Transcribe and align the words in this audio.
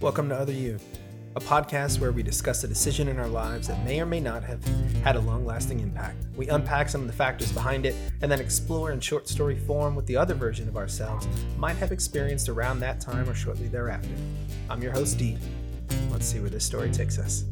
Welcome 0.00 0.30
to 0.30 0.34
Other 0.34 0.54
You, 0.54 0.78
a 1.36 1.40
podcast 1.40 2.00
where 2.00 2.10
we 2.10 2.22
discuss 2.22 2.64
a 2.64 2.68
decision 2.68 3.06
in 3.06 3.18
our 3.18 3.28
lives 3.28 3.68
that 3.68 3.84
may 3.84 4.00
or 4.00 4.06
may 4.06 4.18
not 4.18 4.42
have 4.42 4.64
had 5.04 5.14
a 5.14 5.20
long 5.20 5.44
lasting 5.44 5.80
impact. 5.80 6.24
We 6.36 6.48
unpack 6.48 6.88
some 6.88 7.02
of 7.02 7.06
the 7.06 7.12
factors 7.12 7.52
behind 7.52 7.84
it 7.84 7.94
and 8.22 8.32
then 8.32 8.40
explore 8.40 8.92
in 8.92 9.00
short 9.00 9.28
story 9.28 9.58
form 9.58 9.94
what 9.94 10.06
the 10.06 10.16
other 10.16 10.32
version 10.32 10.66
of 10.68 10.78
ourselves 10.78 11.28
might 11.58 11.76
have 11.76 11.92
experienced 11.92 12.48
around 12.48 12.80
that 12.80 12.98
time 12.98 13.28
or 13.28 13.34
shortly 13.34 13.68
thereafter. 13.68 14.08
I'm 14.70 14.82
your 14.82 14.92
host, 14.92 15.18
Dee. 15.18 15.36
Let's 16.10 16.24
see 16.24 16.40
where 16.40 16.48
this 16.48 16.64
story 16.64 16.90
takes 16.90 17.18
us. 17.18 17.44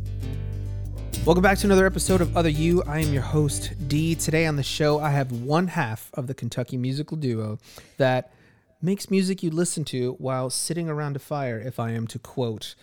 Welcome 1.26 1.42
back 1.42 1.58
to 1.58 1.66
another 1.66 1.84
episode 1.84 2.22
of 2.22 2.34
Other 2.34 2.48
You. 2.48 2.82
I 2.84 3.00
am 3.00 3.12
your 3.12 3.20
host, 3.20 3.74
Dee. 3.88 4.14
Today 4.14 4.46
on 4.46 4.56
the 4.56 4.62
show, 4.62 5.00
I 5.00 5.10
have 5.10 5.32
one 5.32 5.66
half 5.66 6.10
of 6.14 6.26
the 6.26 6.32
Kentucky 6.32 6.78
musical 6.78 7.18
duo 7.18 7.58
that 7.98 8.32
makes 8.80 9.10
music 9.10 9.42
you 9.42 9.50
listen 9.50 9.84
to 9.86 10.12
while 10.14 10.50
sitting 10.50 10.88
around 10.88 11.16
a 11.16 11.18
fire, 11.18 11.58
if 11.58 11.78
I 11.80 11.90
am 11.90 12.06
to 12.08 12.18
quote 12.18 12.74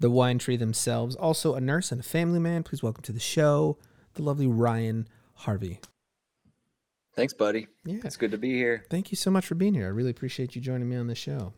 the 0.00 0.10
wine 0.10 0.38
tree 0.38 0.56
themselves. 0.56 1.14
Also, 1.16 1.54
a 1.54 1.60
nurse 1.60 1.92
and 1.92 2.00
a 2.00 2.04
family 2.04 2.38
man. 2.40 2.62
Please 2.62 2.82
welcome 2.82 3.02
to 3.04 3.12
the 3.12 3.20
show 3.20 3.78
the 4.14 4.22
lovely 4.22 4.46
Ryan 4.46 5.08
Harvey. 5.34 5.80
Thanks, 7.16 7.32
buddy. 7.32 7.66
Yeah. 7.84 7.98
It's 8.04 8.16
good 8.16 8.30
to 8.30 8.38
be 8.38 8.52
here. 8.52 8.84
Thank 8.90 9.10
you 9.10 9.16
so 9.16 9.30
much 9.30 9.46
for 9.46 9.54
being 9.54 9.74
here. 9.74 9.86
I 9.86 9.90
really 9.90 10.10
appreciate 10.10 10.54
you 10.54 10.60
joining 10.60 10.88
me 10.88 10.96
on 10.96 11.06
the 11.08 11.14
show. 11.14 11.52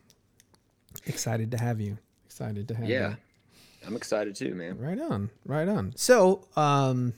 Excited 1.05 1.51
to 1.51 1.57
have 1.57 1.79
you. 1.79 1.97
Excited 2.25 2.67
to 2.67 2.75
have 2.75 2.89
Yeah. 2.89 2.95
you. 3.09 3.15
Yeah. 3.81 3.87
I'm 3.87 3.95
excited 3.95 4.35
too, 4.35 4.53
man. 4.55 4.77
Right 4.79 4.99
on, 4.99 5.29
right 5.45 5.67
on. 5.67 5.93
So, 5.95 6.47
um, 6.55 7.13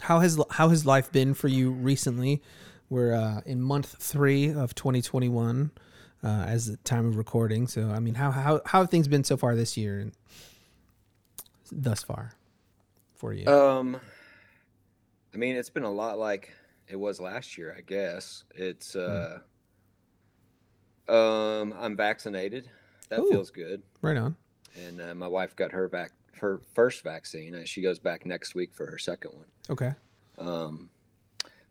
how 0.00 0.20
has 0.20 0.38
how 0.50 0.68
has 0.68 0.84
life 0.84 1.10
been 1.12 1.34
for 1.34 1.48
you 1.48 1.70
recently? 1.70 2.42
We're 2.90 3.14
uh, 3.14 3.40
in 3.44 3.60
month 3.60 3.96
three 3.98 4.52
of 4.52 4.74
2021 4.74 5.70
uh, 6.22 6.26
as 6.26 6.66
the 6.66 6.76
time 6.78 7.06
of 7.06 7.16
recording. 7.16 7.66
So, 7.66 7.90
I 7.90 8.00
mean, 8.00 8.14
how 8.14 8.30
how 8.30 8.60
how 8.64 8.80
have 8.80 8.90
things 8.90 9.08
been 9.08 9.24
so 9.24 9.36
far 9.36 9.54
this 9.54 9.76
year 9.76 10.00
and 10.00 10.12
thus 11.70 12.02
far 12.02 12.32
for 13.16 13.32
you? 13.32 13.46
Um 13.46 14.00
I 15.34 15.36
mean, 15.36 15.56
it's 15.56 15.70
been 15.70 15.82
a 15.84 15.92
lot 15.92 16.18
like 16.18 16.52
it 16.88 16.96
was 16.96 17.20
last 17.20 17.58
year, 17.58 17.74
I 17.76 17.82
guess. 17.82 18.44
It's 18.54 18.96
uh 18.96 19.40
um 21.08 21.74
I'm 21.78 21.96
vaccinated. 21.96 22.68
That 23.10 23.20
Ooh. 23.20 23.30
feels 23.30 23.50
good. 23.50 23.82
right 24.02 24.16
on. 24.16 24.36
And 24.86 25.00
uh, 25.00 25.14
my 25.14 25.28
wife 25.28 25.56
got 25.56 25.72
her 25.72 25.88
back 25.88 26.12
her 26.40 26.60
first 26.74 27.02
vaccine. 27.02 27.64
She 27.64 27.82
goes 27.82 27.98
back 27.98 28.24
next 28.24 28.54
week 28.54 28.72
for 28.72 28.86
her 28.90 28.98
second 28.98 29.32
one. 29.34 29.46
Okay. 29.70 29.92
Um, 30.38 30.88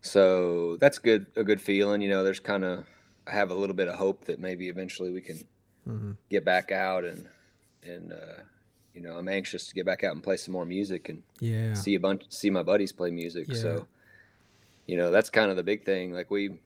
so 0.08 0.78
that's 0.78 1.00
good, 1.00 1.28
a 1.36 1.44
good 1.44 1.62
feeling. 1.62 2.02
You 2.02 2.10
know, 2.10 2.24
there's 2.24 2.40
kind 2.40 2.64
of, 2.64 2.88
I 3.28 3.32
have 3.32 3.52
a 3.52 3.56
little 3.56 3.76
bit 3.76 3.88
of 3.88 3.96
hope 3.96 4.26
that 4.26 4.40
maybe 4.40 4.70
eventually 4.70 5.12
we 5.12 5.22
can 5.22 5.48
hmm 5.86 6.12
get 6.30 6.46
back 6.46 6.72
out 6.72 7.06
and, 7.06 7.30
and, 7.84 8.14
uh, 8.14 8.44
you 8.94 9.02
know, 9.02 9.18
I'm 9.18 9.30
anxious 9.30 9.68
to 9.68 9.76
get 9.76 9.86
back 9.86 10.04
out 10.04 10.14
and 10.14 10.24
play 10.24 10.38
some 10.38 10.54
more 10.54 10.66
music 10.66 11.10
and 11.10 11.24
Yeah. 11.40 11.74
see 11.74 11.96
a 11.96 12.00
bunch, 12.00 12.26
see 12.32 12.50
my 12.50 12.64
buddies 12.64 12.94
play 12.94 13.12
music. 13.12 13.48
Yeah. 13.50 13.56
So, 13.56 13.88
you 14.86 14.98
know, 14.98 15.12
that's 15.12 15.30
kind 15.30 15.52
of 15.52 15.58
the 15.58 15.64
big 15.64 15.86
thing. 15.86 16.14
Like 16.14 16.32
we, 16.32 16.60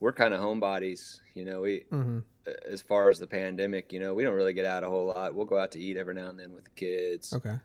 we're 0.00 0.12
kind 0.12 0.34
of 0.34 0.40
homebodies, 0.40 1.20
you 1.34 1.44
know, 1.44 1.62
we, 1.62 1.86
hmm 1.90 2.18
as 2.68 2.82
far 2.82 3.10
as 3.10 3.18
the 3.18 3.26
pandemic, 3.26 3.92
you 3.92 4.00
know, 4.00 4.14
we 4.14 4.22
don't 4.24 4.34
really 4.34 4.54
get 4.54 4.66
out 4.66 4.84
a 4.84 4.88
whole 4.88 5.06
lot. 5.08 5.34
We'll 5.34 5.46
go 5.46 5.58
out 5.58 5.72
to 5.72 5.80
eat 5.80 5.96
every 5.96 6.14
now 6.14 6.28
and 6.28 6.38
then 6.38 6.52
with 6.54 6.64
the 6.64 6.70
kids 6.70 7.36
Okay. 7.36 7.58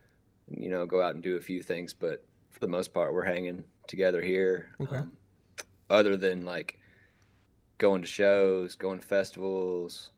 you 0.50 0.70
know, 0.70 0.86
go 0.86 1.02
out 1.02 1.16
and 1.16 1.24
do 1.24 1.38
a 1.38 1.42
few 1.42 1.64
things, 1.64 1.94
but 1.94 2.26
for 2.52 2.60
the 2.60 2.68
most 2.68 2.94
part, 2.94 3.14
we're 3.14 3.24
hanging 3.26 3.64
together 3.88 4.22
here. 4.22 4.70
Okay. 4.80 4.98
Um, 4.98 5.12
other 5.90 6.16
than 6.18 6.46
like 6.46 6.78
going 7.78 8.02
to 8.02 8.08
shows, 8.08 8.76
going 8.76 9.00
to 9.00 9.06
festivals, 9.06 10.12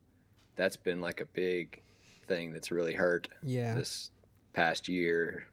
that's 0.55 0.77
been 0.77 1.01
like 1.01 1.21
a 1.21 1.25
big 1.25 1.81
thing 2.27 2.51
that's 2.53 2.71
really 2.71 2.93
hurt 2.93 3.27
Yeah. 3.41 3.73
this 3.73 4.11
past 4.53 4.87
year. 4.87 5.45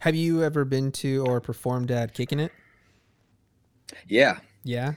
Have 0.00 0.14
you 0.16 0.42
ever 0.42 0.64
been 0.64 0.90
to 0.92 1.24
or 1.26 1.40
performed 1.40 1.90
at 1.90 2.12
Kicking 2.14 2.40
It? 2.40 2.50
Yeah, 4.08 4.38
Yeah. 4.64 4.94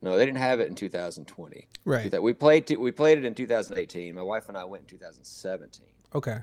No, 0.00 0.16
they 0.18 0.26
didn't 0.26 0.38
have 0.38 0.58
it 0.58 0.68
in 0.68 0.74
2020. 0.74 1.68
right, 1.84 2.10
That 2.10 2.22
we 2.22 2.32
played 2.32 2.68
we 2.76 2.90
played 2.90 3.18
it 3.18 3.24
in 3.24 3.34
2018. 3.34 4.14
My 4.14 4.22
wife 4.22 4.48
and 4.48 4.58
I 4.58 4.64
went 4.64 4.82
in 4.82 4.88
2017. 4.88 5.86
okay, 6.14 6.38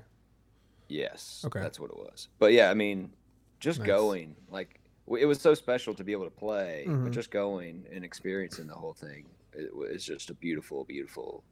Yes. 0.87 1.43
Okay. 1.45 1.59
That's 1.59 1.79
what 1.79 1.91
it 1.91 1.97
was. 1.97 2.29
But 2.39 2.53
yeah, 2.53 2.71
I 2.71 2.73
mean, 2.73 3.11
just 3.59 3.79
Nice. 3.79 3.87
going 3.87 4.35
like 4.49 4.79
it 5.17 5.25
was 5.25 5.41
so 5.41 5.53
special 5.53 5.93
to 5.95 6.03
be 6.03 6.11
able 6.13 6.25
to 6.25 6.31
play, 6.31 6.85
Mhm. 6.87 7.03
but 7.03 7.11
just 7.13 7.31
going 7.31 7.85
and 7.91 8.03
experiencing 8.05 8.67
the 8.67 8.75
whole 8.75 8.93
thing, 8.93 9.25
it 9.53 9.75
was 9.75 10.03
just 10.05 10.29
a 10.29 10.33
beautiful, 10.35 10.83
beautiful 10.85 11.43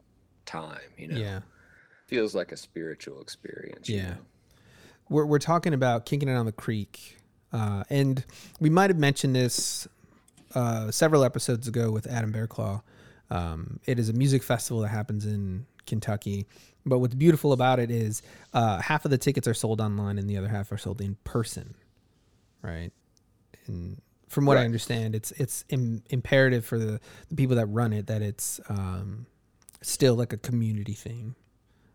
time. 0.48 0.80
You 0.98 1.10
know, 1.10 1.18
yeah. 1.18 1.40
feels 2.08 2.34
like 2.34 2.52
a 2.52 2.58
spiritual 2.58 3.22
experience. 3.22 3.88
you 3.90 3.98
Yeah. 3.98 4.10
know? 4.12 4.18
We're 5.10 5.26
we're 5.26 5.40
talking 5.40 5.74
about 5.74 6.06
Kicking 6.06 6.28
it 6.28 6.34
on 6.34 6.46
the 6.46 6.52
creek, 6.52 7.18
uh, 7.54 7.84
and 7.90 8.26
we 8.60 8.70
might 8.70 8.90
have 8.90 8.98
mentioned 8.98 9.36
this 9.36 9.88
uh, 10.56 10.92
several 10.92 11.24
episodes 11.24 11.68
ago 11.68 11.92
with 11.92 12.08
Adam 12.08 12.34
Bearclaw. 12.34 12.82
Um, 13.30 13.80
it 13.86 14.00
is 14.00 14.10
a 14.10 14.14
music 14.14 14.44
festival 14.44 14.82
that 14.82 14.90
happens 14.90 15.26
in 15.26 15.66
Kentucky, 15.86 16.46
but 16.86 17.00
what's 17.00 17.16
beautiful 17.16 17.54
about 17.54 17.80
it 17.80 17.90
is 17.92 18.22
uh, 18.54 18.82
half 18.82 19.06
of 19.06 19.12
the 19.12 19.18
tickets 19.18 19.48
are 19.48 19.54
sold 19.54 19.80
online 19.80 20.18
and 20.18 20.30
the 20.30 20.38
other 20.38 20.48
half 20.50 20.72
are 20.74 20.78
sold 20.78 21.00
in 21.02 21.16
person, 21.24 21.76
right? 22.62 22.92
And 23.68 24.02
from 24.28 24.46
what 24.46 24.58
I 24.58 24.66
understand, 24.66 25.16
it's 25.16 25.32
it's 25.32 25.64
Im- 25.70 26.04
imperative 26.10 26.66
for 26.66 26.78
the, 26.78 27.00
the 27.30 27.36
people 27.36 27.56
that 27.56 27.68
run 27.68 27.94
it 27.94 28.08
that 28.08 28.22
it's 28.22 28.60
um, 28.68 29.26
still 29.82 30.16
like 30.16 30.34
a 30.34 30.38
community 30.38 30.94
thing, 30.94 31.36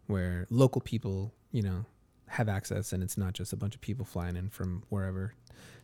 where 0.07 0.47
local 0.51 0.81
people, 0.81 1.33
you 1.51 1.63
know, 1.63 1.85
have 2.29 2.49
access 2.49 2.93
and 2.93 3.03
it's 3.03 3.19
not 3.19 3.35
just 3.35 3.53
a 3.53 3.57
bunch 3.57 3.75
of 3.75 3.81
people 3.81 4.05
flying 4.07 4.37
in 4.37 4.49
from 4.49 4.83
wherever 4.89 5.35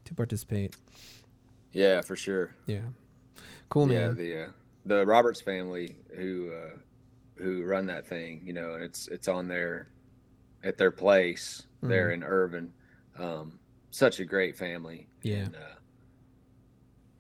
to 0.04 0.14
participate. 0.14 0.75
Yeah, 1.72 2.00
for 2.00 2.16
sure. 2.16 2.54
Yeah. 2.66 2.81
Cool, 3.69 3.86
man. 3.86 3.94
Yeah, 3.94 4.12
the 4.12 4.42
uh, 4.44 4.48
the 4.86 5.06
Roberts 5.06 5.41
family 5.42 5.97
who 6.16 6.50
uh, 6.53 6.78
who 7.34 7.64
run 7.64 7.86
that 7.86 8.06
thing, 8.06 8.41
you 8.44 8.53
know, 8.54 8.75
and 8.75 8.82
it's 8.82 9.09
it's 9.09 9.28
on 9.28 9.47
their 9.48 9.88
at 10.65 10.78
their 10.78 10.91
place 10.91 11.65
there 11.82 12.10
in 12.10 12.25
Irvine. 12.25 12.72
Um, 13.19 13.59
such 13.91 14.20
a 14.20 14.25
great 14.25 14.56
family. 14.56 15.06
Yeah. 15.22 15.36
And, 15.44 15.54
uh, 15.56 15.59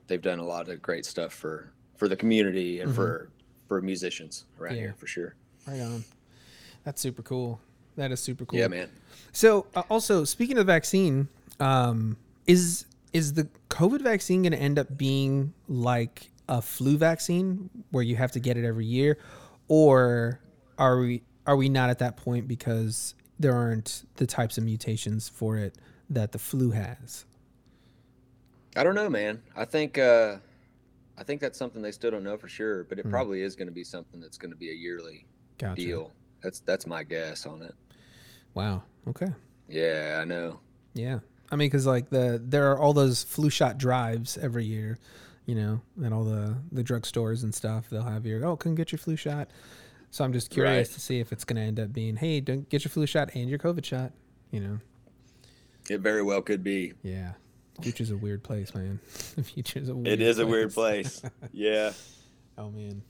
they've 0.06 0.22
done 0.22 0.38
a 0.38 0.44
lot 0.44 0.68
of 0.68 0.80
great 0.80 1.04
stuff 1.04 1.32
for 1.34 1.70
for 1.96 2.08
the 2.08 2.16
community 2.16 2.80
and 2.80 2.90
Mhm. 2.90 2.94
for 2.94 3.30
for 3.68 3.80
musicians 3.80 4.44
around 4.58 4.74
Yeah. 4.74 4.80
here 4.80 4.94
for 4.96 5.06
sure. 5.06 5.34
Right 5.66 5.80
on. 5.80 6.04
That's 6.84 7.00
super 7.00 7.22
cool. 7.22 7.60
That 7.96 8.10
is 8.10 8.20
super 8.20 8.44
cool. 8.44 8.58
Yeah, 8.58 8.68
man. 8.68 8.88
So, 9.32 9.66
uh, 9.74 9.82
also 9.90 10.24
speaking 10.24 10.56
of 10.56 10.66
the 10.66 10.72
vaccine, 10.72 11.28
um, 11.60 12.16
is 12.46 12.86
is 13.12 13.34
the 13.34 13.48
COVID 13.70 14.02
vaccine 14.02 14.42
going 14.42 14.52
to 14.52 14.58
end 14.58 14.78
up 14.78 14.96
being 14.96 15.52
like 15.66 16.30
a 16.48 16.60
flu 16.62 16.96
vaccine 16.96 17.70
where 17.90 18.02
you 18.02 18.16
have 18.16 18.32
to 18.32 18.40
get 18.40 18.56
it 18.56 18.64
every 18.66 18.84
year, 18.86 19.18
or 19.68 20.40
are 20.78 20.98
we 21.00 21.22
are 21.46 21.56
we 21.56 21.68
not 21.68 21.90
at 21.90 21.98
that 21.98 22.16
point 22.16 22.46
because 22.48 23.14
there 23.38 23.54
aren't 23.54 24.04
the 24.16 24.26
types 24.26 24.58
of 24.58 24.64
mutations 24.64 25.28
for 25.28 25.56
it 25.56 25.74
that 26.10 26.32
the 26.32 26.38
flu 26.38 26.70
has? 26.70 27.24
I 28.76 28.84
don't 28.84 28.94
know, 28.94 29.08
man. 29.10 29.42
I 29.56 29.64
think 29.64 29.98
uh, 29.98 30.36
I 31.18 31.24
think 31.24 31.40
that's 31.40 31.58
something 31.58 31.82
they 31.82 31.90
still 31.92 32.10
don't 32.12 32.22
know 32.24 32.36
for 32.36 32.48
sure, 32.48 32.84
but 32.84 32.98
it 32.98 33.02
Hmm. 33.04 33.10
probably 33.10 33.42
is 33.42 33.56
going 33.56 33.68
to 33.68 33.74
be 33.74 33.84
something 33.84 34.20
that's 34.20 34.38
going 34.38 34.50
to 34.52 34.56
be 34.56 34.70
a 34.70 34.74
yearly 34.74 35.26
Gotcha. 35.58 35.80
deal. 35.82 36.12
That's 36.42 36.60
that's 36.60 36.86
my 36.86 37.02
guess 37.02 37.44
on 37.46 37.62
it. 37.62 37.74
Wow. 38.54 38.84
Okay. 39.08 39.28
Yeah, 39.68 40.20
I 40.22 40.24
know. 40.24 40.60
Yeah. 40.94 41.18
I 41.50 41.56
mean, 41.56 41.66
because 41.68 41.86
like 41.86 42.10
the 42.10 42.40
there 42.44 42.70
are 42.70 42.78
all 42.78 42.92
those 42.92 43.24
flu 43.24 43.50
shot 43.50 43.78
drives 43.78 44.38
every 44.38 44.64
year, 44.64 44.98
you 45.46 45.54
know, 45.54 45.80
at 46.04 46.12
all 46.12 46.24
the 46.24 46.56
the 46.70 46.84
drugstores 46.84 47.42
and 47.42 47.54
stuff. 47.54 47.90
They'll 47.90 48.02
have 48.02 48.24
your 48.26 48.44
oh, 48.46 48.56
come 48.56 48.74
get 48.74 48.92
your 48.92 48.98
flu 48.98 49.16
shot. 49.16 49.50
So 50.10 50.24
I'm 50.24 50.32
just 50.32 50.50
curious 50.50 50.88
Right. 50.88 50.94
to 50.94 51.00
see 51.00 51.20
if 51.20 51.32
it's 51.32 51.44
going 51.44 51.56
to 51.56 51.62
end 51.62 51.78
up 51.80 51.92
being, 51.92 52.16
hey, 52.16 52.40
don't 52.40 52.66
get 52.70 52.82
your 52.84 52.90
flu 52.90 53.04
shot 53.06 53.30
and 53.34 53.50
your 53.50 53.58
COVID 53.58 53.84
shot. 53.84 54.12
You 54.50 54.60
know, 54.60 54.78
It 55.90 56.00
very 56.00 56.22
well 56.22 56.40
could 56.42 56.62
be. 56.64 56.94
yeah. 57.02 57.32
Future's 57.82 58.10
a 58.10 58.16
weird 58.16 58.42
place, 58.42 58.74
man. 58.74 59.00
The 59.36 59.42
future's 59.44 59.88
a 59.88 59.94
weird 59.94 60.04
place. 60.04 60.12
It 60.14 60.20
is 60.20 60.38
a 60.38 60.46
weird 60.46 60.74
place. 60.74 61.22
yeah. 61.52 61.92
Oh 62.56 62.70
man. 62.70 63.02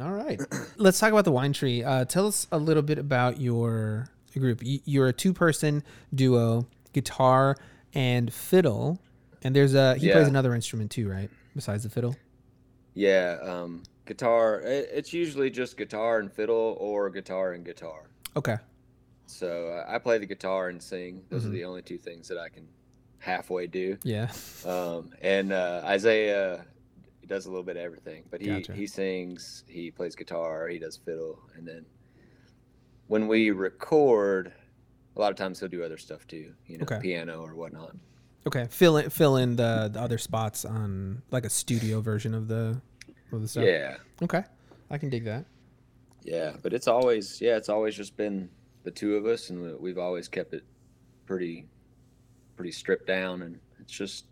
All 0.00 0.12
right. 0.12 0.40
Let's 0.76 0.98
talk 0.98 1.12
about 1.12 1.24
the 1.24 1.32
wine 1.32 1.52
tree. 1.52 1.84
Uh, 1.84 2.04
tell 2.04 2.26
us 2.26 2.46
a 2.50 2.58
little 2.58 2.82
bit 2.82 2.98
about 2.98 3.40
your 3.40 4.08
group. 4.36 4.60
You're 4.62 5.08
a 5.08 5.12
two-person 5.12 5.82
duo, 6.14 6.66
guitar 6.92 7.56
and 7.94 8.32
fiddle, 8.32 9.00
and 9.42 9.54
there's 9.54 9.74
a 9.74 9.94
he 9.96 10.10
plays 10.10 10.26
another 10.28 10.54
instrument 10.54 10.90
too, 10.90 11.08
right? 11.08 11.30
Besides 11.54 11.82
the 11.84 11.90
fiddle. 11.90 12.16
Yeah. 12.94 13.38
Um, 13.42 13.82
guitar. 14.06 14.60
It, 14.60 14.88
it's 14.92 15.12
usually 15.12 15.50
just 15.50 15.76
guitar 15.76 16.18
and 16.18 16.32
fiddle, 16.32 16.76
or 16.80 17.10
guitar 17.10 17.52
and 17.52 17.64
guitar. 17.64 18.08
Okay. 18.36 18.56
So 19.26 19.68
uh, 19.86 19.92
I 19.92 19.98
play 19.98 20.18
the 20.18 20.26
guitar 20.26 20.68
and 20.68 20.82
sing. 20.82 21.22
Those 21.28 21.44
Mhm. 21.44 21.46
are 21.46 21.50
the 21.50 21.64
only 21.64 21.82
two 21.82 21.98
things 21.98 22.26
that 22.28 22.38
I 22.38 22.48
can 22.48 22.66
halfway 23.20 23.66
do. 23.68 23.96
Yeah. 24.02 24.30
Um, 24.66 25.10
and 25.22 25.52
uh, 25.52 25.82
Isaiah 25.84 26.64
does 27.28 27.46
a 27.46 27.48
little 27.48 27.62
bit 27.62 27.76
of 27.76 27.82
everything, 27.84 28.24
but 28.30 28.40
he 28.40 28.48
Gotcha. 28.48 28.72
he 28.74 28.86
sings, 28.88 29.62
he 29.68 29.90
plays 29.92 30.16
guitar, 30.16 30.66
he 30.66 30.78
does 30.80 30.96
fiddle, 30.96 31.38
and 31.56 31.66
then 31.66 31.86
when 33.06 33.28
we 33.28 33.50
record, 33.50 34.52
a 35.16 35.20
lot 35.20 35.30
of 35.30 35.36
times 35.36 35.60
he'll 35.60 35.68
do 35.68 35.82
other 35.84 35.98
stuff 35.98 36.26
too, 36.26 36.52
you 36.66 36.78
know, 36.78 36.82
Okay. 36.82 36.98
piano 37.00 37.42
or 37.42 37.54
whatnot. 37.54 37.94
Okay. 38.46 38.66
Fill 38.70 38.96
in 38.96 39.10
fill 39.10 39.36
in 39.36 39.54
the, 39.56 39.90
the 39.92 40.00
other 40.00 40.18
spots 40.18 40.64
on 40.64 41.22
like 41.30 41.44
a 41.44 41.50
studio 41.50 42.00
version 42.00 42.34
of 42.34 42.48
the 42.48 42.80
of 43.32 43.42
the 43.42 43.48
stuff. 43.48 43.64
Yeah, 43.64 43.96
Okay. 44.22 44.42
I 44.90 44.98
can 44.98 45.08
dig 45.10 45.24
that. 45.24 45.44
yeah, 46.24 46.56
but 46.62 46.72
it's 46.72 46.88
always 46.88 47.40
yeah, 47.40 47.56
it's 47.56 47.68
always 47.68 47.94
just 47.94 48.16
been 48.16 48.48
the 48.82 48.90
two 48.90 49.14
of 49.16 49.26
us, 49.26 49.50
and 49.50 49.78
we've 49.78 49.98
always 49.98 50.26
kept 50.26 50.52
it 50.54 50.64
pretty 51.26 51.68
pretty 52.60 52.72
stripped 52.72 53.06
down, 53.06 53.40
and 53.40 53.58
it's 53.80 53.90
just 53.92 54.26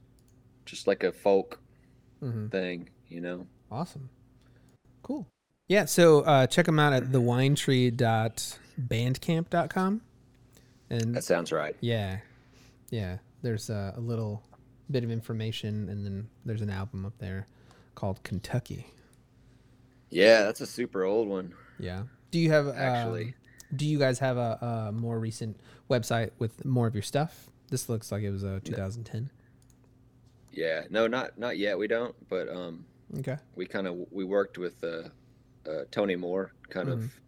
just 0.67 0.87
like 0.87 1.03
a 1.03 1.11
folk 1.11 1.59
hmm 2.21 2.49
thing, 2.49 2.91
you 3.09 3.23
know. 3.23 3.47
Awesome. 3.73 4.11
Cool. 5.03 5.27
Yeah, 5.67 5.87
so 5.87 6.21
uh, 6.21 6.47
check 6.47 6.67
them 6.67 6.79
out 6.79 6.93
at 6.93 7.05
thewinetree.bandcamp.com. 7.05 10.01
And 10.91 11.15
That 11.15 11.25
sounds 11.25 11.53
right. 11.53 11.75
yeah, 11.81 12.19
yeah, 12.91 13.17
there's 13.43 13.71
a, 13.71 13.95
a 13.97 14.01
little 14.01 14.43
bit 14.91 15.05
of 15.05 15.11
information, 15.11 15.89
and 15.89 16.05
then 16.05 16.29
there's 16.45 16.61
an 16.63 16.69
album 16.71 17.07
up 17.07 17.17
there 17.19 17.47
called 17.95 18.23
Kentucky. 18.25 18.87
Yeah, 20.11 20.43
that's 20.45 20.61
a 20.61 20.67
super 20.67 21.05
old 21.05 21.29
one, 21.29 21.55
Yeah. 21.79 22.03
Do 22.31 22.39
you 22.39 22.51
have 22.51 22.69
actually. 22.69 23.25
um, 23.25 23.35
do 23.77 23.87
you 23.87 23.99
guys 23.99 24.19
have 24.19 24.37
a, 24.37 24.89
a 24.89 24.93
more 24.93 25.19
recent 25.19 25.59
website 25.89 26.31
with 26.39 26.63
more 26.67 26.87
of 26.87 26.95
your 26.95 27.03
stuff? 27.03 27.49
This 27.71 27.89
looks 27.89 28.11
like 28.11 28.23
it 28.23 28.31
was 28.31 28.45
uh, 28.45 28.61
2010. 28.65 29.31
Yeah, 30.53 30.83
no, 30.91 31.07
not 31.07 31.39
not 31.39 31.59
yet. 31.59 31.79
We 31.79 31.87
don't, 31.87 32.15
but 32.29 32.49
um, 32.49 32.85
Okay. 33.19 33.37
we 33.55 33.67
kind 33.67 33.87
of 33.87 34.07
we 34.11 34.25
worked 34.25 34.59
with 34.59 34.83
uh, 34.83 35.09
uh, 35.69 35.85
Tony 35.91 36.17
Moore, 36.17 36.53
kind 36.71 36.89
Mhm. 36.89 36.93
of 36.93 37.21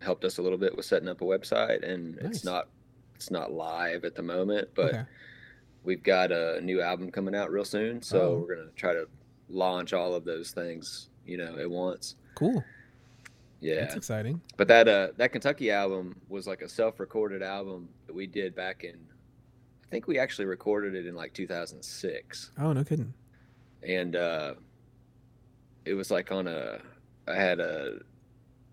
helped 0.00 0.24
us 0.24 0.38
a 0.38 0.42
little 0.42 0.58
bit 0.58 0.76
with 0.76 0.86
setting 0.86 1.08
up 1.08 1.20
a 1.20 1.24
website, 1.24 1.82
and 1.88 2.16
Nice. 2.16 2.36
it's 2.36 2.44
not 2.44 2.68
it's 3.14 3.30
not 3.30 3.52
live 3.52 4.04
at 4.04 4.14
the 4.16 4.22
moment, 4.22 4.68
but 4.74 4.88
okay. 4.94 5.04
we've 5.84 6.02
got 6.02 6.32
a 6.32 6.60
new 6.62 6.80
album 6.80 7.10
coming 7.10 7.34
out 7.34 7.50
real 7.50 7.64
soon, 7.64 8.02
so 8.02 8.20
Oh. 8.20 8.38
we're 8.40 8.56
gonna 8.56 8.70
try 8.74 8.92
to 8.92 9.06
launch 9.48 9.92
all 9.92 10.14
of 10.14 10.24
those 10.24 10.50
things, 10.50 11.10
you 11.26 11.36
know, 11.36 11.56
at 11.58 11.70
once. 11.70 12.16
Cool. 12.34 12.64
Yeah, 13.60 13.80
That's 13.80 13.94
exciting. 13.94 14.40
but 14.56 14.66
that 14.68 14.88
uh 14.88 15.08
that 15.16 15.32
Kentucky 15.32 15.70
album 15.70 16.20
was 16.28 16.46
like 16.46 16.60
a 16.62 16.68
self-recorded 16.68 17.42
album 17.42 17.88
that 18.06 18.14
we 18.14 18.26
did 18.26 18.54
back 18.54 18.82
in. 18.84 18.98
I 19.84 19.90
think 19.90 20.06
we 20.06 20.18
actually 20.18 20.46
recorded 20.46 20.94
it 20.94 21.06
in 21.06 21.14
like 21.14 21.32
2006. 21.34 22.50
Oh, 22.58 22.72
no 22.72 22.84
kidding. 22.84 23.12
and 23.86 24.16
uh, 24.16 24.54
it 25.84 25.94
was 25.94 26.10
like 26.10 26.32
on 26.32 26.46
a 26.46 26.78
I 27.28 27.34
had 27.34 27.60
a 27.60 28.00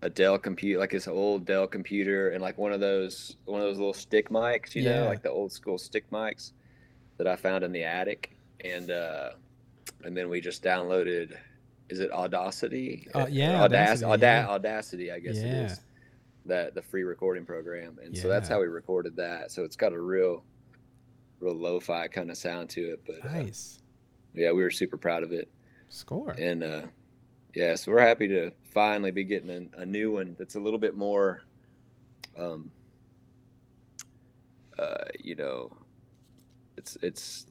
a 0.04 0.10
Dell 0.10 0.36
computer, 0.38 0.80
like 0.80 0.90
this 0.90 1.06
old 1.06 1.44
Dell 1.46 1.66
computer, 1.66 2.30
and 2.30 2.42
like 2.42 2.58
one 2.58 2.72
of 2.72 2.80
those 2.80 3.36
one 3.44 3.60
of 3.60 3.66
those 3.68 3.76
little 3.78 3.92
stick 3.94 4.30
mics, 4.30 4.74
you 4.74 4.82
Yeah. 4.82 5.00
know, 5.00 5.06
like 5.06 5.22
the 5.22 5.30
old 5.30 5.52
school 5.52 5.78
stick 5.78 6.10
mics 6.10 6.52
that 7.18 7.26
I 7.28 7.36
found 7.36 7.62
in 7.62 7.70
the 7.72 7.84
attic, 7.84 8.36
and 8.64 8.90
uh, 8.90 9.30
and 10.04 10.16
then 10.16 10.28
we 10.28 10.40
just 10.40 10.62
downloaded. 10.62 11.36
Is 11.88 12.00
it 12.00 12.10
Audacity? 12.10 13.06
Uh, 13.14 13.26
yeah, 13.28 13.62
Audacity. 13.62 14.06
Audacity, 14.06 14.22
yeah. 14.48 14.48
Audacity, 14.48 15.12
I 15.12 15.18
guess 15.18 15.36
it 15.36 15.46
Yeah. 15.46 15.66
is. 15.66 15.80
That 16.46 16.74
the 16.74 16.82
free 16.82 17.04
recording 17.04 17.44
program, 17.44 17.98
and 18.02 18.16
so 18.16 18.26
that's 18.28 18.48
how 18.48 18.60
we 18.60 18.66
recorded 18.66 19.14
that. 19.16 19.52
So 19.52 19.62
it's 19.62 19.76
got 19.76 19.92
a 19.92 20.00
real, 20.00 20.42
real 21.42 21.54
lo-fi 21.54 22.08
kind 22.08 22.30
of 22.30 22.36
sound 22.36 22.70
to 22.70 22.80
it. 22.92 23.02
But 23.06 23.24
uh, 23.28 23.32
Nice. 23.32 23.80
yeah, 24.34 24.52
we 24.52 24.62
were 24.62 24.70
super 24.70 24.96
proud 24.96 25.22
of 25.22 25.32
it 25.32 25.50
Score. 25.88 26.30
and 26.38 26.62
uh 26.62 26.82
yeah 27.54 27.74
so 27.74 27.92
we're 27.92 28.00
happy 28.00 28.26
to 28.28 28.50
finally 28.72 29.10
be 29.10 29.24
getting 29.24 29.50
a, 29.76 29.82
a 29.82 29.84
new 29.84 30.10
one 30.12 30.34
that's 30.38 30.54
a 30.54 30.60
little 30.60 30.78
bit 30.78 30.96
more 30.96 31.42
um 32.38 32.70
uh 34.78 35.04
you 35.22 35.34
know 35.34 35.70
it's 36.78 36.96
it's 37.02 37.46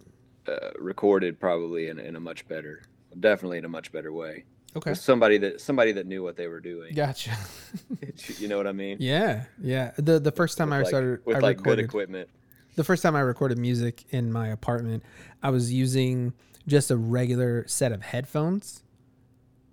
uh, 0.48 0.72
recorded 0.80 1.40
probably 1.40 1.90
in, 1.90 2.00
in 2.00 2.16
a 2.16 2.20
much 2.20 2.48
better 2.48 2.82
definitely 3.20 3.60
in 3.60 3.66
a 3.66 3.70
much 3.70 3.92
better 3.92 4.12
way 4.12 4.44
Okay. 4.74 4.92
With 4.92 5.00
somebody 5.00 5.38
that 5.40 5.60
somebody 5.60 5.92
that 5.92 6.08
knew 6.08 6.24
what 6.24 6.38
they 6.38 6.48
were 6.48 6.62
doing 6.62 6.96
Gotcha. 6.96 7.32
you 8.40 8.48
know 8.48 8.56
what 8.56 8.68
i 8.68 8.72
mean 8.72 8.96
yeah, 9.02 9.44
yeah. 9.62 9.92
The 9.98 10.18
the 10.18 10.32
first 10.32 10.58
time 10.58 10.70
With 10.70 10.76
I 10.76 10.80
like- 10.80 10.88
started, 10.88 11.20
with 11.26 11.36
I 11.36 11.40
like 11.40 11.58
good 11.58 11.64
recorded. 11.78 11.86
equipment 11.86 12.30
The 12.76 12.84
first 12.84 13.04
time 13.04 13.16
I 13.16 13.20
recorded 13.22 13.58
music 13.58 14.06
in 14.10 14.32
my 14.32 14.48
apartment, 14.48 15.04
I 15.44 15.50
was 15.50 15.74
using 15.74 16.34
just 16.68 16.92
a 16.92 16.98
regular 16.98 17.68
set 17.68 17.92
of 17.92 18.02
headphones, 18.02 18.84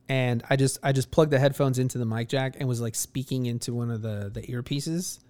and 0.09 0.43
I 0.51 0.57
just 0.57 0.79
I 0.83 0.93
just 0.93 1.11
plugged 1.11 1.31
the 1.31 1.39
headphones 1.39 1.79
into 1.79 1.99
the 1.99 2.07
mic 2.07 2.29
jack 2.29 2.57
and 2.59 2.69
was 2.69 2.81
like 2.81 2.95
speaking 2.95 3.47
into 3.47 3.73
one 3.75 3.91
of 3.91 4.03
the 4.03 4.31
the 4.33 4.43
earpieces 4.43 5.21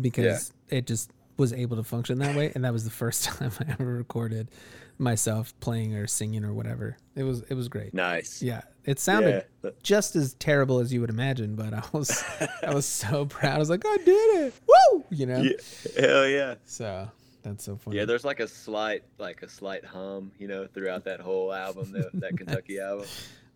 because 0.00 0.52
it 0.68 0.86
just 0.86 1.12
was 1.40 1.52
able 1.52 1.76
to 1.76 1.82
function 1.82 2.18
that 2.20 2.36
way, 2.36 2.52
and 2.54 2.64
that 2.64 2.72
was 2.72 2.84
the 2.84 2.90
first 2.90 3.24
time 3.30 3.50
I 3.60 3.72
ever 3.72 3.84
recorded 3.94 4.50
myself 4.98 5.58
playing 5.60 5.94
or 5.94 6.06
singing 6.06 6.44
or 6.44 6.52
whatever. 6.52 6.96
It 7.16 7.22
was 7.24 7.42
it 7.48 7.54
was 7.54 7.68
great. 7.68 7.94
nice 7.94 8.42
Yeah, 8.42 8.60
it 8.84 9.00
sounded 9.00 9.44
yeah 9.64 9.70
just 9.82 10.14
as 10.16 10.34
terrible 10.34 10.78
as 10.78 10.92
you 10.92 11.00
would 11.00 11.10
imagine, 11.10 11.56
but 11.56 11.72
I 11.74 11.82
was 11.92 12.22
I 12.62 12.72
was 12.74 12.86
so 12.86 13.24
proud. 13.34 13.54
I 13.56 13.58
was 13.58 13.70
like, 13.70 13.82
I 13.84 13.96
did 14.04 14.44
it! 14.46 14.54
Woo! 14.68 15.04
You 15.10 15.26
know. 15.26 15.40
yeah, 15.42 15.52
hell 15.98 16.28
yeah 16.28 16.54
So 16.66 17.10
that's 17.42 17.64
so 17.64 17.76
funny. 17.76 17.96
yeah 17.96 18.04
there's 18.04 18.24
like 18.24 18.40
a 18.40 18.46
slight 18.48 19.02
like 19.18 19.42
a 19.42 19.48
slight 19.48 19.82
hum 19.84 20.30
you 20.38 20.46
know 20.46 20.66
throughout 20.66 21.04
that 21.04 21.20
whole 21.20 21.52
album 21.54 21.90
that, 21.92 22.10
that 22.20 22.36
kentucky 22.36 22.78
album 22.78 23.06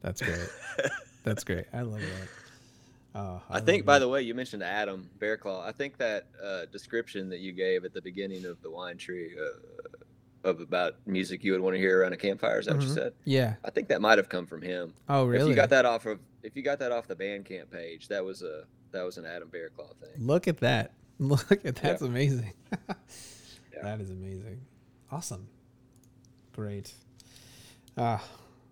That's 0.00 0.22
great. 0.22 0.48
That's 1.22 1.44
great. 1.44 1.66
I 1.72 1.80
love 1.82 2.00
that. 2.00 2.28
Oh, 3.14 3.40
I 3.48 3.60
think, 3.60 3.84
by 3.84 3.98
the 4.00 4.08
way, 4.08 4.22
you 4.22 4.34
mentioned 4.34 4.62
Adam 4.64 5.08
Bearclaw. 5.20 5.64
I 5.64 5.70
think 5.72 5.98
that 5.98 6.26
uh, 6.42 6.64
description 6.72 7.28
that 7.30 7.38
you 7.38 7.52
gave 7.52 7.84
at 7.84 7.92
the 7.94 8.02
beginning 8.02 8.44
of 8.44 8.60
the 8.60 8.70
wine 8.70 8.96
tree 8.96 9.36
uh, 9.40 10.48
of 10.48 10.60
about 10.60 10.96
music 11.06 11.44
you 11.44 11.52
would 11.52 11.60
want 11.60 11.74
to 11.74 11.78
hear 11.78 12.00
around 12.00 12.12
a 12.12 12.16
campfire. 12.16 12.58
Is 12.58 12.66
that 12.66 12.74
what 12.74 12.82
you 12.84 12.90
Mhm. 12.90 12.94
said? 12.94 13.12
yeah. 13.24 13.54
I 13.64 13.70
think 13.70 13.88
that 13.88 14.00
might 14.00 14.18
have 14.18 14.28
come 14.28 14.46
from 14.46 14.62
him. 14.62 14.94
Oh, 15.08 15.24
really? 15.26 15.44
If 15.44 15.48
you 15.50 15.54
got 15.54 15.70
that 15.70 15.84
off 15.86 16.06
of, 16.06 16.18
if 16.42 16.56
you 16.56 16.62
got 16.62 16.80
that 16.80 16.90
off 16.92 17.06
the 17.06 17.14
Bandcamp 17.16 17.70
page, 17.70 18.08
that 18.08 18.24
was 18.24 18.42
a 18.42 18.64
that 18.90 19.02
was 19.04 19.16
an 19.16 19.26
Adam 19.26 19.48
Bearclaw 19.48 19.94
thing. 19.96 20.10
Look 20.18 20.46
at 20.48 20.58
that. 20.58 20.92
Look 21.18 21.64
at 21.64 21.76
that's 21.76 22.02
amazing. 22.02 22.52
Yeah. 23.72 23.82
That 23.82 24.00
is 24.00 24.10
amazing. 24.10 24.60
Awesome. 25.10 25.48
Great. 26.52 26.94
Ah, 27.98 28.22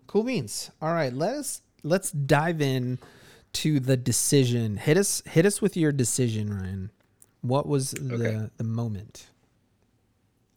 cool 0.07 0.23
beans. 0.23 0.71
All 0.81 0.93
right, 0.93 1.11
let 1.13 1.35
us 1.35 1.61
let's 1.83 2.09
dive 2.11 2.61
in 2.61 2.99
to 3.53 3.79
the 3.79 3.95
decision. 3.97 4.77
Hit 4.77 4.97
us 4.97 5.21
hit 5.25 5.45
us 5.45 5.61
with 5.61 5.77
your 5.77 5.91
decision, 5.91 6.49
Ryan. 6.53 6.91
What 7.41 7.67
was 7.67 7.91
the 7.91 8.13
Okay. 8.15 8.49
the 8.57 8.63
moment? 8.63 9.27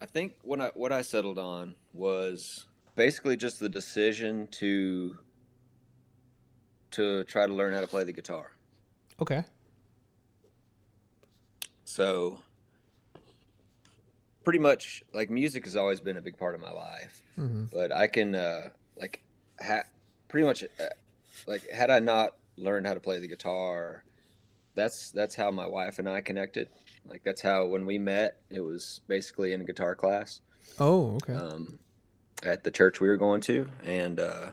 I 0.01 0.07
think 0.07 0.35
what 0.43 0.61
I 0.61 0.71
what 0.75 0.93
I 0.93 1.03
settled 1.03 1.39
on 1.39 1.75
was 1.93 2.67
basically 2.97 3.37
just 3.37 3.61
the 3.61 3.69
decision 3.69 4.49
to 4.53 5.19
to 6.93 7.25
try 7.25 7.47
to 7.47 7.53
learn 7.53 7.75
how 7.75 7.81
to 7.81 7.87
play 7.87 8.05
the 8.05 8.13
guitar. 8.13 8.53
Okay. 9.21 9.45
So 11.85 12.41
pretty 14.45 14.59
much 14.59 15.03
like 15.13 15.29
music 15.31 15.65
has 15.65 15.77
always 15.77 16.01
been 16.01 16.17
a 16.17 16.23
big 16.23 16.37
part 16.39 16.55
of 16.55 16.61
my 16.61 16.71
life, 16.71 17.23
hmm 17.37 17.65
but 17.73 17.93
I 17.93 18.07
can 18.07 18.35
uh 18.35 18.69
like 19.01 19.23
ha- 19.61 19.85
pretty 20.29 20.47
much 20.47 20.63
uh, 20.65 20.85
like 21.47 21.69
had 21.71 21.91
I 21.91 21.99
not 22.01 22.35
learned 22.57 22.87
how 22.87 22.95
to 22.95 23.01
play 23.01 23.19
the 23.19 23.29
guitar, 23.29 24.05
that's 24.75 25.11
that's 25.11 25.35
how 25.35 25.51
my 25.51 25.67
wife 25.67 25.99
and 25.99 26.09
I 26.09 26.21
connected. 26.21 26.69
Like 27.07 27.23
that's 27.25 27.41
how 27.41 27.67
when 27.67 27.87
we 27.87 27.99
met, 27.99 28.41
it 28.51 28.61
was 28.61 29.01
basically 29.07 29.53
in 29.53 29.61
a 29.61 29.65
guitar 29.65 29.95
class 29.95 30.41
Oh, 30.79 31.15
okay. 31.17 31.35
um, 31.35 31.79
at 32.43 32.65
the 32.65 32.71
church 32.71 33.01
we 33.01 33.09
were 33.09 33.17
going 33.17 33.41
to, 33.43 33.69
and 33.85 34.19
uh, 34.21 34.51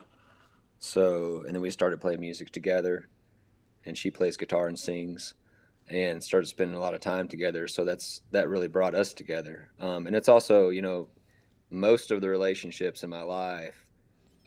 so 0.80 1.44
and 1.46 1.56
then 1.56 1.62
we 1.62 1.70
started 1.72 2.00
playing 2.02 2.20
music 2.20 2.52
together, 2.52 3.10
and 3.86 3.98
she 3.98 4.12
plays 4.12 4.38
guitar 4.38 4.68
and 4.68 4.78
sings, 4.80 5.34
and 5.90 6.24
started 6.24 6.48
spending 6.48 6.76
a 6.78 6.80
lot 6.80 6.94
of 6.94 7.02
time 7.02 7.28
together. 7.28 7.68
So 7.68 7.84
that's 7.84 8.22
that 8.32 8.48
really 8.50 8.68
brought 8.68 8.96
us 8.96 9.14
together. 9.14 9.72
Um, 9.80 10.08
and 10.08 10.16
it's 10.16 10.30
also 10.30 10.70
you 10.70 10.82
know 10.82 11.08
most 11.70 12.12
of 12.12 12.22
the 12.22 12.30
relationships 12.30 13.04
in 13.04 13.10
my 13.10 13.24
life, 13.24 13.86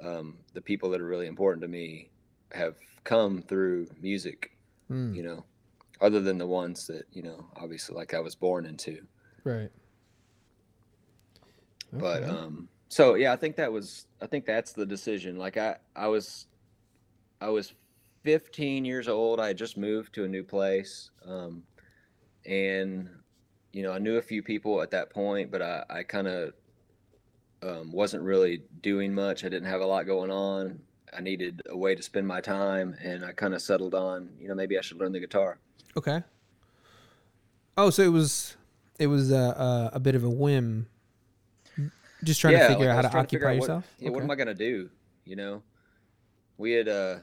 um, 0.02 0.38
the 0.54 0.60
people 0.62 0.90
that 0.90 1.00
are 1.00 1.06
really 1.06 1.26
important 1.26 1.62
to 1.62 1.68
me, 1.68 2.10
have 2.52 2.76
come 3.04 3.42
through 3.42 3.88
music. 4.00 4.52
Mm, 4.90 5.14
You 5.16 5.22
know, 5.22 5.44
other 6.00 6.20
than 6.20 6.38
the 6.38 6.46
ones 6.46 6.86
that 6.86 7.04
you 7.12 7.22
know 7.22 7.46
obviously 7.56 7.96
like 7.96 8.14
I 8.14 8.20
was 8.20 8.34
born 8.34 8.66
into. 8.66 8.98
right. 9.44 9.70
but 11.92 12.22
um 12.24 12.68
so 12.88 13.14
yeah 13.14 13.32
i 13.32 13.36
think 13.36 13.56
that 13.56 13.70
was 13.72 14.06
i 14.20 14.26
think 14.26 14.44
that's 14.44 14.72
the 14.72 14.84
decision 14.86 15.38
like 15.38 15.56
i 15.56 15.76
i 15.94 16.06
was 16.06 16.46
i 17.40 17.48
was 17.48 17.72
15 18.24 18.84
years 18.84 19.08
old 19.08 19.40
i 19.40 19.48
had 19.48 19.56
just 19.56 19.76
moved 19.76 20.12
to 20.14 20.24
a 20.24 20.28
new 20.28 20.42
place 20.42 21.10
um 21.26 21.62
and 22.44 23.08
you 23.72 23.82
know 23.82 23.92
i 23.92 23.98
knew 23.98 24.16
a 24.16 24.22
few 24.22 24.42
people 24.42 24.82
at 24.82 24.90
that 24.90 25.10
point 25.10 25.50
but 25.50 25.62
i 25.62 25.84
i 25.88 26.02
kind 26.02 26.26
of 26.28 26.52
um, 27.62 27.90
wasn't 27.92 28.22
really 28.22 28.62
doing 28.82 29.14
much 29.14 29.44
i 29.44 29.48
didn't 29.48 29.68
have 29.68 29.80
a 29.80 29.86
lot 29.86 30.06
going 30.06 30.30
on 30.30 30.78
i 31.16 31.20
needed 31.20 31.62
a 31.68 31.76
way 31.76 31.94
to 31.94 32.02
spend 32.02 32.26
my 32.26 32.40
time 32.40 32.96
and 33.02 33.24
i 33.24 33.32
kind 33.32 33.54
of 33.54 33.60
settled 33.62 33.94
on 33.94 34.28
you 34.40 34.48
know 34.48 34.54
maybe 34.54 34.78
i 34.78 34.80
should 34.80 34.98
learn 34.98 35.12
the 35.12 35.20
guitar 35.20 35.58
Okay. 35.96 36.22
Oh, 37.78 37.90
so 37.90 38.02
it 38.02 38.12
was 38.12 38.56
it 38.98 39.06
was 39.06 39.30
a 39.32 39.36
a, 39.36 39.90
a 39.94 40.00
bit 40.00 40.14
of 40.14 40.24
a 40.24 40.30
whim. 40.30 40.88
Just 42.24 42.40
trying 42.40 42.54
to 42.54 42.68
figure 42.68 42.86
like, 42.86 42.88
out 42.88 42.96
how 42.96 43.02
to 43.02 43.08
trying 43.10 43.26
to 43.26 43.36
occupy 43.36 43.46
what- 43.46 43.56
yourself. 43.56 43.84
Yeah, 43.98 44.10
what 44.10 44.22
am 44.22 44.30
I 44.30 44.34
gonna 44.34 44.54
do? 44.54 44.90
You 45.24 45.36
know, 45.36 45.62
we 46.58 46.72
had 46.72 46.88
uh, 46.88 47.16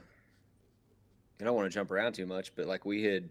I 1.40 1.44
don't 1.44 1.54
want 1.56 1.70
to 1.70 1.74
jump 1.74 1.90
around 1.90 2.12
too 2.12 2.26
much, 2.26 2.54
but 2.54 2.66
like 2.66 2.84
we 2.84 3.02
had 3.04 3.28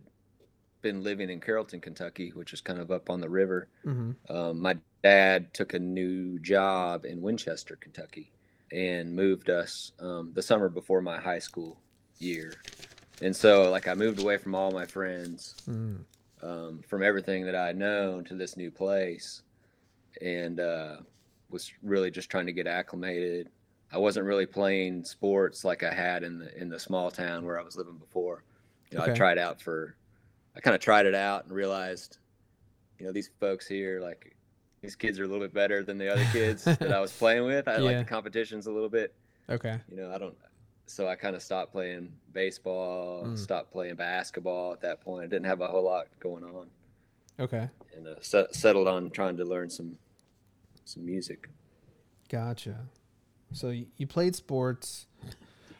been 0.81 1.01
living 1.03 1.29
in 1.29 1.39
Carrollton, 1.39 1.79
Kentucky, 1.79 2.31
which 2.35 2.51
is 2.51 2.59
kind 2.59 2.79
of 2.79 2.91
up 2.91 3.09
on 3.09 3.21
the 3.21 3.29
river. 3.29 3.69
Mhm. 3.85 4.15
Um, 4.29 4.59
my 4.61 4.77
dad 5.01 5.53
took 5.53 5.73
a 5.73 5.79
new 5.79 6.39
job 6.39 7.05
in 7.05 7.21
Winchester, 7.21 7.77
Kentucky, 7.77 8.31
and 8.73 9.15
moved 9.15 9.49
us 9.49 9.91
um, 9.99 10.31
the 10.33 10.41
summer 10.41 10.67
before 10.67 11.01
my 11.01 11.19
high 11.19 11.39
school 11.39 11.77
year. 12.19 12.53
And 13.21 13.35
so, 13.35 13.69
like, 13.69 13.87
I 13.87 13.93
moved 13.93 14.19
away 14.19 14.37
from 14.37 14.55
all 14.55 14.71
my 14.71 14.85
friends, 14.85 15.55
Mm. 15.69 15.99
um, 16.41 16.81
from 16.87 17.03
everything 17.03 17.45
that 17.45 17.55
I 17.55 17.67
had 17.67 17.77
known 17.77 18.23
to 18.25 18.35
this 18.35 18.57
new 18.57 18.71
place, 18.71 19.43
and 20.21 20.59
uh, 20.59 20.97
was 21.49 21.71
really 21.83 22.09
just 22.11 22.29
trying 22.29 22.47
to 22.47 22.53
get 22.53 22.67
acclimated. 22.67 23.49
I 23.91 23.99
wasn't 23.99 24.25
really 24.25 24.47
playing 24.47 25.03
sports 25.05 25.63
like 25.63 25.83
I 25.83 25.93
had 25.93 26.23
in 26.23 26.39
the 26.39 26.57
in 26.59 26.67
the 26.69 26.79
small 26.79 27.11
town 27.11 27.45
where 27.45 27.59
I 27.59 27.63
was 27.63 27.77
living 27.77 27.97
before. 27.97 28.43
You 28.89 28.97
know, 28.97 29.03
Okay. 29.03 29.11
I 29.13 29.15
tried 29.15 29.37
out 29.37 29.61
for, 29.61 29.95
I 30.55 30.59
kind 30.61 30.73
of 30.75 30.81
tried 30.81 31.05
it 31.05 31.13
out 31.15 31.45
and 31.45 31.53
realized, 31.53 32.17
you 32.97 33.05
know, 33.05 33.11
these 33.11 33.29
folks 33.39 33.67
here 33.67 33.99
like 34.01 34.35
these 34.83 34.95
kids 34.97 35.17
are 35.17 35.23
a 35.23 35.27
little 35.27 35.41
bit 35.41 35.53
better 35.53 35.81
than 35.81 35.97
the 35.97 36.11
other 36.11 36.25
kids 36.33 36.65
that 36.65 36.91
I 36.91 36.99
was 36.99 37.11
playing 37.17 37.45
with. 37.45 37.67
I 37.69 37.77
like 37.77 37.97
the 37.97 38.03
competitions 38.03 38.67
a 38.67 38.71
little 38.71 38.89
bit. 38.89 39.15
Okay. 39.49 39.79
You 39.89 39.95
know, 39.97 40.11
I 40.13 40.17
don't. 40.17 40.35
So 40.85 41.07
I 41.07 41.15
kind 41.15 41.35
of 41.35 41.41
stopped 41.41 41.71
playing 41.71 42.11
baseball, 42.33 43.23
Mm. 43.25 43.39
stopped 43.39 43.71
playing 43.71 43.95
basketball 43.95 44.73
at 44.73 44.81
that 44.81 44.99
point. 45.01 45.23
I 45.23 45.27
didn't 45.27 45.45
have 45.45 45.61
a 45.61 45.67
whole 45.67 45.83
lot 45.85 46.07
going 46.19 46.43
on, 46.43 46.67
Okay. 47.39 47.69
and 47.95 48.05
uh, 48.07 48.15
set, 48.19 48.53
settled 48.53 48.89
on 48.89 49.09
trying 49.09 49.37
to 49.37 49.45
learn 49.45 49.69
some 49.69 49.97
some 50.85 51.05
music. 51.05 51.47
Gotcha. 52.27 52.75
So 53.53 53.69
you 53.69 54.05
played 54.07 54.35
sports. 54.35 55.07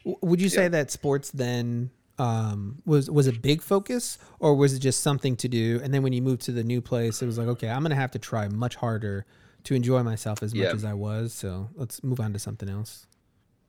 W- 0.06 0.18
Would 0.22 0.40
you 0.42 0.48
say 0.48 0.64
Yeah. 0.64 0.70
that 0.70 0.92
sports 0.92 1.30
then 1.32 1.90
um, 2.20 2.82
was 2.86 3.10
was 3.10 3.28
a 3.28 3.34
big 3.34 3.62
focus, 3.62 4.18
or 4.40 4.56
was 4.56 4.74
it 4.74 4.80
just 4.80 5.02
something 5.02 5.36
to 5.38 5.48
do? 5.48 5.80
And 5.84 5.94
then 5.94 6.04
when 6.04 6.14
you 6.14 6.22
moved 6.22 6.42
to 6.44 6.52
the 6.52 6.64
new 6.64 6.82
place, 6.82 7.22
it 7.22 7.26
was 7.26 7.38
like, 7.38 7.48
okay, 7.48 7.70
I'm 7.70 7.82
gonna 7.82 7.96
have 7.96 8.12
to 8.12 8.20
try 8.20 8.48
much 8.48 8.76
harder 8.76 9.26
to 9.64 9.76
enjoy 9.76 10.04
myself 10.04 10.44
as 10.44 10.54
much 10.54 10.74
as 10.74 10.84
I 10.86 10.94
was. 10.94 11.34
So 11.34 11.70
let's 11.76 12.04
move 12.04 12.20
on 12.20 12.34
to 12.34 12.40
something 12.40 12.70
else. 12.70 13.08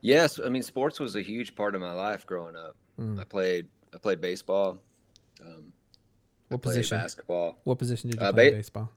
Yes, 0.00 0.38
I 0.44 0.48
mean 0.50 0.62
sports 0.62 1.00
was 1.00 1.16
a 1.16 1.22
huge 1.22 1.54
part 1.54 1.74
of 1.74 1.80
my 1.80 1.92
life 1.92 2.26
growing 2.26 2.56
up. 2.56 2.76
Mm. 3.00 3.18
I 3.20 3.24
played 3.24 3.68
I 3.94 3.98
played 3.98 4.20
baseball, 4.20 4.78
um, 5.40 5.72
What 6.48 6.60
played 6.62 6.74
position? 6.76 6.98
basketball. 6.98 7.58
What 7.64 7.78
position 7.78 8.10
did 8.10 8.20
you 8.20 8.26
Uh, 8.26 8.32
play 8.32 8.50
ba- 8.50 8.56
baseball? 8.56 8.92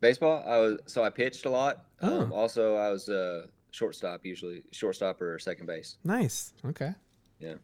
Baseball, 0.00 0.42
I 0.46 0.58
was 0.58 0.78
so 0.86 1.04
I 1.04 1.10
pitched 1.10 1.44
a 1.46 1.50
lot. 1.50 1.84
Oh. 2.02 2.22
Um, 2.22 2.32
also, 2.32 2.74
I 2.74 2.90
was 2.90 3.08
a 3.08 3.48
shortstop 3.70 4.24
usually, 4.26 4.62
shortstop 4.72 5.20
or 5.22 5.38
second 5.38 5.66
base. 5.66 5.96
Nice. 6.04 6.52
Okay. 6.66 6.92
Yeah. 7.38 7.54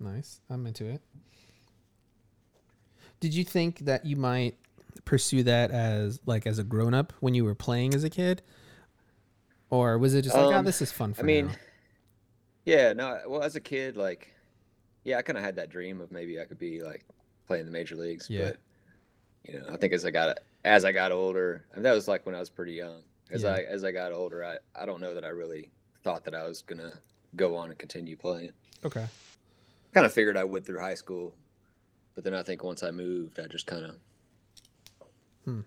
Nice. 0.00 0.40
I'm 0.48 0.66
into 0.66 0.86
it. 0.86 1.02
Did 3.20 3.34
you 3.34 3.44
think 3.44 3.80
that 3.80 4.06
you 4.06 4.16
might 4.16 4.56
pursue 5.04 5.42
that 5.42 5.70
as 5.70 6.20
like 6.26 6.46
as 6.46 6.58
a 6.58 6.64
grown 6.64 6.94
up 6.94 7.12
when 7.20 7.34
you 7.34 7.44
were 7.44 7.54
playing 7.54 7.94
as 7.94 8.02
a 8.02 8.10
kid? 8.10 8.42
Or 9.68 9.98
was 9.98 10.14
it 10.14 10.22
just 10.22 10.34
like, 10.34 10.44
oh, 10.46 10.52
Um, 10.54 10.64
this 10.64 10.82
is 10.82 10.90
fun 10.90 11.12
for 11.14 11.22
me? 11.24 11.38
I 11.38 11.42
mean, 11.42 11.46
now? 11.52 11.56
yeah, 12.64 12.92
no. 12.92 13.20
Well, 13.28 13.42
as 13.42 13.54
a 13.56 13.60
kid, 13.60 13.96
like, 13.96 14.32
yeah, 15.04 15.18
I 15.18 15.22
kind 15.22 15.38
of 15.38 15.44
had 15.44 15.56
that 15.56 15.70
dream 15.70 16.00
of 16.00 16.10
maybe 16.10 16.40
I 16.40 16.44
could 16.44 16.58
be 16.58 16.82
like 16.82 17.04
playing 17.46 17.66
the 17.66 17.70
major 17.70 17.94
leagues. 17.94 18.28
Yeah. 18.28 18.46
But 18.52 18.56
you 19.46 19.60
know, 19.60 19.66
I 19.70 19.76
think 19.76 19.92
as 19.92 20.04
I 20.04 20.10
got 20.10 20.38
as 20.64 20.84
I 20.84 20.92
got 20.92 21.12
older, 21.12 21.64
and 21.74 21.84
that 21.84 21.92
was 21.92 22.08
like 22.08 22.24
when 22.26 22.34
I 22.34 22.40
was 22.40 22.50
pretty 22.50 22.72
young. 22.72 23.02
As 23.30 23.42
Yeah. 23.42 23.50
I 23.54 23.58
as 23.62 23.84
I 23.84 23.92
got 23.92 24.12
older, 24.12 24.44
I 24.44 24.56
I 24.74 24.86
don't 24.86 25.00
know 25.00 25.14
that 25.14 25.24
I 25.24 25.28
really 25.28 25.70
thought 26.02 26.24
that 26.24 26.34
I 26.34 26.46
was 26.46 26.62
gonna 26.62 26.92
go 27.36 27.54
on 27.56 27.68
and 27.70 27.78
continue 27.78 28.16
playing. 28.16 28.50
Okay. 28.84 29.06
Kind 29.92 30.06
of 30.06 30.12
figured 30.12 30.36
I 30.36 30.44
would 30.44 30.64
through 30.64 30.78
high 30.80 30.94
school, 30.94 31.34
but 32.14 32.22
then 32.24 32.34
I 32.34 32.42
think 32.42 32.62
once 32.62 32.82
I 32.82 32.90
moved, 32.90 33.40
I 33.40 33.46
just 33.46 33.66
kind 33.66 33.84
of, 33.86 33.96
Hmm. 35.44 35.60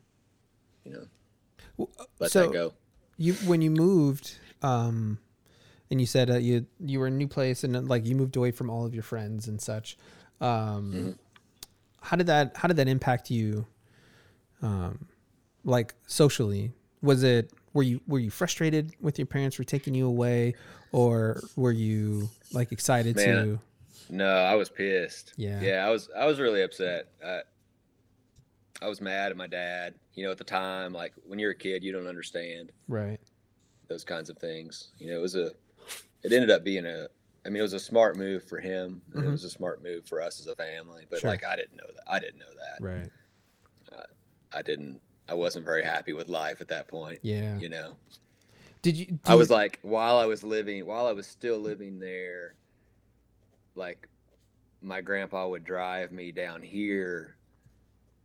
you 0.85 0.93
know, 0.93 1.07
Well, 1.77 1.89
uh, 1.99 2.05
let 2.19 2.31
so 2.31 2.43
that 2.47 2.53
go. 2.53 2.73
you 3.17 3.33
when 3.45 3.61
you 3.61 3.69
moved, 3.71 4.37
um, 4.61 5.17
and 5.91 5.99
you 5.99 6.07
said 6.07 6.29
uh, 6.31 6.37
you 6.37 6.65
you 6.79 6.99
were 6.99 7.07
in 7.07 7.13
a 7.13 7.17
new 7.17 7.27
place 7.27 7.63
and 7.65 7.87
like 7.89 8.05
you 8.05 8.15
moved 8.15 8.35
away 8.37 8.51
from 8.51 8.69
all 8.69 8.85
of 8.85 8.93
your 8.93 9.03
friends 9.03 9.47
and 9.47 9.61
such. 9.61 9.97
Um, 10.39 10.93
Mhm. 10.93 11.17
How 12.01 12.17
did 12.17 12.27
that 12.27 12.55
How 12.57 12.67
did 12.67 12.77
that 12.77 12.87
impact 12.87 13.29
you? 13.29 13.65
Um, 14.61 15.07
like 15.65 15.95
socially, 16.07 16.71
was 17.01 17.23
it 17.23 17.51
were 17.73 17.83
you 17.83 17.99
were 18.07 18.19
you 18.19 18.29
frustrated 18.29 18.93
with 19.01 19.17
your 19.19 19.25
parents 19.25 19.55
for 19.57 19.63
taking 19.65 19.93
you 19.95 20.07
away, 20.07 20.55
or 20.93 21.41
were 21.57 21.71
you 21.71 22.29
like 22.53 22.71
excited 22.71 23.15
Man, 23.17 23.45
to? 23.45 23.59
No, 24.09 24.27
I 24.29 24.55
was 24.55 24.69
pissed. 24.69 25.33
Yeah. 25.37 25.59
Yeah, 25.61 25.85
I 25.85 25.89
was 25.89 26.09
I 26.15 26.25
was 26.25 26.39
really 26.39 26.61
upset. 26.61 27.07
I, 27.25 27.41
I 28.81 28.87
was 28.87 29.01
mad 29.01 29.31
at 29.31 29.37
my 29.37 29.47
dad. 29.47 29.95
You 30.13 30.25
know, 30.25 30.31
at 30.31 30.37
the 30.37 30.43
time, 30.43 30.93
like 30.93 31.13
when 31.25 31.39
you're 31.39 31.51
a 31.51 31.55
kid, 31.55 31.83
you 31.83 31.91
don't 31.91 32.07
understand 32.07 32.71
Right. 32.87 33.19
those 33.87 34.03
kinds 34.03 34.29
of 34.29 34.37
things. 34.37 34.91
You 34.97 35.07
know, 35.11 35.17
it 35.17 35.21
was 35.21 35.35
a 35.35 35.51
it 36.23 36.31
ended 36.31 36.49
up 36.51 36.63
being 36.63 36.85
a 36.85 37.07
I 37.45 37.49
mean, 37.49 37.57
it 37.59 37.63
was 37.63 37.73
a 37.73 37.79
smart 37.79 38.15
move 38.17 38.43
for 38.43 38.59
him 38.59 39.01
and 39.13 39.23
Mhm. 39.23 39.27
it 39.27 39.31
was 39.31 39.43
a 39.43 39.49
smart 39.49 39.83
move 39.83 40.05
for 40.07 40.21
us 40.21 40.39
as 40.39 40.47
a 40.47 40.55
family, 40.55 41.05
but 41.09 41.19
Sure. 41.19 41.29
like 41.29 41.43
I 41.45 41.55
didn't 41.55 41.75
know 41.75 41.87
that. 41.93 42.03
I 42.07 42.19
didn't 42.19 42.39
know 42.39 42.53
that. 42.53 42.83
Right. 42.83 43.09
I 44.55 44.61
didn't 44.61 45.01
I 45.27 45.33
wasn't 45.33 45.65
very 45.65 45.83
happy 45.83 46.13
with 46.13 46.27
life 46.29 46.61
at 46.61 46.67
that 46.67 46.87
point, 46.87 47.19
Yeah. 47.23 47.57
you 47.57 47.69
know. 47.69 47.95
Did 48.83 48.97
you? 48.97 49.05
do 49.07 49.19
I 49.25 49.35
was 49.35 49.49
you- 49.49 49.55
like 49.55 49.79
while 49.81 50.17
I 50.17 50.25
was 50.25 50.43
living 50.43 50.85
while 50.85 51.07
I 51.07 51.11
was 51.13 51.25
still 51.25 51.57
living 51.59 51.99
there 51.99 52.55
like 53.75 54.07
my 54.81 55.01
grandpa 55.01 55.47
would 55.47 55.63
drive 55.63 56.11
me 56.11 56.31
down 56.31 56.61
here 56.61 57.35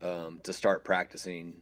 um, 0.02 0.40
to 0.44 0.52
start 0.52 0.84
practicing 0.84 1.54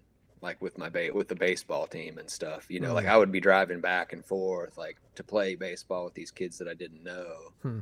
like 0.43 0.61
with 0.61 0.77
my 0.79 0.89
ba- 0.89 1.11
with 1.13 1.29
the 1.29 1.35
baseball 1.35 1.87
team 1.87 2.19
and 2.19 2.29
stuff 2.31 2.67
you 2.69 2.79
know 2.81 2.93
like 2.93 3.07
Mm. 3.07 3.11
I 3.11 3.17
would 3.17 3.33
be 3.33 3.41
driving 3.41 3.81
back 3.81 4.13
and 4.13 4.25
forth 4.25 4.77
like 4.77 4.97
to 5.15 5.25
play 5.25 5.55
baseball 5.55 6.05
with 6.05 6.15
these 6.15 6.31
kids 6.31 6.59
that 6.59 6.69
I 6.69 6.75
didn't 6.75 7.03
know 7.03 7.53
Hmm. 7.63 7.79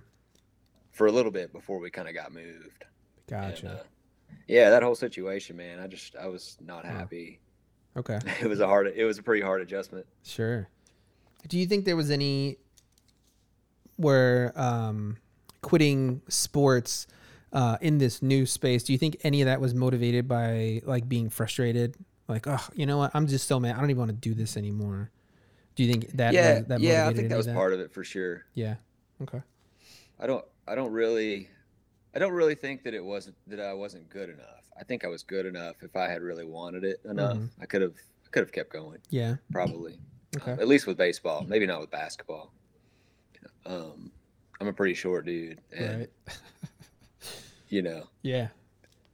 for 0.93 1.07
a 1.09 1.13
little 1.13 1.33
bit 1.33 1.53
before 1.53 1.79
we 1.81 1.91
kind 1.91 2.09
of 2.09 2.15
got 2.15 2.33
moved 2.33 2.85
And, 3.29 3.53
Gotcha. 3.55 3.69
uh, 3.81 3.83
yeah 4.47 4.71
that 4.71 4.83
whole 4.83 4.95
situation 4.95 5.57
man 5.57 5.81
I 5.81 5.87
just 5.89 6.15
I 6.17 6.29
was 6.29 6.57
not 6.65 6.85
happy 6.85 7.41
okay. 7.97 8.19
it 8.41 8.47
was 8.49 8.61
a 8.61 8.67
hard 8.67 8.87
it 8.87 9.05
was 9.05 9.19
a 9.19 9.23
pretty 9.23 9.43
hard 9.43 9.61
adjustment 9.61 10.07
Sure. 10.23 10.69
Do 11.49 11.59
you 11.59 11.67
think 11.67 11.85
there 11.85 11.97
was 11.97 12.11
any 12.11 12.57
where 13.97 14.53
um, 14.57 15.17
quitting 15.65 16.21
sports 16.29 17.07
uh, 17.53 17.79
in 17.81 17.99
this 17.99 18.23
new 18.23 18.45
space? 18.47 18.85
Do 18.85 18.93
you 18.93 18.99
think 18.99 19.17
any 19.25 19.41
of 19.41 19.47
that 19.47 19.61
was 19.61 19.75
motivated 19.75 20.29
by 20.29 20.83
like 20.85 21.09
being 21.09 21.31
frustrated? 21.31 21.97
Like, 22.29 22.47
oh, 22.47 22.65
you 22.75 22.87
know 22.87 22.99
what? 22.99 23.11
I'm 23.15 23.27
just 23.27 23.49
so 23.49 23.59
mad. 23.59 23.75
I 23.77 23.81
don't 23.81 23.91
even 23.91 23.99
want 23.99 24.11
to 24.11 24.17
do 24.29 24.35
this 24.35 24.57
anymore. 24.57 25.11
Do 25.75 25.83
you 25.83 25.91
think 25.91 26.11
that? 26.13 26.33
yeah 26.35 26.61
that 26.61 26.81
yeah 26.81 27.09
I 27.09 27.13
think 27.13 27.29
that 27.31 27.37
was 27.37 27.49
part 27.49 27.73
of 27.73 27.81
it 27.81 27.93
for 27.93 28.05
sure 28.05 28.45
Yeah. 28.55 28.77
Okay. 29.23 29.41
I 30.21 30.27
don't 30.29 30.45
I 30.69 30.75
don't 30.77 30.93
really 30.93 31.49
I 32.15 32.19
don't 32.21 32.33
really 32.33 32.55
think 32.55 32.85
that 32.85 32.95
it 32.95 33.05
wasn't 33.05 33.35
that 33.49 33.59
I 33.61 33.73
wasn't 33.75 34.09
good 34.09 34.29
enough. 34.31 34.63
I 34.79 34.85
think 34.85 35.05
I 35.05 35.09
was 35.09 35.23
good 35.25 35.47
enough 35.47 35.83
if 35.83 35.97
I 35.97 36.09
had 36.09 36.23
really 36.23 36.45
wanted 36.45 36.85
it 36.85 37.01
enough. 37.05 37.37
Mhm. 37.39 37.49
I 37.61 37.67
could 37.67 37.83
have 37.83 37.95
I 38.25 38.29
could 38.31 38.41
have 38.45 38.53
kept 38.53 38.73
going 38.73 39.01
Yeah. 39.11 39.37
probably. 39.51 39.99
Okay. 40.37 40.53
Um, 40.53 40.61
at 40.61 40.69
least 40.69 40.87
with 40.87 40.97
baseball, 40.97 41.45
maybe 41.49 41.67
not 41.67 41.81
with 41.81 41.91
basketball. 41.91 42.53
Um 43.67 44.13
I'm 44.61 44.67
a 44.69 44.73
pretty 44.73 44.95
short 44.95 45.27
dude 45.27 45.61
and 45.73 46.01
Right. 46.01 46.11
you 47.69 47.83
know. 47.83 48.05
Yeah. 48.23 48.49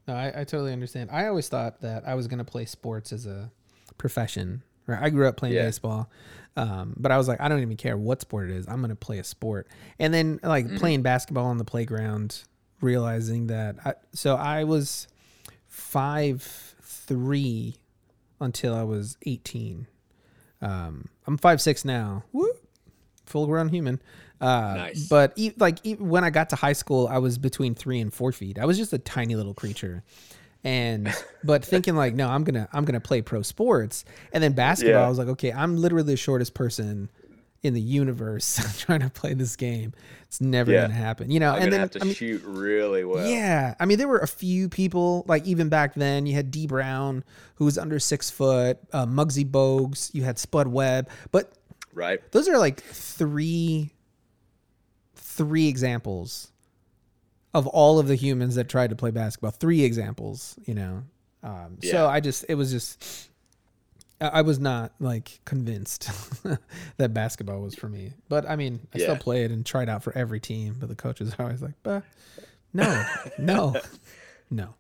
No, 0.08 0.14
I, 0.14 0.28
I 0.28 0.44
totally 0.44 0.72
understand. 0.72 1.10
I 1.10 1.26
always 1.26 1.48
thought 1.48 1.80
that 1.82 2.06
I 2.06 2.14
was 2.14 2.26
going 2.26 2.38
to 2.38 2.44
play 2.44 2.64
sports 2.64 3.12
as 3.12 3.26
a 3.26 3.50
profession. 3.98 4.62
Right? 4.86 5.00
I 5.02 5.10
grew 5.10 5.26
up 5.28 5.36
playing 5.36 5.54
Yeah. 5.54 5.66
baseball, 5.66 6.10
um, 6.56 6.94
but 6.96 7.12
I 7.12 7.18
was 7.18 7.28
like, 7.28 7.40
I 7.40 7.48
don't 7.48 7.60
even 7.60 7.76
care 7.76 7.96
what 7.96 8.20
sport 8.20 8.50
it 8.50 8.56
is. 8.56 8.66
I'm 8.66 8.78
going 8.80 8.90
to 8.90 8.96
play 8.96 9.18
a 9.18 9.24
sport. 9.24 9.68
And 9.98 10.12
then 10.12 10.40
like 10.42 10.76
playing 10.76 11.02
basketball 11.02 11.46
on 11.46 11.58
the 11.58 11.64
playground, 11.64 12.42
realizing 12.80 13.46
that. 13.48 13.76
I, 13.84 13.94
so 14.12 14.34
I 14.36 14.64
was 14.64 15.06
five 15.68 16.42
three 16.82 17.76
until 18.40 18.74
I 18.74 18.82
was 18.82 19.16
18. 19.26 19.86
Um, 20.62 21.08
I'm 21.26 21.38
five 21.38 21.60
six 21.60 21.84
now. 21.84 22.24
Woo! 22.32 22.52
Full 23.26 23.46
grown 23.46 23.68
human. 23.68 24.00
Uh, 24.40 24.74
Nice. 24.76 25.08
But 25.08 25.32
e- 25.36 25.52
like 25.58 25.78
e- 25.84 25.94
when 25.96 26.24
I 26.24 26.30
got 26.30 26.48
to 26.50 26.56
high 26.56 26.72
school, 26.72 27.06
I 27.08 27.18
was 27.18 27.36
between 27.38 27.74
three 27.74 28.00
and 28.00 28.12
four 28.12 28.32
feet. 28.32 28.58
I 28.58 28.64
was 28.64 28.78
just 28.78 28.92
a 28.92 28.98
tiny 28.98 29.36
little 29.36 29.52
creature, 29.54 30.02
and 30.64 31.12
but 31.44 31.64
thinking 31.64 31.94
like, 31.96 32.14
no, 32.14 32.28
I'm 32.28 32.44
gonna 32.44 32.68
I'm 32.72 32.84
gonna 32.84 33.00
play 33.00 33.20
pro 33.22 33.42
sports. 33.42 34.04
And 34.32 34.42
then 34.42 34.52
basketball, 34.52 35.00
Yeah. 35.00 35.06
I 35.06 35.08
was 35.08 35.18
like, 35.18 35.28
okay, 35.28 35.52
I'm 35.52 35.76
literally 35.76 36.12
the 36.12 36.16
shortest 36.16 36.54
person 36.54 37.10
in 37.62 37.74
the 37.74 37.80
universe 37.82 38.58
trying 38.78 39.00
to 39.00 39.10
play 39.10 39.34
this 39.34 39.54
game. 39.56 39.92
It's 40.22 40.40
never 40.40 40.72
Yeah. 40.72 40.82
gonna 40.82 40.94
happen, 40.94 41.30
you 41.30 41.38
know. 41.40 41.52
I'm 41.52 41.64
and 41.64 41.72
then 41.72 41.80
have 41.80 41.90
to 41.90 42.00
I 42.00 42.04
mean, 42.04 42.14
shoot 42.14 42.42
really 42.44 43.04
well. 43.04 43.26
yeah, 43.28 43.74
I 43.78 43.84
mean, 43.84 43.98
there 43.98 44.08
were 44.08 44.20
a 44.20 44.26
few 44.26 44.70
people 44.70 45.24
like 45.28 45.44
even 45.46 45.68
back 45.68 45.94
then. 45.94 46.24
You 46.24 46.32
had 46.34 46.50
Dee 46.50 46.66
Brown, 46.66 47.22
who 47.56 47.66
was 47.66 47.76
under 47.76 47.98
six 47.98 48.30
foot, 48.30 48.78
uh, 48.94 49.04
Muggsy 49.04 49.44
Bogues. 49.44 50.14
You 50.14 50.22
had 50.22 50.38
Spud 50.38 50.66
Webb, 50.68 51.10
but 51.30 51.52
Right. 51.92 52.20
those 52.32 52.48
are 52.48 52.56
like 52.56 52.80
three, 52.82 53.90
three 55.40 55.68
examples 55.68 56.52
of 57.54 57.66
all 57.66 57.98
of 57.98 58.06
the 58.08 58.14
humans 58.14 58.56
that 58.56 58.68
tried 58.68 58.90
to 58.90 58.96
play 58.96 59.10
basketball. 59.10 59.50
Three 59.52 59.82
examples, 59.84 60.56
you 60.66 60.74
know. 60.74 61.02
Um, 61.42 61.78
So 61.82 62.06
I 62.06 62.20
just, 62.20 62.44
it 62.50 62.54
was 62.56 62.70
just, 62.70 63.30
I 64.20 64.42
was 64.42 64.58
not 64.58 64.92
like 65.00 65.40
convinced 65.46 66.10
that 66.98 67.14
basketball 67.14 67.62
was 67.62 67.74
for 67.74 67.88
me. 67.88 68.12
But 68.28 68.48
I 68.48 68.56
mean, 68.56 68.86
I 68.94 68.98
still 68.98 69.16
played 69.16 69.50
and 69.50 69.64
tried 69.64 69.88
out 69.88 70.02
for 70.02 70.12
every 70.16 70.40
team. 70.40 70.76
But 70.78 70.90
the 70.90 70.94
coaches 70.94 71.32
are 71.38 71.42
always 71.46 71.62
like, 71.62 71.72
"But 71.82 72.02
no, 72.74 73.02
no, 73.38 73.80
no." 74.50 74.74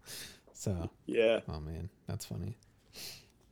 So, 0.52 0.90
Yeah. 1.06 1.40
oh 1.48 1.58
man, 1.60 1.88
that's 2.06 2.26
funny. 2.26 2.58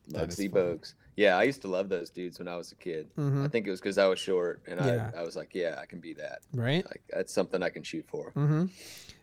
That 0.08 0.28
is 0.28 0.36
Muggsy 0.36 0.52
funny. 0.52 0.64
Bogues. 0.76 0.92
Yeah, 1.18 1.36
I 1.36 1.42
used 1.42 1.62
to 1.62 1.68
love 1.68 1.88
those 1.88 2.10
dudes 2.10 2.38
when 2.38 2.46
I 2.46 2.56
was 2.56 2.70
a 2.70 2.76
kid. 2.76 3.08
Mhm. 3.18 3.44
I 3.44 3.48
think 3.48 3.66
it 3.66 3.70
was 3.70 3.80
because 3.80 3.98
I 3.98 4.06
was 4.06 4.20
short, 4.20 4.62
and 4.68 4.78
Yeah. 4.78 5.10
I, 5.12 5.18
I 5.18 5.22
was 5.24 5.34
like, 5.34 5.50
yeah, 5.52 5.76
I 5.82 5.86
can 5.86 5.98
be 5.98 6.12
that. 6.14 6.42
Right? 6.54 6.84
Like 6.84 7.02
that's 7.10 7.32
something 7.32 7.60
I 7.60 7.70
can 7.70 7.82
shoot 7.82 8.04
for. 8.06 8.30
Mm-hmm. 8.36 8.66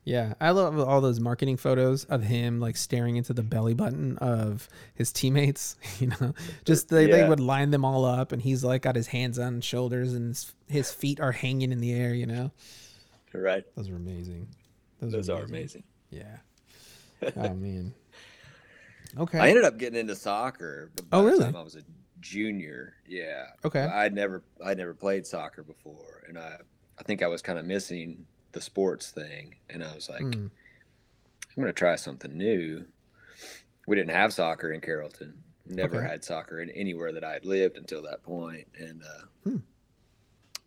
Yeah, 0.03 0.33
I 0.41 0.51
love 0.51 0.77
all 0.77 0.99
those 0.99 1.21
marketing 1.21 1.55
photos 1.55 2.03
of 2.03 2.21
him 2.21 2.59
like 2.59 2.75
staring 2.75 3.15
into 3.15 3.31
the 3.33 3.43
belly 3.43 3.73
button 3.73 4.17
of 4.17 4.67
his 4.93 5.13
teammates. 5.13 5.77
You 6.01 6.07
know, 6.19 6.33
just 6.65 6.89
they, 6.89 7.05
they 7.05 7.27
would 7.29 7.39
line 7.39 7.71
them 7.71 7.85
all 7.85 8.03
up, 8.03 8.33
and 8.33 8.41
he's 8.41 8.61
like 8.61 8.81
got 8.81 8.97
his 8.97 9.07
hands 9.07 9.39
on 9.39 9.55
his 9.55 9.63
shoulders, 9.63 10.13
and 10.13 10.27
his, 10.27 10.53
his 10.67 10.91
feet 10.91 11.21
are 11.21 11.31
hanging 11.31 11.71
in 11.71 11.79
the 11.79 11.93
air. 11.93 12.13
You 12.13 12.25
know, 12.25 12.51
Right. 13.33 13.63
those 13.77 13.89
are 13.89 13.95
amazing. 13.95 14.49
Those 14.99 15.29
are 15.29 15.43
amazing. 15.43 15.83
Yeah. 16.09 16.37
Oh 17.37 17.53
man. 17.53 17.93
Okay. 19.17 19.39
I 19.39 19.47
ended 19.49 19.63
up 19.63 19.77
getting 19.77 19.99
into 19.99 20.15
soccer. 20.15 20.91
By 20.95 21.03
Oh, 21.17 21.21
the 21.23 21.27
really? 21.31 21.43
time 21.45 21.55
I 21.55 21.61
was 21.61 21.75
a 21.75 21.81
junior. 22.19 22.95
Yeah. 23.07 23.47
Okay. 23.63 23.81
I'd 23.81 24.13
never 24.13 24.43
I'd 24.63 24.77
never 24.77 24.93
played 24.93 25.25
soccer 25.25 25.63
before, 25.63 26.23
and 26.27 26.37
I 26.37 26.57
I 26.97 27.03
think 27.03 27.21
I 27.23 27.27
was 27.27 27.41
kind 27.41 27.59
of 27.59 27.65
missing 27.65 28.25
the 28.51 28.61
sports 28.61 29.11
thing, 29.11 29.55
and 29.69 29.83
I 29.83 29.93
was 29.93 30.09
like, 30.09 30.21
Mm. 30.21 30.49
I'm 31.57 31.61
gonna 31.63 31.73
try 31.73 31.95
something 31.95 32.35
new. 32.37 32.85
We 33.87 33.95
didn't 33.95 34.11
have 34.15 34.33
soccer 34.33 34.71
in 34.71 34.81
Carrollton. 34.81 35.41
Never 35.67 35.97
Okay. 35.97 36.07
had 36.07 36.23
soccer 36.23 36.59
in 36.61 36.69
anywhere 36.71 37.11
that 37.13 37.23
I 37.23 37.33
had 37.33 37.45
lived 37.45 37.77
until 37.77 38.01
that 38.03 38.23
point, 38.23 38.67
and 38.77 39.01
uh, 39.03 39.25
Hmm. 39.43 39.57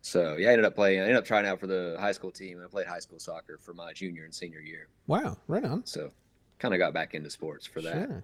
so 0.01 0.35
yeah, 0.37 0.49
I 0.49 0.51
ended 0.53 0.65
up 0.65 0.75
playing. 0.75 0.99
I 0.99 1.03
ended 1.03 1.17
up 1.17 1.25
trying 1.25 1.45
out 1.45 1.59
for 1.59 1.67
the 1.67 1.97
high 1.99 2.11
school 2.13 2.31
team, 2.31 2.61
I 2.63 2.67
played 2.67 2.87
high 2.87 2.99
school 2.99 3.19
soccer 3.19 3.57
for 3.61 3.73
my 3.73 3.93
junior 3.93 4.23
and 4.23 4.33
senior 4.33 4.59
year. 4.59 4.87
Wow. 5.07 5.37
Right 5.47 5.63
on. 5.65 5.85
So 5.85 6.11
kind 6.59 6.73
of 6.73 6.79
got 6.79 6.93
back 6.93 7.13
into 7.13 7.29
sports 7.29 7.65
for 7.65 7.81
that. 7.81 7.93
Sure. 8.07 8.23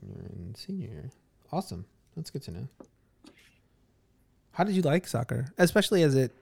Junior 0.00 0.30
and 0.32 0.56
senior. 0.56 1.10
Awesome. 1.52 1.84
That's 2.16 2.30
good 2.30 2.42
to 2.42 2.50
know. 2.50 2.68
How 4.52 4.64
did 4.64 4.74
you 4.76 4.82
like 4.82 5.06
soccer, 5.06 5.46
especially 5.58 6.02
as 6.02 6.14
it 6.14 6.32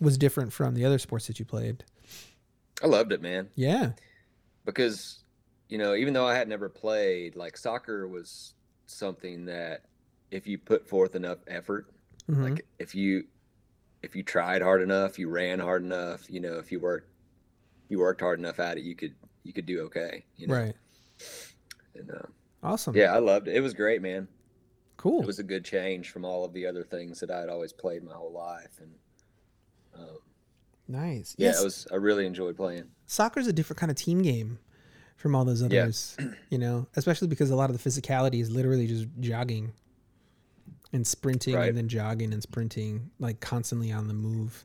was 0.00 0.16
different 0.18 0.52
from 0.52 0.74
the 0.74 0.84
other 0.84 0.98
sports 0.98 1.26
that 1.26 1.38
you 1.38 1.44
played? 1.44 1.84
I 2.82 2.86
loved 2.86 3.12
it, 3.12 3.22
man. 3.22 3.48
Yeah. 3.54 3.92
because 4.64 5.20
you 5.68 5.78
know 5.78 5.94
even 5.96 6.14
though 6.14 6.26
i 6.26 6.34
had 6.34 6.48
never 6.48 6.68
played 6.68 7.34
like 7.34 7.56
soccer 7.56 8.06
was 8.06 8.54
something 8.86 9.46
that 9.46 9.82
if 10.30 10.46
you 10.46 10.58
put 10.58 10.88
forth 10.88 11.16
enough 11.16 11.38
effort 11.48 11.86
Mhm. 12.30 12.50
like 12.50 12.64
if 12.78 12.94
you 12.94 13.24
if 14.02 14.14
you 14.14 14.22
tried 14.22 14.62
hard 14.62 14.80
enough 14.80 15.18
you 15.18 15.28
ran 15.28 15.58
hard 15.58 15.82
enough 15.82 16.30
you 16.30 16.38
know 16.38 16.58
if 16.58 16.70
you 16.70 16.78
worked 16.78 17.08
you 17.88 17.98
worked 17.98 18.20
hard 18.20 18.38
enough 18.38 18.60
at 18.60 18.76
it 18.78 18.84
you 18.84 18.94
could 18.94 19.14
you 19.42 19.52
could 19.52 19.66
do 19.66 19.80
okay 19.86 20.24
you 20.36 20.46
know 20.46 20.54
right. 20.54 20.76
and 21.96 22.10
uh, 22.12 22.26
Awesome. 22.66 22.96
yeah 22.96 23.14
i 23.14 23.18
loved 23.18 23.48
it 23.48 23.54
it 23.56 23.60
was 23.60 23.74
great 23.74 24.02
man 24.02 24.28
Cool. 24.96 25.20
it 25.22 25.26
was 25.26 25.38
a 25.38 25.42
good 25.44 25.64
change 25.64 26.10
from 26.10 26.24
all 26.24 26.44
of 26.44 26.52
the 26.54 26.66
other 26.66 26.82
things 26.82 27.20
that 27.20 27.30
I 27.30 27.38
had 27.40 27.48
always 27.50 27.72
played 27.72 28.02
my 28.02 28.14
whole 28.14 28.32
life 28.32 28.80
and 28.80 28.90
um, 29.94 30.18
nice. 30.88 31.34
yeah 31.38 31.48
yes. 31.48 31.60
it 31.60 31.64
was 31.64 31.86
i 31.92 31.96
really 31.96 32.24
enjoyed 32.26 32.56
playing 32.56 32.84
soccer's 33.06 33.46
a 33.46 33.52
different 33.52 33.78
kind 33.78 33.90
of 33.90 33.96
team 33.96 34.22
game 34.22 34.58
from 35.16 35.34
all 35.34 35.44
those 35.46 35.62
others. 35.62 36.14
Yeah. 36.20 36.26
you 36.50 36.58
know, 36.58 36.86
especially 36.94 37.26
because 37.28 37.48
a 37.50 37.56
lot 37.56 37.70
of 37.70 37.82
the 37.82 37.88
physicality 37.90 38.38
is 38.40 38.50
literally 38.50 38.86
just 38.86 39.06
jogging 39.18 39.72
and 40.92 41.06
sprinting 41.06 41.54
Right. 41.54 41.68
and 41.70 41.76
then 41.76 41.88
jogging 41.88 42.34
and 42.34 42.42
sprinting, 42.42 43.10
like 43.18 43.40
constantly 43.40 43.90
on 43.90 44.08
the 44.08 44.14
move. 44.14 44.62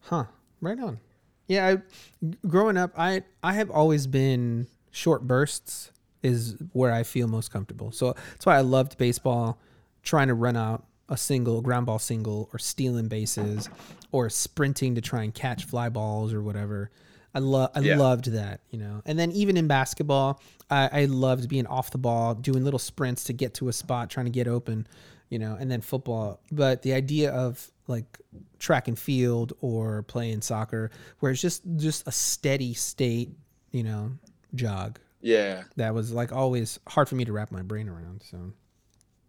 Huh. 0.00 0.24
Right 0.60 0.78
on. 0.80 0.98
Yeah, 1.46 1.76
I, 2.22 2.26
growing 2.48 2.76
up, 2.76 2.90
I 2.98 3.22
I 3.42 3.52
have 3.54 3.70
always 3.70 4.08
been 4.08 4.66
short 4.90 5.22
bursts 5.26 5.92
is 6.22 6.56
where 6.72 6.92
I 6.92 7.02
feel 7.02 7.28
most 7.28 7.50
comfortable. 7.52 7.92
So 7.92 8.14
that's 8.32 8.46
why 8.46 8.56
I 8.56 8.60
loved 8.62 8.98
baseball, 8.98 9.58
trying 10.02 10.28
to 10.28 10.34
run 10.34 10.56
out 10.56 10.84
a 11.08 11.16
single 11.16 11.60
ground 11.62 11.86
ball 11.86 11.98
single 11.98 12.50
or 12.52 12.58
stealing 12.58 13.08
bases 13.08 13.68
or 14.12 14.28
sprinting 14.28 14.94
to 14.96 15.00
try 15.00 15.22
and 15.22 15.32
catch 15.34 15.64
fly 15.64 15.88
balls 15.88 16.32
or 16.34 16.42
whatever. 16.42 16.90
I 17.34 17.38
love 17.40 17.70
I 17.74 17.80
Yeah. 17.80 17.96
loved 17.98 18.26
that, 18.32 18.60
you 18.70 18.78
know. 18.78 19.02
And 19.06 19.18
then 19.18 19.30
even 19.32 19.56
in 19.56 19.66
basketball, 19.68 20.40
I, 20.70 21.02
I 21.02 21.04
loved 21.06 21.48
being 21.48 21.66
off 21.66 21.90
the 21.90 21.98
ball, 21.98 22.34
doing 22.34 22.64
little 22.64 22.78
sprints 22.78 23.24
to 23.24 23.32
get 23.32 23.54
to 23.54 23.68
a 23.68 23.72
spot, 23.72 24.10
trying 24.10 24.26
to 24.26 24.32
get 24.32 24.48
open, 24.48 24.86
you 25.28 25.38
know. 25.38 25.56
And 25.58 25.70
then 25.70 25.80
football, 25.80 26.40
but 26.50 26.82
the 26.82 26.92
idea 26.94 27.30
of 27.32 27.70
like 27.86 28.18
track 28.58 28.88
and 28.88 28.98
field 28.98 29.52
or 29.60 30.02
playing 30.02 30.42
soccer, 30.42 30.90
where 31.20 31.32
it's 31.32 31.40
just 31.40 31.62
just 31.76 32.06
a 32.08 32.12
steady 32.12 32.74
state, 32.74 33.30
you 33.70 33.82
know, 33.82 34.12
jog. 34.54 34.98
Yeah 35.20 35.64
That 35.76 35.94
was 35.94 36.12
like 36.12 36.32
always 36.32 36.78
hard 36.88 37.08
for 37.08 37.14
me 37.16 37.24
to 37.24 37.32
wrap 37.32 37.50
my 37.50 37.62
brain 37.62 37.88
around. 37.88 38.22
So 38.22 38.52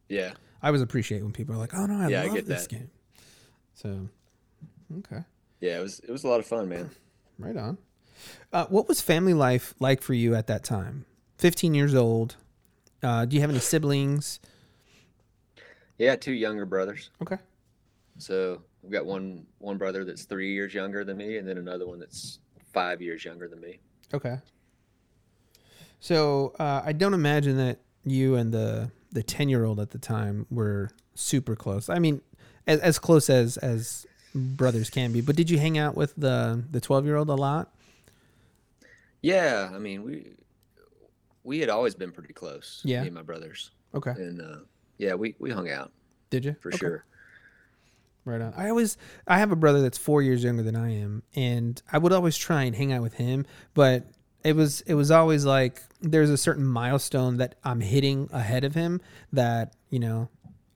yeah 0.07 0.33
I 0.61 0.67
always 0.67 0.81
appreciate 0.81 1.23
when 1.23 1.31
people 1.31 1.55
are 1.55 1.57
like, 1.57 1.73
"Oh 1.73 1.85
no, 1.85 1.95
I 1.99 2.07
Yeah, 2.09 2.21
I 2.21 2.25
love 2.25 2.35
get 2.35 2.45
this 2.45 2.63
that. 2.63 2.69
game." 2.69 2.89
So, 3.75 4.09
okay. 4.99 5.23
yeah 5.61 5.79
it 5.79 5.81
was 5.81 5.99
it 6.01 6.11
was 6.11 6.23
a 6.23 6.27
lot 6.27 6.39
of 6.39 6.45
fun 6.45 6.67
man 6.69 6.89
Right 7.39 7.55
on. 7.55 7.77
Uh, 8.51 8.65
what 8.65 8.87
was 8.89 8.99
family 8.99 9.33
life 9.33 9.73
like 9.79 10.01
for 10.01 10.13
you 10.13 10.35
at 10.35 10.47
that 10.47 10.63
time? 10.65 11.05
15 11.37 11.73
years 11.73 11.95
old. 11.95 12.35
Uh, 13.01 13.23
do 13.23 13.35
you 13.37 13.41
have 13.41 13.49
any 13.49 13.59
siblings? 13.59 14.39
yeah 15.97 16.15
two 16.15 16.33
younger 16.33 16.65
brothers 16.65 17.09
Okay. 17.21 17.37
So 18.17 18.61
we've 18.83 18.91
got 18.91 19.05
one 19.05 19.45
one 19.59 19.77
brother 19.77 20.03
that's 20.03 20.25
three 20.25 20.53
years 20.53 20.73
younger 20.73 21.03
than 21.05 21.15
me, 21.17 21.37
and 21.37 21.47
then 21.47 21.57
another 21.57 21.87
one 21.87 21.99
that's 21.99 22.39
five 22.73 23.01
years 23.01 23.23
younger 23.23 23.47
than 23.47 23.61
me. 23.61 23.79
Okay. 24.13 24.37
So 25.99 26.53
uh, 26.59 26.81
I 26.85 26.93
don't 26.93 27.13
imagine 27.13 27.57
that 27.57 27.79
you 28.05 28.35
and 28.35 28.51
the 28.53 28.91
the 29.11 29.23
10 29.23 29.49
year 29.49 29.65
old 29.65 29.79
at 29.79 29.89
the 29.91 29.97
time 29.97 30.45
were 30.51 30.91
super 31.15 31.55
close. 31.55 31.89
I 31.89 31.99
mean, 31.99 32.21
as, 32.67 32.79
as 32.79 32.99
close 32.99 33.29
as 33.29 33.57
as 33.57 34.05
brothers 34.33 34.89
can 34.89 35.11
be. 35.11 35.21
But 35.21 35.35
did 35.35 35.49
you 35.49 35.57
hang 35.59 35.77
out 35.77 35.95
with 35.95 36.15
the 36.15 36.63
the 36.71 36.79
12 36.79 37.05
year 37.05 37.15
old 37.17 37.29
a 37.29 37.35
lot? 37.35 37.73
Yeah, 39.21 39.69
I 39.73 39.79
mean 39.79 40.03
we 40.03 40.31
we 41.43 41.59
had 41.59 41.69
always 41.69 41.95
been 41.95 42.11
pretty 42.11 42.33
close. 42.33 42.81
Yeah. 42.85 43.01
me 43.01 43.07
and 43.07 43.15
my 43.15 43.21
brothers, 43.23 43.71
Okay. 43.93 44.11
and 44.11 44.41
uh, 44.41 44.59
yeah, 44.97 45.15
we 45.15 45.35
we 45.39 45.49
hung 45.51 45.69
out 45.69 45.91
Did 46.29 46.45
you? 46.45 46.55
for 46.61 46.69
Okay. 46.69 46.77
sure. 46.77 47.05
Right 48.25 48.41
on. 48.41 48.53
I 48.55 48.69
always 48.69 48.97
I 49.27 49.39
have 49.39 49.51
a 49.51 49.55
brother 49.55 49.81
that's 49.81 49.97
four 49.97 50.21
years 50.21 50.43
younger 50.43 50.63
than 50.63 50.75
I 50.75 50.95
am, 50.99 51.23
and 51.35 51.81
I 51.91 51.97
would 51.97 52.13
always 52.13 52.37
try 52.37 52.63
and 52.63 52.75
hang 52.75 52.93
out 52.93 53.01
with 53.01 53.15
him, 53.15 53.45
but 53.73 54.05
it 54.43 54.55
was 54.55 54.81
it 54.81 54.93
was 54.93 55.11
always 55.11 55.45
like 55.45 55.81
there's 56.01 56.29
a 56.29 56.37
certain 56.37 56.65
milestone 56.65 57.37
that 57.37 57.55
I'm 57.63 57.81
hitting 57.81 58.29
ahead 58.31 58.63
of 58.63 58.73
him 58.73 59.01
that 59.33 59.73
you 59.89 59.99
know 59.99 60.29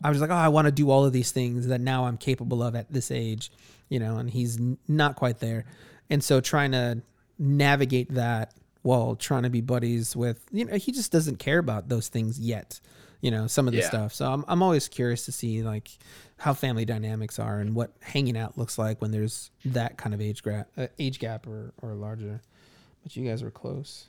I 0.04 0.10
was 0.10 0.19
like 0.21 0.30
oh 0.30 0.36
I 0.36 0.49
want 0.49 0.65
to 0.65 0.71
do 0.71 0.89
all 0.89 1.06
of 1.06 1.13
these 1.13 1.32
things 1.32 1.67
that 1.67 1.80
now 1.82 2.06
I'm 2.06 2.17
capable 2.17 2.62
of 2.62 2.76
at 2.76 2.91
this 2.91 3.10
age, 3.12 3.52
you 3.89 3.99
know, 3.99 4.17
and 4.17 4.30
he's 4.30 4.58
n- 4.60 4.78
not 4.88 5.15
quite 5.15 5.39
there, 5.39 5.65
and 6.10 6.23
so 6.23 6.41
trying 6.41 6.71
to 6.73 7.02
navigate 7.39 8.13
that 8.13 8.54
while 8.84 9.15
trying 9.15 9.43
to 9.43 9.49
be 9.49 9.62
buddies 9.62 10.15
with 10.15 10.45
you 10.52 10.65
know 10.65 10.76
he 10.76 10.91
just 10.91 11.12
doesn't 11.12 11.38
care 11.39 11.58
about 11.58 11.88
those 11.89 12.10
things 12.10 12.38
yet 12.39 12.80
you 13.21 13.32
know 13.32 13.47
some 13.47 13.65
of 13.67 13.73
the 13.73 13.80
Yeah. 13.80 13.88
stuff. 13.88 14.13
So 14.13 14.30
I'm, 14.32 14.43
I'm 14.49 14.62
always 14.62 14.89
curious 14.89 15.23
to 15.26 15.32
see 15.32 15.63
like 15.63 15.89
how 16.38 16.54
family 16.54 16.84
dynamics 16.84 17.39
are 17.39 17.60
and 17.60 17.73
what 17.73 17.91
hanging 18.02 18.36
out 18.38 18.58
looks 18.58 18.78
like 18.78 19.02
when 19.02 19.12
there's 19.12 19.49
that 19.63 19.97
kind 19.97 20.13
of 20.13 20.19
age 20.19 20.43
gap 20.43 20.67
uh, 20.78 20.88
age 20.99 21.19
gap 21.19 21.47
or, 21.47 21.73
or 21.82 21.93
larger 21.93 22.41
but 23.03 23.15
you 23.15 23.27
guys 23.27 23.43
were 23.43 23.51
close 23.51 24.07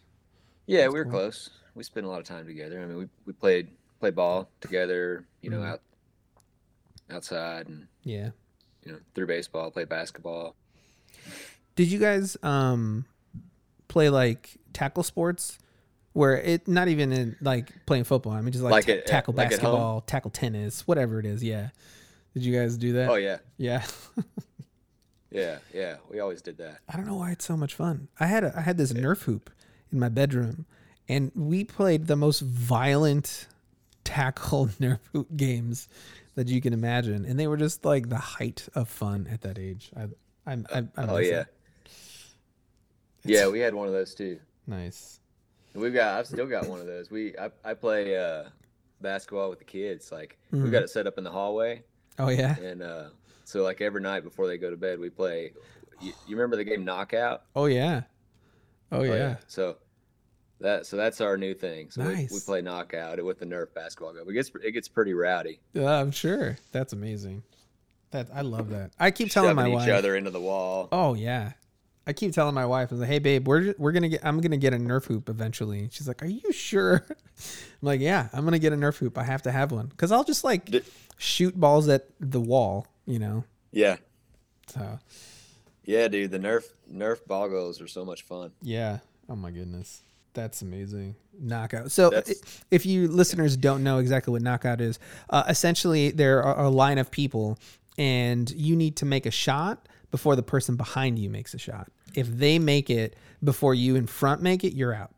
Yeah, 0.66 0.88
we 0.88 0.94
were 0.98 1.04
cool. 1.04 1.12
close. 1.12 1.50
We 1.74 1.82
spent 1.84 2.06
a 2.06 2.08
lot 2.08 2.20
of 2.20 2.24
time 2.26 2.46
together. 2.46 2.80
I 2.80 2.86
mean, 2.86 2.96
we, 2.96 3.08
we 3.26 3.32
played 3.32 3.68
played 4.00 4.14
ball 4.14 4.48
together. 4.60 5.26
You 5.42 5.50
know, 5.50 5.58
Mhm. 5.58 5.68
out 5.72 5.80
outside 7.10 7.68
and 7.68 7.86
yeah 8.02 8.30
you 8.84 8.92
know 8.92 8.98
through 9.14 9.26
baseball, 9.26 9.70
played 9.70 9.88
basketball. 9.88 10.54
did 11.76 11.88
you 11.90 11.98
guys 11.98 12.36
um 12.42 13.04
play 13.88 14.08
like 14.08 14.56
tackle 14.72 15.02
sports 15.02 15.58
where 16.14 16.36
it 16.40 16.66
not 16.68 16.88
even 16.88 17.12
in 17.12 17.36
like 17.40 17.70
playing 17.86 18.04
football 18.04 18.32
i 18.32 18.40
mean 18.40 18.52
just 18.52 18.62
like, 18.64 18.72
Like 18.72 18.86
ta- 18.86 18.92
at- 18.92 19.06
tackle 19.06 19.34
like 19.34 19.50
basketball 19.50 20.00
tackle 20.00 20.30
tennis 20.30 20.86
whatever 20.86 21.18
it 21.20 21.26
is 21.26 21.42
yeah 21.44 21.68
did 22.34 22.44
you 22.44 22.56
guys 22.58 22.76
do 22.76 22.94
that 22.94 23.08
Oh 23.10 23.14
yeah, 23.16 23.38
yeah 23.58 23.84
yeah, 25.34 25.58
yeah. 25.74 25.96
We 26.10 26.20
always 26.20 26.40
did 26.40 26.56
that. 26.58 26.78
I 26.88 26.96
don't 26.96 27.06
know 27.06 27.16
why 27.16 27.32
it's 27.32 27.44
so 27.44 27.56
much 27.56 27.74
fun. 27.74 28.08
I 28.18 28.26
had 28.26 28.44
a, 28.44 28.54
I 28.56 28.60
had 28.62 28.78
this 28.78 28.92
Nerf 28.94 29.24
hoop 29.24 29.50
in 29.92 29.98
my 29.98 30.08
bedroom, 30.08 30.64
and 31.08 31.30
we 31.34 31.64
played 31.64 32.06
the 32.06 32.16
most 32.16 32.40
violent 32.40 33.48
tackle 34.04 34.66
Nerf 34.80 35.00
hoop 35.12 35.28
games 35.36 35.88
that 36.36 36.48
you 36.48 36.60
can 36.60 36.72
imagine, 36.72 37.24
and 37.26 37.38
they 37.38 37.46
were 37.46 37.56
just 37.58 37.84
like 37.84 38.08
the 38.08 38.16
height 38.18 38.68
of 38.74 38.88
fun 38.88 39.28
at 39.30 39.42
that 39.42 39.58
age. 39.58 39.90
I, 39.96 40.06
I'm, 40.46 40.66
I, 40.72 40.78
I 40.96 41.06
oh 41.06 41.18
yeah, 41.18 41.44
yeah. 43.24 43.48
We 43.48 43.60
had 43.60 43.74
one 43.74 43.86
of 43.86 43.92
those 43.92 44.14
too. 44.14 44.38
nice. 44.66 45.20
We've 45.74 45.92
got. 45.92 46.18
I've 46.18 46.26
still 46.28 46.46
got 46.46 46.68
one 46.68 46.80
of 46.80 46.86
those. 46.86 47.10
We 47.10 47.36
I, 47.36 47.50
I 47.64 47.74
play 47.74 48.16
uh, 48.16 48.44
basketball 49.00 49.50
with 49.50 49.58
the 49.58 49.64
kids. 49.64 50.12
Like 50.12 50.38
Mhm. 50.52 50.62
we've 50.62 50.72
got 50.72 50.82
it 50.84 50.90
set 50.90 51.06
up 51.08 51.18
in 51.18 51.24
the 51.24 51.30
hallway, 51.32 51.82
Oh 52.18 52.28
yeah, 52.28 52.56
and 52.60 52.80
uh, 52.82 53.04
so 53.44 53.62
like 53.62 53.80
every 53.80 54.00
night 54.00 54.24
before 54.24 54.46
they 54.46 54.58
go 54.58 54.70
to 54.70 54.76
bed, 54.76 54.98
we 54.98 55.10
play. 55.10 55.52
You, 56.00 56.12
you 56.26 56.36
remember 56.36 56.56
the 56.56 56.64
game 56.64 56.84
Knockout? 56.84 57.42
oh 57.54 57.66
yeah, 57.66 58.02
oh 58.90 59.02
yeah. 59.02 59.36
So 59.46 59.76
that 60.60 60.86
so 60.86 60.96
that's 60.96 61.20
our 61.20 61.36
new 61.36 61.54
thing. 61.54 61.90
So 61.90 62.02
we, 62.02 62.28
we 62.30 62.40
play 62.40 62.62
knockout 62.62 63.22
with 63.22 63.38
the 63.38 63.46
Nerf 63.46 63.72
basketball 63.74 64.12
gun. 64.12 64.24
It 64.28 64.32
gets 64.32 64.50
it 64.62 64.72
gets 64.72 64.88
pretty 64.88 65.14
rowdy. 65.14 65.60
Uh, 65.76 65.86
I'm 65.86 66.10
sure 66.10 66.56
that's 66.72 66.92
amazing. 66.92 67.42
That 68.10 68.28
I 68.34 68.42
love 68.42 68.70
that. 68.70 68.92
I 68.98 69.10
keep 69.10 69.30
telling 69.30 69.56
my 69.56 69.68
wife. 69.68 69.84
each 69.84 69.92
other 69.92 70.16
into 70.16 70.30
the 70.30 70.40
wall. 70.40 70.88
Oh 70.92 71.14
yeah. 71.14 71.52
I 72.06 72.12
keep 72.12 72.32
telling 72.32 72.54
my 72.54 72.66
wife, 72.66 72.90
I 72.90 72.94
was 72.94 73.00
like, 73.00 73.08
"Hey 73.08 73.18
babe, 73.18 73.48
we're 73.48 73.74
we're 73.78 73.92
gonna 73.92 74.10
get. 74.10 74.24
I'm 74.24 74.40
gonna 74.40 74.58
get 74.58 74.74
a 74.74 74.76
Nerf 74.76 75.06
hoop 75.06 75.30
eventually." 75.30 75.88
She's 75.90 76.06
like, 76.06 76.22
"Are 76.22 76.26
you 76.26 76.52
sure?" 76.52 77.04
I'm 77.08 77.16
like, 77.80 78.00
"Yeah, 78.00 78.28
I'm 78.32 78.44
gonna 78.44 78.58
get 78.58 78.74
a 78.74 78.76
Nerf 78.76 78.98
hoop. 78.98 79.16
I 79.16 79.24
have 79.24 79.42
to 79.42 79.52
have 79.52 79.72
one 79.72 79.86
because 79.86 80.12
I'll 80.12 80.22
just 80.24 80.44
like 80.44 80.66
Did- 80.66 80.84
shoot 81.16 81.58
balls 81.58 81.88
at 81.88 82.06
the 82.20 82.40
wall, 82.40 82.86
you 83.06 83.18
know." 83.18 83.44
Yeah, 83.72 83.96
So 84.68 84.98
yeah, 85.84 86.08
dude. 86.08 86.30
The 86.30 86.38
Nerf 86.38 86.64
Nerf 86.92 87.26
boggles 87.26 87.80
are 87.80 87.88
so 87.88 88.04
much 88.04 88.22
fun. 88.22 88.52
yeah. 88.62 88.98
Oh 89.28 89.36
my 89.36 89.50
goodness, 89.50 90.02
that's 90.34 90.60
amazing. 90.62 91.16
Knockout. 91.40 91.90
So 91.90 92.10
That's- 92.10 92.40
if 92.70 92.84
you 92.86 93.08
listeners 93.08 93.56
don't 93.56 93.82
know 93.82 93.98
exactly 93.98 94.30
what 94.32 94.42
knockout 94.42 94.80
is, 94.80 94.98
uh, 95.30 95.44
essentially 95.48 96.10
there 96.10 96.42
are 96.42 96.64
a 96.66 96.68
line 96.68 96.98
of 96.98 97.10
people, 97.10 97.58
and 97.98 98.50
you 98.50 98.76
need 98.76 98.96
to 98.96 99.06
make 99.06 99.24
a 99.26 99.30
shot 99.30 99.88
before 100.10 100.36
the 100.36 100.42
person 100.42 100.76
behind 100.76 101.18
you 101.18 101.30
makes 101.30 101.54
a 101.54 101.58
shot. 101.58 101.90
If 102.14 102.28
they 102.28 102.58
make 102.58 102.90
it 102.90 103.16
before 103.42 103.74
you 103.74 103.96
in 103.96 104.06
front 104.06 104.42
make 104.42 104.62
it, 104.62 104.74
you're 104.74 104.94
out. 104.94 105.13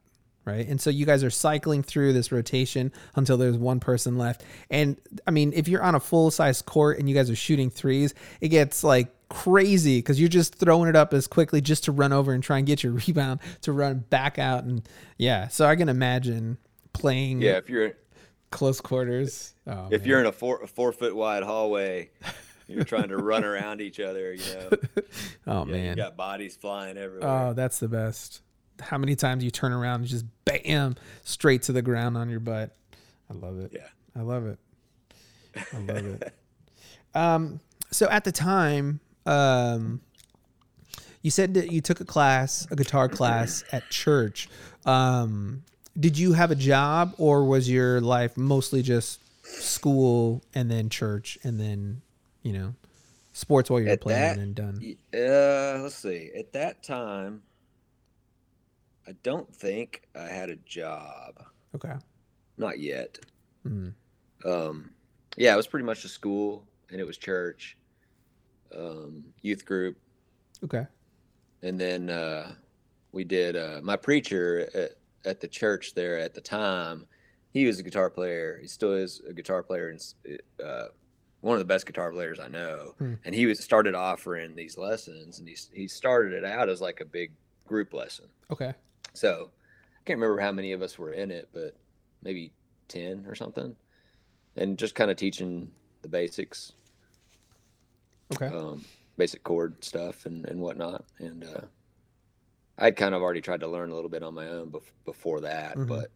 Right. 0.47 0.67
And 0.69 0.81
so 0.81 0.91
you 0.91 1.05
guys 1.07 1.25
are 1.25 1.31
cycling 1.31 1.83
through 1.83 2.13
this 2.13 2.31
rotation 2.31 2.93
until 3.17 3.37
there's 3.37 3.59
one 3.59 3.81
person 3.81 4.17
left. 4.17 4.45
And 4.71 4.97
I 5.27 5.33
mean, 5.33 5.53
if 5.53 5.67
you're 5.67 5.83
on 5.83 5.97
a 5.97 6.01
full 6.01 6.31
size 6.31 6.63
court 6.63 7.01
and 7.01 7.09
you 7.09 7.17
guys 7.17 7.29
are 7.31 7.35
shooting 7.37 7.69
threes, 7.69 8.15
it 8.41 8.51
gets 8.51 8.85
like 8.85 9.09
crazy 9.29 9.99
because 9.99 10.21
you're 10.21 10.29
just 10.29 10.55
throwing 10.55 10.89
it 10.89 10.95
up 10.95 11.13
as 11.13 11.27
quickly 11.27 11.61
just 11.61 11.83
to 11.85 11.93
run 11.93 12.13
over 12.13 12.33
and 12.33 12.45
try 12.45 12.59
and 12.59 12.67
get 12.67 12.85
your 12.85 12.93
rebound 13.09 13.41
to 13.63 13.73
run 13.73 14.05
back 14.09 14.39
out. 14.39 14.63
And 14.63 14.89
yeah, 15.19 15.49
so 15.49 15.67
I 15.67 15.75
can 15.75 15.89
imagine 15.89 16.59
playing 16.93 17.43
Yeah, 17.43 17.57
if 17.57 17.69
you're 17.69 17.95
close 18.53 18.81
quarters. 18.81 19.53
Oh, 19.67 19.89
if 19.91 20.03
man. 20.03 20.09
you're 20.09 20.21
in 20.21 20.27
a 20.27 20.33
four 20.33 20.63
a 20.63 20.69
four 20.69 20.93
foot 20.93 21.17
wide 21.17 21.43
hallway, 21.43 22.11
you're 22.69 22.85
trying 22.85 23.09
to 23.09 23.17
run 23.17 23.45
around 23.45 23.81
each 23.81 23.99
other. 23.99 24.33
You 24.33 24.55
know, 24.55 24.71
oh 25.49 25.67
Yeah, 25.67 25.91
you 25.91 25.97
got 25.97 26.17
bodies 26.17 26.55
flying 26.55 26.97
everywhere. 26.97 27.29
oh 27.29 27.53
that's 27.53 27.81
the 27.81 27.89
best. 27.89 28.43
How 28.81 28.99
many 28.99 29.15
times 29.17 29.43
you 29.45 29.51
turn 29.51 29.73
around 29.73 30.01
and 30.01 30.07
just 30.09 30.25
bam 30.45 30.97
straight 31.25 31.63
to 31.63 31.73
the 31.73 31.83
ground 31.83 32.17
on 32.17 32.29
your 32.29 32.41
butt? 32.41 32.75
I 33.31 33.35
love 33.35 33.59
it. 33.59 33.73
yeah, 33.75 33.89
I 34.15 34.21
love 34.23 34.47
it. 34.47 34.59
I 35.75 35.79
love 35.79 36.07
it. 36.07 36.35
Um, 37.15 37.61
so 37.91 38.11
at 38.11 38.25
the 38.25 38.33
time, 38.33 39.01
um, 39.25 40.03
you 41.23 41.31
said 41.31 41.55
that 41.55 41.73
you 41.73 41.81
took 41.81 42.01
a 42.03 42.05
class, 42.05 42.67
a 42.71 42.77
guitar 42.77 43.09
class 43.09 43.65
at 43.73 43.89
church. 43.89 44.51
Um, 44.85 45.63
did 45.99 46.19
you 46.19 46.35
have 46.35 46.51
a 46.51 46.55
job, 46.55 47.15
or 47.17 47.47
was 47.47 47.71
your 47.71 48.03
life 48.03 48.37
mostly 48.37 48.83
just 48.83 49.19
school 49.47 50.43
and 50.55 50.71
then 50.71 50.91
church 50.91 51.39
and 51.43 51.59
then, 51.59 52.03
you 52.43 52.53
know, 52.53 52.75
sports 53.33 53.71
while 53.71 53.81
you 53.81 53.87
were 53.87 53.93
At 53.93 54.01
playing 54.03 54.21
that- 54.21 54.39
and 54.39 54.55
done? 54.55 54.97
Uh, 55.15 55.81
let's 55.83 55.95
see. 55.95 56.31
At 56.37 56.53
that 56.53 56.83
time, 56.83 57.41
I 59.09 59.13
don't 59.23 59.53
think 59.55 60.03
I 60.15 60.27
had 60.27 60.51
a 60.51 60.57
job. 60.57 61.43
Okay. 61.75 61.95
Not 62.59 62.79
yet. 62.81 63.19
Mm. 63.67 63.93
Um, 64.45 64.91
yeah, 65.37 65.53
it 65.53 65.57
was 65.57 65.67
pretty 65.67 65.85
much 65.87 66.05
a 66.05 66.09
school, 66.09 66.67
and 66.91 67.01
it 67.01 67.05
was 67.07 67.19
church, 67.19 67.77
um, 68.77 69.25
youth 69.43 69.65
group, 69.65 69.97
Okay. 70.65 70.87
and 71.63 71.79
then 71.79 72.09
uh, 72.11 72.55
we 73.13 73.25
did. 73.25 73.57
Uh, 73.57 73.81
my 73.83 73.97
preacher 73.97 74.69
at, 74.75 74.93
at 75.25 75.41
the 75.41 75.49
church 75.49 75.95
there 75.95 76.19
at 76.19 76.35
the 76.35 76.41
time, 76.41 77.07
he 77.51 77.67
was 77.67 77.79
a 77.79 77.83
guitar 77.83 78.09
player. 78.11 78.59
He 78.61 78.67
still 78.69 78.93
is 78.93 79.21
a 79.29 79.33
guitar 79.33 79.63
player, 79.63 79.89
and 79.91 80.41
uh, 80.65 80.87
one 81.41 81.55
of 81.55 81.59
the 81.59 81.65
best 81.67 81.87
guitar 81.87 82.11
players 82.13 82.39
I 82.41 82.49
know. 82.49 82.95
Hmm. 82.99 83.15
And 83.25 83.35
he 83.35 83.47
was 83.47 83.63
started 83.63 83.95
offering 83.95 84.55
these 84.57 84.79
lessons, 84.79 85.39
and 85.39 85.49
he 85.49 85.57
he 85.73 85.87
started 85.89 86.33
it 86.33 86.45
out 86.45 86.69
as 86.69 86.81
like 86.81 87.01
a 87.01 87.05
big 87.05 87.33
group 87.67 87.93
lesson. 87.93 88.27
Okay. 88.51 88.75
So 89.17 89.51
I 89.51 90.03
can't 90.05 90.19
remember 90.21 90.41
how 90.41 90.53
many 90.53 90.73
of 90.73 90.83
us 90.83 90.99
were 90.99 91.13
in 91.13 91.31
it, 91.31 91.49
but 91.53 91.75
maybe 92.23 92.53
10 92.89 93.25
or 93.27 93.35
something. 93.35 93.75
And 94.57 94.79
just 94.79 94.95
kind 94.95 95.11
of 95.11 95.17
teaching 95.17 95.71
the 96.03 96.09
basics, 96.09 96.73
Okay. 98.35 98.47
um, 98.47 98.85
basic 99.17 99.43
chord 99.45 99.83
stuff 99.85 100.27
and, 100.27 100.45
and 100.47 100.61
whatnot. 100.61 101.05
And 101.19 101.45
uh, 101.45 101.61
I'd 102.79 102.97
kind 102.97 103.15
of 103.15 103.23
already 103.23 103.41
tried 103.41 103.61
to 103.61 103.69
learn 103.69 103.91
a 103.91 103.95
little 103.95 104.11
bit 104.11 104.23
on 104.23 104.35
my 104.35 104.49
own 104.49 104.71
bef- 104.71 104.91
before 105.05 105.41
that. 105.43 105.77
Mhm. 105.77 105.89
But 105.89 106.11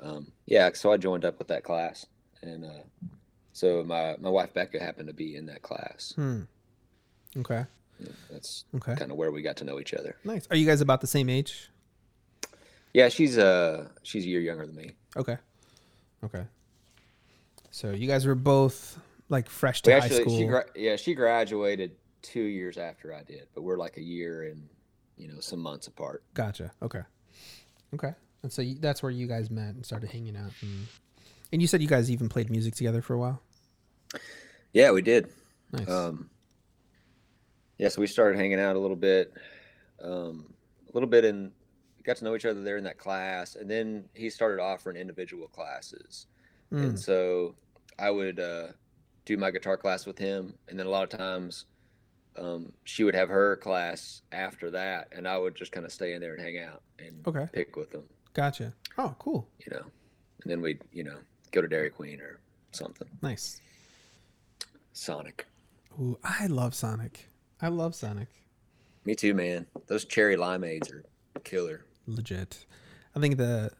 um, 0.00 0.30
yeah, 0.46 0.70
so 0.74 0.92
I 0.92 0.96
joined 0.98 1.24
up 1.24 1.38
with 1.38 1.48
that 1.48 1.64
class. 1.64 2.06
And 2.42 2.64
uh, 2.64 2.82
so 3.52 3.82
my, 3.84 4.16
my 4.20 4.28
wife 4.28 4.52
Becca 4.52 4.78
happened 4.78 5.08
to 5.08 5.14
be 5.14 5.36
in 5.36 5.46
that 5.46 5.62
class. 5.62 6.12
Hmm. 6.16 6.42
Okay. 7.38 7.64
Yeah, 7.98 8.08
That's 8.30 8.64
Okay. 8.74 8.94
kind 8.94 9.10
of 9.10 9.16
where 9.16 9.30
we 9.32 9.40
got 9.42 9.56
to 9.58 9.64
know 9.64 9.80
each 9.80 9.94
other. 9.94 10.16
Nice. 10.24 10.46
Are 10.50 10.56
you 10.56 10.66
guys 10.66 10.80
about 10.82 11.00
the 11.00 11.06
same 11.06 11.28
age? 11.30 11.70
Yeah, 12.96 13.10
she's 13.10 13.36
uh 13.36 13.88
she's 14.02 14.24
a 14.24 14.28
year 14.28 14.40
younger 14.40 14.64
than 14.64 14.74
me. 14.74 14.92
Okay. 15.18 15.36
Okay. 16.24 16.44
So 17.70 17.90
you 17.90 18.08
guys 18.08 18.24
were 18.24 18.34
both 18.34 18.98
like 19.28 19.50
fresh 19.50 19.82
to 19.82 19.90
We 19.90 19.92
high 19.92 20.06
actually, 20.06 20.20
school. 20.22 20.38
she 20.38 20.44
gra- 20.46 20.70
yeah, 20.74 20.96
she 20.96 21.14
graduated 21.14 21.92
two 22.22 22.40
years 22.40 22.78
after 22.78 23.12
I 23.12 23.22
did, 23.22 23.48
but 23.54 23.64
we're 23.64 23.76
like 23.76 23.98
a 23.98 24.02
year 24.02 24.44
and 24.44 24.66
you 25.18 25.28
know 25.28 25.40
some 25.40 25.60
months 25.60 25.88
apart. 25.88 26.22
Gotcha. 26.32 26.72
Okay. 26.80 27.02
Okay. 27.92 28.14
And 28.42 28.50
so 28.50 28.62
you, 28.62 28.76
that's 28.80 29.02
where 29.02 29.12
you 29.12 29.26
guys 29.26 29.50
met 29.50 29.74
and 29.74 29.84
started 29.84 30.08
hanging 30.08 30.34
out. 30.34 30.52
And, 30.62 30.86
and 31.52 31.60
you 31.60 31.68
said 31.68 31.82
you 31.82 31.88
guys 31.88 32.10
even 32.10 32.30
played 32.30 32.48
music 32.48 32.76
together 32.76 33.02
for 33.02 33.12
a 33.12 33.18
while. 33.18 33.42
Yeah, 34.72 34.92
we 34.92 35.02
did. 35.02 35.28
Nice. 35.70 35.86
Um, 35.86 36.30
yeah, 37.76 37.90
so 37.90 38.00
we 38.00 38.06
started 38.06 38.38
hanging 38.38 38.58
out 38.58 38.74
a 38.74 38.78
little 38.78 38.96
bit, 38.96 39.34
um, 40.02 40.46
a 40.88 40.92
little 40.94 41.10
bit, 41.10 41.26
and 41.26 41.52
got 42.06 42.16
to 42.18 42.24
know 42.24 42.34
each 42.34 42.46
other 42.46 42.62
there 42.62 42.76
in 42.78 42.84
that 42.84 42.98
class. 42.98 43.56
And 43.56 43.68
then 43.70 44.04
he 44.14 44.30
started 44.30 44.62
offering 44.62 44.96
individual 44.96 45.48
classes, 45.48 46.26
Mm. 46.72 46.82
and 46.82 46.98
so 46.98 47.54
I 47.98 48.10
would 48.10 48.40
uh, 48.40 48.68
do 49.24 49.36
my 49.36 49.50
guitar 49.50 49.76
class 49.76 50.06
with 50.06 50.18
him, 50.18 50.54
and 50.68 50.78
then 50.78 50.86
a 50.86 50.90
lot 50.90 51.12
of 51.12 51.18
times. 51.18 51.66
Um, 52.38 52.74
she 52.84 53.02
would 53.02 53.14
have 53.14 53.30
her 53.30 53.56
class 53.56 54.20
after 54.30 54.70
that, 54.72 55.08
and 55.10 55.26
I 55.26 55.38
would 55.38 55.54
just 55.54 55.72
kind 55.72 55.86
of 55.86 55.90
stay 55.92 56.12
in 56.12 56.20
there 56.20 56.34
and 56.34 56.42
hang 56.42 56.58
out 56.58 56.82
and 56.98 57.26
Okay. 57.26 57.48
pick 57.50 57.76
with 57.76 57.90
them. 57.90 58.02
Gotcha. 58.34 58.74
Oh, 58.98 59.16
cool. 59.18 59.48
you 59.60 59.72
know, 59.72 59.80
and 60.42 60.50
then 60.50 60.60
we'd, 60.60 60.82
you 60.92 61.02
know, 61.02 61.16
go 61.52 61.62
to 61.62 61.66
Dairy 61.68 61.88
Queen 61.88 62.20
or 62.20 62.40
something. 62.72 63.08
Nice. 63.22 63.62
Sonic. 64.92 65.46
Ooh, 65.98 66.18
I 66.22 66.46
love 66.46 66.74
Sonic. 66.74 67.30
I 67.62 67.68
love 67.68 67.94
Sonic. 67.94 68.28
Me 69.06 69.14
too, 69.14 69.32
man. 69.32 69.66
Those 69.86 70.04
cherry 70.04 70.36
limeades 70.36 70.92
are 70.92 71.04
Killer. 71.42 71.86
Legit. 72.06 72.64
I 73.14 73.20
think 73.20 73.36
the 73.36 73.70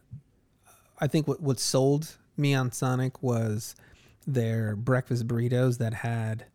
I 0.99 1.07
think 1.07 1.27
what 1.27 1.41
what 1.41 1.59
sold 1.59 2.17
me 2.35 2.53
on 2.53 2.71
Sonic 2.71 3.21
was 3.23 3.75
their 4.25 4.75
breakfast 4.75 5.27
burritos 5.27 5.77
that 5.77 5.93
had 5.93 6.45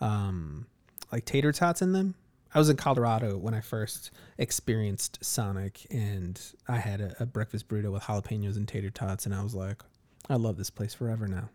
um 0.00 0.66
like 1.12 1.24
tater 1.24 1.52
tots 1.52 1.82
in 1.82 1.92
them. 1.92 2.14
I 2.54 2.58
was 2.58 2.70
in 2.70 2.76
Colorado 2.76 3.36
when 3.36 3.52
I 3.54 3.60
first 3.60 4.10
experienced 4.38 5.18
Sonic 5.22 5.86
and 5.90 6.40
I 6.68 6.78
had 6.78 7.00
a, 7.00 7.14
a 7.20 7.26
breakfast 7.26 7.68
burrito 7.68 7.92
with 7.92 8.02
jalapenos 8.04 8.56
and 8.56 8.66
tater 8.66 8.90
tots 8.90 9.26
and 9.26 9.34
I 9.34 9.42
was 9.42 9.54
like, 9.54 9.82
I 10.30 10.34
love 10.36 10.56
this 10.56 10.70
place 10.70 10.94
forever 10.94 11.26
now. 11.28 11.50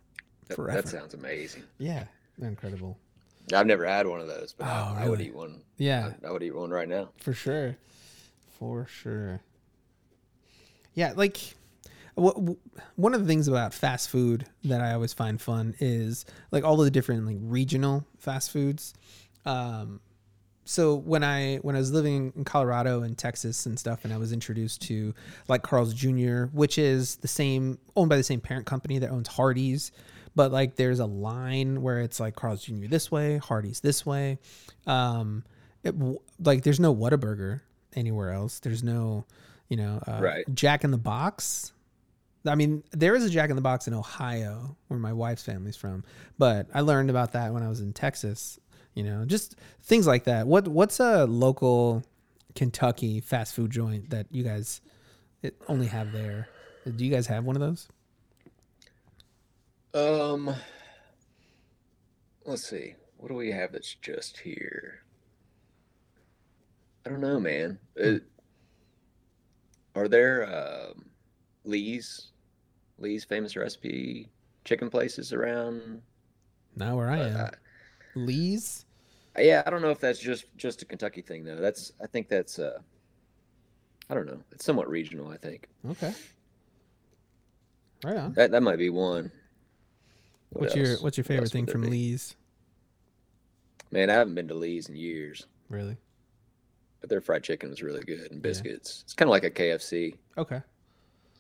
That, 0.47 0.55
Forever. 0.55 0.81
that 0.81 0.87
sounds 0.89 1.13
amazing. 1.13 1.63
Yeah. 1.77 2.03
Incredible. 2.41 2.97
I've 3.53 3.65
never 3.65 3.85
had 3.85 4.05
one 4.05 4.19
of 4.21 4.27
those, 4.27 4.53
but 4.57 4.65
Oh, 4.67 4.95
I, 4.97 5.05
I 5.05 5.09
would 5.09 5.21
eat 5.21 5.33
one. 5.33 5.61
Yeah. 5.77 6.11
I, 6.23 6.27
I 6.27 6.31
would 6.31 6.43
eat 6.43 6.55
one 6.55 6.69
right 6.69 6.87
now. 6.87 7.09
For 7.17 7.33
sure. 7.33 7.77
For 8.59 8.85
sure. 8.85 9.41
Yeah, 10.93 11.13
like 11.15 11.55
one 12.15 13.13
of 13.13 13.21
the 13.21 13.27
things 13.27 13.47
about 13.47 13.73
fast 13.73 14.09
food 14.09 14.45
that 14.65 14.81
I 14.81 14.93
always 14.93 15.13
find 15.13 15.41
fun 15.41 15.75
is 15.79 16.25
like 16.51 16.63
all 16.63 16.79
of 16.79 16.85
the 16.85 16.91
different 16.91 17.25
like 17.25 17.37
regional 17.39 18.05
fast 18.17 18.51
foods. 18.51 18.93
Um, 19.45 20.01
so 20.65 20.95
when 20.95 21.23
I 21.23 21.57
when 21.57 21.75
I 21.75 21.79
was 21.79 21.91
living 21.91 22.33
in 22.35 22.43
Colorado 22.43 23.01
and 23.01 23.17
Texas 23.17 23.65
and 23.65 23.79
stuff, 23.79 24.05
and 24.05 24.13
I 24.13 24.17
was 24.17 24.31
introduced 24.31 24.81
to 24.83 25.13
like 25.47 25.63
Carl's 25.63 25.93
Jr., 25.93 26.45
which 26.53 26.77
is 26.77 27.15
the 27.17 27.27
same 27.27 27.79
owned 27.95 28.09
by 28.09 28.17
the 28.17 28.23
same 28.23 28.41
parent 28.41 28.65
company 28.65 28.99
that 28.99 29.09
owns 29.09 29.27
Hardee's, 29.27 29.91
but 30.35 30.51
like 30.51 30.75
there's 30.75 30.99
a 30.99 31.05
line 31.05 31.81
where 31.81 32.01
it's 32.01 32.19
like 32.19 32.35
Carl's 32.35 32.63
Jr. 32.63 32.87
this 32.87 33.11
way, 33.11 33.37
Hardee's 33.37 33.79
this 33.79 34.05
way. 34.05 34.37
Um, 34.85 35.43
it, 35.83 35.95
like 36.39 36.63
there's 36.63 36.79
no 36.79 36.95
Whataburger 36.95 37.61
anywhere 37.95 38.31
else. 38.31 38.59
There's 38.59 38.83
no, 38.83 39.25
you 39.71 39.77
know, 39.77 40.01
uh, 40.05 40.19
Right. 40.21 40.43
Jack 40.53 40.83
in 40.83 40.91
the 40.91 40.97
Box. 40.97 41.71
I 42.45 42.55
mean, 42.55 42.83
there 42.91 43.15
is 43.15 43.23
a 43.23 43.29
Jack 43.29 43.49
in 43.49 43.55
the 43.55 43.61
Box 43.61 43.87
in 43.87 43.93
Ohio 43.93 44.75
where 44.89 44.99
my 44.99 45.13
wife's 45.13 45.43
family's 45.43 45.77
from, 45.77 46.03
but 46.37 46.67
I 46.73 46.81
learned 46.81 47.09
about 47.09 47.31
that 47.31 47.53
when 47.53 47.63
I 47.63 47.69
was 47.69 47.79
in 47.79 47.93
Texas. 47.93 48.59
You 48.95 49.03
know, 49.03 49.23
just 49.23 49.55
things 49.81 50.05
like 50.05 50.25
that. 50.25 50.45
What 50.45 50.67
What's 50.67 50.99
a 50.99 51.25
local 51.25 52.03
Kentucky 52.53 53.21
fast 53.21 53.55
food 53.55 53.71
joint 53.71 54.09
that 54.09 54.27
you 54.29 54.43
guys 54.43 54.81
only 55.69 55.87
have 55.87 56.11
there? 56.11 56.49
Do 56.83 57.05
you 57.05 57.11
guys 57.11 57.27
have 57.27 57.45
one 57.45 57.55
of 57.55 57.61
those? 57.61 57.87
Um, 59.93 60.53
let's 62.45 62.67
see. 62.69 62.95
What 63.15 63.29
do 63.29 63.35
we 63.35 63.51
have 63.51 63.71
that's 63.71 63.93
just 63.93 64.39
here? 64.39 64.99
I 67.05 67.09
don't 67.09 67.21
know, 67.21 67.39
man. 67.39 67.79
Uh, 68.03 68.15
are 69.95 70.07
there 70.07 70.45
um, 70.91 71.05
Lee's, 71.65 72.31
Lee's 72.97 73.23
famous 73.23 73.55
recipe 73.55 74.29
chicken 74.65 74.89
places 74.89 75.33
around? 75.33 76.01
Not 76.75 76.95
where 76.95 77.09
I 77.09 77.17
am. 77.19 77.35
Uh, 77.35 77.49
Lee's. 78.15 78.85
yeah, 79.37 79.63
I 79.65 79.69
don't 79.69 79.81
know 79.81 79.89
if 79.91 79.99
that's 79.99 80.19
just 80.19 80.45
just 80.57 80.81
a 80.81 80.85
Kentucky 80.85 81.21
thing 81.21 81.43
though. 81.43 81.57
That's 81.57 81.91
I 82.01 82.07
think 82.07 82.29
that's 82.29 82.59
uh, 82.59 82.79
I 84.09 84.13
don't 84.13 84.25
know. 84.25 84.39
It's 84.51 84.65
somewhat 84.65 84.89
regional. 84.89 85.29
I 85.29 85.37
think 85.37 85.67
Okay. 85.89 86.13
Right 88.03 88.17
on. 88.17 88.33
that 88.33 88.51
that 88.51 88.63
might 88.63 88.77
be 88.77 88.89
one. 88.89 89.31
What 90.49 90.61
what's 90.61 90.75
your? 90.75 90.97
What's 90.97 91.17
your 91.17 91.23
favorite 91.23 91.45
else 91.45 91.51
thing 91.51 91.65
from 91.65 91.81
be? 91.81 91.89
Lee's? 91.89 92.35
Man, 93.91 94.09
I 94.09 94.13
haven't 94.13 94.35
been 94.35 94.47
to 94.47 94.53
Lee's 94.53 94.87
in 94.89 94.95
years, 94.95 95.45
Really? 95.69 95.97
But 97.01 97.09
their 97.09 97.19
fried 97.21 97.43
chicken 97.43 97.69
was 97.69 97.81
really 97.83 98.01
good 98.03 98.31
and 98.31 98.41
biscuits. 98.41 99.01
It's 99.03 99.13
kind 99.13 99.27
of 99.27 99.31
like 99.31 99.43
a 99.43 99.51
KFC. 99.51 100.15
Okay. 100.37 100.61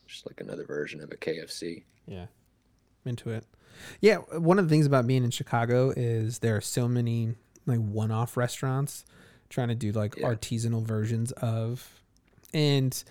just 0.07 0.25
like 0.27 0.41
another 0.41 0.65
version 0.65 1.01
of 1.01 1.11
a 1.11 1.15
KFC. 1.15 1.83
Yeah. 2.05 2.23
I'm 3.05 3.09
into 3.11 3.29
it. 3.29 3.45
Yeah, 4.01 4.17
one 4.17 4.59
of 4.59 4.67
the 4.67 4.69
things 4.73 4.85
about 4.85 5.07
being 5.07 5.23
in 5.23 5.31
Chicago 5.31 5.91
is 5.95 6.39
there 6.39 6.57
are 6.57 6.61
so 6.61 6.87
many 6.87 7.35
like 7.65 7.79
one-off 7.79 8.35
restaurants 8.35 9.05
trying 9.49 9.69
to 9.69 9.75
do 9.75 9.91
like 9.91 10.15
Yeah. 10.17 10.27
artisanal 10.29 10.83
versions 10.83 11.31
of 11.33 11.87
and 12.53 13.01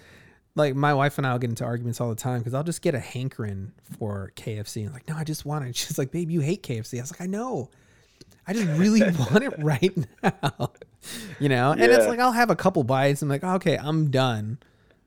like 0.56 0.74
my 0.74 0.92
wife 0.92 1.16
and 1.16 1.26
I'll 1.26 1.38
get 1.38 1.48
into 1.50 1.64
arguments 1.64 2.00
all 2.00 2.08
the 2.10 2.14
time 2.16 2.40
because 2.40 2.52
I'll 2.54 2.64
just 2.64 2.82
get 2.82 2.94
a 2.94 3.00
hankering 3.00 3.72
for 3.98 4.32
KFC 4.36 4.84
and 4.84 4.92
like, 4.92 5.08
no, 5.08 5.16
I 5.16 5.24
just 5.24 5.46
want 5.46 5.64
it. 5.66 5.76
She's 5.76 5.96
like, 5.98 6.10
babe, 6.10 6.30
you 6.30 6.40
hate 6.40 6.62
KFC. 6.62 6.98
I 6.98 7.02
was 7.02 7.12
like, 7.12 7.20
I 7.22 7.26
know. 7.26 7.70
I 8.46 8.52
just 8.52 8.66
really 8.78 9.00
want 9.30 9.44
it 9.44 9.54
right 9.58 9.96
now. 10.22 10.72
You 11.38 11.48
know? 11.48 11.72
And 11.72 11.80
it's 11.82 12.06
like 12.06 12.18
I'll 12.20 12.32
have 12.32 12.50
a 12.50 12.56
couple 12.56 12.82
bites. 12.84 13.22
I'm 13.22 13.28
like, 13.28 13.44
okay, 13.44 13.76
I'm 13.78 14.10
done. 14.10 14.58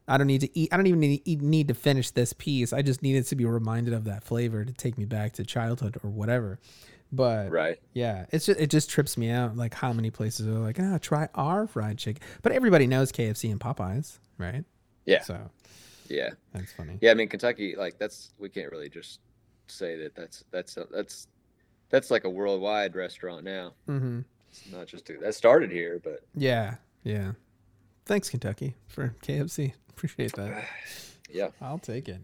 I 0.08 0.18
don't 0.18 0.28
need 0.28 0.42
to 0.42 0.58
eat. 0.60 0.74
I 0.74 0.78
don't 0.78 0.88
even 0.88 1.00
need 1.00 1.18
to 1.20 1.30
eat, 1.30 1.42
need 1.42 1.68
to 1.70 1.74
finish 1.74 2.12
this 2.12 2.34
piece. 2.34 2.74
I 2.74 2.82
just 2.82 3.02
needed 3.02 3.26
to 3.28 3.36
be 3.36 3.46
reminded 3.46 3.94
of 3.94 4.04
that 4.06 4.24
flavor 4.24 4.66
to 4.66 4.74
take 4.74 4.98
me 4.98 5.06
back 5.06 5.34
to 5.34 5.46
childhood 5.46 5.98
or 6.04 6.10
whatever. 6.10 6.60
But 7.12 7.52
Right. 7.52 7.80
yeah, 7.94 8.26
it's 8.32 8.46
just 8.48 8.60
it 8.60 8.70
just 8.72 8.90
trips 8.90 9.18
me 9.18 9.30
out 9.30 9.56
like 9.56 9.74
how 9.76 9.94
many 9.94 10.10
places 10.10 10.48
are 10.48 10.52
like, 10.60 10.78
ah, 10.80 10.98
try 11.00 11.30
our 11.36 11.68
fried 11.68 12.00
chicken. 12.00 12.22
But 12.42 12.52
everybody 12.52 12.88
knows 12.88 13.12
KFC 13.12 13.50
and 13.52 13.60
Popeyes, 13.60 14.18
right? 14.38 14.66
Yeah. 15.06 15.22
So 15.22 15.50
Yeah. 16.10 16.32
that's 16.54 16.74
funny. 16.74 16.98
Yeah. 17.02 17.12
I 17.12 17.14
mean, 17.14 17.30
Kentucky, 17.30 17.76
like 17.78 17.98
that's 18.00 18.34
we 18.40 18.50
can't 18.50 18.72
really 18.72 18.90
just 18.90 19.20
say 19.68 19.96
that 19.98 20.16
that's 20.16 20.44
that's 20.52 20.78
that's 20.92 21.28
that's 21.90 22.10
like 22.12 22.24
a 22.26 22.30
worldwide 22.30 22.96
restaurant 22.96 23.44
now. 23.46 23.74
Mm-hmm. 23.88 24.22
It's 24.54 24.72
not 24.72 24.86
just 24.88 25.10
that 25.22 25.34
started 25.36 25.72
here, 25.72 26.00
but 26.04 26.24
Yeah, 26.36 26.76
yeah. 27.04 27.32
Thanks, 28.06 28.30
Kentucky, 28.30 28.76
for 28.88 29.16
KFC. 29.24 29.74
Appreciate 29.90 30.34
that. 30.34 30.66
yeah. 31.32 31.48
I'll 31.60 31.80
take 31.80 32.08
it. 32.08 32.22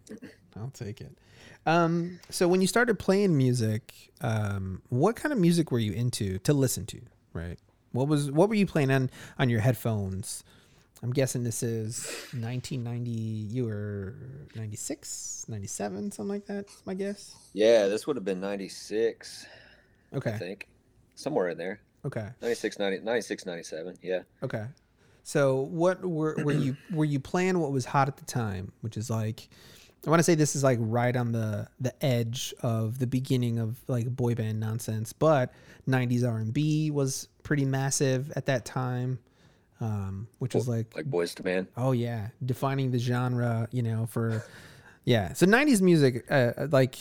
I'll 0.55 0.69
take 0.71 1.01
it. 1.01 1.17
Um, 1.65 2.19
so 2.29 2.47
when 2.47 2.61
you 2.61 2.67
started 2.67 2.99
playing 2.99 3.35
music, 3.35 4.11
um, 4.21 4.81
what 4.89 5.15
kind 5.15 5.33
of 5.33 5.39
music 5.39 5.71
were 5.71 5.79
you 5.79 5.93
into 5.93 6.37
to 6.39 6.53
listen 6.53 6.85
to? 6.87 7.01
Right. 7.33 7.57
What 7.93 8.07
was 8.07 8.29
what 8.29 8.49
were 8.49 8.55
you 8.55 8.67
playing 8.67 8.91
on 8.91 9.09
on 9.39 9.49
your 9.49 9.61
headphones? 9.61 10.43
I'm 11.01 11.11
guessing 11.11 11.43
this 11.43 11.63
is 11.63 12.05
1990. 12.33 13.09
You 13.09 13.65
were 13.65 14.15
96, 14.55 15.45
97, 15.47 16.11
something 16.11 16.27
like 16.29 16.45
that. 16.47 16.65
My 16.85 16.93
guess. 16.93 17.33
Yeah. 17.53 17.87
This 17.87 18.05
would 18.05 18.17
have 18.17 18.25
been 18.25 18.41
96, 18.41 19.47
Okay. 20.13 20.33
I 20.33 20.37
think. 20.37 20.67
Somewhere 21.15 21.49
in 21.49 21.57
there. 21.57 21.79
Okay. 22.05 22.27
96, 22.41 22.79
90, 22.79 22.99
96, 22.99 23.45
97. 23.45 23.97
Yeah. 24.01 24.21
Okay. 24.43 24.65
So 25.23 25.61
what 25.61 26.03
were 26.03 26.35
were 26.43 26.53
you 26.53 26.75
were 26.91 27.05
you 27.05 27.19
playing 27.19 27.59
what 27.59 27.71
was 27.71 27.85
hot 27.85 28.07
at 28.07 28.17
the 28.17 28.25
time, 28.25 28.71
which 28.81 28.97
is 28.97 29.09
like 29.09 29.49
I 30.07 30.09
want 30.09 30.19
to 30.19 30.23
say 30.23 30.33
this 30.35 30.55
is 30.55 30.63
like 30.63 30.79
right 30.81 31.15
on 31.15 31.31
the 31.33 31.67
the 31.79 31.93
edge 32.03 32.53
of 32.61 32.99
the 32.99 33.05
beginning 33.07 33.59
of 33.59 33.77
like 33.87 34.07
boy 34.15 34.33
band 34.33 34.59
nonsense, 34.59 35.13
but 35.13 35.53
90s 35.87 36.27
R&B 36.27 36.89
was 36.91 37.27
pretty 37.43 37.65
massive 37.65 38.31
at 38.35 38.45
that 38.47 38.65
time. 38.65 39.19
Um, 39.81 40.27
which 40.39 40.55
was 40.55 40.67
like 40.67 40.95
Like 40.95 41.09
Boyz 41.09 41.39
II 41.39 41.53
Men. 41.53 41.67
oh 41.77 41.91
yeah, 41.93 42.29
defining 42.45 42.91
the 42.91 42.99
genre, 42.99 43.67
you 43.71 43.81
know, 43.81 44.07
for 44.07 44.43
yeah. 45.05 45.33
So 45.33 45.45
90s 45.45 45.81
music 45.81 46.25
uh, 46.31 46.67
like 46.71 46.97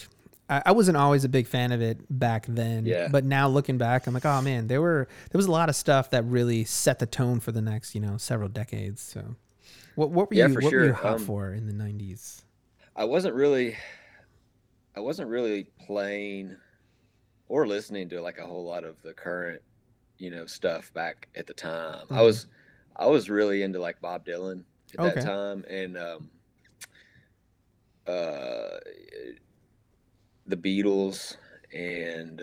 I, 0.49 0.63
I 0.67 0.73
wasn't 0.73 0.97
always 0.97 1.25
a 1.25 1.29
big 1.29 1.47
fan 1.47 1.73
of 1.73 1.81
it 1.83 2.01
back 2.11 2.47
then, 2.49 2.85
Yeah. 2.87 3.09
but 3.09 3.25
now 3.25 3.49
looking 3.49 3.79
back, 3.79 4.07
I'm 4.07 4.15
like, 4.15 4.25
oh 4.27 4.41
man, 4.43 4.67
there 4.67 4.81
were 4.81 5.09
there 5.31 5.39
was 5.39 5.47
a 5.47 5.51
lot 5.51 5.69
of 5.69 5.77
stuff 5.77 6.11
that 6.11 6.25
really 6.25 6.65
set 6.65 6.99
the 6.99 7.07
tone 7.07 7.41
for 7.41 7.53
the 7.53 7.63
next, 7.63 7.95
you 7.95 8.01
know, 8.01 8.17
several 8.17 8.49
decades. 8.49 9.03
So, 9.03 9.37
what 9.95 10.11
what 10.11 10.31
were 10.31 10.37
Yeah, 10.37 10.49
you 10.49 10.55
for 10.55 10.61
what 10.61 10.73
were 10.75 10.81
you 10.81 10.93
hot 10.93 11.17
Um, 11.17 11.27
for 11.27 11.53
in 11.53 11.67
the 11.67 11.73
'90s? 11.73 12.43
I 12.97 13.05
wasn't 13.05 13.35
really 13.35 13.77
I 14.97 15.01
wasn't 15.01 15.29
really 15.29 15.65
playing 15.87 16.57
or 17.49 17.67
listening 17.67 18.09
to 18.11 18.21
like 18.21 18.39
a 18.39 18.47
whole 18.47 18.65
lot 18.65 18.85
of 18.85 19.01
the 19.03 19.15
current, 19.15 19.63
you 20.19 20.31
know, 20.31 20.47
stuff 20.47 20.93
back 20.93 21.29
at 21.37 21.47
the 21.47 21.55
time. 21.55 22.07
I 22.11 22.23
Mhm. 22.23 22.23
was 22.23 22.47
I 22.97 23.07
was 23.07 23.31
really 23.31 23.63
into 23.63 23.81
like 23.81 24.01
Bob 24.01 24.25
Dylan 24.27 24.65
at 24.95 25.01
Okay. 25.01 25.21
that 25.21 25.21
time 25.21 25.65
and 25.69 25.97
um 25.97 26.31
uh 28.07 28.79
the 30.49 30.57
Beatles 30.57 31.37
and 31.73 32.43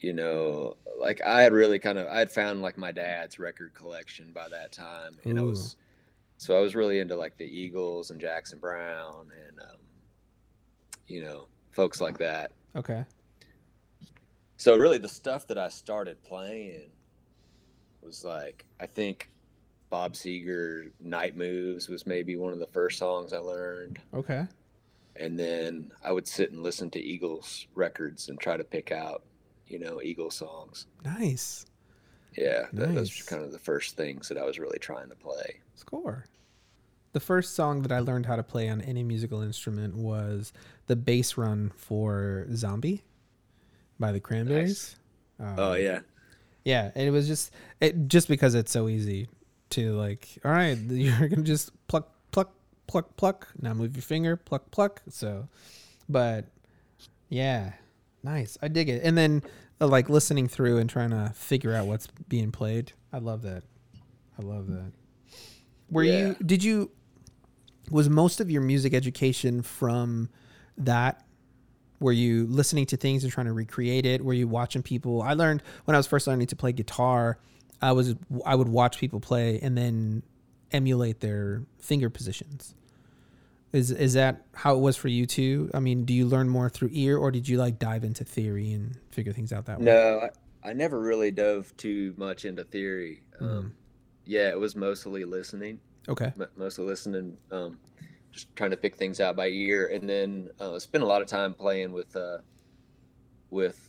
you 0.00 0.12
know, 0.14 0.76
like 0.98 1.20
I 1.22 1.42
had 1.42 1.52
really 1.52 1.78
kind 1.78 1.98
of 1.98 2.06
I 2.08 2.18
had 2.18 2.30
found 2.32 2.62
like 2.62 2.76
my 2.78 2.92
dad's 2.92 3.38
record 3.38 3.74
collection 3.74 4.32
by 4.32 4.48
that 4.48 4.72
time 4.72 5.16
and 5.24 5.38
I 5.38 5.42
was 5.42 5.76
so 6.38 6.56
I 6.56 6.60
was 6.60 6.74
really 6.74 7.00
into 7.00 7.16
like 7.16 7.36
the 7.36 7.44
Eagles 7.44 8.10
and 8.10 8.20
Jackson 8.20 8.58
Browne 8.58 9.30
and 9.46 9.60
um, 9.60 9.76
you 11.06 11.22
know 11.22 11.46
folks 11.70 12.00
like 12.00 12.18
that. 12.18 12.52
Okay, 12.76 13.04
So 14.56 14.76
really, 14.76 14.98
the 14.98 15.08
stuff 15.08 15.46
that 15.48 15.58
I 15.58 15.68
started 15.68 16.22
playing 16.22 16.90
was 18.02 18.24
like 18.24 18.64
I 18.80 18.86
think 18.86 19.30
Bob 19.90 20.14
Seger 20.14 20.90
"Night 21.00 21.36
Moves" 21.36 21.88
was 21.88 22.06
maybe 22.06 22.36
one 22.36 22.52
of 22.52 22.58
the 22.58 22.66
first 22.68 22.96
songs 22.98 23.32
I 23.32 23.38
learned, 23.38 23.98
okay, 24.14 24.46
and 25.16 25.38
then 25.38 25.92
I 26.04 26.12
would 26.12 26.26
sit 26.26 26.52
and 26.52 26.62
listen 26.62 26.90
to 26.90 27.00
Eagles 27.00 27.66
records 27.74 28.28
and 28.28 28.38
try 28.38 28.56
to 28.56 28.64
pick 28.64 28.92
out 28.92 29.22
you 29.66 29.78
know 29.78 30.00
Eagle 30.02 30.30
songs. 30.30 30.86
nice. 31.04 31.66
Yeah, 32.36 32.66
that, 32.74 32.94
those 32.94 33.18
were 33.18 33.26
kind 33.26 33.44
of 33.44 33.50
the 33.50 33.58
first 33.58 33.96
things 33.96 34.28
that 34.28 34.38
I 34.38 34.44
was 34.44 34.58
really 34.58 34.78
trying 34.78 35.08
to 35.08 35.16
play. 35.16 35.60
Score. 35.74 36.26
The 37.12 37.18
first 37.18 37.56
song 37.56 37.82
that 37.82 37.90
I 37.90 37.98
learned 37.98 38.26
how 38.26 38.36
to 38.36 38.44
play 38.44 38.68
on 38.68 38.80
any 38.82 39.02
musical 39.02 39.42
instrument 39.42 39.96
was 39.96 40.52
the 40.86 40.94
bass 40.94 41.36
run 41.36 41.72
for 41.74 42.46
Zombie 42.54 43.02
by 43.98 44.12
the 44.12 44.20
Cranberries. 44.20 44.94
Um, 45.40 45.54
Oh 45.58 45.72
yeah. 45.72 46.00
Yeah, 46.64 46.90
and 46.94 47.08
it 47.08 47.10
was 47.10 47.26
just 47.26 47.52
it 47.80 48.06
just 48.08 48.28
because 48.28 48.54
it's 48.54 48.70
so 48.70 48.88
easy 48.88 49.28
to 49.70 49.92
like. 49.94 50.28
All 50.44 50.52
right, 50.52 50.78
you're 50.88 51.28
gonna 51.28 51.42
just 51.42 51.72
pluck, 51.88 52.12
pluck, 52.90 53.16
pluck. 53.16 53.46
Now 53.62 53.72
move 53.72 53.94
your 53.94 54.02
finger, 54.02 54.36
pluck, 54.36 54.70
pluck. 54.72 55.00
So, 55.08 55.48
but 56.08 56.46
yeah, 57.28 57.72
nice. 58.24 58.58
I 58.60 58.66
dig 58.68 58.88
it. 58.88 59.02
And 59.04 59.16
then 59.16 59.42
uh, 59.80 59.86
like 59.86 60.10
listening 60.10 60.48
through 60.48 60.78
and 60.78 60.90
trying 60.90 61.10
to 61.10 61.30
figure 61.34 61.72
out 61.72 61.86
what's 61.86 62.08
being 62.28 62.50
played. 62.50 62.92
I 63.12 63.18
love 63.18 63.42
that. 63.42 63.62
I 64.38 64.42
love 64.42 64.66
that. 64.68 64.90
Were 65.90 66.02
Yeah. 66.02 66.28
you? 66.28 66.36
Did 66.44 66.64
you? 66.64 66.90
Was 67.90 68.08
most 68.08 68.40
of 68.40 68.50
your 68.50 68.62
music 68.62 68.92
education 68.92 69.62
from 69.62 70.28
that 70.78 71.24
were 72.00 72.12
you 72.12 72.46
listening 72.46 72.86
to 72.86 72.96
things 72.96 73.22
and 73.24 73.32
trying 73.32 73.46
to 73.46 73.52
recreate 73.52 74.06
it 74.06 74.24
were 74.24 74.32
you 74.32 74.48
watching 74.48 74.82
people 74.82 75.20
i 75.20 75.34
learned 75.34 75.62
when 75.84 75.94
i 75.94 75.98
was 75.98 76.06
first 76.06 76.26
learning 76.26 76.46
to 76.46 76.56
play 76.56 76.72
guitar 76.72 77.36
i 77.82 77.92
was 77.92 78.14
i 78.46 78.54
would 78.54 78.68
watch 78.68 78.98
people 78.98 79.20
play 79.20 79.60
and 79.60 79.76
then 79.76 80.22
emulate 80.72 81.20
their 81.20 81.62
finger 81.78 82.08
positions 82.08 82.74
is 83.72 83.90
is 83.90 84.14
that 84.14 84.44
how 84.54 84.74
it 84.74 84.80
was 84.80 84.96
for 84.96 85.08
you 85.08 85.26
too 85.26 85.70
i 85.74 85.78
mean 85.80 86.04
do 86.04 86.12
you 86.12 86.26
learn 86.26 86.48
more 86.48 86.68
through 86.68 86.88
ear 86.92 87.16
or 87.16 87.30
did 87.30 87.48
you 87.48 87.56
like 87.56 87.78
dive 87.78 88.02
into 88.04 88.24
theory 88.24 88.72
and 88.72 88.96
figure 89.10 89.32
things 89.32 89.52
out 89.52 89.66
that 89.66 89.78
way 89.78 89.84
No, 89.86 90.20
I, 90.64 90.70
I 90.70 90.72
never 90.72 91.00
really 91.00 91.30
dove 91.30 91.74
too 91.76 92.12
much 92.18 92.44
into 92.44 92.64
theory. 92.64 93.22
Um, 93.40 93.46
Mhm. 93.48 93.70
Yeah, 94.26 94.48
it 94.50 94.60
was 94.60 94.76
mostly 94.76 95.24
listening, 95.24 95.80
okay 96.08 96.32
m- 96.38 96.48
mostly 96.56 96.84
listening, 96.84 97.36
um, 97.50 97.78
just 98.32 98.54
trying 98.56 98.70
to 98.70 98.76
pick 98.76 98.96
things 98.96 99.20
out 99.20 99.34
by 99.36 99.48
ear, 99.48 99.86
and 99.88 100.08
then 100.08 100.50
uh, 100.60 100.78
spend 100.78 101.02
a 101.02 101.06
lot 101.06 101.22
of 101.22 101.28
time 101.28 101.54
playing 101.54 101.92
with, 101.92 102.14
uh, 102.14 102.38
with, 103.50 103.88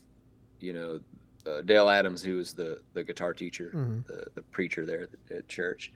you 0.59 0.73
know, 0.73 0.99
uh, 1.45 1.61
Dale 1.61 1.89
Adams, 1.89 2.21
who 2.23 2.37
was 2.37 2.53
the 2.53 2.79
the 2.93 3.03
guitar 3.03 3.33
teacher, 3.33 3.71
Mhm. 3.73 4.05
the 4.07 4.25
the 4.35 4.41
preacher 4.43 4.85
there 4.85 5.03
at, 5.29 5.37
at 5.37 5.47
church, 5.47 5.91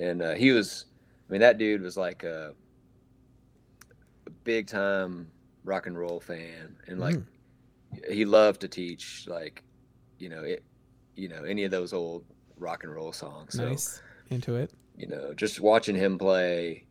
and 0.00 0.22
uh, 0.22 0.32
he 0.34 0.50
was, 0.50 0.86
I 1.28 1.32
mean, 1.32 1.40
that 1.42 1.58
dude 1.58 1.82
was 1.82 1.96
like 1.96 2.22
a 2.24 2.54
big 4.46 4.66
time 4.68 5.30
rock 5.64 5.86
and 5.86 5.98
roll 5.98 6.20
fan, 6.20 6.76
and 6.86 6.98
like 6.98 7.16
Mm. 7.16 7.24
he 8.12 8.24
loved 8.24 8.60
to 8.62 8.68
teach 8.68 9.26
like 9.28 9.62
you 10.18 10.28
know 10.30 10.42
it 10.42 10.64
you 11.14 11.28
know 11.28 11.42
any 11.44 11.64
of 11.64 11.70
those 11.70 11.92
old 11.92 12.24
rock 12.56 12.84
and 12.84 12.94
roll 12.94 13.12
songs. 13.12 13.54
So 13.54 13.68
nice. 13.68 14.00
Into 14.30 14.56
it. 14.56 14.70
you 14.96 15.06
know 15.08 15.34
just 15.34 15.60
watching 15.60 15.94
him 15.94 16.16
play 16.18 16.84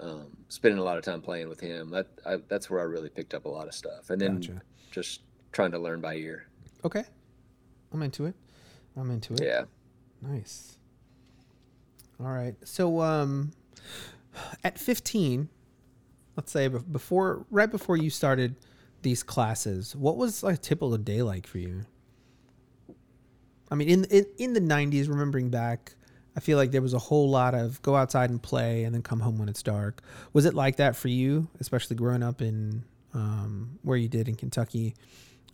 um, 0.00 0.36
spending 0.48 0.78
a 0.80 0.82
lot 0.82 0.96
of 0.98 1.04
time 1.04 1.20
playing 1.20 1.48
with 1.48 1.60
him 1.60 1.90
that 1.90 2.08
I, 2.26 2.38
that's 2.48 2.68
where 2.68 2.80
i 2.80 2.82
really 2.82 3.08
picked 3.10 3.32
up 3.34 3.44
a 3.44 3.48
lot 3.48 3.68
of 3.68 3.74
stuff. 3.74 4.10
And 4.10 4.20
then 4.20 4.40
gotcha. 4.40 4.60
just 4.90 5.20
trying 5.52 5.70
to 5.70 5.78
learn 5.78 6.00
by 6.00 6.14
ear. 6.16 6.48
Okay. 6.84 7.04
I'm 7.92 8.02
into 8.02 8.26
it. 8.26 8.34
I'm 8.96 9.10
into 9.12 9.34
it. 9.34 9.42
Yeah. 9.44 9.64
Nice. 10.20 10.78
All 12.18 12.26
right. 12.26 12.56
So 12.64 13.00
um 13.02 13.52
at 14.64 14.78
15, 14.80 15.48
let's 16.36 16.52
say 16.52 16.68
before 16.68 17.44
right 17.50 17.70
before 17.70 17.96
you 17.96 18.10
started 18.10 18.56
these 19.02 19.22
classes, 19.22 19.94
what 19.94 20.16
was 20.16 20.42
like 20.42 20.54
a 20.54 20.58
typical 20.58 20.96
day 20.96 21.22
like 21.22 21.46
for 21.46 21.58
you? 21.58 21.84
I 23.70 23.74
mean 23.74 23.88
in 23.88 24.04
in, 24.04 24.26
in 24.38 24.52
the 24.52 24.60
90s 24.60 25.08
remembering 25.08 25.50
back, 25.50 25.94
I 26.36 26.40
feel 26.40 26.58
like 26.58 26.70
there 26.70 26.82
was 26.82 26.94
a 26.94 26.98
whole 26.98 27.30
lot 27.30 27.54
of 27.54 27.80
go 27.82 27.96
outside 27.96 28.30
and 28.30 28.42
play 28.42 28.84
and 28.84 28.94
then 28.94 29.02
come 29.02 29.20
home 29.20 29.38
when 29.38 29.48
it's 29.48 29.62
dark. 29.62 30.02
Was 30.32 30.44
it 30.44 30.54
like 30.54 30.76
that 30.76 30.96
for 30.96 31.08
you, 31.08 31.48
especially 31.60 31.96
growing 31.96 32.22
up 32.22 32.40
in 32.42 32.84
um 33.12 33.78
where 33.82 33.96
you 33.96 34.08
did 34.08 34.28
in 34.28 34.34
Kentucky? 34.34 34.94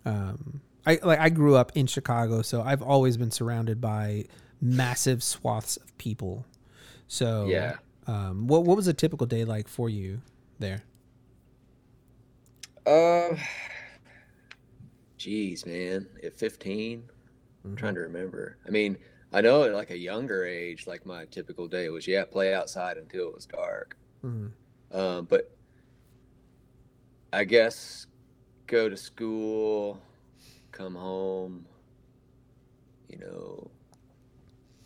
Um 0.05 0.61
I 0.87 0.99
like 1.03 1.19
I 1.19 1.29
grew 1.29 1.57
up 1.57 1.73
in 1.75 1.87
Chicago, 1.87 2.43
so 2.43 2.63
I've 2.63 2.83
always 2.83 3.17
been 3.19 3.31
surrounded 3.31 3.81
by 3.81 4.25
massive 4.63 5.23
swaths 5.23 5.77
of 5.77 5.97
people. 5.99 6.47
So 7.07 7.47
Yeah. 7.49 7.77
um, 8.07 8.47
what 8.47 8.65
what 8.65 8.77
was 8.77 8.87
a 8.87 8.95
typical 8.95 9.27
day 9.27 9.45
like 9.45 9.69
for 9.69 9.89
you 9.91 10.23
there? 10.61 10.83
uh 12.87 13.35
jeez 15.19 15.67
man 15.67 16.07
at 16.25 16.39
15 16.39 17.03
i'm 17.65 17.77
trying 17.77 17.95
to 17.95 18.01
remember 18.01 18.57
i 18.67 18.71
mean 18.71 18.97
i 19.35 19.41
know 19.43 19.65
at 19.65 19.75
like 19.75 19.91
a 19.91 19.99
younger 19.99 20.47
age 20.47 20.87
like 20.87 21.05
my 21.05 21.27
typical 21.27 21.69
day 21.69 21.91
was 21.91 22.09
yeah 22.09 22.25
play 22.25 22.55
outside 22.55 22.97
until 22.97 23.29
it 23.29 23.35
was 23.35 23.47
dark 23.47 23.97
Mhm. 24.25 24.53
Um, 24.93 25.25
but 25.27 25.51
I 27.33 27.45
guess 27.45 28.07
go 28.67 28.89
to 28.89 28.97
school, 28.97 29.99
come 30.73 30.95
home, 30.97 31.65
you 33.09 33.19
know, 33.19 33.71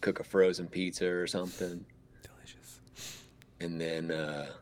cook 0.02 0.20
a 0.20 0.24
frozen 0.24 0.68
pizza 0.68 1.08
or 1.08 1.26
something, 1.26 1.84
Delicious. 2.22 2.80
and 3.60 3.80
then, 3.80 4.10
uh, 4.10 4.52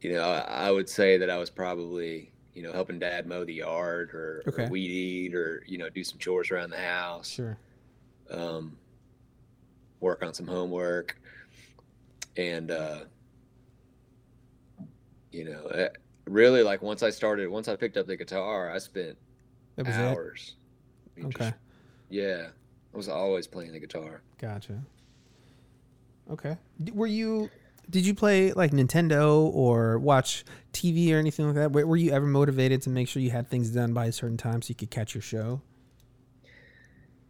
you 0.00 0.12
know, 0.12 0.22
I, 0.22 0.66
I 0.66 0.70
would 0.70 0.88
say 0.88 1.16
that 1.18 1.30
I 1.30 1.38
was 1.38 1.50
probably, 1.50 2.30
you 2.54 2.62
know, 2.62 2.72
helping 2.72 2.98
dad 2.98 3.26
mow 3.26 3.44
the 3.44 3.54
yard 3.54 4.10
or, 4.14 4.42
Okay. 4.46 4.64
or 4.64 4.68
weed 4.68 4.90
eat 4.90 5.34
or 5.34 5.62
you 5.66 5.78
know 5.78 5.88
do 5.88 6.02
some 6.04 6.18
chores 6.18 6.50
around 6.50 6.70
the 6.70 6.78
house. 6.78 7.28
Sure. 7.28 7.56
um, 8.30 8.76
work 10.00 10.22
on 10.22 10.34
some 10.34 10.46
homework, 10.46 11.16
and 12.36 12.70
uh, 12.70 13.00
you 15.32 15.44
know, 15.44 15.66
eh, 15.68 15.88
really 16.26 16.62
like 16.62 16.82
once 16.82 17.02
I 17.02 17.10
started, 17.10 17.48
once 17.48 17.68
I 17.68 17.76
picked 17.76 17.96
up 17.96 18.06
the 18.06 18.16
guitar, 18.16 18.70
I 18.70 18.78
spent 18.78 19.16
hours. 19.86 20.56
I 21.16 21.20
mean, 21.20 21.26
Okay. 21.28 21.44
just- 21.50 21.54
yeah, 22.08 22.48
I 22.92 22.96
was 22.96 23.08
always 23.08 23.46
playing 23.46 23.72
the 23.72 23.80
guitar. 23.80 24.22
Gotcha. 24.38 24.82
Okay. 26.30 26.56
Were 26.92 27.06
you? 27.06 27.50
Did 27.88 28.04
you 28.04 28.14
play 28.14 28.52
like 28.52 28.72
Nintendo 28.72 29.44
or 29.52 29.98
watch 29.98 30.44
TV 30.72 31.12
or 31.14 31.18
anything 31.18 31.46
like 31.46 31.54
that? 31.54 31.72
Were, 31.72 31.86
were 31.86 31.96
you 31.96 32.10
ever 32.10 32.26
motivated 32.26 32.82
to 32.82 32.90
make 32.90 33.08
sure 33.08 33.22
you 33.22 33.30
had 33.30 33.48
things 33.48 33.70
done 33.70 33.92
by 33.94 34.06
a 34.06 34.12
certain 34.12 34.36
time 34.36 34.60
so 34.62 34.70
you 34.70 34.74
could 34.74 34.90
catch 34.90 35.14
your 35.14 35.22
show? 35.22 35.62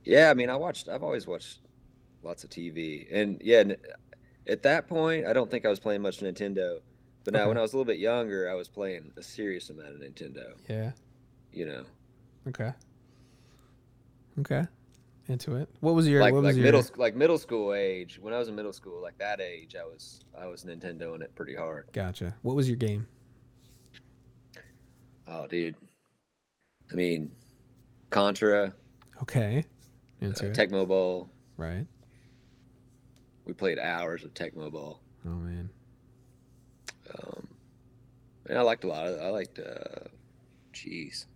Yeah, 0.04 0.30
I 0.30 0.34
mean, 0.34 0.48
I 0.48 0.56
watched. 0.56 0.88
I've 0.88 1.02
always 1.02 1.26
watched 1.26 1.58
lots 2.22 2.44
of 2.44 2.50
TV, 2.50 3.06
and 3.12 3.40
yeah, 3.44 3.64
at 4.46 4.62
that 4.62 4.86
point, 4.86 5.26
I 5.26 5.32
don't 5.32 5.50
think 5.50 5.66
I 5.66 5.68
was 5.68 5.80
playing 5.80 6.00
much 6.02 6.20
Nintendo. 6.20 6.78
But 7.24 7.34
now, 7.34 7.40
Okay. 7.40 7.48
when 7.48 7.58
I 7.58 7.62
was 7.62 7.72
a 7.72 7.76
little 7.76 7.92
bit 7.92 7.98
younger, 7.98 8.48
I 8.48 8.54
was 8.54 8.68
playing 8.68 9.10
a 9.16 9.22
serious 9.22 9.68
amount 9.68 9.94
of 9.96 10.00
Nintendo. 10.00 10.52
Yeah. 10.68 10.92
You 11.52 11.66
know, 11.66 11.84
Okay. 12.48 12.72
Okay. 14.38 14.66
Into 15.28 15.56
it. 15.56 15.68
What 15.80 15.94
was 15.96 16.06
your? 16.06 16.20
like 16.20 16.32
what 16.32 16.42
was 16.42 16.50
like 16.50 16.56
your, 16.56 16.64
middle 16.64 16.82
sc- 16.84 16.98
like 16.98 17.16
middle 17.16 17.38
school 17.38 17.74
age. 17.74 18.18
When 18.20 18.32
I 18.32 18.38
was 18.38 18.46
in 18.48 18.54
middle 18.54 18.72
school, 18.72 19.02
like 19.02 19.18
that 19.18 19.40
age, 19.40 19.74
I 19.74 19.84
was 19.84 20.20
I 20.38 20.46
was 20.46 20.64
Nintendoing 20.64 21.20
it 21.20 21.34
pretty 21.34 21.54
hard. 21.56 21.88
Gotcha. 21.92 22.34
What 22.42 22.54
was 22.54 22.68
your 22.68 22.76
game? 22.76 23.06
Oh, 25.26 25.46
dude. 25.48 25.74
I 26.92 26.94
mean, 26.94 27.32
Contra, 28.10 28.72
Okay. 29.22 29.64
uh, 30.22 30.26
Into 30.26 30.46
it. 30.46 30.54
Tecmo 30.56 30.86
Bowl. 30.86 31.28
right. 31.56 31.86
We 33.44 33.52
played 33.52 33.78
hours 33.78 34.22
of 34.24 34.32
Tecmo 34.34 34.70
Bowl. 34.70 35.00
Oh 35.24 35.30
man. 35.30 35.70
Um, 37.14 37.46
and 38.48 38.58
I 38.58 38.62
liked 38.62 38.84
a 38.84 38.88
lot 38.88 39.06
of. 39.06 39.20
I 39.20 39.28
liked. 39.30 39.58
Uh, 39.58 40.06
jeez. 40.72 41.26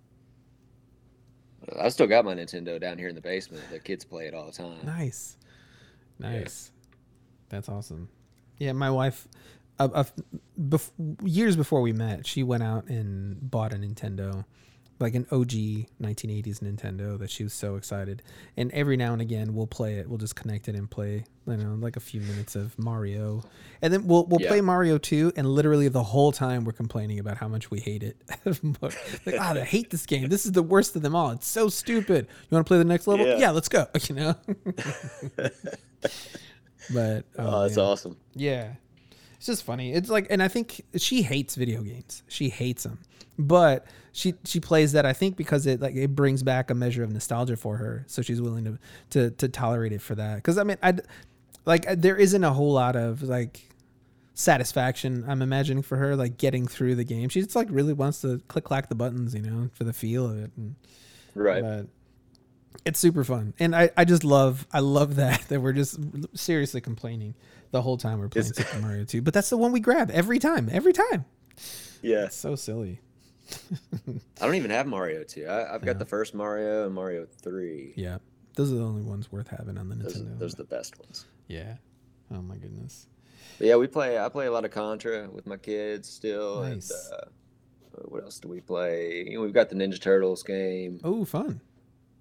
I 1.78 1.88
still 1.88 2.06
got 2.06 2.24
my 2.24 2.34
Nintendo 2.34 2.80
down 2.80 2.98
here 2.98 3.08
in 3.08 3.14
the 3.14 3.20
basement. 3.20 3.62
The 3.70 3.78
kids 3.78 4.04
play 4.04 4.26
it 4.26 4.34
all 4.34 4.46
the 4.46 4.52
time. 4.52 4.78
Nice. 4.84 5.36
Yeah. 6.18 6.30
Nice. 6.40 6.70
That's 7.48 7.68
awesome. 7.68 8.08
Yeah, 8.58 8.72
my 8.72 8.90
wife, 8.90 9.26
uh, 9.78 9.88
uh, 9.92 10.04
bef- 10.60 10.90
years 11.22 11.56
before 11.56 11.80
we 11.80 11.92
met, 11.92 12.26
she 12.26 12.42
went 12.42 12.62
out 12.62 12.86
and 12.88 13.50
bought 13.50 13.72
a 13.72 13.76
Nintendo, 13.76 14.44
like 15.00 15.14
an 15.14 15.26
OG 15.32 15.48
1980s 16.00 16.60
Nintendo 16.60 17.18
that 17.18 17.30
she 17.30 17.42
was 17.42 17.52
so 17.54 17.76
excited. 17.76 18.22
And 18.56 18.70
every 18.72 18.96
now 18.96 19.12
and 19.14 19.22
again, 19.22 19.54
we'll 19.54 19.66
play 19.66 19.94
it. 19.94 20.08
We'll 20.08 20.18
just 20.18 20.36
connect 20.36 20.68
it 20.68 20.74
and 20.74 20.90
play, 20.90 21.24
you 21.46 21.56
know, 21.56 21.74
like 21.80 21.96
a 21.96 22.00
few 22.00 22.20
minutes 22.20 22.54
of 22.54 22.78
Mario, 22.78 23.42
and 23.82 23.92
then 23.92 24.06
we'll 24.06 24.26
we'll 24.26 24.40
Yeah. 24.42 24.48
play 24.48 24.60
Mario 24.60 24.98
2. 24.98 25.32
And 25.36 25.46
literally 25.48 25.88
the 25.88 26.02
whole 26.02 26.32
time 26.32 26.64
we're 26.64 26.72
complaining 26.72 27.18
about 27.18 27.38
how 27.38 27.48
much 27.48 27.70
we 27.70 27.80
hate 27.80 28.02
it. 28.02 28.16
like, 28.82 29.36
ah, 29.40 29.54
I 29.54 29.60
hate 29.64 29.88
this 29.90 30.04
game. 30.06 30.28
This 30.28 30.44
is 30.44 30.52
the 30.52 30.62
worst 30.62 30.94
of 30.94 31.02
them 31.02 31.16
all. 31.16 31.30
It's 31.30 31.48
so 31.48 31.68
stupid. 31.70 32.26
You 32.28 32.54
want 32.54 32.66
to 32.66 32.68
play 32.68 32.78
the 32.78 32.84
next 32.84 33.06
level? 33.06 33.26
Yeah. 33.26 33.38
Yeah, 33.38 33.50
let's 33.50 33.68
go. 33.70 33.86
You 34.08 34.14
know. 34.14 34.34
But 36.92 37.24
Oh, 37.38 37.62
that's 37.62 37.76
man. 37.76 37.86
awesome. 37.86 38.16
Yeah, 38.34 38.72
it's 39.40 39.46
just 39.46 39.64
funny. 39.64 39.94
It's 39.94 40.10
like, 40.10 40.26
and 40.28 40.42
I 40.42 40.48
think 40.48 40.82
she 40.98 41.22
hates 41.22 41.54
video 41.54 41.80
games. 41.80 42.22
She 42.28 42.50
hates 42.50 42.82
them, 42.82 42.98
but 43.38 43.86
she 44.12 44.34
she 44.44 44.60
plays 44.60 44.92
that 44.92 45.06
I 45.06 45.14
think 45.14 45.38
because 45.38 45.66
it 45.66 45.80
like 45.80 45.96
it 45.96 46.14
brings 46.14 46.42
back 46.42 46.68
a 46.70 46.74
measure 46.74 47.02
of 47.02 47.10
nostalgia 47.10 47.56
for 47.56 47.78
her, 47.78 48.04
so 48.06 48.20
she's 48.20 48.42
willing 48.42 48.66
to 48.66 48.78
to 49.10 49.30
to 49.30 49.48
tolerate 49.48 49.92
it 49.92 50.02
for 50.02 50.14
that. 50.14 50.36
Because 50.36 50.58
I 50.58 50.64
mean, 50.64 50.76
I 50.82 50.92
like 51.64 51.88
uh, 51.88 51.94
there 51.96 52.18
isn't 52.18 52.44
a 52.44 52.52
whole 52.52 52.74
lot 52.74 52.96
of 52.96 53.22
like 53.22 53.66
satisfaction 54.34 55.24
I'm 55.26 55.40
imagining 55.40 55.82
for 55.82 55.96
her 55.96 56.16
like 56.16 56.36
getting 56.36 56.68
through 56.68 56.96
the 56.96 57.04
game. 57.04 57.30
She 57.30 57.40
just 57.40 57.56
like 57.56 57.68
really 57.70 57.94
wants 57.94 58.20
to 58.20 58.42
click 58.48 58.64
clack 58.64 58.90
the 58.90 58.94
buttons, 58.94 59.34
you 59.34 59.40
know, 59.40 59.70
for 59.72 59.84
the 59.84 59.94
feel 59.94 60.26
of 60.26 60.38
it. 60.38 60.50
And, 60.58 60.74
Right. 61.34 61.62
But 61.62 61.86
it's 62.84 63.00
super 63.00 63.24
fun, 63.24 63.54
and 63.58 63.74
I 63.74 63.88
I 63.96 64.04
just 64.04 64.22
love 64.22 64.66
I 64.70 64.80
love 64.80 65.16
that 65.16 65.48
that 65.48 65.62
we're 65.62 65.72
just 65.72 65.98
seriously 66.34 66.82
complaining 66.82 67.34
the 67.70 67.82
whole 67.82 67.96
time 67.96 68.18
we're 68.18 68.28
playing 68.28 68.52
Super 68.52 68.78
Mario 68.80 69.04
2. 69.04 69.22
But 69.22 69.34
that's 69.34 69.50
the 69.50 69.56
one 69.56 69.72
we 69.72 69.80
grab 69.80 70.10
every 70.10 70.38
time, 70.38 70.68
every 70.72 70.92
time. 70.92 71.24
yeah. 72.02 72.24
It's 72.26 72.36
so 72.36 72.54
silly. 72.56 73.00
I 74.40 74.46
don't 74.46 74.54
even 74.54 74.70
have 74.70 74.86
Mario 74.86 75.24
2. 75.24 75.46
I, 75.46 75.74
I've 75.74 75.82
Yeah. 75.82 75.86
got 75.86 75.98
the 75.98 76.04
first 76.06 76.34
Mario 76.34 76.86
and 76.86 76.94
Mario 76.94 77.26
3. 77.42 77.94
Yeah, 77.96 78.18
those 78.54 78.72
are 78.72 78.76
the 78.76 78.82
only 78.84 79.02
ones 79.02 79.30
worth 79.32 79.48
having 79.48 79.76
on 79.78 79.88
the 79.88 79.96
Those, 79.96 80.16
Nintendo. 80.16 80.38
those 80.38 80.54
are 80.54 80.58
the 80.58 80.64
best 80.64 80.98
ones. 80.98 81.26
yeah. 81.48 81.76
Oh 82.32 82.40
my 82.42 82.56
goodness. 82.56 83.06
But 83.58 83.66
yeah, 83.66 83.74
we 83.76 83.88
play. 83.88 84.16
I 84.18 84.28
play 84.28 84.46
a 84.46 84.52
lot 84.52 84.64
of 84.64 84.70
Contra 84.70 85.28
with 85.28 85.46
my 85.46 85.56
kids 85.56 86.08
still. 86.08 86.62
Nice. 86.62 86.90
And, 87.10 87.14
uh, 87.20 87.26
what 88.04 88.22
else 88.22 88.38
do 88.38 88.46
we 88.48 88.60
play? 88.60 89.24
You 89.26 89.34
know, 89.34 89.40
we've 89.42 89.52
got 89.52 89.68
the 89.68 89.74
Ninja 89.74 90.00
Turtles 90.00 90.44
game. 90.44 91.00
Oh, 91.02 91.24
fun, 91.24 91.60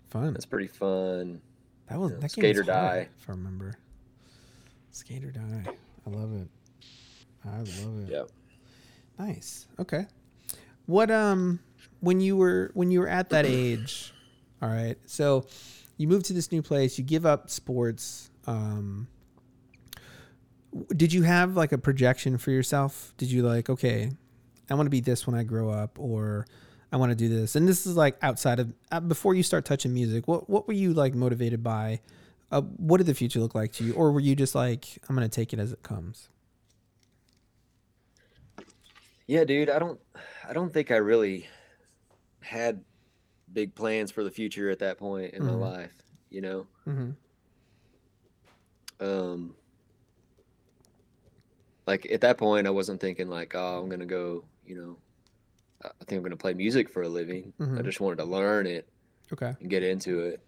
fun. 0.09 0.33
That's 0.33 0.47
pretty 0.47 0.65
fun. 0.67 1.41
That 1.87 1.99
was 1.99 2.11
Yeah, 2.13 2.17
that 2.21 2.31
Skate 2.31 2.57
or 2.57 2.61
was 2.61 2.69
hard, 2.69 2.89
Die. 2.91 3.09
if 3.21 3.29
I 3.29 3.31
remember. 3.33 3.75
Skate 4.91 5.23
or 5.23 5.31
die. 5.31 5.65
I 6.05 6.09
love 6.09 6.33
it. 6.33 6.47
I 7.45 7.57
love 7.57 8.07
it. 8.07 8.11
Yep. 8.11 8.29
Nice. 9.17 9.67
Okay. 9.79 10.05
What 10.85 11.11
um 11.11 11.59
when 11.99 12.19
you 12.21 12.35
were 12.35 12.71
when 12.73 12.91
you 12.91 12.99
were 12.99 13.07
at 13.07 13.29
that 13.29 13.45
age, 13.45 14.13
all 14.61 14.69
right. 14.69 14.97
So 15.05 15.45
you 15.97 16.07
move 16.07 16.23
to 16.23 16.33
this 16.33 16.51
new 16.51 16.61
place, 16.61 16.97
you 16.97 17.03
give 17.03 17.25
up 17.25 17.49
sports. 17.49 18.29
Um 18.47 19.07
did 20.95 21.11
you 21.11 21.23
have 21.23 21.55
like 21.55 21.71
a 21.71 21.77
projection 21.77 22.37
for 22.37 22.51
yourself? 22.51 23.13
Did 23.17 23.31
you 23.31 23.43
like, 23.43 23.69
okay, 23.69 24.11
I 24.69 24.75
want 24.75 24.85
to 24.85 24.91
be 24.91 25.01
this 25.01 25.25
when 25.25 25.35
I 25.35 25.43
grow 25.43 25.69
up 25.69 25.97
or 25.99 26.45
I 26.91 26.97
want 26.97 27.11
to 27.11 27.15
do 27.15 27.29
this. 27.29 27.55
And 27.55 27.67
this 27.67 27.85
is 27.85 27.95
like 27.95 28.17
outside 28.21 28.59
of 28.59 28.73
uh, 28.91 28.99
before 28.99 29.35
you 29.35 29.43
start 29.43 29.65
touching 29.65 29.93
music. 29.93 30.27
What 30.27 30.49
what 30.49 30.67
were 30.67 30.73
you 30.73 30.93
like 30.93 31.13
motivated 31.13 31.63
by? 31.63 32.01
Uh, 32.51 32.61
what 32.61 32.97
did 32.97 33.05
the 33.07 33.13
future 33.13 33.39
look 33.39 33.53
like 33.53 33.71
to 33.73 33.83
you 33.83 33.93
or 33.93 34.11
were 34.11 34.19
you 34.19 34.35
just 34.35 34.55
like 34.55 34.97
I'm 35.07 35.15
going 35.15 35.27
to 35.29 35.33
take 35.33 35.53
it 35.53 35.59
as 35.59 35.71
it 35.71 35.83
comes? 35.83 36.29
Yeah, 39.27 39.43
dude. 39.43 39.69
I 39.69 39.77
don't. 39.77 39.99
I 40.47 40.53
don't 40.53 40.73
think 40.73 40.89
I 40.89 40.95
really 40.95 41.47
had 42.41 42.83
big 43.53 43.75
plans 43.75 44.09
for 44.11 44.23
the 44.23 44.31
future 44.31 44.69
at 44.71 44.79
that 44.79 44.97
point 44.97 45.33
in 45.35 45.43
Mhm. 45.43 45.45
my 45.45 45.53
life. 45.53 45.93
You 46.31 46.41
know. 46.41 46.67
Mhm. 46.87 47.15
um 49.01 49.55
like 51.87 52.05
at 52.11 52.19
that 52.19 52.37
point 52.37 52.67
i 52.67 52.69
wasn't 52.69 52.99
thinking 52.99 53.29
like 53.29 53.55
oh 53.55 53.79
i'm 53.81 53.87
gonna 53.87 54.05
go 54.05 54.43
you 54.65 54.75
know 54.75 54.97
i 55.85 55.87
I 55.87 56.03
think 56.03 56.17
i'm 56.17 56.23
gonna 56.23 56.35
play 56.35 56.53
music 56.53 56.89
for 56.89 57.03
a 57.03 57.07
living 57.07 57.53
i 57.61 57.63
Mhm. 57.63 57.85
just 57.85 58.01
wanted 58.01 58.17
to 58.17 58.25
learn 58.25 58.67
it 58.67 58.89
Okay. 59.31 59.55
and 59.61 59.69
get 59.69 59.83
into 59.83 60.19
it 60.19 60.41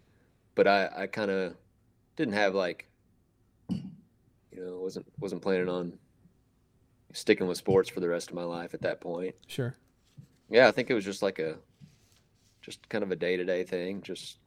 but 0.54 0.66
i 0.68 0.90
i 0.94 1.06
kind 1.06 1.30
of 1.30 1.56
didn't 2.16 2.34
have 2.34 2.54
like 2.54 2.86
you 3.70 3.80
know 4.64 4.78
wasn't 4.80 5.06
wasn't 5.18 5.40
planning 5.42 5.68
on 5.68 5.98
sticking 7.12 7.46
with 7.46 7.56
sports 7.58 7.88
for 7.90 8.00
the 8.00 8.08
rest 8.08 8.28
of 8.30 8.34
my 8.34 8.44
life 8.44 8.74
at 8.74 8.82
that 8.82 9.00
point 9.00 9.34
Sure. 9.46 9.76
yeah 10.50 10.66
i 10.68 10.70
think 10.70 10.90
it 10.90 10.94
was 10.94 11.04
just 11.04 11.22
like 11.22 11.38
a 11.38 11.56
just 12.60 12.88
kind 12.88 13.02
of 13.04 13.10
a 13.10 13.16
day-to-day 13.16 13.64
thing 13.64 14.00
just 14.02 14.38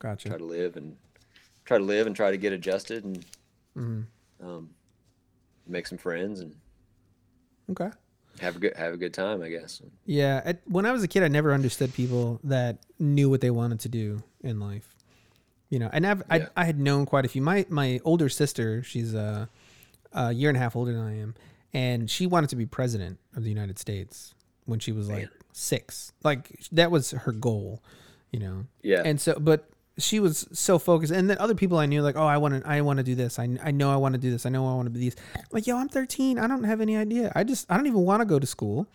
Gotcha. 0.00 0.28
try 0.28 0.38
to 0.38 0.44
live 0.44 0.76
and 0.76 0.96
try 1.64 1.76
to 1.78 1.84
live 1.84 2.06
and 2.06 2.14
try 2.16 2.30
to 2.30 2.36
get 2.36 2.52
adjusted 2.52 3.04
and 3.04 3.24
Mhm. 3.76 4.06
um, 4.40 4.70
make 5.66 5.86
some 5.86 5.98
friends 5.98 6.40
and 6.40 6.54
Okay. 7.70 7.90
have 8.40 8.56
a 8.56 8.58
good 8.58 8.76
have 8.76 8.94
a 8.94 8.96
good 8.96 9.12
time, 9.12 9.42
I 9.42 9.48
guess. 9.50 9.82
Yeah. 10.06 10.40
At, 10.44 10.62
when 10.66 10.86
I 10.86 10.92
was 10.92 11.02
a 11.02 11.08
kid, 11.08 11.22
I 11.22 11.28
never 11.28 11.52
understood 11.52 11.92
people 11.92 12.40
that 12.44 12.78
knew 12.98 13.28
what 13.28 13.40
they 13.42 13.50
wanted 13.50 13.80
to 13.80 13.88
do 13.90 14.22
in 14.40 14.58
life. 14.58 14.94
You 15.70 15.78
know, 15.78 15.90
and 15.92 16.06
I've, 16.06 16.22
Yeah. 16.30 16.48
I, 16.56 16.62
I 16.62 16.64
had 16.64 16.78
known 16.78 17.04
quite 17.06 17.24
a 17.24 17.28
few. 17.28 17.42
My 17.42 17.66
my 17.68 18.00
older 18.04 18.28
sister, 18.28 18.82
she's 18.82 19.14
a, 19.14 19.48
a 20.12 20.32
year 20.32 20.48
and 20.50 20.56
a 20.56 20.60
half 20.60 20.74
older 20.76 20.92
than 20.92 21.02
I 21.02 21.18
am, 21.18 21.34
and 21.74 22.10
she 22.10 22.26
wanted 22.26 22.50
to 22.50 22.56
be 22.56 22.64
president 22.66 23.18
of 23.36 23.44
the 23.44 23.50
United 23.50 23.78
States 23.78 24.34
when 24.64 24.78
she 24.78 24.92
was 24.92 25.08
like 25.08 25.28
six. 25.52 26.12
Like 26.24 26.60
that 26.72 26.90
was 26.90 27.10
her 27.12 27.32
goal. 27.32 27.82
You 28.30 28.40
know, 28.40 28.66
Yeah, 28.82 29.02
and 29.04 29.20
so 29.20 29.38
but 29.40 29.68
she 29.98 30.20
was 30.20 30.46
so 30.52 30.78
focused. 30.78 31.12
And 31.12 31.28
then 31.28 31.38
other 31.38 31.54
people 31.54 31.76
i 31.78 31.86
knew 31.86 32.02
like 32.02 32.14
oh 32.16 32.24
i 32.26 32.36
want 32.36 32.62
to 32.62 32.68
i 32.68 32.80
want 32.82 32.98
to 32.98 33.02
do 33.02 33.14
this. 33.14 33.38
I, 33.38 33.48
I 33.64 33.70
know 33.70 33.90
i 33.90 33.96
want 33.96 34.12
to 34.14 34.18
do 34.20 34.30
this. 34.30 34.46
I 34.46 34.48
know 34.50 34.66
i 34.68 34.74
want 34.74 34.86
to 34.86 34.90
be 34.90 35.00
these. 35.00 35.16
Like 35.50 35.66
yo 35.66 35.76
i'm 35.76 35.88
13 35.88 36.38
i 36.38 36.46
don't 36.46 36.62
have 36.64 36.80
any 36.80 36.96
idea. 36.96 37.32
I 37.34 37.42
just 37.44 37.66
i 37.70 37.76
don't 37.76 37.86
even 37.86 38.00
want 38.04 38.20
to 38.20 38.26
go 38.26 38.38
to 38.38 38.46
school 38.46 38.86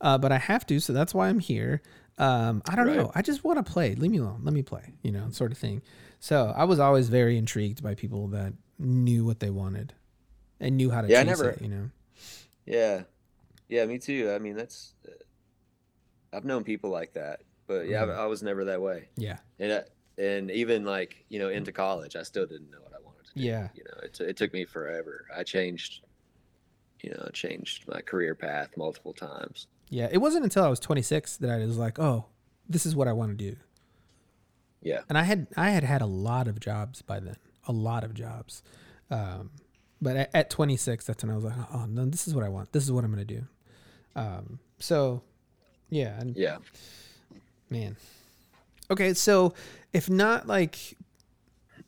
uh, 0.00 0.16
but 0.18 0.32
i 0.32 0.38
have 0.38 0.64
to 0.66 0.78
so 0.80 0.92
that's 0.92 1.12
why 1.14 1.28
i'm 1.28 1.38
here. 1.40 1.82
Um, 2.18 2.62
i 2.68 2.76
don't 2.76 2.86
Right. 2.86 2.96
know. 2.98 3.10
I 3.14 3.22
just 3.22 3.42
want 3.42 3.64
to 3.64 3.72
play. 3.72 3.94
Leave 3.96 4.10
me 4.12 4.18
alone. 4.18 4.42
Let 4.44 4.54
me 4.54 4.62
play 4.62 4.92
you 5.02 5.10
know 5.12 5.28
sort 5.30 5.50
of 5.50 5.58
thing 5.58 5.80
so 6.28 6.36
i 6.56 6.64
was 6.64 6.78
always 6.78 7.08
very 7.08 7.36
intrigued 7.36 7.82
by 7.82 7.94
people 7.94 8.28
that 8.28 8.52
knew 8.78 9.22
what 9.28 9.38
they 9.40 9.50
wanted 9.50 9.92
and 10.58 10.76
knew 10.78 10.90
how 10.90 11.00
to 11.02 11.08
Yeah, 11.08 11.20
I 11.20 11.24
chase 11.24 11.28
never- 11.38 11.50
it 11.50 11.62
you 11.62 11.68
know 11.68 11.90
yeah, 12.66 13.02
yeah. 13.68 13.84
Me 13.84 13.98
too. 13.98 14.32
I 14.34 14.38
mean, 14.38 14.56
that's 14.56 14.94
uh, 15.06 15.10
I've 16.32 16.46
known 16.46 16.64
people 16.64 16.88
like 16.88 17.12
that, 17.12 17.42
but 17.66 17.88
yeah, 17.88 18.02
Mhm. 18.04 18.16
I, 18.16 18.22
I 18.22 18.26
was 18.26 18.42
never 18.42 18.64
that 18.64 18.80
way. 18.80 19.08
yeah 19.16 19.38
And 19.58 19.70
I, 19.72 19.82
and 20.16 20.50
even 20.50 20.84
like 20.84 21.24
you 21.28 21.38
know 21.38 21.50
into 21.50 21.72
college, 21.72 22.16
I 22.16 22.22
still 22.22 22.46
didn't 22.46 22.70
know 22.70 22.80
what 22.82 22.92
I 22.98 23.00
wanted 23.04 23.26
to 23.26 23.34
do. 23.34 23.40
yeah 23.44 23.68
You 23.74 23.84
know, 23.84 23.98
it, 24.02 24.18
it 24.30 24.36
took 24.38 24.52
me 24.54 24.64
forever. 24.64 25.26
I 25.36 25.42
changed, 25.42 26.04
you 27.02 27.10
know, 27.10 27.28
changed 27.34 27.86
my 27.86 28.00
career 28.00 28.34
path 28.34 28.70
multiple 28.78 29.12
times. 29.12 29.66
yeah 29.90 30.08
it 30.10 30.18
wasn't 30.26 30.42
until 30.44 30.64
i 30.64 30.68
was 30.68 30.80
26 30.80 31.36
that 31.36 31.50
i 31.50 31.58
was 31.66 31.76
like 31.86 31.98
oh 31.98 32.24
this 32.74 32.86
is 32.86 32.96
what 32.96 33.06
i 33.08 33.12
want 33.12 33.30
to 33.36 33.50
do 33.50 33.56
Yeah, 34.84 35.00
and 35.08 35.18
I 35.18 35.22
had 35.24 35.48
I 35.56 35.70
had 35.70 35.82
had 35.82 36.02
a 36.02 36.06
lot 36.06 36.46
of 36.46 36.60
jobs 36.60 37.02
by 37.02 37.18
then, 37.18 37.36
a 37.66 37.72
lot 37.72 38.04
of 38.04 38.14
jobs. 38.14 38.62
Um, 39.10 39.50
but 40.00 40.16
at, 40.16 40.30
at 40.34 40.50
26, 40.50 41.06
that's 41.06 41.24
when 41.24 41.32
I 41.32 41.34
was 41.34 41.44
like, 41.44 41.54
oh 41.72 41.86
no, 41.86 42.04
this 42.04 42.28
is 42.28 42.34
what 42.34 42.44
I 42.44 42.48
want. 42.48 42.72
This 42.72 42.84
is 42.84 42.92
what 42.92 43.04
I'm 43.04 43.10
gonna 43.10 43.24
do. 43.24 43.44
Um, 44.14 44.58
so, 44.78 45.22
yeah, 45.88 46.20
and 46.20 46.36
yeah. 46.36 46.58
man, 47.70 47.96
okay. 48.90 49.14
So, 49.14 49.54
if 49.92 50.10
not 50.10 50.46
like 50.46 50.96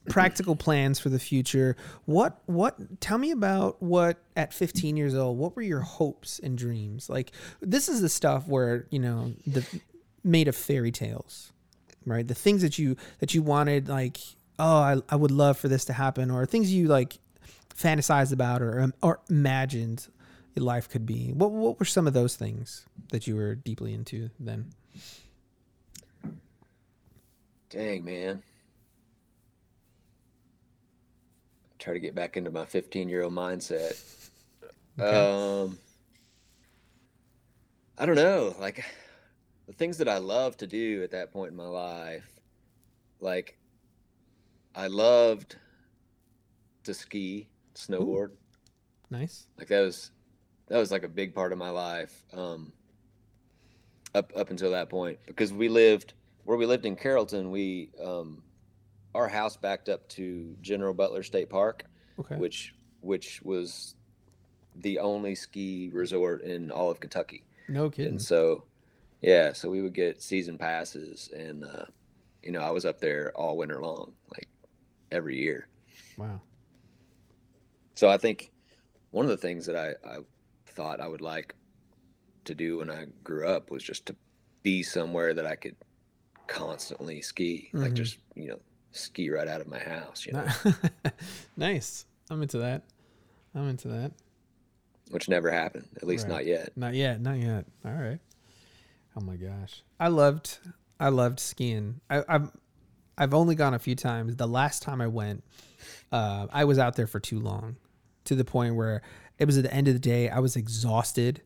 practical 0.08 0.56
plans 0.56 0.98
for 0.98 1.10
the 1.10 1.18
future, 1.18 1.76
what 2.06 2.40
what? 2.46 3.00
Tell 3.00 3.18
me 3.18 3.30
about 3.30 3.82
what 3.82 4.18
at 4.34 4.54
15 4.54 4.96
years 4.96 5.14
old. 5.14 5.36
What 5.36 5.54
were 5.54 5.62
your 5.62 5.80
hopes 5.80 6.38
and 6.38 6.56
dreams? 6.56 7.10
Like 7.10 7.32
this 7.60 7.88
is 7.88 8.00
the 8.00 8.08
stuff 8.08 8.48
where 8.48 8.86
you 8.90 8.98
know 8.98 9.34
the 9.46 9.64
made 10.24 10.48
of 10.48 10.56
fairy 10.56 10.90
tales 10.90 11.52
right 12.06 12.26
the 12.28 12.34
things 12.34 12.62
that 12.62 12.78
you 12.78 12.96
that 13.18 13.34
you 13.34 13.42
wanted 13.42 13.88
like 13.88 14.18
oh 14.58 14.78
I, 14.78 14.96
I 15.08 15.16
would 15.16 15.30
love 15.30 15.58
for 15.58 15.68
this 15.68 15.84
to 15.86 15.92
happen 15.92 16.30
or 16.30 16.46
things 16.46 16.72
you 16.72 16.86
like 16.86 17.18
fantasized 17.74 18.32
about 18.32 18.62
or 18.62 18.80
um, 18.80 18.94
or 19.02 19.20
imagined 19.28 20.08
your 20.54 20.64
life 20.64 20.88
could 20.88 21.04
be 21.04 21.32
what 21.32 21.50
what 21.50 21.78
were 21.78 21.84
some 21.84 22.06
of 22.06 22.14
those 22.14 22.36
things 22.36 22.86
that 23.10 23.26
you 23.26 23.36
were 23.36 23.54
deeply 23.54 23.92
into 23.92 24.30
then 24.40 24.72
Dang 27.70 28.04
man. 28.04 28.42
Try 31.78 31.92
to 31.92 32.00
get 32.00 32.14
back 32.14 32.36
into 32.36 32.50
my 32.50 32.64
15 32.64 33.08
year 33.08 33.22
old 33.22 33.34
mindset. 33.34 34.02
Okay. 34.98 35.62
Um, 35.62 35.78
I 37.98 38.06
don't 38.06 38.16
know. 38.16 38.54
Like 38.58 38.84
the 39.66 39.72
things 39.72 39.98
that 39.98 40.08
I 40.08 40.18
love 40.18 40.56
to 40.58 40.66
do 40.66 41.02
at 41.02 41.10
that 41.10 41.32
point 41.32 41.50
in 41.50 41.56
my 41.56 41.66
life, 41.66 42.40
like 43.20 43.58
I 44.74 44.86
loved 44.86 45.56
to 46.84 46.94
ski, 46.94 47.48
snowboard. 47.74 48.30
nice 49.10 49.46
Like 49.58 49.68
that 49.68 49.80
was 49.80 50.10
that 50.68 50.78
was 50.78 50.90
like 50.90 51.02
a 51.02 51.08
big 51.08 51.34
part 51.34 51.52
of 51.52 51.58
my 51.58 51.70
life. 51.70 52.24
Um, 52.32 52.72
up 54.14 54.32
up 54.36 54.50
until 54.50 54.70
that 54.70 54.88
point, 54.88 55.18
because 55.26 55.52
we 55.52 55.68
lived 55.68 56.14
where 56.44 56.56
we 56.56 56.66
lived 56.66 56.86
in 56.86 56.96
Carrollton, 56.96 57.50
we 57.50 57.90
um, 58.02 58.42
our 59.14 59.28
house 59.28 59.56
backed 59.56 59.88
up 59.88 60.08
to 60.10 60.56
General 60.60 60.94
Butler 60.94 61.22
State 61.22 61.48
Park 61.48 61.84
okay 62.18 62.36
which 62.36 62.74
which 63.00 63.40
was 63.42 63.94
the 64.76 64.98
only 64.98 65.34
ski 65.34 65.90
resort 65.92 66.42
in 66.42 66.70
all 66.70 66.90
of 66.90 67.00
Kentucky. 67.00 67.44
no 67.68 67.88
kidding 67.88 68.12
And 68.12 68.22
so, 68.22 68.64
yeah, 69.26 69.52
so 69.52 69.68
we 69.68 69.82
would 69.82 69.92
get 69.92 70.22
season 70.22 70.56
passes, 70.56 71.28
and 71.36 71.64
uh, 71.64 71.84
you 72.42 72.52
know, 72.52 72.60
I 72.60 72.70
was 72.70 72.86
up 72.86 73.00
there 73.00 73.32
all 73.34 73.56
winter 73.58 73.80
long, 73.82 74.12
like 74.32 74.48
every 75.10 75.36
year. 75.38 75.68
wow 76.16 76.40
So 77.94 78.08
I 78.08 78.16
think 78.18 78.52
one 79.10 79.24
of 79.24 79.30
the 79.30 79.36
things 79.36 79.66
that 79.66 79.76
I, 79.76 79.88
I 80.08 80.18
thought 80.66 81.00
I 81.00 81.08
would 81.08 81.20
like 81.22 81.54
to 82.44 82.54
do 82.54 82.78
when 82.78 82.90
I 82.90 83.06
grew 83.24 83.48
up 83.48 83.70
was 83.70 83.82
just 83.82 84.06
to 84.06 84.16
be 84.62 84.82
somewhere 84.82 85.34
that 85.34 85.46
I 85.46 85.56
could 85.56 85.76
constantly 86.46 87.20
ski, 87.22 87.70
like 87.72 87.92
Mhm. 87.92 87.96
just 87.96 88.18
you 88.36 88.48
know 88.48 88.60
ski 88.92 89.30
right 89.30 89.48
out 89.48 89.60
of 89.60 89.66
my 89.66 89.78
house. 89.80 90.24
You 90.26 90.34
know, 90.34 90.46
nice 91.56 92.06
I'm 92.30 92.42
into 92.42 92.58
that. 92.58 92.82
I'm 93.54 93.68
into 93.68 93.88
that. 93.88 94.12
which 95.10 95.28
never 95.28 95.50
happened, 95.50 95.88
at 95.96 96.04
least 96.04 96.24
Right. 96.26 96.34
not 96.34 96.46
yet. 96.46 96.76
Not 96.76 96.94
yet. 96.94 97.20
Not 97.20 97.38
yet. 97.38 97.64
All 97.84 97.92
right. 97.92 98.18
Oh 99.16 99.22
my 99.22 99.36
gosh, 99.36 99.82
I 99.98 100.08
loved 100.08 100.58
I 101.00 101.08
loved 101.08 101.40
skiing. 101.40 102.00
I, 102.10 102.22
I've 102.28 102.50
I've 103.16 103.32
only 103.32 103.54
gone 103.54 103.74
a 103.74 103.78
few 103.78 103.94
times. 103.94 104.36
The 104.36 104.46
last 104.46 104.82
time 104.82 105.00
I 105.00 105.06
went, 105.06 105.42
uh, 106.12 106.46
I 106.52 106.64
was 106.64 106.78
out 106.78 106.96
there 106.96 107.06
for 107.06 107.18
too 107.18 107.40
long, 107.40 107.76
to 108.24 108.34
the 108.34 108.44
point 108.44 108.74
where 108.74 109.02
it 109.38 109.46
was 109.46 109.56
at 109.56 109.64
the 109.64 109.72
end 109.72 109.88
of 109.88 109.94
the 109.94 110.00
day. 110.00 110.28
I 110.28 110.40
was 110.40 110.54
exhausted, 110.54 111.40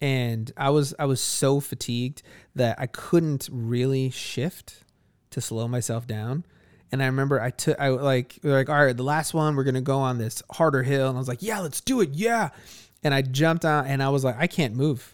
and 0.00 0.52
I 0.56 0.70
was 0.70 0.94
I 0.98 1.06
was 1.06 1.20
so 1.20 1.60
fatigued 1.60 2.22
that 2.54 2.78
I 2.78 2.86
couldn't 2.86 3.48
really 3.50 4.10
shift 4.10 4.84
to 5.30 5.40
slow 5.40 5.66
myself 5.66 6.06
down. 6.06 6.44
And 6.92 7.02
I 7.02 7.06
remember 7.06 7.40
I 7.40 7.50
took 7.50 7.80
I 7.80 7.88
like 7.88 8.38
we 8.42 8.52
like 8.52 8.68
all 8.68 8.84
right, 8.84 8.96
the 8.96 9.02
last 9.02 9.32
one 9.32 9.56
we're 9.56 9.64
gonna 9.64 9.80
go 9.80 9.98
on 9.98 10.18
this 10.18 10.42
harder 10.50 10.82
hill, 10.82 11.08
and 11.08 11.16
I 11.16 11.20
was 11.20 11.28
like, 11.28 11.42
yeah, 11.42 11.60
let's 11.60 11.80
do 11.80 12.02
it, 12.02 12.10
yeah. 12.12 12.50
And 13.02 13.14
I 13.14 13.22
jumped 13.22 13.64
out, 13.64 13.86
and 13.86 14.02
I 14.02 14.10
was 14.10 14.24
like, 14.24 14.36
I 14.38 14.46
can't 14.46 14.74
move. 14.74 15.13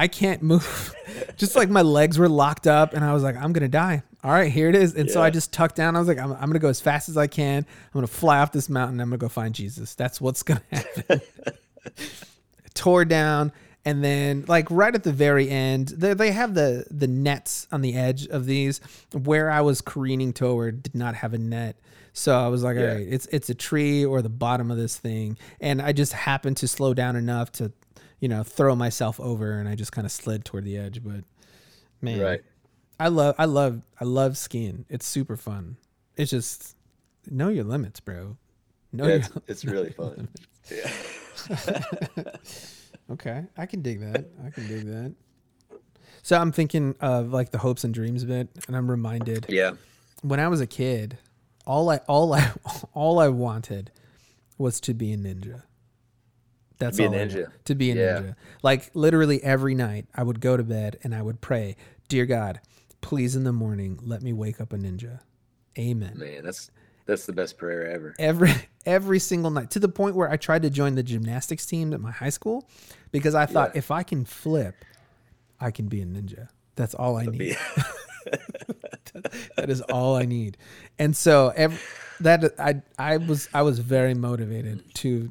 I 0.00 0.08
can't 0.08 0.42
move. 0.42 0.94
just 1.36 1.54
like 1.56 1.68
my 1.68 1.82
legs 1.82 2.18
were 2.18 2.28
locked 2.28 2.66
up, 2.66 2.94
and 2.94 3.04
I 3.04 3.12
was 3.12 3.22
like, 3.22 3.36
I'm 3.36 3.52
gonna 3.52 3.68
die. 3.68 4.02
All 4.24 4.30
right, 4.30 4.50
here 4.50 4.68
it 4.68 4.74
is. 4.74 4.94
And 4.94 5.10
so 5.10 5.22
I 5.22 5.30
just 5.30 5.52
tucked 5.52 5.76
down. 5.76 5.96
I 5.96 5.98
was 5.98 6.08
like, 6.08 6.18
I'm, 6.18 6.32
I'm 6.32 6.40
gonna 6.48 6.58
go 6.58 6.68
as 6.68 6.80
fast 6.80 7.08
as 7.08 7.16
I 7.16 7.26
can. 7.26 7.58
I'm 7.58 7.92
gonna 7.92 8.06
fly 8.06 8.38
off 8.40 8.52
this 8.52 8.68
mountain. 8.68 9.00
I'm 9.00 9.08
gonna 9.08 9.18
go 9.18 9.28
find 9.28 9.54
Jesus. 9.54 9.94
That's 9.94 10.20
what's 10.20 10.42
gonna 10.42 10.62
happen. 10.72 11.20
Tore 12.74 13.04
down, 13.04 13.52
and 13.84 14.02
then 14.04 14.44
like 14.48 14.70
right 14.70 14.94
at 14.94 15.02
the 15.02 15.12
very 15.12 15.48
end, 15.50 15.88
they, 15.88 16.14
they 16.14 16.30
have 16.32 16.54
the 16.54 16.86
the 16.90 17.06
nets 17.08 17.66
on 17.72 17.80
the 17.82 17.94
edge 17.94 18.26
of 18.28 18.46
these. 18.46 18.80
Where 19.12 19.50
I 19.50 19.60
was 19.60 19.80
careening 19.80 20.32
toward 20.32 20.82
did 20.84 20.94
not 20.94 21.14
have 21.16 21.34
a 21.34 21.38
net. 21.38 21.76
So 22.12 22.36
I 22.38 22.48
was 22.48 22.62
like, 22.62 22.76
all 22.76 22.82
Yeah. 22.82 22.94
right, 22.94 23.06
it's 23.08 23.26
it's 23.26 23.50
a 23.50 23.54
tree 23.54 24.04
or 24.04 24.22
the 24.22 24.28
bottom 24.28 24.70
of 24.70 24.76
this 24.76 24.96
thing, 24.98 25.36
and 25.60 25.80
I 25.82 25.92
just 25.92 26.12
happened 26.12 26.56
to 26.58 26.68
slow 26.68 26.92
down 26.94 27.16
enough 27.16 27.52
to, 27.52 27.72
you 28.20 28.28
know, 28.28 28.42
throw 28.42 28.76
myself 28.76 29.18
over, 29.18 29.58
and 29.58 29.68
I 29.68 29.74
just 29.74 29.92
kind 29.92 30.04
of 30.06 30.12
slid 30.12 30.44
toward 30.44 30.64
the 30.64 30.76
edge. 30.76 31.02
But 31.02 31.24
man, 32.00 32.20
Right. 32.20 32.40
I 32.98 33.08
love 33.08 33.34
I 33.38 33.46
love 33.46 33.82
I 34.00 34.04
love 34.04 34.36
skiing. 34.36 34.84
It's 34.88 35.06
super 35.06 35.36
fun. 35.36 35.76
It's 36.16 36.30
just 36.30 36.76
know 37.30 37.48
your 37.48 37.64
limits, 37.64 37.98
bro. 38.00 38.36
Know 38.92 39.04
Yeah, 39.06 39.10
your 39.14 39.18
it's, 39.20 39.30
it's 39.48 39.64
really 39.64 39.90
fun. 39.90 40.28
Yeah. 40.70 40.90
Okay, 43.10 43.42
I 43.56 43.66
can 43.66 43.82
dig 43.82 44.00
that. 44.00 44.24
I 44.46 44.50
can 44.50 44.68
dig 44.68 44.86
that. 44.86 45.12
So 46.22 46.36
I'm 46.38 46.52
thinking 46.52 46.94
of 47.00 47.32
like 47.32 47.50
the 47.50 47.58
hopes 47.58 47.82
and 47.82 47.92
dreams 47.92 48.24
bit, 48.24 48.48
and 48.68 48.76
I'm 48.76 48.88
reminded 48.88 49.46
Yeah. 49.48 49.72
when 50.22 50.38
I 50.38 50.46
was 50.46 50.60
a 50.60 50.66
kid, 50.66 51.18
all 51.66 51.90
I 51.90 51.96
all 52.06 52.32
I 52.32 52.52
all 52.94 53.18
I 53.18 53.26
wanted 53.28 53.90
was 54.58 54.80
to 54.82 54.94
be 54.94 55.12
a 55.12 55.16
ninja. 55.16 55.62
That's 56.80 56.96
be 56.98 57.04
a 57.04 57.08
ninja. 57.10 57.50
to 57.66 57.74
be 57.76 57.92
a 57.92 57.94
Yeah. 57.94 58.20
ninja. 58.20 58.34
Like 58.62 58.90
literally 58.94 59.42
every 59.44 59.74
night, 59.76 60.06
I 60.14 60.22
would 60.24 60.40
go 60.40 60.56
to 60.56 60.62
bed 60.64 60.98
and 61.04 61.14
I 61.14 61.22
would 61.22 61.40
pray, 61.40 61.76
"Dear 62.08 62.26
God, 62.26 62.60
please 63.00 63.36
in 63.36 63.44
the 63.44 63.52
morning 63.52 63.98
let 64.02 64.22
me 64.22 64.32
wake 64.32 64.60
up 64.60 64.72
a 64.72 64.76
ninja." 64.76 65.20
Amen. 65.78 66.14
Man, 66.18 66.42
that's 66.44 66.70
that's 67.06 67.26
the 67.26 67.32
best 67.32 67.56
prayer 67.58 67.86
ever. 67.86 68.14
every 68.18 68.52
every 68.86 69.18
single 69.18 69.50
night 69.50 69.70
to 69.72 69.78
the 69.78 69.88
point 69.88 70.16
where 70.16 70.30
I 70.30 70.36
tried 70.36 70.62
to 70.62 70.70
join 70.70 70.94
the 70.96 71.02
gymnastics 71.02 71.66
team 71.66 71.92
at 71.92 72.00
my 72.00 72.10
high 72.10 72.30
school 72.30 72.68
because 73.12 73.34
I 73.34 73.46
thought 73.46 73.72
Yeah. 73.74 73.78
if 73.78 73.90
I 73.90 74.02
can 74.02 74.24
flip, 74.24 74.74
I 75.60 75.70
can 75.70 75.86
be 75.88 76.00
a 76.02 76.06
ninja. 76.06 76.48
That's 76.76 76.94
all 76.94 77.16
I 77.16 77.26
need. 77.26 77.56
That 79.56 79.68
is 79.70 79.80
all 79.82 80.14
I 80.16 80.24
need. 80.24 80.56
And 80.98 81.16
so 81.16 81.52
ev 81.56 81.82
that 82.20 82.54
I 82.58 82.82
I 82.98 83.16
was 83.16 83.48
I 83.52 83.62
was 83.62 83.78
very 83.80 84.14
motivated 84.14 84.82
to 84.96 85.30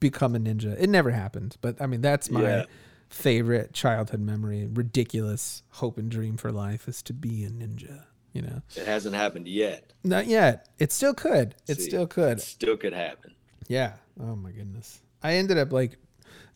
become 0.00 0.34
a 0.34 0.38
ninja. 0.40 0.76
It 0.80 0.88
never 0.90 1.10
happened, 1.10 1.56
but 1.60 1.80
I 1.80 1.86
mean 1.86 2.00
that's 2.00 2.30
my 2.30 2.42
Yeah. 2.42 2.64
favorite 3.08 3.72
childhood 3.72 4.20
memory. 4.20 4.66
Ridiculous 4.66 5.62
hope 5.70 5.98
and 5.98 6.10
dream 6.10 6.36
for 6.36 6.50
life 6.50 6.88
is 6.88 7.02
to 7.04 7.12
be 7.12 7.44
a 7.44 7.50
ninja. 7.50 8.04
You 8.32 8.42
know, 8.42 8.62
It 8.76 8.86
hasn't 8.86 9.14
happened 9.16 9.48
yet. 9.48 9.92
not 10.04 10.26
yet. 10.26 10.68
It 10.78 10.92
still 10.92 11.14
could. 11.14 11.56
It 11.66 11.78
See, 11.78 11.88
still 11.88 12.06
could. 12.06 12.38
It 12.38 12.42
still 12.42 12.76
could 12.76 12.92
happen. 12.92 13.34
Yeah. 13.66 13.94
Oh 14.20 14.36
my 14.36 14.52
goodness. 14.52 15.00
I 15.22 15.34
ended 15.34 15.58
up 15.58 15.72
like 15.72 15.96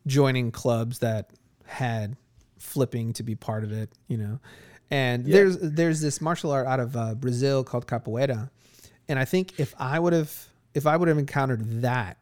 joining 0.07 0.51
clubs 0.53 1.01
that 1.01 1.31
had 1.67 2.17
flipping 2.59 3.13
to 3.15 3.23
be 3.23 3.35
part 3.35 3.65
of 3.65 3.73
it, 3.73 3.91
you 4.09 4.17
know. 4.17 4.39
And 4.91 5.27
Yeah. 5.27 5.37
there's 5.37 5.59
there's 5.59 6.01
this 6.01 6.21
martial 6.21 6.51
art 6.53 6.67
out 6.67 6.79
of 6.81 6.97
uh, 6.97 7.15
Brazil 7.15 7.65
called 7.65 7.87
capoeira, 7.89 8.51
and 9.09 9.19
I 9.19 9.25
think 9.25 9.59
if 9.59 9.75
I 9.79 9.99
would 9.99 10.13
have 10.13 10.49
if 10.75 10.87
I 10.87 10.97
would 10.97 11.09
have 11.09 11.19
encountered 11.19 11.83
that 11.83 12.19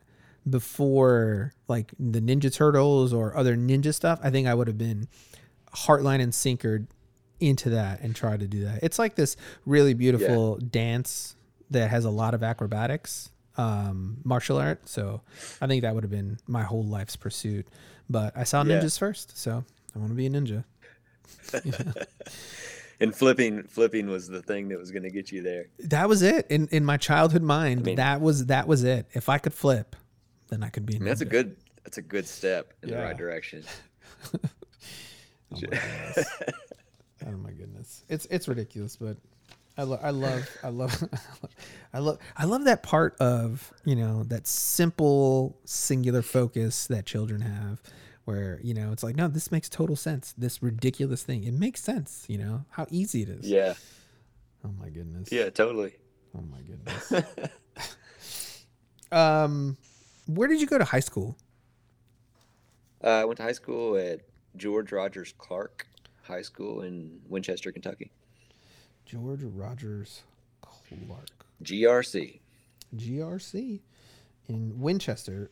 before 0.49 1.53
like 1.69 1.93
the 1.99 2.21
Ninja 2.21 2.53
Turtles 2.53 3.13
or 3.13 3.37
other 3.37 3.57
ninja 3.57 3.95
stuff, 3.95 4.19
I 4.23 4.31
think 4.31 4.47
I 4.49 4.55
would 4.55 4.67
have 4.67 4.79
been 4.79 5.09
heartline 5.75 6.21
and 6.21 6.33
sinkered 6.33 6.87
into 7.41 7.71
that 7.71 8.01
and 8.01 8.15
tried 8.15 8.41
to 8.41 8.47
do 8.47 8.65
that. 8.65 8.81
It's 8.83 8.99
like 8.99 9.15
this 9.15 9.37
really 9.67 9.95
beautiful 9.95 10.57
dance 10.57 11.35
that 11.71 11.91
has 11.91 12.05
a 12.05 12.11
lot 12.11 12.35
of 12.35 12.43
acrobatics, 12.43 13.31
um, 13.57 14.19
martial 14.25 14.59
art. 14.59 14.89
So 14.89 15.23
I 15.61 15.67
think 15.67 15.83
that 15.83 15.95
would 15.95 16.05
have 16.05 16.11
been 16.11 16.39
my 16.47 16.63
whole 16.63 16.85
life's 16.85 17.17
pursuit. 17.17 17.67
But 18.11 18.37
I 18.37 18.45
saw 18.45 18.63
Yeah. 18.63 18.81
ninjas 18.81 18.99
first, 18.99 19.39
so 19.39 19.65
I 19.95 19.99
want 19.99 20.11
to 20.11 20.15
be 20.17 20.27
a 20.27 20.31
ninja. 20.31 20.65
And 23.01 23.13
flipping 23.13 23.65
flipping 23.65 24.07
was 24.09 24.29
the 24.29 24.41
thing 24.43 24.69
that 24.69 24.79
was 24.79 24.93
going 24.93 25.03
to 25.03 25.11
get 25.11 25.33
you 25.33 25.43
there. 25.43 25.67
That 25.81 26.09
was 26.09 26.23
it 26.23 26.47
in 26.49 26.69
in 26.69 26.85
my 26.85 26.97
childhood 26.99 27.43
mind. 27.43 27.85
mean- 27.85 27.97
that 27.97 28.21
was 28.21 28.47
that 28.47 28.69
was 28.69 28.85
it. 28.85 29.07
If 29.13 29.29
I 29.29 29.39
could 29.39 29.53
flip, 29.55 29.97
then 30.53 30.63
I 30.63 30.69
could 30.69 30.85
be. 30.85 30.97
I 30.97 30.99
mean, 30.99 31.09
that's 31.09 31.23
a 31.23 31.27
good 31.27 31.57
that's 31.83 31.97
a 31.97 32.03
good 32.03 32.29
step 32.29 32.75
in 32.83 32.91
the 32.91 32.99
right 32.99 33.17
direction. 33.17 33.65
Oh 35.55 35.59
my 35.61 35.69
goodness. 35.69 36.29
oh 37.27 37.31
my 37.33 37.51
goodness. 37.51 38.05
It's 38.09 38.27
it's 38.31 38.49
ridiculous, 38.49 38.97
but 38.97 39.19
I 39.77 39.83
love 39.83 40.01
I 40.03 40.11
love 40.11 40.49
I 40.63 40.69
love 40.71 41.05
I 41.93 41.99
love 41.99 42.19
I 42.37 42.45
love 42.47 42.65
that 42.65 42.83
part 42.83 43.17
of, 43.21 43.71
you 43.85 43.95
know, 43.97 44.23
that 44.25 44.47
simple 44.47 45.59
singular 45.67 46.23
focus 46.23 46.87
that 46.87 47.05
children 47.05 47.43
have 47.43 47.83
where, 48.25 48.61
you 48.63 48.73
know, 48.73 48.93
it's 48.93 49.03
like, 49.03 49.15
no, 49.17 49.29
this 49.29 49.53
makes 49.53 49.69
total 49.69 49.95
sense. 49.97 50.33
This 50.39 50.63
ridiculous 50.63 51.23
thing. 51.23 51.45
It 51.45 51.53
makes 51.55 51.83
sense, 51.83 52.25
you 52.29 52.39
know, 52.39 52.65
how 52.71 52.87
easy 52.91 53.23
it 53.23 53.29
is. 53.29 53.51
Yeah. 53.51 53.75
Oh 54.65 54.71
my 54.81 54.89
goodness. 54.89 55.31
Yeah, 55.31 55.51
totally. 55.51 55.93
Oh 56.35 56.43
my 56.43 56.61
goodness. 56.63 57.13
um 59.13 59.77
where 60.27 60.49
did 60.49 60.61
you 60.61 60.67
go 60.67 60.79
to 60.79 60.85
high 60.85 61.01
school? 61.01 61.37
Uh, 63.03 63.09
I 63.09 63.25
went 63.25 63.37
to 63.39 63.43
high 63.43 63.53
school 63.53 63.97
at 63.97 64.21
George 64.57 64.93
Rogers 64.93 65.35
Clark 65.39 65.87
High 66.23 66.43
School 66.43 66.83
in 66.83 67.21
Winchester, 67.29 67.73
Kentucky. 67.73 68.13
George 69.07 69.41
Rogers 69.43 70.23
Clark. 70.61 71.29
GRC 71.65 72.39
GRC 72.97 73.81
in 74.49 74.81
Winchester. 74.81 75.51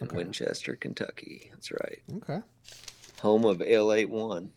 in 0.00 0.06
Okay. 0.08 0.16
Winchester, 0.16 0.74
Kentucky. 0.76 1.50
That's 1.52 1.70
right. 1.72 1.98
Okay. 2.16 2.40
Home 3.20 3.44
of 3.44 3.60
Ale-8-One. 3.62 4.50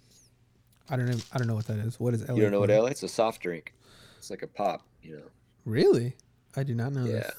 I 0.90 0.96
don't 0.96 1.08
know. 1.08 1.18
I 1.34 1.38
don't 1.38 1.48
know 1.48 1.56
what 1.56 1.68
that 1.68 1.80
is. 1.80 2.00
What 2.00 2.14
is 2.14 2.28
LA? 2.28 2.36
You 2.36 2.42
don't 2.44 2.52
know 2.52 2.60
what? 2.62 2.70
L? 2.72 2.86
It's 2.86 3.04
a 3.04 3.08
soft 3.08 3.42
drink. 3.42 3.74
It's 4.18 4.30
like 4.30 4.44
a 4.44 4.48
pop, 4.48 4.82
you 5.04 5.18
know. 5.18 5.24
Really? 5.66 6.16
I 6.56 6.64
do 6.64 6.74
not 6.76 6.94
know 6.94 7.06
Yeah. 7.06 7.12
this. 7.14 7.32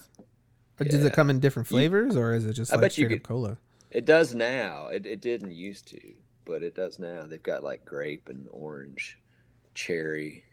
Does 0.79 1.05
it 1.05 1.12
come 1.14 1.31
in 1.31 1.41
different 1.41 1.68
flavors, 1.68 2.16
or 2.16 2.35
is 2.35 2.45
it 2.47 2.53
just 2.55 2.72
I 2.72 2.77
like 2.77 2.97
you 2.99 3.07
up 3.07 3.12
could- 3.12 3.22
cola? 3.24 3.59
It 3.91 4.05
does 4.05 4.35
now. 4.35 4.89
It, 4.89 5.07
it 5.07 5.20
didn't 5.20 5.53
used 5.53 5.87
to, 5.89 6.01
but 6.45 6.62
it 6.62 6.74
does 6.74 6.99
now. 6.99 7.24
They've 7.27 7.43
got 7.43 7.62
like 7.64 7.85
grape 7.85 8.29
and 8.29 8.47
orange, 8.51 9.18
cherry. 9.74 10.45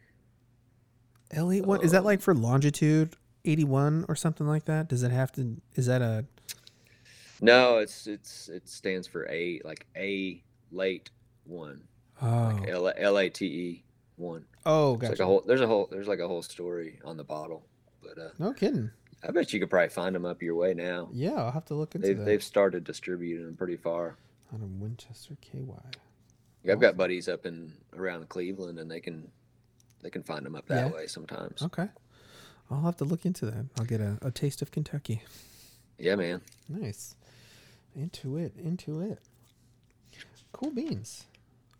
LA. 1.35 1.55
What 1.57 1.83
is 1.83 1.91
that 1.91 1.99
Um, 1.99 2.05
like 2.05 2.21
for 2.21 2.33
longitude 2.35 3.15
eighty 3.43 3.63
one 3.63 4.05
or 4.07 4.15
something 4.15 4.47
like 4.47 4.65
that? 4.65 4.87
Does 4.87 5.03
it 5.03 5.11
have 5.11 5.31
to? 5.33 5.57
Is 5.75 5.87
that 5.87 6.01
a? 6.01 6.25
No, 7.41 7.79
it's 7.79 8.07
it's 8.07 8.47
it 8.49 8.69
stands 8.69 9.07
for 9.07 9.27
a 9.29 9.59
like 9.65 9.87
a 9.97 10.41
late 10.71 11.09
one, 11.43 11.81
Oh. 12.21 12.55
like 12.59 12.69
L 12.69 12.93
L 12.95 13.17
A 13.17 13.29
T 13.29 13.45
E 13.45 13.83
one. 14.15 14.45
oh, 14.65 14.93
It's 14.95 15.03
like 15.09 15.19
a 15.19 15.25
whole 15.25 15.43
there's 15.45 15.59
a 15.61 15.67
whole 15.67 15.87
there's 15.91 16.07
like 16.07 16.19
a 16.19 16.27
whole 16.27 16.43
story 16.43 16.99
on 17.03 17.17
the 17.17 17.23
bottle, 17.23 17.65
but 18.01 18.17
uh, 18.17 18.29
no 18.39 18.53
kidding. 18.53 18.91
I 19.25 19.31
bet 19.31 19.53
you 19.53 19.59
could 19.59 19.69
probably 19.69 19.89
find 19.89 20.13
them 20.15 20.25
up 20.25 20.41
your 20.41 20.55
way 20.55 20.73
now. 20.73 21.09
Yeah, 21.13 21.33
I'll 21.33 21.51
have 21.51 21.65
to 21.65 21.73
look 21.75 21.95
into 21.95 22.07
They've 22.07 22.17
that. 22.17 22.25
they've 22.25 22.43
started 22.43 22.83
distributing 22.83 23.45
them 23.45 23.55
pretty 23.55 23.77
far. 23.77 24.15
Out 24.53 24.61
of 24.61 24.81
Winchester, 24.81 25.37
KY. 25.41 25.63
I've 26.71 26.79
got 26.79 26.95
buddies 26.97 27.27
up 27.27 27.45
in 27.45 27.73
around 27.97 28.29
Cleveland, 28.29 28.79
and 28.79 28.89
they 28.91 28.99
can 28.99 29.29
they 30.01 30.09
can 30.09 30.23
find 30.23 30.45
them 30.45 30.55
up 30.55 30.65
that 30.67 30.87
Yeah. 30.89 30.93
way 30.93 31.07
sometimes. 31.07 31.61
Okay. 31.61 31.87
I'll 32.69 32.81
have 32.81 32.97
to 32.97 33.05
look 33.05 33.25
into 33.25 33.45
that. 33.45 33.65
I'll 33.79 33.85
get 33.85 34.01
a, 34.01 34.17
a 34.21 34.31
taste 34.31 34.61
of 34.61 34.71
Kentucky. 34.71 35.21
Yeah, 35.97 36.15
man. 36.15 36.41
Nice. 36.67 37.15
Into 37.95 38.37
it. 38.37 38.53
Into 38.57 38.99
it. 39.01 39.19
Cool 40.51 40.71
beans. 40.71 41.25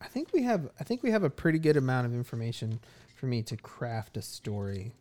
I 0.02 0.08
think 0.08 0.32
we 0.34 0.44
have 0.44 0.70
I 0.80 0.84
think 0.84 1.04
we 1.04 1.12
have 1.12 1.24
a 1.24 1.30
pretty 1.30 1.60
good 1.60 1.78
amount 1.78 2.06
of 2.08 2.14
information 2.14 2.80
for 3.16 3.26
me 3.28 3.42
to 3.44 3.56
craft 3.58 4.18
a 4.18 4.22
story. 4.22 4.92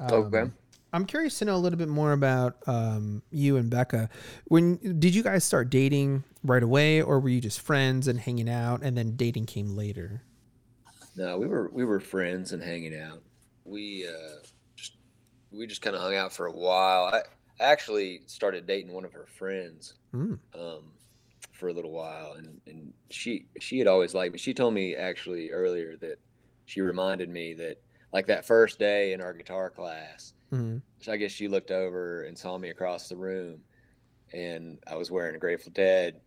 Um, 0.00 0.12
Okay. 0.12 0.50
I'm 0.92 1.04
curious 1.04 1.38
to 1.40 1.44
know 1.44 1.54
a 1.56 1.58
little 1.58 1.78
bit 1.78 1.88
more 1.88 2.12
about 2.12 2.56
um, 2.66 3.22
you 3.30 3.56
and 3.56 3.68
Becca. 3.70 4.08
When 4.46 4.76
did 4.98 5.14
you 5.14 5.22
guys 5.22 5.44
start 5.44 5.68
dating 5.70 6.24
right 6.42 6.62
away, 6.62 7.02
or 7.02 7.20
were 7.20 7.28
you 7.28 7.40
just 7.40 7.60
friends 7.60 8.08
and 8.08 8.18
hanging 8.18 8.48
out, 8.48 8.82
and 8.82 8.96
then 8.96 9.14
dating 9.16 9.46
came 9.46 9.76
later? 9.76 10.22
No, 11.16 11.38
we 11.38 11.46
were 11.46 11.68
we 11.72 11.84
were 11.84 12.00
friends 12.00 12.52
and 12.52 12.62
hanging 12.62 12.96
out. 12.96 13.22
We 13.64 14.06
uh, 14.08 14.38
just 14.76 14.96
we 15.52 15.66
just 15.66 15.82
kind 15.82 15.94
of 15.94 16.00
hung 16.00 16.14
out 16.16 16.32
for 16.32 16.46
a 16.46 16.52
while. 16.52 17.04
I, 17.12 17.18
I 17.62 17.64
actually 17.70 18.20
started 18.26 18.66
dating 18.66 18.92
one 18.92 19.04
of 19.04 19.12
her 19.12 19.26
friends 19.26 19.94
Mm. 20.14 20.38
um, 20.54 20.84
for 21.52 21.68
a 21.68 21.72
little 21.72 21.90
while, 21.92 22.34
and 22.38 22.60
and 22.66 22.94
she 23.10 23.46
she 23.60 23.78
had 23.78 23.88
always 23.88 24.14
liked 24.14 24.32
me. 24.32 24.38
She 24.38 24.54
told 24.54 24.72
me 24.72 24.94
actually 24.96 25.50
earlier 25.50 25.96
that 25.98 26.18
she 26.64 26.80
reminded 26.80 27.28
me 27.28 27.52
that 27.54 27.76
like 28.12 28.26
that 28.26 28.46
first 28.46 28.78
day 28.78 29.12
in 29.12 29.20
our 29.20 29.32
guitar 29.32 29.70
class, 29.70 30.34
Mm. 30.52 30.80
so 31.00 31.12
I 31.12 31.16
guess 31.18 31.30
she 31.32 31.46
looked 31.48 31.70
over 31.70 32.22
and 32.22 32.36
saw 32.38 32.56
me 32.58 32.70
across 32.70 33.08
the 33.08 33.16
room, 33.16 33.60
and 34.32 34.78
I 34.86 34.94
was 34.96 35.10
wearing 35.10 35.34
a 35.36 35.38
Grateful 35.38 35.72
Dead 35.72 36.20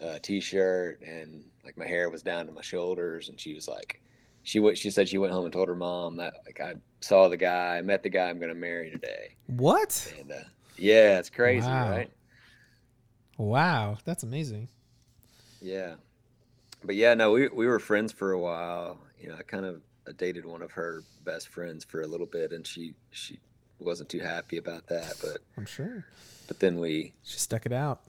uh, 0.00 0.18
t-shirt, 0.22 1.00
and 1.00 1.44
like 1.64 1.76
my 1.78 1.86
hair 1.86 2.10
was 2.10 2.22
down 2.22 2.46
to 2.46 2.52
my 2.52 2.60
shoulders, 2.62 3.28
and 3.30 3.40
she 3.40 3.54
was 3.54 3.66
like, 3.66 4.00
she 4.42 4.60
went, 4.60 4.78
she 4.78 4.90
said 4.90 5.08
she 5.08 5.18
went 5.18 5.32
home 5.32 5.44
and 5.44 5.52
told 5.52 5.68
her 5.68 5.74
mom 5.74 6.16
that 6.16 6.34
like 6.46 6.60
I 6.60 6.74
saw 7.00 7.28
the 7.28 7.36
guy, 7.36 7.76
I 7.78 7.82
met 7.82 8.02
the 8.02 8.08
guy 8.10 8.28
I'm 8.28 8.38
gonna 8.38 8.54
marry 8.54 8.90
today, 8.90 9.34
What? 9.46 10.12
and 10.20 10.30
uh, 10.30 10.36
yeah, 10.76 11.18
it's 11.18 11.30
crazy, 11.30 11.66
Wow. 11.68 11.90
right? 11.90 12.10
Wow, 13.36 13.98
that's 14.04 14.22
amazing. 14.24 14.68
Yeah, 15.60 15.94
but 16.84 16.94
yeah, 16.96 17.14
no, 17.14 17.32
we 17.32 17.48
we 17.48 17.66
were 17.66 17.78
friends 17.80 18.12
for 18.12 18.32
a 18.32 18.38
while. 18.38 18.98
You 19.20 19.30
know, 19.30 19.36
I 19.38 19.42
kind 19.42 19.64
of 19.64 19.82
dated 20.16 20.44
one 20.46 20.62
of 20.62 20.72
her 20.72 21.02
best 21.24 21.48
friends 21.48 21.84
for 21.84 22.00
a 22.02 22.06
little 22.06 22.26
bit, 22.26 22.52
and 22.52 22.66
she 22.66 22.94
she 23.10 23.38
wasn't 23.80 24.08
too 24.08 24.18
happy 24.20 24.56
about 24.56 24.86
that, 24.88 25.14
but 25.20 25.38
I'm 25.56 25.66
sure 25.66 26.04
but 26.48 26.58
then 26.60 26.78
we 26.80 27.12
she 27.22 27.38
stuck 27.38 27.66
it 27.66 27.72
out. 27.72 28.00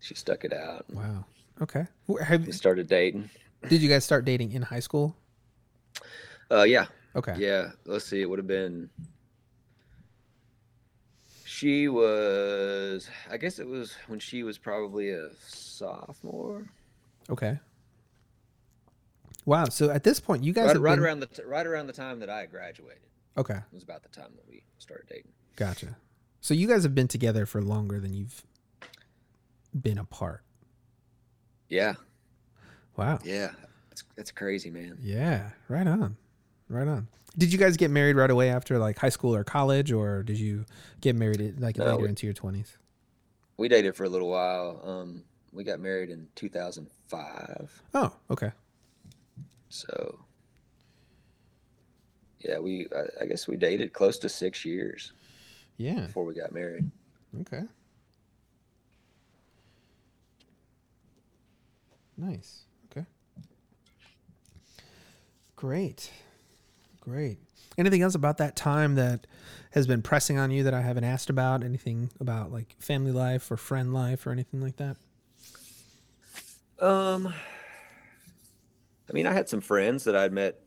she 0.00 0.14
stuck 0.14 0.44
it 0.44 0.52
out. 0.52 0.86
Wow. 0.92 1.24
Okay. 1.62 1.86
Have, 2.22 2.46
We 2.46 2.52
started 2.52 2.86
dating. 2.88 3.30
did 3.68 3.80
you 3.82 3.88
guys 3.88 4.04
start 4.04 4.24
dating 4.24 4.52
in 4.52 4.62
high 4.62 4.80
school? 4.80 5.14
Uh, 6.50 6.62
yeah, 6.64 6.86
Okay. 7.14 7.34
yeah. 7.38 7.70
Let's 7.86 8.04
see, 8.04 8.20
it 8.22 8.28
would 8.28 8.38
have 8.38 8.46
been. 8.46 8.88
She 11.44 11.88
was, 11.88 13.08
I 13.30 13.36
guess 13.38 13.58
it 13.58 13.66
was 13.66 13.94
when 14.08 14.18
she 14.18 14.42
was 14.42 14.58
probably 14.58 15.10
a 15.10 15.28
sophomore, 15.46 16.66
Okay. 17.30 17.58
Wow. 19.46 19.64
So 19.66 19.90
at 19.90 20.02
this 20.04 20.20
point, 20.20 20.44
you 20.44 20.52
guys 20.52 20.66
right, 20.68 20.76
right 20.80 20.94
been- 20.96 21.04
around 21.04 21.20
the 21.20 21.26
t- 21.26 21.42
right 21.44 21.66
around 21.66 21.86
the 21.86 21.92
time 21.94 22.18
that 22.20 22.28
I 22.28 22.44
graduated. 22.46 23.02
Okay. 23.38 23.54
It 23.56 23.62
was 23.72 23.82
about 23.82 24.02
the 24.02 24.08
time 24.10 24.32
that 24.36 24.46
we 24.48 24.64
started 24.78 25.06
dating. 25.08 25.32
Gotcha. 25.56 25.96
So 26.40 26.52
you 26.54 26.66
guys 26.68 26.82
have 26.82 26.94
been 26.94 27.08
together 27.08 27.46
for 27.46 27.62
longer 27.62 27.98
than 28.00 28.12
you've 28.14 28.44
been 29.80 29.98
apart. 29.98 30.42
Yeah, 31.68 31.94
Wow. 32.96 33.18
yeah. 33.24 33.50
That's 33.90 34.04
it's 34.16 34.30
crazy, 34.30 34.70
man. 34.70 34.98
Yeah. 35.02 35.50
Right 35.68 35.86
on. 35.86 36.16
Right 36.68 36.86
on. 36.88 37.08
Did 37.36 37.52
you 37.52 37.58
guys 37.58 37.76
get 37.76 37.90
married 37.90 38.16
right 38.16 38.30
away 38.30 38.50
after 38.50 38.78
like 38.78 38.98
high 38.98 39.08
school 39.10 39.34
or 39.34 39.44
college, 39.44 39.92
or 39.92 40.22
did 40.22 40.38
you 40.38 40.64
get 41.00 41.16
married 41.16 41.40
at, 41.40 41.60
like 41.60 41.76
No, 41.78 41.84
later 41.86 42.02
we- 42.02 42.08
into 42.08 42.26
your 42.26 42.34
twenties? 42.34 42.78
We 43.58 43.68
dated 43.68 43.94
for 43.96 44.04
a 44.04 44.08
little 44.08 44.28
while. 44.28 44.80
Um, 44.84 45.24
we 45.52 45.64
got 45.64 45.80
married 45.80 46.10
in 46.10 46.28
2005. 46.34 47.82
Oh, 47.94 48.12
okay. 48.30 48.52
So, 49.68 50.20
yeah, 52.40 52.58
we 52.58 52.86
I, 52.94 53.24
I 53.24 53.26
guess 53.26 53.48
we 53.48 53.56
dated 53.56 53.92
close 53.92 54.18
to 54.18 54.28
six 54.28 54.64
years 54.64 55.12
Yeah. 55.76 56.06
before 56.06 56.24
we 56.24 56.34
got 56.34 56.52
married. 56.52 56.90
Okay. 57.42 57.62
Nice. 62.16 62.62
Okay. 62.90 63.06
Great. 65.56 66.10
Great. 67.00 67.38
Anything 67.78 68.02
else 68.02 68.14
about 68.14 68.38
that 68.38 68.56
time 68.56 68.94
that 68.94 69.26
has 69.72 69.86
been 69.86 70.00
pressing 70.00 70.38
on 70.38 70.50
you 70.50 70.62
that 70.62 70.72
I 70.72 70.80
haven't 70.80 71.04
asked 71.04 71.28
about? 71.28 71.62
Anything 71.62 72.10
about 72.20 72.50
like 72.50 72.74
family 72.78 73.12
life 73.12 73.50
or 73.50 73.56
friend 73.56 73.92
life 73.92 74.26
or 74.26 74.30
anything 74.30 74.62
like 74.62 74.76
that? 74.76 74.96
Um, 76.80 77.32
I 79.08 79.12
mean, 79.12 79.26
I 79.26 79.32
had 79.32 79.48
some 79.48 79.60
friends 79.60 80.04
that 80.04 80.16
I'd 80.16 80.32
met 80.32 80.60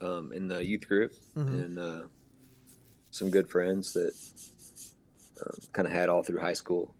um, 0.00 0.32
in 0.32 0.48
the 0.48 0.64
youth 0.64 0.88
group, 0.88 1.12
Mhm. 1.36 1.46
and 1.64 1.78
uh, 1.78 2.02
some 3.10 3.30
good 3.30 3.48
friends 3.48 3.92
that 3.92 4.12
um, 5.42 5.58
kind 5.72 5.86
of 5.86 5.92
had 5.92 6.08
all 6.08 6.22
through 6.22 6.38
high 6.40 6.52
school. 6.54 6.94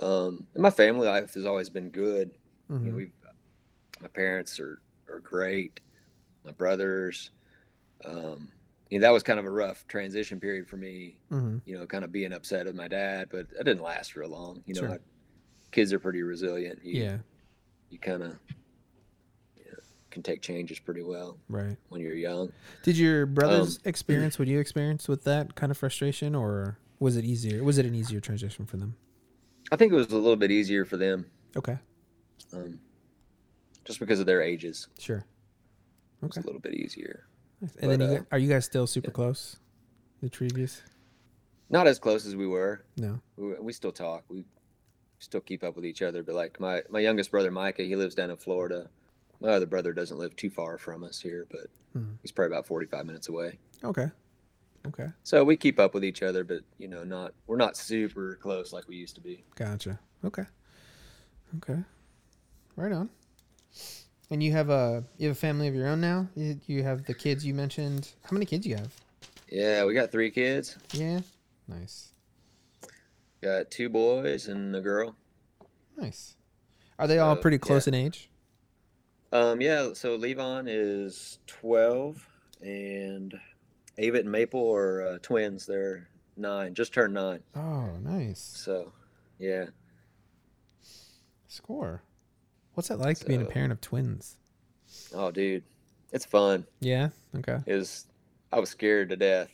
Um, 0.00 0.46
and 0.54 0.62
my 0.62 0.70
family 0.70 1.06
life 1.08 1.34
has 1.34 1.46
always 1.46 1.70
been 1.70 1.90
good. 1.90 2.30
You 2.68 2.76
know, 2.78 2.90
Mhm. 2.92 2.96
we, 2.96 3.12
my 4.00 4.08
parents 4.08 4.58
are 4.60 4.80
are 5.08 5.20
great. 5.20 5.80
My 6.44 6.52
brothers. 6.52 7.30
Um, 8.04 8.50
you 8.90 8.98
know, 8.98 9.06
that 9.06 9.12
was 9.12 9.22
kind 9.22 9.38
of 9.38 9.44
a 9.46 9.50
rough 9.50 9.86
transition 9.86 10.38
period 10.40 10.68
for 10.68 10.76
me. 10.76 11.18
Mhm. 11.30 11.60
You 11.64 11.78
know, 11.78 11.86
kind 11.86 12.04
of 12.04 12.12
being 12.12 12.32
upset 12.32 12.66
with 12.66 12.74
my 12.74 12.88
dad, 12.88 13.28
but 13.30 13.48
that 13.50 13.64
didn't 13.64 13.82
last 13.82 14.16
real 14.16 14.28
long. 14.30 14.62
You 14.66 14.74
know, 14.74 14.80
Sure. 14.82 14.90
I- 14.92 14.98
kids 15.72 15.92
are 15.92 15.98
pretty 15.98 16.22
resilient. 16.22 16.84
You, 16.84 17.02
Yeah. 17.02 17.18
you 17.90 17.98
kind 17.98 18.22
of 18.22 18.38
can 20.14 20.22
take 20.22 20.40
changes 20.40 20.78
pretty 20.78 21.02
well 21.02 21.36
Right. 21.48 21.76
when 21.90 22.00
you're 22.00 22.14
young. 22.14 22.52
Did 22.84 22.96
your 22.96 23.26
brothers 23.26 23.76
Um, 23.76 23.82
experience 23.84 24.38
what 24.38 24.48
you 24.48 24.58
experienced 24.60 25.08
with 25.08 25.24
that 25.24 25.54
kind 25.56 25.70
of 25.70 25.76
frustration, 25.76 26.34
or 26.34 26.78
was 27.00 27.16
it 27.16 27.24
easier? 27.24 27.62
Was 27.62 27.76
it 27.78 27.84
an 27.84 27.94
easier 27.94 28.20
transition 28.20 28.64
for 28.64 28.76
them? 28.78 28.94
I 29.72 29.76
think 29.76 29.92
it 29.92 29.96
was 29.96 30.10
a 30.10 30.16
little 30.16 30.36
bit 30.36 30.50
easier 30.50 30.84
for 30.84 30.96
them, 30.96 31.26
Okay. 31.56 31.78
um, 32.52 32.78
just 33.84 33.98
because 34.00 34.20
of 34.20 34.26
their 34.26 34.40
ages. 34.40 34.86
Sure. 34.98 35.24
Okay. 36.22 36.40
a 36.40 36.44
little 36.44 36.60
bit 36.60 36.74
easier. 36.74 37.26
And 37.80 37.90
then 37.90 38.00
you, 38.00 38.06
uh, 38.18 38.22
are 38.32 38.38
you 38.38 38.48
guys 38.48 38.64
still 38.64 38.86
super 38.86 39.08
yeah. 39.10 39.14
close? 39.14 39.56
The 40.22 40.30
Trevius? 40.30 40.80
Not 41.68 41.86
as 41.86 41.98
close 41.98 42.24
as 42.24 42.34
we 42.36 42.46
were. 42.46 42.84
No. 42.96 43.20
We, 43.36 43.54
we 43.60 43.72
still 43.74 43.92
talk. 43.92 44.24
We 44.28 44.44
still 45.18 45.40
keep 45.40 45.62
up 45.64 45.76
with 45.76 45.84
each 45.84 46.02
other. 46.02 46.22
But 46.22 46.34
like 46.34 46.60
my 46.60 46.82
my 46.88 47.00
youngest 47.00 47.30
brother 47.30 47.50
Micah, 47.50 47.82
he 47.82 47.96
lives 47.96 48.14
down 48.14 48.30
in 48.30 48.36
Florida. 48.36 48.88
My 49.44 49.50
other 49.50 49.66
brother 49.66 49.92
doesn't 49.92 50.16
live 50.16 50.34
too 50.36 50.48
far 50.48 50.78
from 50.78 51.04
us 51.04 51.20
here, 51.20 51.46
but 51.50 51.66
Hmm. 51.92 52.14
he's 52.22 52.32
probably 52.32 52.56
about 52.56 52.66
45 52.66 53.04
minutes 53.04 53.28
away. 53.28 53.58
Okay. 53.84 54.10
Okay. 54.86 55.08
So 55.22 55.44
we 55.44 55.56
keep 55.58 55.78
up 55.78 55.92
with 55.92 56.02
each 56.02 56.22
other, 56.22 56.44
but 56.44 56.62
you 56.78 56.88
know, 56.88 57.04
not 57.04 57.34
we're 57.46 57.58
not 57.58 57.76
super 57.76 58.36
close 58.40 58.72
like 58.72 58.88
we 58.88 58.96
used 58.96 59.14
to 59.16 59.20
be. 59.20 59.44
Gotcha. 59.54 60.00
Okay. 60.24 60.44
Okay. 61.58 61.78
Right 62.76 62.90
on. 62.92 63.10
And 64.30 64.42
you 64.42 64.52
have 64.52 64.70
a 64.70 65.04
you 65.18 65.28
have 65.28 65.36
a 65.36 65.40
family 65.40 65.68
of 65.68 65.74
your 65.74 65.88
own 65.88 66.00
now. 66.00 66.28
You, 66.34 66.58
you 66.66 66.82
have 66.82 67.04
the 67.04 67.14
kids 67.14 67.44
you 67.44 67.52
mentioned. 67.52 68.12
How 68.24 68.32
many 68.32 68.46
kids 68.46 68.66
you 68.66 68.76
have? 68.76 68.94
Yeah, 69.50 69.84
we 69.84 69.92
got 69.92 70.10
three 70.10 70.30
kids. 70.30 70.76
Yeah. 70.92 71.20
Nice. 71.68 72.12
Got 73.42 73.70
two 73.70 73.90
boys 73.90 74.48
and 74.48 74.74
a 74.74 74.80
girl. 74.80 75.16
Nice. 75.98 76.34
Are 76.98 77.06
they 77.06 77.18
all 77.18 77.36
pretty 77.36 77.56
yeah. 77.56 77.66
close 77.66 77.86
in 77.86 77.94
age? 77.94 78.30
Um, 79.34 79.60
yeah. 79.60 79.90
So 79.94 80.16
Levon 80.16 80.64
is 80.68 81.38
12, 81.48 82.26
and 82.62 83.34
Avit 83.98 84.20
and 84.20 84.32
Maple 84.32 84.72
are 84.74 85.02
uh, 85.02 85.18
twins. 85.22 85.66
They're 85.66 86.08
nine, 86.36 86.72
just 86.74 86.94
turned 86.94 87.12
nine. 87.14 87.40
Oh, 87.56 87.90
nice. 88.02 88.40
So, 88.40 88.92
yeah. 89.38 89.66
Score. 91.48 92.02
What's 92.74 92.90
it 92.90 92.98
like 92.98 93.24
being 93.26 93.42
a 93.42 93.44
So- 93.44 93.50
parent 93.50 93.72
of 93.72 93.80
twins? 93.80 94.36
Oh, 95.12 95.30
dude, 95.30 95.64
it's 96.12 96.24
fun. 96.24 96.64
Yeah. 96.80 97.08
Okay. 97.36 97.58
It 97.66 97.74
was. 97.74 98.06
I 98.52 98.60
was 98.60 98.70
scared 98.70 99.08
to 99.08 99.16
death 99.16 99.50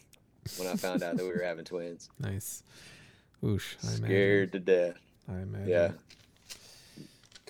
when 0.59 0.69
I 0.69 0.77
found 0.77 1.03
out 1.03 1.17
that 1.17 1.25
we 1.25 1.31
were 1.33 1.43
having 1.43 1.65
twins. 1.65 2.11
Nice. 2.19 2.63
Oosh. 3.43 3.77
I 3.83 3.87
imagine. 3.89 4.05
Scared 4.05 4.53
to 4.53 4.61
death. 4.61 4.99
I 5.27 5.39
imagine. 5.41 5.69
Yeah. 5.69 5.93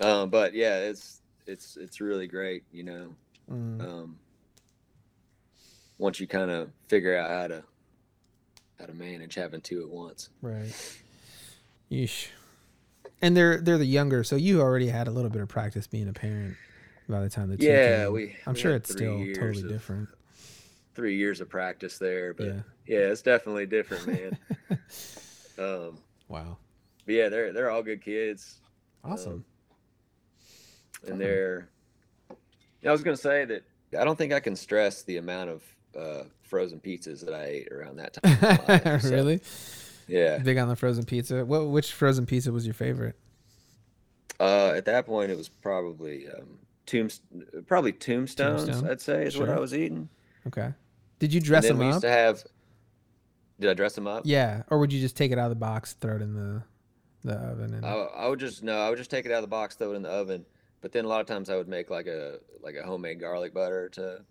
Um, 0.01 0.31
but 0.31 0.55
yeah, 0.55 0.79
it's 0.79 1.20
it's 1.47 1.77
it's 1.77 2.01
really 2.01 2.27
great. 2.27 2.65
You 2.73 2.83
know, 2.85 3.15
Mm, 3.51 3.81
um, 3.83 4.19
once 5.99 6.21
you 6.21 6.27
kind 6.27 6.51
of 6.51 6.71
figure 6.89 7.17
out 7.17 7.31
how 7.31 7.47
to 7.49 7.63
how 8.79 8.87
to 8.87 8.95
manage 8.95 9.35
having 9.35 9.61
two 9.61 9.83
at 9.83 9.89
once. 9.89 10.31
right. 10.41 10.73
Yeesh. 11.91 12.29
And 13.23 13.37
they're 13.37 13.61
they're 13.61 13.77
the 13.79 13.85
younger, 13.85 14.25
so 14.25 14.37
you 14.37 14.61
already 14.61 14.87
had 14.89 15.09
a 15.09 15.11
little 15.11 15.31
bit 15.31 15.43
of 15.43 15.49
practice 15.49 15.87
being 15.87 16.09
a 16.09 16.13
parent 16.13 16.57
by 17.09 17.21
the 17.21 17.29
time 17.29 17.51
the 17.51 17.57
two 17.59 17.67
Yeah, 17.67 18.05
came. 18.05 18.13
we. 18.13 18.37
I'm 18.47 18.55
we 18.55 18.61
sure 18.61 18.75
it's 18.75 18.91
still 18.93 19.19
totally 19.35 19.63
of- 19.65 19.69
different. 19.69 20.09
Three 20.95 21.17
years 21.17 21.41
of 21.41 21.49
practice 21.49 21.99
there, 21.99 22.33
but 22.35 22.47
Yeah. 22.47 22.61
yeah, 22.87 22.99
it's 22.99 23.23
definitely 23.23 23.67
different, 23.67 24.07
man. 24.07 24.39
um, 25.59 25.99
Wow. 26.29 26.57
but 27.05 27.15
yeah, 27.15 27.29
they're 27.29 27.53
they're 27.53 27.71
all 27.71 27.83
good 27.83 28.03
kids. 28.03 28.61
Awesome. 29.05 29.33
Um. 29.33 29.45
And 31.07 31.21
they're. 31.21 31.69
I 32.85 32.93
was 32.93 33.03
gonna 33.03 33.17
say 33.17 33.45
that 33.45 33.65
I 33.99 34.05
don't 34.05 34.17
think 34.17 34.33
I 34.33 34.41
can 34.41 34.57
stress 34.57 35.03
the 35.03 35.19
amount 35.19 35.51
of 35.51 35.63
uh, 35.99 36.25
frozen 36.43 36.81
pizzas 36.81 37.25
that 37.25 37.35
I 37.35 37.45
ate 37.45 37.73
around 37.73 37.97
that 37.97 38.15
time. 38.15 38.59
life, 38.69 39.03
so, 39.03 39.11
really? 39.11 39.41
Yeah. 40.09 40.39
Big 40.39 40.59
on 40.59 40.69
the 40.69 40.77
frozen 40.77 41.05
pizza. 41.05 41.45
What 41.45 41.69
which 41.69 41.93
frozen 41.93 42.27
pizza 42.27 42.53
was 42.53 42.67
your 42.67 42.75
favorite? 42.75 43.17
Uh, 44.39 44.73
at 44.75 44.87
that 44.87 45.07
point, 45.07 45.31
it 45.31 45.37
was 45.37 45.49
probably 45.49 46.27
um, 46.29 46.59
tombs, 46.87 47.21
probably 47.67 47.93
tombstones. 47.93 48.65
Tombstone? 48.65 48.91
I'd 48.91 49.01
say 49.01 49.25
is 49.25 49.37
what 49.37 49.51
I 49.51 49.59
was 49.59 49.75
eating. 49.75 50.09
Okay. 50.47 50.73
Did 51.19 51.35
you 51.35 51.41
dress 51.41 51.69
them 51.69 51.79
we 51.79 51.87
up? 51.87 51.93
used 51.93 52.03
to 52.03 52.11
have. 52.11 52.43
Did 53.61 53.71
I 53.71 53.75
dress 53.75 53.95
them 53.95 54.07
up? 54.07 54.23
yeah, 54.25 54.63
or 54.71 54.79
would 54.79 54.93
you 54.93 55.01
just 55.01 55.17
take 55.17 55.33
it 55.33 55.39
out 55.39 55.45
of 55.45 55.51
the 55.51 55.57
box, 55.57 55.93
throw 55.93 56.17
it 56.17 56.23
in 56.23 56.35
the 56.35 56.63
the 57.23 57.35
oven, 57.35 57.75
and 57.75 57.85
I, 57.85 57.93
I 57.93 58.29
would 58.29 58.41
just 58.41 58.63
no, 58.63 58.81
I 58.81 58.89
would 58.89 58.97
just 58.97 59.11
take 59.11 59.27
it 59.27 59.33
out 59.33 59.39
of 59.39 59.43
the 59.43 59.49
box, 59.49 59.75
throw 59.75 59.93
it 59.93 59.97
in 59.97 60.03
the 60.03 60.09
oven. 60.09 60.47
But 60.81 60.93
then 60.93 61.05
a 61.05 61.09
lot 61.09 61.21
of 61.21 61.27
times 61.27 61.51
I 61.51 61.57
would 61.57 61.69
make 61.69 61.91
like 61.91 62.07
a 62.07 62.39
like 62.63 62.75
a 62.77 62.83
homemade 62.83 63.21
garlic 63.21 63.53
butter 63.53 63.89
to 63.91 64.23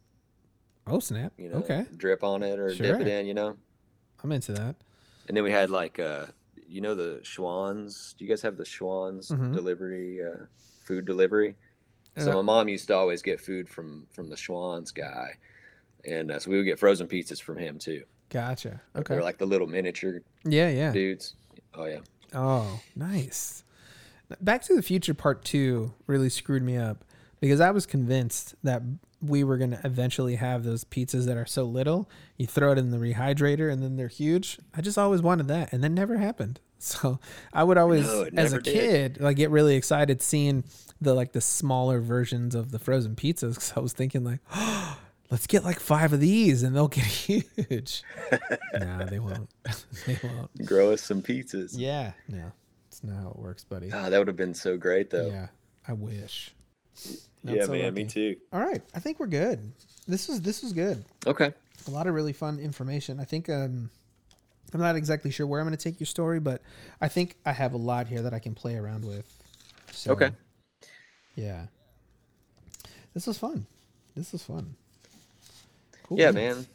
oh 0.88 1.00
snap. 1.00 1.34
you 1.38 1.50
know 1.50 1.58
okay, 1.58 1.86
drip 1.96 2.24
on 2.24 2.44
it 2.44 2.60
or 2.60 2.74
dip 2.74 3.00
it 3.02 3.08
in, 3.08 3.26
you 3.26 3.34
know. 3.34 3.56
I'm 4.24 4.32
into 4.32 4.52
that. 4.54 4.76
And 5.28 5.38
then 5.38 5.44
we 5.44 5.52
had 5.52 5.70
like 5.70 6.00
uh 6.00 6.26
you 6.68 6.82
know 6.82 6.96
the 6.96 7.20
Schwan's. 7.24 8.14
Do 8.18 8.26
you 8.26 8.30
guys 8.30 8.42
have 8.42 8.58
the 8.58 8.66
Schwan's 8.66 9.30
Mhm. 9.30 9.54
delivery 9.54 10.24
uh, 10.24 10.46
food 10.84 11.06
delivery? 11.06 11.56
So 12.18 12.32
Uh, 12.32 12.36
my 12.36 12.42
mom 12.42 12.68
used 12.68 12.88
to 12.88 12.96
always 12.96 13.22
get 13.22 13.40
food 13.40 13.70
from 13.70 14.08
from 14.12 14.30
the 14.30 14.36
Schwan's 14.36 14.92
guy, 14.92 15.38
and 16.06 16.32
uh, 16.32 16.40
so 16.40 16.50
we 16.52 16.58
would 16.58 16.66
get 16.66 16.80
frozen 16.80 17.08
pizzas 17.08 17.42
from 17.42 17.58
him 17.58 17.78
too. 17.80 18.04
Gotcha. 18.30 18.82
Okay. 18.96 19.16
They're 19.16 19.24
like 19.24 19.38
the 19.38 19.46
little 19.48 19.68
miniature 19.68 20.22
yeah, 20.44 20.70
yeah. 20.70 20.92
dudes. 20.92 21.36
Oh 21.74 21.86
yeah. 21.86 22.00
Oh, 22.34 22.80
nice. 22.96 23.64
Back 24.42 24.62
to 24.64 24.76
the 24.76 24.82
Future 24.82 25.14
Part 25.14 25.44
2 25.46 25.94
really 26.08 26.30
screwed 26.30 26.64
me 26.64 26.78
up 26.78 27.04
because 27.40 27.60
I 27.60 27.72
was 27.72 27.86
convinced 27.86 28.56
that 28.64 28.82
we 29.22 29.44
were 29.44 29.58
going 29.58 29.72
to 29.72 29.82
eventually 29.84 30.36
have 30.36 30.64
those 30.64 30.84
pizzas 30.86 31.26
that 31.26 31.36
are 31.36 31.46
so 31.46 31.64
little, 31.66 32.10
you 32.38 32.48
throw 32.48 32.72
it 32.72 32.78
in 32.78 32.92
the 32.92 32.98
rehydrator 32.98 33.72
and 33.72 33.82
then 33.84 33.96
they're 33.98 34.08
huge. 34.08 34.60
I 34.74 34.82
just 34.82 34.98
always 34.98 35.22
wanted 35.22 35.48
that 35.50 35.74
and 35.74 35.84
that 35.84 35.90
never 35.90 36.18
happened. 36.18 36.60
So 36.82 37.20
I 37.52 37.66
would 37.66 37.78
always 37.78 38.06
No, 38.08 38.30
as 38.38 38.54
a 38.54 38.62
did. 38.62 38.74
kid 38.74 39.18
like 39.20 39.36
get 39.36 39.50
really 39.50 39.76
excited 39.76 40.22
seeing 40.22 40.64
the 41.02 41.14
like 41.14 41.34
the 41.34 41.42
smaller 41.42 42.00
versions 42.00 42.56
of 42.56 42.72
the 42.72 42.80
frozen 42.80 43.18
pizzas 43.18 43.56
cuz 43.56 43.74
I 43.76 43.82
was 43.82 43.92
thinking 43.92 44.24
like 44.24 44.40
let's 45.30 45.46
get 45.46 45.66
like 45.66 45.82
5 45.82 46.14
of 46.14 46.22
these 46.22 46.64
and 46.64 46.74
they'll 46.74 46.88
get 46.88 47.04
huge. 47.04 48.02
nah, 48.74 49.04
they 49.04 49.20
won't. 49.20 49.50
they 50.08 50.18
won't. 50.24 50.66
Grow 50.66 50.94
us 50.94 51.02
some 51.02 51.22
pizzas. 51.22 51.74
Yeah, 51.76 52.14
no, 52.30 52.54
not 53.04 53.22
how 53.22 53.30
it 53.30 53.40
works, 53.40 53.64
buddy. 53.64 53.90
Ah, 53.94 54.10
that 54.10 54.18
would 54.18 54.28
have 54.28 54.38
been 54.38 54.54
so 54.54 54.78
great 54.78 55.10
though. 55.10 55.28
Yeah, 55.28 55.48
I 55.88 55.94
wish. 55.94 56.54
Not 57.44 57.56
yeah 57.56 57.66
so 57.66 57.72
man, 57.72 57.94
me 57.94 58.06
too. 58.06 58.36
All 58.52 58.60
right, 58.60 58.82
I 58.94 59.00
think 59.00 59.20
we're 59.20 59.28
good. 59.28 59.72
This 60.08 60.28
was 60.28 60.42
this 60.42 60.62
was 60.64 60.74
good. 60.74 61.04
Okay. 61.26 61.54
A 61.88 61.92
lot 61.92 62.08
of 62.08 62.14
really 62.14 62.34
fun 62.34 62.60
information. 62.60 63.20
I 63.20 63.24
think 63.24 63.50
um, 63.50 63.90
I'm 64.74 64.80
not 64.80 64.96
exactly 64.96 65.32
sure 65.32 65.48
where 65.48 65.62
I'm 65.62 65.68
going 65.68 65.78
to 65.78 65.84
take 65.84 66.00
your 66.00 66.08
story, 66.08 66.40
but 66.40 66.62
I 67.00 67.08
think 67.08 67.36
I 67.46 67.54
have 67.54 67.74
a 67.74 67.78
lot 67.78 68.08
here 68.08 68.22
that 68.22 68.34
I 68.34 68.40
can 68.40 68.54
play 68.54 68.76
around 68.76 69.06
with. 69.06 69.26
So, 69.92 70.12
Okay. 70.12 70.32
Yeah. 71.36 71.68
This 73.14 73.26
was 73.26 73.38
fun. 73.38 73.66
This 74.16 74.32
was 74.32 74.44
fun. 74.44 74.76
Cool 76.04 76.20
Yeah, 76.20 76.32
man. 76.32 76.68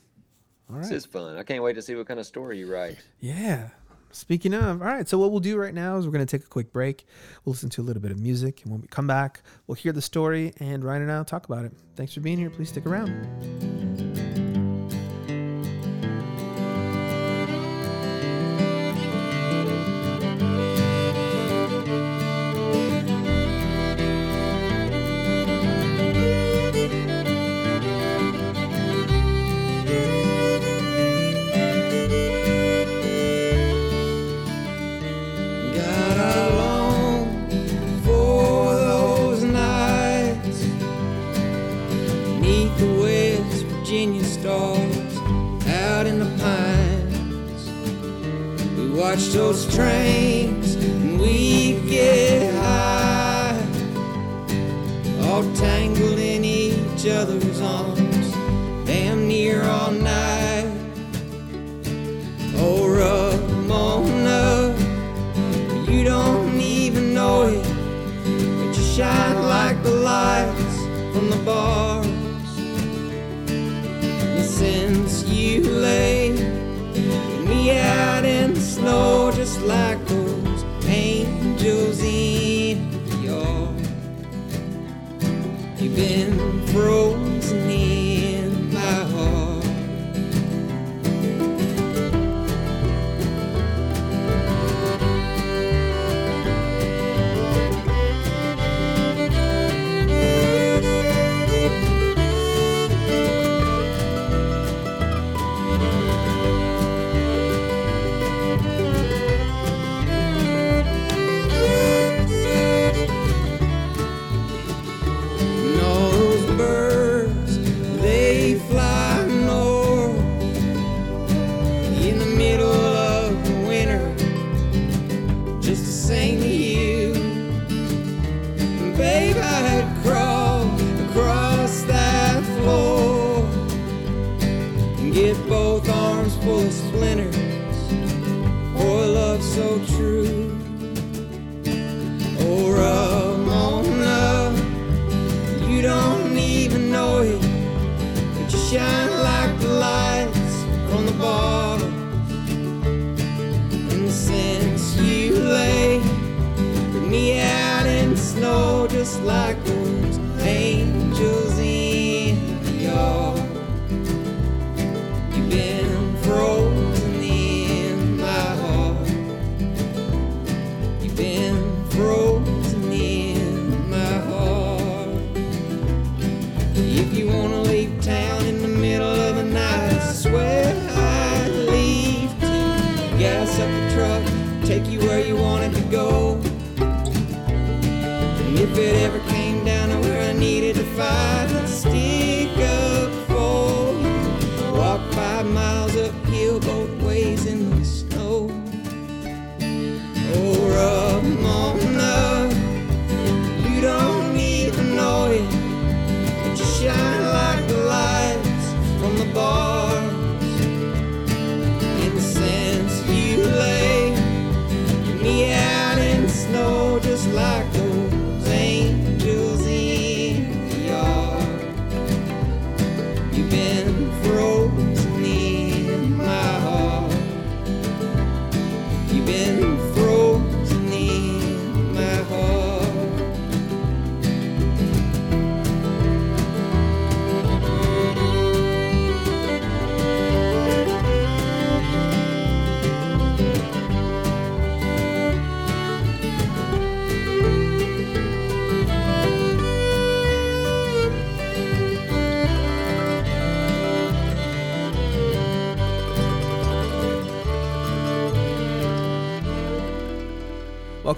All 0.71 0.79
This 0.79 0.91
is 0.91 1.05
fun. 1.05 1.37
I 1.37 1.43
can't 1.43 1.63
wait 1.63 1.75
to 1.75 1.83
see 1.83 1.95
what 1.95 2.09
kind 2.09 2.19
of 2.19 2.27
story 2.27 2.59
you 2.59 2.73
write. 2.73 2.99
Yeah. 3.21 3.69
Speaking 4.15 4.55
of, 4.55 4.81
all 4.81 4.89
right. 4.89 5.09
So 5.09 5.19
what 5.19 5.31
we'll 5.33 5.41
do 5.41 5.57
right 5.57 5.75
now 5.75 5.97
is 5.97 6.07
we're 6.07 6.13
going 6.13 6.27
to 6.27 6.39
take 6.39 6.47
a 6.47 6.49
quick 6.49 6.73
break. 6.73 7.05
We'll 7.45 7.53
listen 7.53 7.69
to 7.71 7.83
a 7.83 7.85
little 7.85 8.03
bit 8.03 8.13
of 8.13 8.19
music, 8.19 8.63
and 8.63 8.71
when 8.71 8.81
we 8.81 8.87
come 8.87 9.07
back, 9.07 9.43
we'll 9.67 9.75
hear 9.75 9.93
the 9.93 10.03
story, 10.03 10.55
and 10.61 10.85
Ryan 10.85 11.03
and 11.03 11.13
I 11.13 11.19
will 11.19 11.25
talk 11.25 11.47
about 11.47 11.65
it. 11.65 11.73
Thanks 11.97 12.15
for 12.15 12.21
being 12.21 12.39
here. 12.39 12.51
Please 12.51 12.69
stick 12.69 12.87
around. 12.87 14.04
Watch 49.15 49.29
those 49.29 49.73
trains 49.73 50.75
And 50.75 51.21
we 51.21 51.81
get 51.89 52.53
high 52.55 53.57
All 55.23 55.45
tangled 55.55 56.19
in 56.19 56.45
each 56.45 57.07
other's 57.07 57.61
arms 57.61 58.33
Damn 58.85 59.29
near 59.29 59.63
all 59.63 59.93
night 59.93 60.69
Oh, 62.57 62.89
Ramona 62.89 64.75
you 65.89 66.03
don't 66.03 66.61
even 66.61 67.15
know 67.15 67.43
it, 67.43 67.63
but 67.63 68.77
you 68.77 68.85
shine 68.97 69.41
like 69.43 69.81
the 69.85 69.91
lights 69.91 70.77
from 71.13 71.31
the 71.31 71.37
bars. 71.45 72.04
Snow, 78.85 79.33
just 79.35 79.63
like 79.63 79.99
those 80.07 80.65
angels 80.87 82.03
in 82.03 82.77
yard, 83.23 83.81
you've 85.79 85.97
been 85.97 86.67
frozen 86.67 87.14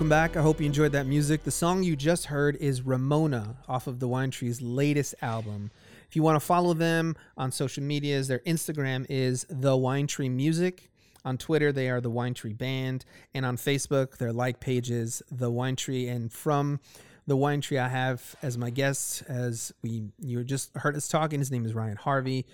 Welcome 0.07 0.23
back. 0.23 0.37
I 0.37 0.43
hope 0.43 0.61
you 0.61 0.67
enjoyed 0.67 0.93
that 0.93 1.09
music. 1.09 1.43
The 1.43 1.51
song 1.51 1.83
you 1.83 1.97
just 1.97 2.27
heard 2.27 2.55
is 2.59 2.83
Ramona 2.83 3.57
off 3.69 3.89
of 3.89 3.99
the 3.99 4.07
Wine 4.07 4.31
Tree's 4.31 4.63
latest 4.63 5.17
album. 5.21 5.73
If 6.09 6.15
you 6.15 6.23
want 6.23 6.37
to 6.37 6.47
follow 6.47 6.75
them 6.75 7.17
on 7.37 7.51
social 7.51 7.83
medias, 7.83 8.29
their 8.29 8.39
Instagram 8.47 9.07
is 9.09 9.47
The 9.51 9.77
Wine 9.77 10.07
Tree 10.07 10.29
Music. 10.29 10.91
On 11.25 11.37
Twitter, 11.37 11.73
they 11.73 11.91
are 11.91 12.01
The 12.01 12.09
Wine 12.09 12.35
Tree 12.35 12.53
Band. 12.53 13.05
And 13.35 13.45
on 13.45 13.57
Facebook, 13.57 14.19
their 14.19 14.33
like 14.33 14.61
page 14.61 14.93
is 14.93 15.25
The 15.29 15.51
Wine 15.51 15.75
Tree. 15.75 16.07
And 16.07 16.33
from 16.33 16.79
The 17.27 17.37
Wine 17.37 17.61
Tree, 17.61 17.79
I 17.79 17.89
have 17.89 18.37
as 18.43 18.57
my 18.57 18.71
guest, 18.71 19.25
as 19.27 19.75
we 19.83 20.05
you 20.21 20.45
just 20.45 20.71
heard 20.77 20.95
us 20.95 21.09
talking, 21.09 21.41
his 21.41 21.51
name 21.51 21.67
is 21.67 21.75
Ryan 21.75 21.97
Harvey. 21.97 22.47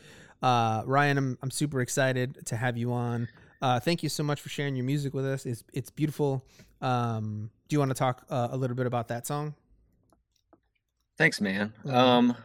Uh, 0.43 0.85
Ryan, 0.87 1.19
I'm, 1.19 1.39
I'm 1.43 1.51
super 1.51 1.83
excited 1.83 2.47
to 2.47 2.57
have 2.57 2.79
you 2.79 2.95
on. 2.95 3.29
Uh, 3.61 3.79
thank 3.79 4.03
you 4.03 4.09
so 4.09 4.23
much 4.23 4.41
for 4.41 4.49
sharing 4.49 4.75
your 4.75 4.87
music 4.87 5.13
with 5.13 5.27
us. 5.27 5.45
It's, 5.45 5.63
it's 5.75 5.91
beautiful. 5.91 6.45
Um, 6.83 7.51
do 7.69 7.75
you 7.75 7.79
want 7.79 7.91
to 7.91 7.95
talk 7.95 8.25
uh, 8.29 8.49
a 8.51 8.57
little 8.57 8.77
bit 8.77 8.87
about 8.87 9.09
that 9.09 9.27
song? 9.27 9.55
Thanks, 11.17 11.41
man. 11.41 11.73
Mhm. 11.85 11.95
Um, 11.95 12.37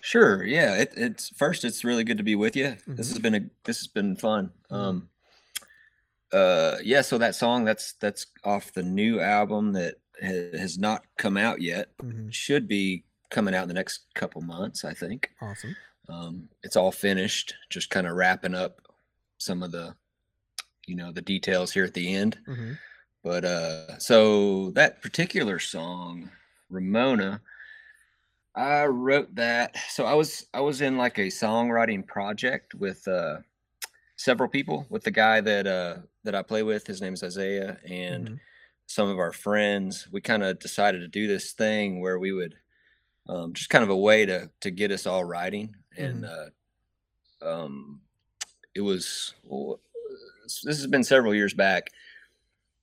sure. 0.00 0.42
Yeah. 0.44 0.74
It, 0.76 0.92
it's 0.96 1.28
first. 1.36 1.64
It's 1.64 1.84
really 1.84 2.04
good 2.04 2.16
to 2.18 2.24
be 2.24 2.34
with 2.34 2.56
you. 2.56 2.76
This 2.86 3.08
Mhm. 3.08 3.12
has 3.12 3.18
been 3.18 3.34
a. 3.34 3.40
This 3.64 3.78
has 3.78 3.86
been 3.86 4.16
fun. 4.16 4.50
Mhm. 4.70 4.74
Um, 4.76 5.08
uh, 6.32 6.76
yeah. 6.82 7.02
So 7.02 7.18
that 7.18 7.34
song 7.34 7.64
that's 7.64 7.92
that's 7.94 8.26
off 8.44 8.72
the 8.72 8.82
new 8.82 9.20
album 9.20 9.72
that 9.74 9.96
ha- 10.22 10.56
has 10.58 10.78
not 10.78 11.04
come 11.18 11.36
out 11.36 11.60
yet. 11.60 11.96
Mhm. 11.98 12.32
Should 12.32 12.66
be 12.68 13.04
coming 13.30 13.54
out 13.54 13.62
in 13.62 13.68
the 13.68 13.74
next 13.74 14.06
couple 14.14 14.40
months. 14.40 14.84
I 14.84 14.94
think. 14.94 15.30
Awesome. 15.42 15.76
Um, 16.08 16.48
it's 16.62 16.76
all 16.76 16.90
finished. 16.92 17.54
Just 17.68 17.90
kind 17.90 18.06
of 18.06 18.16
wrapping 18.16 18.54
up 18.54 18.80
some 19.36 19.62
of 19.62 19.72
the, 19.72 19.94
you 20.86 20.94
know, 20.96 21.12
the 21.12 21.20
details 21.20 21.70
here 21.72 21.84
at 21.84 21.92
the 21.92 22.14
end. 22.14 22.38
But 23.28 23.44
uh 23.44 23.98
so 23.98 24.70
that 24.70 25.02
particular 25.02 25.58
song, 25.58 26.30
Ramona, 26.70 27.42
I 28.56 28.86
wrote 28.86 29.34
that. 29.34 29.76
So 29.90 30.06
I 30.06 30.14
was 30.14 30.46
I 30.54 30.62
was 30.62 30.80
in 30.80 30.96
like 30.96 31.18
a 31.18 31.26
songwriting 31.26 32.06
project 32.06 32.74
with 32.74 33.06
uh 33.06 33.40
several 34.16 34.48
people, 34.48 34.86
with 34.88 35.04
the 35.04 35.10
guy 35.10 35.42
that 35.42 35.66
uh 35.66 35.96
that 36.24 36.34
I 36.34 36.40
play 36.42 36.62
with, 36.62 36.86
his 36.86 37.02
name 37.02 37.12
is 37.12 37.22
Isaiah, 37.22 37.76
and 37.86 38.28
Mhm. 38.30 38.40
some 38.86 39.10
of 39.10 39.18
our 39.18 39.32
friends. 39.32 40.08
We 40.10 40.22
kind 40.22 40.42
of 40.42 40.58
decided 40.58 41.00
to 41.00 41.08
do 41.08 41.26
this 41.26 41.52
thing 41.52 42.00
where 42.00 42.18
we 42.18 42.32
would 42.32 42.54
um 43.28 43.52
just 43.52 43.68
kind 43.68 43.84
of 43.84 43.90
a 43.90 43.96
way 44.08 44.24
to 44.24 44.50
to 44.62 44.70
get 44.70 44.90
us 44.90 45.06
all 45.06 45.22
writing 45.22 45.74
and 45.98 46.24
uh 46.24 46.48
um 47.42 48.00
it 48.74 48.80
was 48.80 49.34
well, 49.44 49.80
this 50.64 50.78
has 50.78 50.86
been 50.86 51.04
several 51.04 51.34
years 51.34 51.52
back 51.52 51.90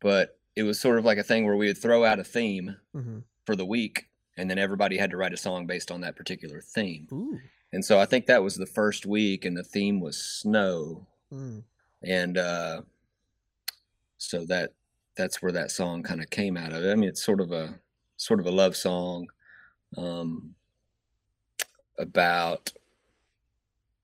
but 0.06 0.38
it 0.56 0.62
was 0.64 0.80
sort 0.80 1.00
of 1.00 1.04
like 1.06 1.18
a 1.18 1.24
thing 1.24 1.46
where 1.46 1.56
we 1.56 1.66
would 1.68 1.82
throw 1.82 2.06
out 2.06 2.20
a 2.20 2.24
theme 2.24 2.76
hmm 2.94 3.20
for 3.46 3.56
the 3.56 3.66
week 3.66 4.08
and 4.38 4.50
then 4.50 4.58
everybody 4.58 4.98
had 4.98 5.10
to 5.12 5.18
write 5.18 5.34
a 5.34 5.38
song 5.38 5.66
based 5.68 5.92
on 5.92 6.02
that 6.02 6.16
particular 6.16 6.62
theme 6.62 7.08
Ooh. 7.12 7.40
and 7.74 7.84
so 7.86 8.00
i 8.00 8.06
think 8.06 8.26
that 8.26 8.42
was 8.44 8.56
the 8.56 8.66
first 8.66 9.06
week 9.06 9.46
and 9.46 9.56
the 9.58 9.64
theme 9.64 10.00
was 10.00 10.18
snow 10.18 11.06
Mm. 11.34 11.64
and 12.04 12.38
uh 12.38 12.82
so 14.18 14.46
that 14.46 14.72
that's 15.18 15.42
where 15.42 15.52
that 15.52 15.72
song 15.72 16.04
kind 16.04 16.22
of 16.22 16.30
came 16.30 16.56
out 16.58 16.72
of 16.74 16.84
i 16.86 16.96
mean 16.96 17.10
it's 17.10 17.24
sort 17.24 17.42
of 17.42 17.52
a 17.52 17.80
sort 18.18 18.40
of 18.40 18.46
a 18.48 18.52
love 18.52 18.76
song 18.76 19.28
um 19.98 20.56
about 21.98 22.72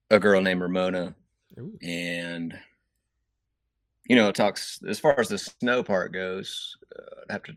a 0.09 0.19
girl 0.19 0.41
named 0.41 0.61
ramona 0.61 1.15
Ooh. 1.59 1.77
and 1.81 2.57
you 4.07 4.15
know 4.15 4.29
it 4.29 4.35
talks 4.35 4.79
as 4.87 4.99
far 4.99 5.19
as 5.19 5.29
the 5.29 5.37
snow 5.37 5.83
part 5.83 6.11
goes 6.11 6.77
uh, 6.97 7.21
i'd 7.29 7.31
have 7.31 7.43
to 7.43 7.53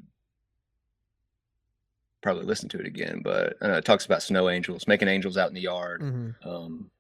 probably 2.21 2.45
listen 2.45 2.69
to 2.71 2.79
it 2.79 2.87
again 2.87 3.21
but 3.23 3.55
uh, 3.63 3.73
it 3.73 3.85
talks 3.85 4.07
about 4.07 4.23
snow 4.23 4.49
angels 4.49 4.87
making 4.89 5.09
angels 5.09 5.37
out 5.37 5.49
in 5.49 5.55
the 5.55 5.61
yard 5.61 6.01
Mhm. 6.03 6.35
um, 6.47 6.91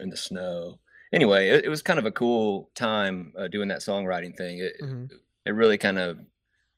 in 0.00 0.10
the 0.10 0.16
snow 0.16 0.78
anyway 1.12 1.48
it, 1.48 1.64
it 1.64 1.68
was 1.68 1.82
kind 1.82 1.98
of 1.98 2.04
a 2.06 2.10
cool 2.12 2.70
time 2.74 3.32
uh, 3.38 3.48
doing 3.48 3.68
that 3.68 3.80
songwriting 3.80 4.36
thing 4.36 4.58
it, 4.58 4.74
Mhm. 4.80 5.10
it 5.46 5.52
really 5.52 5.78
kind 5.78 5.98
of 5.98 6.18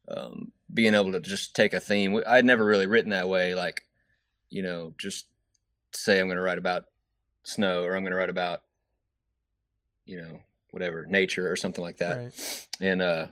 um, 0.08 0.52
being 0.72 0.94
able 0.94 1.10
to 1.12 1.20
just 1.20 1.56
take 1.56 1.74
a 1.74 1.80
theme 1.80 2.22
i'd 2.28 2.44
never 2.44 2.64
really 2.64 2.86
written 2.86 3.10
that 3.10 3.28
way 3.28 3.54
like 3.56 3.84
you 4.50 4.62
know 4.62 4.94
just 4.98 5.26
say 5.92 6.20
i'm 6.20 6.26
going 6.28 6.36
to 6.36 6.42
write 6.42 6.58
about 6.58 6.84
snow 7.42 7.82
or 7.82 7.96
i'm 7.96 8.02
going 8.02 8.12
to 8.12 8.16
write 8.18 8.30
about 8.30 8.62
you 10.04 10.20
know 10.20 10.40
whatever 10.76 11.06
nature 11.06 11.50
or 11.50 11.56
something 11.56 11.82
like 11.82 11.96
that 11.96 12.16
Right. 12.18 12.66
and 12.82 13.00
uh 13.00 13.26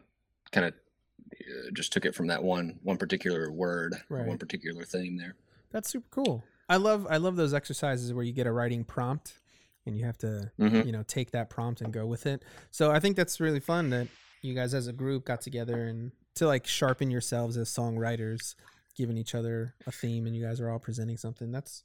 kind 0.51 0.67
of 0.67 0.73
uh, 0.73 1.71
just 1.75 1.93
took 1.93 2.07
it 2.07 2.15
from 2.15 2.29
that 2.29 2.43
one 2.43 2.79
one 2.83 2.97
particular 2.97 3.53
word 3.53 3.95
or 4.09 4.23
one 4.25 4.39
particular 4.39 4.83
theme 4.85 5.19
there 5.19 5.35
That's 5.71 5.91
super 5.91 6.07
cool. 6.11 6.43
I 6.71 6.77
love 6.79 7.07
I 7.11 7.19
love 7.19 7.37
those 7.37 7.53
exercises 7.53 8.15
where 8.15 8.25
you 8.25 8.33
get 8.33 8.47
a 8.47 8.53
writing 8.53 8.83
prompt 8.85 9.35
and 9.85 9.95
you 9.95 10.07
have 10.07 10.17
to 10.19 10.51
Mhm. 10.59 10.87
you 10.87 10.93
know 10.93 11.03
take 11.03 11.33
that 11.33 11.51
prompt 11.51 11.83
and 11.83 11.93
go 11.93 12.07
with 12.07 12.25
it. 12.27 12.43
So 12.71 12.91
I 12.91 12.99
think 12.99 13.15
that's 13.17 13.41
really 13.41 13.61
fun 13.61 13.91
that 13.91 14.09
you 14.41 14.55
guys 14.55 14.73
as 14.73 14.87
a 14.87 14.93
group 14.95 15.27
got 15.27 15.43
together 15.43 15.85
and 15.85 16.13
to 16.37 16.47
like 16.47 16.67
sharpen 16.67 17.11
yourselves 17.11 17.59
as 17.59 17.69
songwriters, 17.69 18.55
giving 18.97 19.19
each 19.19 19.35
other 19.35 19.75
a 19.87 19.93
theme 19.93 20.25
and 20.27 20.35
you 20.35 20.43
guys 20.43 20.61
are 20.63 20.71
all 20.71 20.79
presenting 20.79 21.19
something. 21.19 21.53
That's 21.53 21.83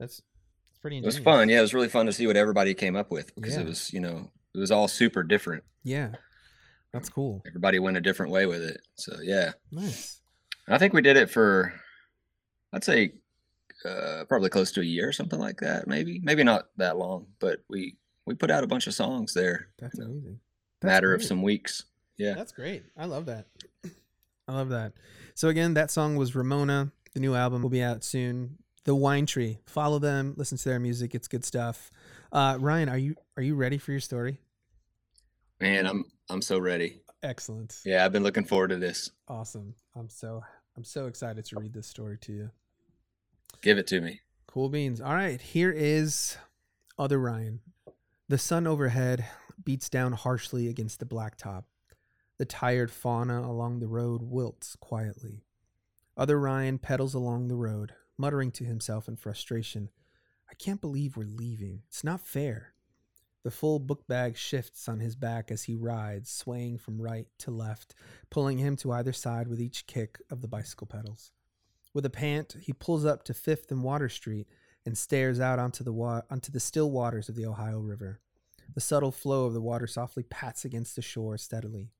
that's 0.00 0.22
it's 0.70 0.78
pretty 0.80 0.98
it 0.98 1.04
was 1.04 1.18
fun 1.18 1.48
yeah 1.48 1.58
it 1.58 1.62
was 1.62 1.74
really 1.74 1.88
fun 1.88 2.06
to 2.06 2.12
see 2.12 2.26
what 2.26 2.36
everybody 2.36 2.74
came 2.74 2.96
up 2.96 3.10
with 3.12 3.32
because 3.36 3.54
Yeah. 3.54 3.60
it 3.62 3.66
was 3.68 3.92
you 3.92 4.00
know 4.00 4.30
it 4.58 4.60
was 4.60 4.70
all 4.70 4.88
super 4.88 5.22
different 5.22 5.62
Yeah. 5.84 6.10
That's 6.92 7.08
cool. 7.08 7.42
everybody 7.46 7.78
went 7.78 7.96
a 7.96 8.00
different 8.00 8.32
way 8.32 8.46
with 8.46 8.62
it 8.62 8.80
so 8.96 9.16
yeah 9.22 9.52
Nice. 9.70 10.20
i 10.68 10.78
think 10.78 10.92
we 10.94 11.02
did 11.02 11.16
it 11.16 11.30
for 11.30 11.72
i'd 12.72 12.82
say 12.84 13.12
uh 13.84 14.24
probably 14.28 14.48
close 14.48 14.72
to 14.72 14.80
a 14.80 14.84
year 14.84 15.08
or 15.08 15.12
something 15.12 15.38
like 15.38 15.60
that 15.60 15.86
maybe 15.86 16.20
maybe 16.24 16.42
not 16.42 16.68
that 16.78 16.96
long 16.98 17.26
but 17.38 17.60
we 17.68 17.96
we 18.26 18.34
put 18.34 18.50
out 18.50 18.64
a 18.64 18.66
bunch 18.66 18.86
of 18.86 18.94
songs 18.94 19.32
there 19.34 19.68
That's 19.78 19.98
amazing. 19.98 20.40
That's 20.80 20.90
matter 20.92 21.14
of 21.14 21.22
some 21.22 21.42
weeks 21.42 21.84
yeah 22.16 22.34
That's 22.34 22.52
great. 22.52 22.82
I 22.96 23.04
love 23.04 23.26
that. 23.26 23.46
I 24.48 24.52
love 24.52 24.70
that. 24.70 24.94
So 25.34 25.48
again, 25.48 25.74
that 25.74 25.90
song 25.90 26.16
was 26.16 26.34
Ramona. 26.34 26.90
The 27.14 27.20
new 27.20 27.34
album 27.34 27.62
will 27.62 27.68
be 27.70 27.82
out 27.82 28.02
soon. 28.02 28.58
The 28.84 28.94
Wine 28.94 29.26
Tree. 29.26 29.58
Follow 29.66 29.98
them. 30.00 30.34
Listen 30.36 30.56
to 30.58 30.64
their 30.68 30.80
music. 30.80 31.14
It's 31.14 31.28
good 31.28 31.44
stuff. 31.44 31.90
Uh, 32.32 32.56
Ryan, 32.58 32.88
are 32.88 32.98
you 32.98 33.14
are 33.36 33.42
you 33.42 33.54
ready 33.54 33.76
for 33.78 33.92
your 33.92 34.00
story? 34.00 34.40
Man 35.60 35.86
i'm 35.86 36.04
i'm 36.30 36.42
so 36.42 36.58
ready 36.58 37.00
Excellent. 37.22 37.76
yeah 37.84 38.04
i've 38.04 38.12
been 38.12 38.22
looking 38.22 38.44
forward 38.44 38.68
to 38.68 38.76
this 38.76 39.10
Awesome. 39.28 39.74
I'm 39.96 40.08
so 40.08 40.42
I'm 40.76 40.84
so 40.84 41.06
excited 41.06 41.44
to 41.46 41.58
read 41.58 41.72
this 41.74 41.86
story 41.88 42.16
to 42.18 42.32
you. 42.32 42.50
give 43.62 43.78
it 43.78 43.86
to 43.88 44.00
me 44.00 44.20
Cool 44.46 44.70
beans. 44.70 45.00
All 45.02 45.12
right, 45.14 45.38
here 45.40 45.70
is 45.70 46.38
Other 46.98 47.18
Ryan. 47.18 47.60
The 48.30 48.38
sun 48.38 48.66
overhead 48.66 49.26
beats 49.62 49.90
down 49.90 50.12
harshly 50.14 50.68
against 50.68 51.00
the 51.00 51.04
blacktop. 51.06 51.64
The 52.38 52.46
tired 52.46 52.90
fauna 52.90 53.40
along 53.42 53.80
the 53.80 53.86
road 53.88 54.22
wilts 54.22 54.74
quietly. 54.80 55.44
Other 56.16 56.40
Ryan 56.40 56.78
pedals 56.78 57.12
along 57.12 57.48
the 57.48 57.56
road, 57.56 57.92
muttering 58.16 58.50
to 58.52 58.64
himself 58.64 59.06
in 59.06 59.16
frustration, 59.16 59.90
I 60.50 60.54
can't 60.54 60.80
believe 60.80 61.16
we're 61.18 61.24
leaving. 61.26 61.82
It's 61.88 62.02
not 62.02 62.22
fair. 62.26 62.72
The 63.44 63.50
full 63.50 63.78
book 63.78 64.06
bag 64.06 64.36
shifts 64.36 64.88
on 64.88 65.00
his 65.00 65.14
back 65.14 65.50
as 65.50 65.64
he 65.64 65.74
rides, 65.76 66.30
swaying 66.30 66.78
from 66.78 67.00
right 67.00 67.28
to 67.38 67.50
left, 67.50 67.94
pulling 68.30 68.58
him 68.58 68.76
to 68.76 68.92
either 68.92 69.12
side 69.12 69.48
with 69.48 69.60
each 69.60 69.86
kick 69.86 70.20
of 70.30 70.40
the 70.40 70.48
bicycle 70.48 70.86
pedals. 70.86 71.30
With 71.94 72.04
a 72.04 72.10
pant, 72.10 72.56
he 72.60 72.72
pulls 72.72 73.04
up 73.04 73.24
to 73.24 73.34
Fifth 73.34 73.70
and 73.70 73.82
Water 73.82 74.08
Street 74.08 74.48
and 74.84 74.98
stares 74.98 75.40
out 75.40 75.58
onto 75.58 75.84
the 75.84 75.92
wa- 75.92 76.22
onto 76.30 76.50
the 76.50 76.60
still 76.60 76.90
waters 76.90 77.28
of 77.28 77.36
the 77.36 77.46
Ohio 77.46 77.78
River. 77.78 78.20
The 78.74 78.80
subtle 78.80 79.12
flow 79.12 79.46
of 79.46 79.54
the 79.54 79.60
water 79.60 79.86
softly 79.86 80.24
pats 80.24 80.64
against 80.64 80.96
the 80.96 81.02
shore 81.02 81.38
steadily. 81.38 81.92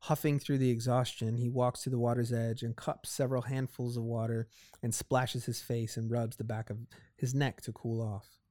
Huffing 0.00 0.40
through 0.40 0.58
the 0.58 0.70
exhaustion, 0.70 1.36
he 1.36 1.48
walks 1.48 1.82
to 1.82 1.90
the 1.90 1.98
water's 1.98 2.32
edge 2.32 2.62
and 2.62 2.74
cups 2.74 3.08
several 3.10 3.42
handfuls 3.42 3.96
of 3.96 4.02
water 4.02 4.48
and 4.82 4.92
splashes 4.92 5.44
his 5.44 5.60
face 5.60 5.96
and 5.96 6.10
rubs 6.10 6.36
the 6.36 6.44
back 6.44 6.70
of 6.70 6.78
his 7.16 7.34
neck 7.34 7.60
to 7.62 7.72
cool 7.72 8.02
off. 8.02 8.41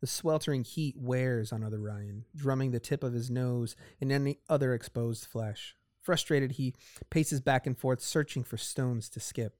The 0.00 0.06
sweltering 0.06 0.64
heat 0.64 0.96
wears 0.96 1.52
on 1.52 1.64
other 1.64 1.80
Ryan, 1.80 2.24
drumming 2.34 2.70
the 2.70 2.80
tip 2.80 3.02
of 3.02 3.12
his 3.12 3.30
nose 3.30 3.74
and 4.00 4.12
any 4.12 4.38
other 4.48 4.72
exposed 4.72 5.26
flesh. 5.26 5.74
Frustrated, 6.00 6.52
he 6.52 6.74
paces 7.10 7.40
back 7.40 7.66
and 7.66 7.76
forth, 7.76 8.00
searching 8.00 8.44
for 8.44 8.56
stones 8.56 9.08
to 9.10 9.20
skip. 9.20 9.56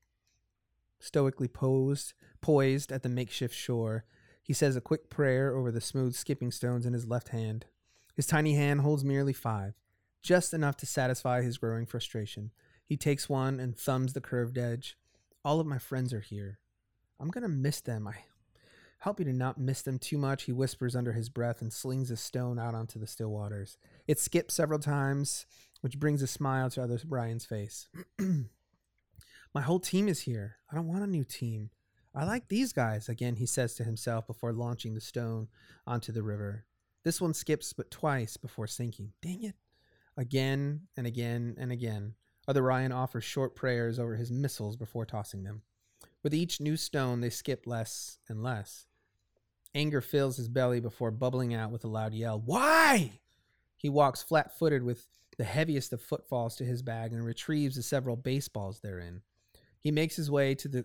Stoically 1.01 1.49
posed, 1.49 2.15
poised 2.41 2.93
at 2.93 3.03
the 3.03 3.09
makeshift 3.09 3.55
shore, 3.55 4.05
he 4.43 4.53
says 4.53 4.77
a 4.77 4.81
quick 4.81 5.11
prayer 5.11 5.55
over 5.55 5.71
the 5.71 5.81
smooth 5.81 6.15
skipping 6.15 6.51
stones 6.51 6.87
in 6.87 6.95
his 6.95 7.07
left 7.07 7.29
hand. 7.29 7.67
His 8.15 8.27
tiny 8.27 8.55
hand 8.55 8.81
holds 8.81 9.05
merely 9.05 9.33
five, 9.33 9.75
just 10.23 10.55
enough 10.55 10.77
to 10.79 10.87
satisfy 10.87 11.43
his 11.43 11.59
growing 11.59 11.85
frustration. 11.85 12.53
He 12.85 12.97
takes 12.97 13.29
one 13.29 13.61
and 13.61 13.77
thumbs 13.77 14.15
the 14.15 14.21
curved 14.21 14.57
edge. 14.57 14.97
All 15.45 15.61
of 15.61 15.67
my 15.67 15.79
friends 15.79 16.15
are 16.15 16.21
here. 16.21 16.59
I'm 17.21 17.29
gonna 17.29 17.49
miss 17.49 17.81
them. 17.81 18.09
I 18.09 18.15
help 18.99 19.19
you 19.19 19.25
to 19.25 19.33
not 19.33 19.59
miss 19.59 19.83
them 19.83 19.99
too 19.99 20.19
much, 20.19 20.45
he 20.45 20.53
whispers 20.53 20.97
under 20.97 21.13
his 21.13 21.29
breath 21.29 21.61
and 21.61 21.73
slings 21.73 22.11
a 22.11 22.17
stone 22.17 22.59
out 22.59 22.75
onto 22.75 22.99
the 22.99 23.07
still 23.07 23.31
waters. 23.31 23.79
It 24.07 24.19
skips 24.19 24.55
several 24.55 24.79
times 24.79 25.47
which 25.81 25.99
brings 25.99 26.23
a 26.23 26.27
smile 26.27 26.71
to 26.71 26.83
other 26.83 26.99
Ryan's 27.07 27.45
face. 27.45 27.89
My 29.55 29.63
whole 29.63 29.81
team 29.81 30.09
is 30.09 30.23
here. 30.23 30.57
I 30.71 30.75
don't 30.75 30.89
want 30.89 31.05
a 31.05 31.07
new 31.07 31.25
team. 31.25 31.71
I 32.15 32.25
like 32.25 32.49
these 32.49 32.73
guys, 32.73 33.09
again, 33.09 33.37
he 33.37 33.47
says 33.47 33.75
to 33.75 33.85
himself 33.85 34.27
before 34.27 34.53
launching 34.53 34.95
the 34.95 35.01
stone 35.01 35.49
onto 35.87 36.11
the 36.11 36.23
river. 36.23 36.65
This 37.05 37.21
one 37.21 37.33
skips 37.33 37.73
but 37.73 37.91
twice 37.91 38.37
before 38.37 38.67
sinking. 38.67 39.13
Dang 39.23 39.45
it. 39.45 39.55
Again 40.17 40.89
and 40.97 41.07
again 41.07 41.55
and 41.59 41.71
again. 41.71 42.15
Other 42.49 42.63
Ryan 42.63 42.93
offers 42.93 43.25
short 43.25 43.55
prayers 43.55 43.99
over 43.99 44.17
his 44.17 44.33
missiles 44.33 44.77
before 44.77 45.07
tossing 45.07 45.45
them. 45.45 45.63
With 46.25 46.35
each 46.35 46.61
new 46.61 46.77
stone, 46.77 47.21
they 47.21 47.31
skip 47.31 47.67
less 47.67 48.19
and 48.29 48.43
less. 48.43 48.88
Anger 49.75 50.01
fills 50.01 50.37
his 50.37 50.49
belly 50.49 50.81
before 50.81 51.11
bubbling 51.11 51.55
out 51.55 51.71
with 51.71 51.85
a 51.85 51.89
loud 51.89 52.15
yell. 52.15 52.41
Why? 52.45 53.13
He 53.77 53.89
walks 53.89 54.23
flat 54.23 54.59
footed 54.59 54.83
with 54.83 55.07
the 55.37 55.45
heaviest 55.45 55.93
of 55.93 56.03
footfalls 56.03 56.57
to 56.57 56.65
his 56.65 56.83
bag 56.83 57.13
and 57.13 57.25
retrieves 57.25 57.77
the 57.77 57.83
several 57.83 58.17
baseballs 58.17 58.81
therein. 58.81 59.23
He 59.81 59.91
makes 59.91 60.17
his 60.17 60.31
way 60.31 60.55
to 60.57 60.69
the 60.69 60.85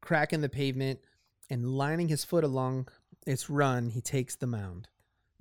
crack 0.00 0.32
in 0.32 0.40
the 0.40 0.48
pavement 0.48 1.00
and 1.50 1.76
lining 1.76 2.08
his 2.08 2.24
foot 2.24 2.44
along 2.44 2.88
its 3.26 3.50
run, 3.50 3.90
he 3.90 4.00
takes 4.00 4.36
the 4.36 4.46
mound. 4.46 4.88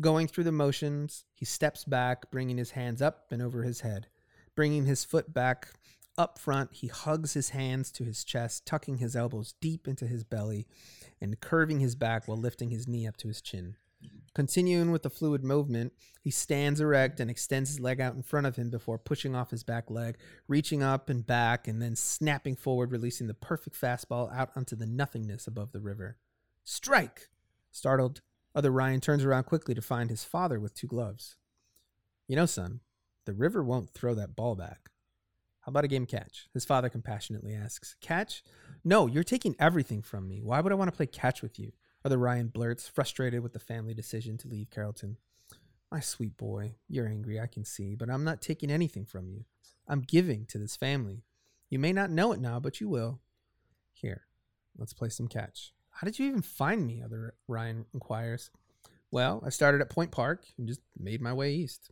Going 0.02 0.28
through 0.28 0.44
the 0.46 0.52
motions, 0.52 1.26
he 1.34 1.46
steps 1.46 1.84
back, 1.84 2.30
bringing 2.32 2.58
his 2.58 2.72
hands 2.72 3.02
up 3.02 3.32
and 3.32 3.42
over 3.42 3.64
his 3.64 3.82
head. 3.82 4.08
Bringing 4.56 4.86
his 4.86 5.04
foot 5.04 5.34
back 5.34 5.70
up 6.18 6.40
front, 6.40 6.74
he 6.74 6.88
hugs 6.88 7.34
his 7.34 7.50
hands 7.50 7.92
to 7.92 8.04
his 8.04 8.24
chest, 8.24 8.66
tucking 8.66 8.98
his 8.98 9.16
elbows 9.16 9.54
deep 9.62 9.88
into 9.88 10.08
his 10.08 10.24
belly 10.24 10.68
and 11.22 11.40
curving 11.40 11.80
his 11.80 11.96
back 11.96 12.28
while 12.28 12.38
lifting 12.38 12.70
his 12.70 12.88
knee 12.88 13.08
up 13.08 13.18
to 13.18 13.28
his 13.28 13.42
chin. 13.42 13.76
Continuing 14.36 14.92
with 14.92 15.02
the 15.02 15.10
fluid 15.10 15.44
movement, 15.44 15.94
he 16.22 16.30
stands 16.30 16.80
erect 16.80 17.20
and 17.20 17.32
extends 17.32 17.72
his 17.72 17.80
leg 17.80 18.00
out 18.00 18.14
in 18.14 18.22
front 18.22 18.46
of 18.46 18.56
him 18.56 18.70
before 18.70 19.00
pushing 19.00 19.36
off 19.36 19.50
his 19.50 19.64
back 19.64 19.90
leg, 19.90 20.18
reaching 20.48 20.84
up 20.84 21.10
and 21.10 21.26
back, 21.26 21.68
and 21.68 21.82
then 21.82 21.96
snapping 21.96 22.56
forward, 22.56 22.92
releasing 22.92 23.26
the 23.26 23.34
perfect 23.34 23.80
fastball 23.80 24.32
out 24.32 24.52
onto 24.56 24.76
the 24.76 24.86
nothingness 24.86 25.48
above 25.48 25.72
the 25.72 25.82
river. 25.82 26.18
Strike! 26.64 27.30
Startled, 27.72 28.22
other 28.54 28.72
Ryan 28.72 29.02
turns 29.02 29.26
around 29.26 29.46
quickly 29.46 29.74
to 29.74 29.82
find 29.82 30.10
his 30.10 30.24
father 30.24 30.60
with 30.60 30.76
two 30.76 30.88
gloves. 30.88 31.36
You 32.28 32.36
know, 32.36 32.46
son, 32.46 32.82
the 33.26 33.34
river 33.34 33.64
won't 33.64 33.90
throw 33.90 34.14
that 34.14 34.36
ball 34.36 34.56
back. 34.56 34.92
How 35.68 35.72
about 35.72 35.84
a 35.84 35.90
game 35.90 36.06
catch? 36.06 36.48
His 36.54 36.64
father 36.64 36.88
compassionately 36.88 37.54
asks. 37.54 37.98
Catch? 38.00 38.42
No, 38.86 39.06
you're 39.06 39.22
taking 39.22 39.54
everything 39.60 40.02
from 40.02 40.26
me. 40.26 40.40
Why 40.42 40.62
would 40.62 40.72
I 40.72 40.76
want 40.76 40.90
to 40.90 40.96
play 40.96 41.08
catch 41.08 41.42
with 41.42 41.60
you? 41.60 41.74
Other 42.06 42.18
Ryan 42.18 42.48
blurts, 42.48 42.88
frustrated 42.88 43.44
with 43.44 43.52
the 43.52 43.60
family 43.60 43.94
decision 43.94 44.38
to 44.38 44.48
leave 44.48 44.70
Carrollton. 44.70 45.18
My 45.92 46.00
sweet 46.00 46.38
boy, 46.38 46.76
you're 46.88 47.10
angry, 47.10 47.38
I 47.38 47.48
can 47.48 47.66
see, 47.66 47.96
but 47.96 48.10
I'm 48.10 48.24
not 48.24 48.42
taking 48.42 48.72
anything 48.72 49.04
from 49.04 49.28
you. 49.28 49.44
I'm 49.90 50.00
giving 50.00 50.46
to 50.46 50.58
this 50.58 50.78
family. 50.78 51.26
You 51.70 51.80
may 51.80 51.92
not 51.92 52.12
know 52.12 52.32
it 52.32 52.40
now, 52.40 52.62
but 52.62 52.80
you 52.80 52.88
will. 52.88 53.20
Here, 53.92 54.22
let's 54.78 54.94
play 54.94 55.10
some 55.10 55.28
catch. 55.28 55.74
How 55.90 56.06
did 56.06 56.18
you 56.18 56.30
even 56.30 56.44
find 56.44 56.88
me? 56.88 57.02
Other 57.04 57.34
Ryan 57.50 57.88
inquires. 57.94 58.52
Well, 59.12 59.44
I 59.46 59.50
started 59.50 59.82
at 59.82 59.90
Point 59.90 60.12
Park 60.12 60.46
and 60.58 60.66
just 60.66 60.80
made 60.98 61.22
my 61.22 61.34
way 61.34 61.56
east. 61.56 61.92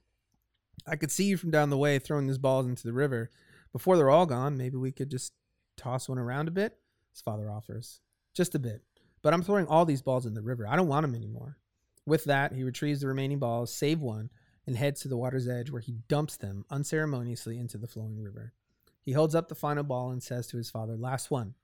I 0.88 0.96
could 0.96 1.12
see 1.12 1.26
you 1.26 1.36
from 1.36 1.52
down 1.52 1.70
the 1.72 1.78
way 1.78 2.00
throwing 2.00 2.28
these 2.28 2.38
balls 2.38 2.68
into 2.68 2.84
the 2.84 2.94
river. 2.94 3.32
Before 3.76 3.98
they're 3.98 4.10
all 4.10 4.26
gone, 4.26 4.56
maybe 4.56 4.78
we 4.78 4.94
could 4.94 5.12
just 5.12 5.34
toss 5.76 6.08
one 6.08 6.18
around 6.18 6.48
a 6.48 6.52
bit, 6.52 6.78
his 7.12 7.20
father 7.20 7.52
offers. 7.52 8.00
Just 8.34 8.56
a 8.56 8.60
bit. 8.60 8.84
But 9.22 9.34
I'm 9.34 9.44
throwing 9.44 9.68
all 9.68 9.84
these 9.84 10.02
balls 10.02 10.26
in 10.26 10.34
the 10.34 10.42
river. 10.42 10.66
I 10.66 10.78
don't 10.78 10.88
want 10.88 11.04
them 11.04 11.14
anymore. 11.14 11.58
With 12.06 12.24
that, 12.24 12.54
he 12.54 12.64
retrieves 12.64 13.02
the 13.02 13.10
remaining 13.10 13.38
balls, 13.38 13.74
save 13.74 14.00
one, 14.00 14.30
and 14.66 14.78
heads 14.78 15.02
to 15.02 15.10
the 15.10 15.18
water's 15.18 15.50
edge 15.50 15.72
where 15.72 15.82
he 15.82 15.98
dumps 16.08 16.38
them 16.38 16.64
unceremoniously 16.70 17.58
into 17.58 17.78
the 17.78 17.86
flowing 17.86 18.18
river. 18.18 18.54
He 19.02 19.12
holds 19.12 19.36
up 19.36 19.50
the 19.50 19.56
final 19.56 19.84
ball 19.84 20.12
and 20.12 20.24
says 20.24 20.48
to 20.48 20.58
his 20.58 20.70
father, 20.70 20.96
Last 20.96 21.30
one. 21.30 21.56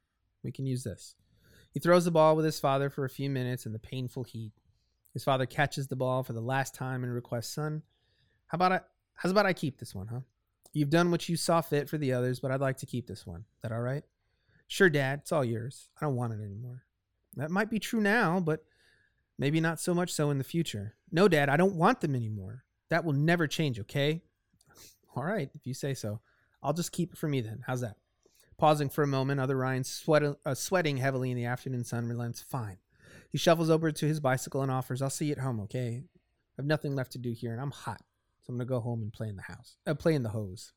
We 0.44 0.52
can 0.52 0.66
use 0.66 0.84
this. 0.84 1.16
He 1.72 1.80
throws 1.80 2.04
the 2.04 2.12
ball 2.12 2.36
with 2.36 2.44
his 2.44 2.60
father 2.60 2.90
for 2.90 3.06
a 3.06 3.10
few 3.10 3.30
minutes 3.30 3.66
in 3.66 3.72
the 3.72 3.80
painful 3.80 4.26
heat. 4.26 4.52
His 5.14 5.24
father 5.24 5.46
catches 5.46 5.88
the 5.88 5.96
ball 5.96 6.24
for 6.24 6.34
the 6.34 6.42
last 6.42 6.76
time 6.76 7.06
and 7.06 7.14
requests, 7.14 7.54
Son, 7.54 7.84
how 8.48 8.58
about 8.58 8.74
I 8.74 8.82
how's 9.14 9.32
about 9.32 9.46
I 9.46 9.54
keep 9.54 9.80
this 9.80 9.96
one, 9.96 10.08
huh? 10.08 10.20
You've 10.74 10.90
done 10.90 11.12
what 11.12 11.28
you 11.28 11.36
saw 11.36 11.62
fit 11.62 11.90
for 11.90 11.98
the 11.98 12.14
others, 12.14 12.40
but 12.40 12.52
I'd 12.52 12.62
like 12.62 12.78
to 12.78 12.86
keep 12.86 13.08
this 13.08 13.26
one. 13.28 13.46
That 13.62 13.72
all 13.72 13.82
right? 13.82 14.04
Sure, 14.68 14.90
Dad, 14.90 15.20
it's 15.22 15.32
all 15.32 15.44
yours. 15.44 15.90
I 16.00 16.06
don't 16.06 16.16
want 16.16 16.34
it 16.34 16.42
anymore. 16.42 16.84
That 17.36 17.52
might 17.52 17.70
be 17.70 17.80
true 17.80 18.00
now, 18.00 18.40
but 18.40 18.64
maybe 19.38 19.60
not 19.60 19.80
so 19.80 19.94
much 19.94 20.14
so 20.14 20.30
in 20.30 20.38
the 20.38 20.44
future. 20.44 20.96
No, 21.12 21.28
Dad, 21.28 21.50
I 21.50 21.58
don't 21.58 21.76
want 21.76 22.00
them 22.00 22.16
anymore. 22.16 22.64
That 22.90 23.04
will 23.04 23.14
never 23.14 23.48
change, 23.48 23.80
okay? 23.82 24.22
All 25.16 25.24
right, 25.24 25.50
if 25.54 25.68
you 25.68 25.74
say 25.74 25.94
so. 25.94 26.22
I'll 26.64 26.74
just 26.74 26.92
keep 26.92 27.12
it 27.12 27.18
for 27.18 27.28
me 27.28 27.42
then. 27.42 27.64
How's 27.68 27.82
that? 27.82 27.98
Pausing 28.58 28.90
for 28.90 29.04
a 29.04 29.08
moment, 29.08 29.42
other 29.42 29.58
Ryan, 29.58 29.84
sweat, 29.84 30.24
uh, 30.46 30.54
sweating 30.54 30.98
heavily 30.98 31.32
in 31.32 31.38
the 31.38 31.46
afternoon 31.46 31.84
sun, 31.84 32.08
relents. 32.08 32.42
Fine. 32.42 32.78
He 33.30 33.38
shuffles 33.38 33.70
over 33.70 33.92
to 33.92 34.06
his 34.06 34.20
bicycle 34.20 34.62
and 34.62 34.72
offers, 34.72 35.02
I'll 35.02 35.10
see 35.10 35.26
you 35.26 35.32
at 35.34 35.40
home, 35.40 35.60
okay? 35.62 36.04
I 36.04 36.62
have 36.62 36.66
nothing 36.66 36.96
left 36.96 37.14
to 37.14 37.18
do 37.18 37.32
here, 37.32 37.52
and 37.52 37.62
I'm 37.62 37.72
hot. 37.72 38.02
I'm 38.52 38.60
to 38.60 38.66
go 38.66 38.80
home 38.80 39.02
and 39.02 39.14
play 39.14 39.30
in 39.30 39.36
the 39.36 39.44
house. 39.44 39.78
Uh, 39.88 39.94
play 39.94 40.14
in 40.14 40.24
the 40.24 40.30
hose. 40.30 40.74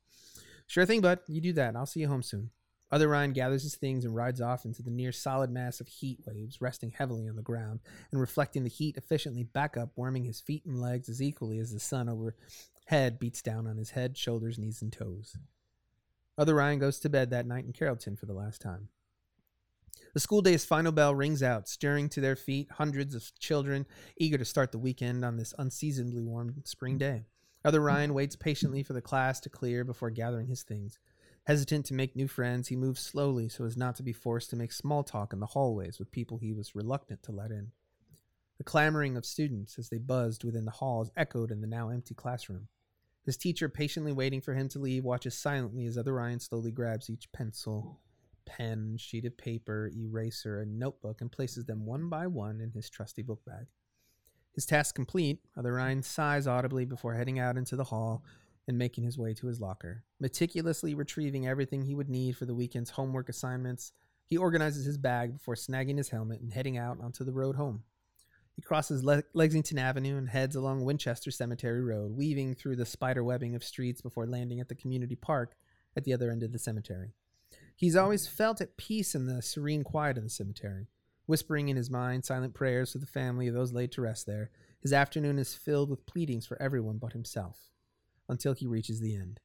Sure 0.66 0.86
thing, 0.86 1.00
bud. 1.00 1.20
You 1.28 1.40
do 1.40 1.52
that. 1.54 1.68
and 1.68 1.76
I'll 1.76 1.86
see 1.86 2.00
you 2.00 2.08
home 2.08 2.22
soon. 2.22 2.50
Other 2.90 3.08
Ryan 3.08 3.32
gathers 3.32 3.64
his 3.64 3.74
things 3.74 4.04
and 4.04 4.14
rides 4.14 4.40
off 4.40 4.64
into 4.64 4.82
the 4.82 4.90
near 4.90 5.10
solid 5.10 5.50
mass 5.50 5.80
of 5.80 5.88
heat 5.88 6.20
waves, 6.26 6.60
resting 6.60 6.92
heavily 6.92 7.26
on 7.26 7.34
the 7.34 7.42
ground 7.42 7.80
and 8.12 8.20
reflecting 8.20 8.62
the 8.62 8.70
heat 8.70 8.96
efficiently 8.96 9.42
back 9.42 9.76
up, 9.76 9.90
warming 9.96 10.24
his 10.24 10.40
feet 10.40 10.64
and 10.64 10.80
legs 10.80 11.08
as 11.08 11.20
equally 11.20 11.58
as 11.58 11.72
the 11.72 11.80
sun 11.80 12.08
overhead 12.08 13.18
beats 13.18 13.42
down 13.42 13.66
on 13.66 13.78
his 13.78 13.90
head, 13.90 14.16
shoulders, 14.16 14.58
knees, 14.58 14.80
and 14.80 14.92
toes. 14.92 15.36
Other 16.38 16.54
Ryan 16.54 16.78
goes 16.78 17.00
to 17.00 17.08
bed 17.08 17.30
that 17.30 17.46
night 17.46 17.64
in 17.64 17.72
Carrollton 17.72 18.16
for 18.16 18.26
the 18.26 18.32
last 18.32 18.60
time. 18.60 18.88
The 20.12 20.20
school 20.20 20.42
day's 20.42 20.64
final 20.64 20.92
bell 20.92 21.14
rings 21.14 21.42
out, 21.42 21.68
stirring 21.68 22.08
to 22.10 22.20
their 22.20 22.36
feet 22.36 22.70
hundreds 22.72 23.14
of 23.16 23.36
children 23.40 23.86
eager 24.16 24.38
to 24.38 24.44
start 24.44 24.70
the 24.70 24.78
weekend 24.78 25.24
on 25.24 25.36
this 25.36 25.54
unseasonably 25.58 26.22
warm 26.22 26.62
spring 26.64 26.98
day. 26.98 27.24
Other 27.64 27.80
Ryan 27.80 28.12
waits 28.12 28.36
patiently 28.36 28.82
for 28.82 28.92
the 28.92 29.00
class 29.00 29.40
to 29.40 29.48
clear 29.48 29.84
before 29.84 30.10
gathering 30.10 30.48
his 30.48 30.62
things. 30.62 30.98
Hesitant 31.44 31.86
to 31.86 31.94
make 31.94 32.14
new 32.14 32.28
friends, 32.28 32.68
he 32.68 32.76
moves 32.76 33.00
slowly 33.00 33.48
so 33.48 33.64
as 33.64 33.76
not 33.76 33.96
to 33.96 34.02
be 34.02 34.12
forced 34.12 34.50
to 34.50 34.56
make 34.56 34.72
small 34.72 35.02
talk 35.02 35.32
in 35.32 35.40
the 35.40 35.46
hallways 35.46 35.98
with 35.98 36.10
people 36.10 36.38
he 36.38 36.52
was 36.52 36.74
reluctant 36.74 37.22
to 37.22 37.32
let 37.32 37.50
in. 37.50 37.72
The 38.58 38.64
clamoring 38.64 39.16
of 39.16 39.24
students 39.24 39.78
as 39.78 39.88
they 39.88 39.98
buzzed 39.98 40.44
within 40.44 40.64
the 40.64 40.70
halls 40.70 41.10
echoed 41.16 41.50
in 41.50 41.60
the 41.60 41.66
now 41.66 41.88
empty 41.88 42.14
classroom. 42.14 42.68
His 43.24 43.38
teacher, 43.38 43.70
patiently 43.70 44.12
waiting 44.12 44.42
for 44.42 44.54
him 44.54 44.68
to 44.68 44.78
leave, 44.78 45.04
watches 45.04 45.34
silently 45.34 45.86
as 45.86 45.96
other 45.96 46.12
Ryan 46.12 46.40
slowly 46.40 46.70
grabs 46.70 47.08
each 47.08 47.32
pencil, 47.32 48.00
pen, 48.44 48.96
sheet 48.98 49.24
of 49.24 49.36
paper, 49.38 49.90
eraser, 49.96 50.60
and 50.60 50.78
notebook 50.78 51.22
and 51.22 51.32
places 51.32 51.64
them 51.64 51.86
one 51.86 52.10
by 52.10 52.26
one 52.26 52.60
in 52.60 52.70
his 52.72 52.90
trusty 52.90 53.22
book 53.22 53.42
bag. 53.46 53.66
His 54.54 54.66
task 54.66 54.94
complete, 54.94 55.40
other 55.56 55.74
Ryan 55.74 56.02
sighs 56.02 56.46
audibly 56.46 56.84
before 56.84 57.14
heading 57.14 57.38
out 57.38 57.56
into 57.56 57.76
the 57.76 57.84
hall 57.84 58.24
and 58.68 58.78
making 58.78 59.04
his 59.04 59.18
way 59.18 59.34
to 59.34 59.46
his 59.46 59.60
locker. 59.60 60.04
Meticulously 60.20 60.94
retrieving 60.94 61.46
everything 61.46 61.82
he 61.82 61.94
would 61.94 62.08
need 62.08 62.36
for 62.36 62.46
the 62.46 62.54
weekend's 62.54 62.90
homework 62.90 63.28
assignments, 63.28 63.92
he 64.26 64.36
organizes 64.36 64.86
his 64.86 64.96
bag 64.96 65.34
before 65.34 65.54
snagging 65.54 65.98
his 65.98 66.08
helmet 66.08 66.40
and 66.40 66.52
heading 66.52 66.78
out 66.78 66.98
onto 67.00 67.24
the 67.24 67.32
road 67.32 67.56
home. 67.56 67.82
He 68.54 68.62
crosses 68.62 69.04
Le- 69.04 69.24
Lexington 69.34 69.78
Avenue 69.78 70.16
and 70.16 70.28
heads 70.28 70.54
along 70.54 70.84
Winchester 70.84 71.30
Cemetery 71.30 71.82
Road, 71.82 72.12
weaving 72.12 72.54
through 72.54 72.76
the 72.76 72.86
spider 72.86 73.24
webbing 73.24 73.54
of 73.54 73.64
streets 73.64 74.00
before 74.00 74.26
landing 74.26 74.60
at 74.60 74.68
the 74.68 74.76
community 74.76 75.16
park 75.16 75.56
at 75.96 76.04
the 76.04 76.14
other 76.14 76.30
end 76.30 76.42
of 76.42 76.52
the 76.52 76.58
cemetery. 76.58 77.12
He's 77.76 77.96
always 77.96 78.28
felt 78.28 78.60
at 78.60 78.76
peace 78.76 79.14
in 79.14 79.26
the 79.26 79.42
serene 79.42 79.82
quiet 79.82 80.16
of 80.16 80.22
the 80.22 80.30
cemetery. 80.30 80.86
Whispering 81.26 81.68
in 81.68 81.76
his 81.76 81.90
mind 81.90 82.24
silent 82.24 82.54
prayers 82.54 82.92
for 82.92 82.98
the 82.98 83.06
family 83.06 83.48
of 83.48 83.54
those 83.54 83.72
laid 83.72 83.92
to 83.92 84.02
rest 84.02 84.26
there, 84.26 84.50
his 84.80 84.92
afternoon 84.92 85.38
is 85.38 85.54
filled 85.54 85.88
with 85.88 86.06
pleadings 86.06 86.44
for 86.44 86.60
everyone 86.60 86.98
but 86.98 87.12
himself 87.12 87.70
until 88.28 88.52
he 88.52 88.66
reaches 88.66 89.00
the 89.00 89.16
end. 89.16 89.40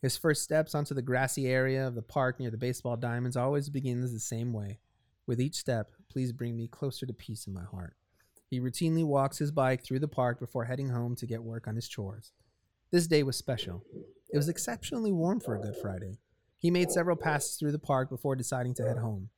His 0.00 0.16
first 0.16 0.42
steps 0.42 0.74
onto 0.74 0.94
the 0.94 1.02
grassy 1.02 1.46
area 1.46 1.86
of 1.86 1.94
the 1.94 2.02
park 2.02 2.40
near 2.40 2.50
the 2.50 2.56
baseball 2.56 2.96
diamonds 2.96 3.36
always 3.36 3.70
begins 3.70 4.12
the 4.12 4.18
same 4.18 4.52
way. 4.52 4.80
With 5.26 5.40
each 5.40 5.54
step, 5.54 5.92
please 6.08 6.32
bring 6.32 6.56
me 6.56 6.66
closer 6.66 7.06
to 7.06 7.12
peace 7.12 7.46
in 7.46 7.52
my 7.52 7.62
heart. 7.62 7.94
He 8.50 8.58
routinely 8.58 9.04
walks 9.04 9.38
his 9.38 9.52
bike 9.52 9.84
through 9.84 10.00
the 10.00 10.08
park 10.08 10.40
before 10.40 10.64
heading 10.64 10.88
home 10.88 11.14
to 11.16 11.26
get 11.26 11.44
work 11.44 11.68
on 11.68 11.76
his 11.76 11.88
chores. 11.88 12.32
This 12.90 13.06
day 13.06 13.22
was 13.22 13.36
special. 13.36 13.84
It 14.32 14.36
was 14.36 14.48
exceptionally 14.48 15.12
warm 15.12 15.38
for 15.38 15.54
a 15.54 15.60
Good 15.60 15.76
Friday. 15.80 16.18
He 16.58 16.70
made 16.70 16.90
several 16.90 17.16
passes 17.16 17.56
through 17.56 17.72
the 17.72 17.78
park 17.78 18.10
before 18.10 18.34
deciding 18.34 18.74
to 18.74 18.82
head 18.82 18.98
home. 18.98 19.30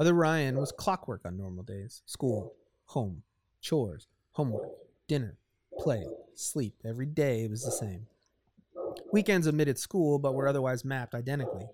Other 0.00 0.14
Ryan 0.14 0.56
was 0.56 0.72
clockwork 0.72 1.26
on 1.26 1.36
normal 1.36 1.62
days 1.62 2.00
school, 2.06 2.54
home, 2.86 3.22
chores, 3.60 4.06
homework, 4.32 4.70
dinner, 5.06 5.36
play, 5.78 6.06
sleep. 6.34 6.74
Every 6.86 7.04
day 7.04 7.46
was 7.48 7.62
the 7.62 7.70
same. 7.70 8.06
Weekends 9.12 9.46
omitted 9.46 9.78
school, 9.78 10.18
but 10.18 10.32
were 10.32 10.48
otherwise 10.48 10.86
mapped 10.86 11.14
identically. 11.14 11.66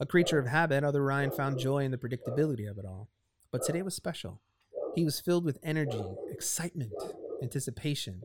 A 0.00 0.06
creature 0.06 0.38
of 0.38 0.46
habit, 0.46 0.82
other 0.82 1.04
Ryan 1.04 1.30
found 1.30 1.58
joy 1.58 1.84
in 1.84 1.90
the 1.90 1.98
predictability 1.98 2.70
of 2.70 2.78
it 2.78 2.86
all. 2.86 3.10
But 3.50 3.62
today 3.62 3.82
was 3.82 3.94
special. 3.94 4.40
He 4.94 5.04
was 5.04 5.20
filled 5.20 5.44
with 5.44 5.58
energy, 5.62 6.02
excitement, 6.30 6.94
anticipation. 7.42 8.22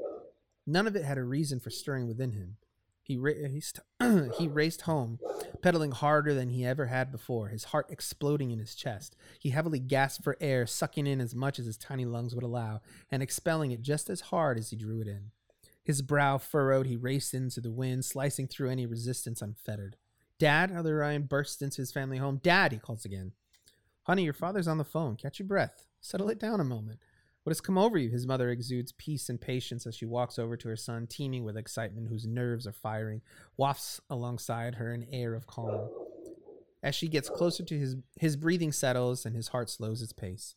None 0.66 0.88
of 0.88 0.96
it 0.96 1.04
had 1.04 1.18
a 1.18 1.24
reason 1.24 1.60
for 1.60 1.70
stirring 1.70 2.08
within 2.08 2.32
him. 2.32 2.56
He 3.04 3.18
raced, 3.18 3.82
he 4.40 4.48
raced 4.48 4.82
home, 4.82 5.20
pedaling 5.62 5.92
harder 5.92 6.34
than 6.34 6.50
he 6.50 6.66
ever 6.66 6.86
had 6.86 7.12
before, 7.12 7.50
his 7.50 7.66
heart 7.66 7.88
exploding 7.90 8.52
in 8.52 8.60
his 8.60 8.76
chest. 8.76 9.18
He 9.40 9.50
heavily 9.50 9.80
gasped 9.80 10.24
for 10.24 10.38
air, 10.40 10.66
sucking 10.66 11.06
in 11.06 11.20
as 11.20 11.36
much 11.36 11.60
as 11.60 11.66
his 11.66 11.78
tiny 11.78 12.06
lungs 12.06 12.34
would 12.34 12.46
allow, 12.46 12.80
and 13.12 13.22
expelling 13.22 13.72
it 13.72 13.82
just 13.82 14.10
as 14.10 14.22
hard 14.22 14.58
as 14.58 14.70
he 14.70 14.78
drew 14.78 15.02
it 15.02 15.08
in. 15.08 15.32
His 15.84 16.02
brow 16.02 16.38
furrowed, 16.38 16.88
he 16.88 16.96
raced 16.96 17.34
into 17.34 17.60
the 17.60 17.72
wind, 17.72 18.06
slicing 18.06 18.48
through 18.48 18.70
any 18.70 18.86
resistance 18.86 19.42
unfettered. 19.42 19.98
Dad, 20.40 20.72
other 20.72 20.96
Ryan 20.96 21.24
bursts 21.24 21.62
into 21.62 21.82
his 21.82 21.92
family 21.92 22.18
home. 22.18 22.40
Dad, 22.42 22.72
he 22.72 22.78
calls 22.78 23.04
again. 23.04 23.34
Honey, 24.04 24.24
your 24.24 24.34
father's 24.34 24.68
on 24.68 24.78
the 24.78 24.86
phone. 24.86 25.18
Catch 25.18 25.40
your 25.40 25.48
breath. 25.48 25.86
Settle 26.00 26.30
it 26.30 26.40
down 26.40 26.62
a 26.62 26.66
moment. 26.66 27.00
What 27.44 27.52
has 27.52 27.62
come 27.62 27.78
over 27.78 27.98
you? 27.98 28.10
His 28.10 28.26
mother 28.26 28.50
exudes 28.50 28.94
peace 28.94 29.28
and 29.28 29.40
patience 29.40 29.86
as 29.86 29.96
she 29.96 30.06
walks 30.06 30.40
over 30.40 30.56
to 30.56 30.70
her 30.70 30.78
son, 30.78 31.08
teeming 31.08 31.44
with 31.44 31.58
excitement, 31.58 32.08
whose 32.08 32.26
nerves 32.26 32.66
are 32.66 32.72
firing, 32.72 33.22
wafts 33.58 34.00
alongside 34.10 34.76
her 34.76 34.94
an 34.94 35.06
air 35.12 35.34
of 35.34 35.46
calm. 35.46 35.90
As 36.82 36.96
she 36.96 37.10
gets 37.10 37.30
closer 37.30 37.64
to 37.64 37.78
his, 37.78 37.98
his 38.18 38.38
breathing 38.38 38.72
settles 38.72 39.26
and 39.26 39.36
his 39.36 39.50
heart 39.50 39.70
slows 39.70 40.02
its 40.02 40.14
pace. 40.14 40.56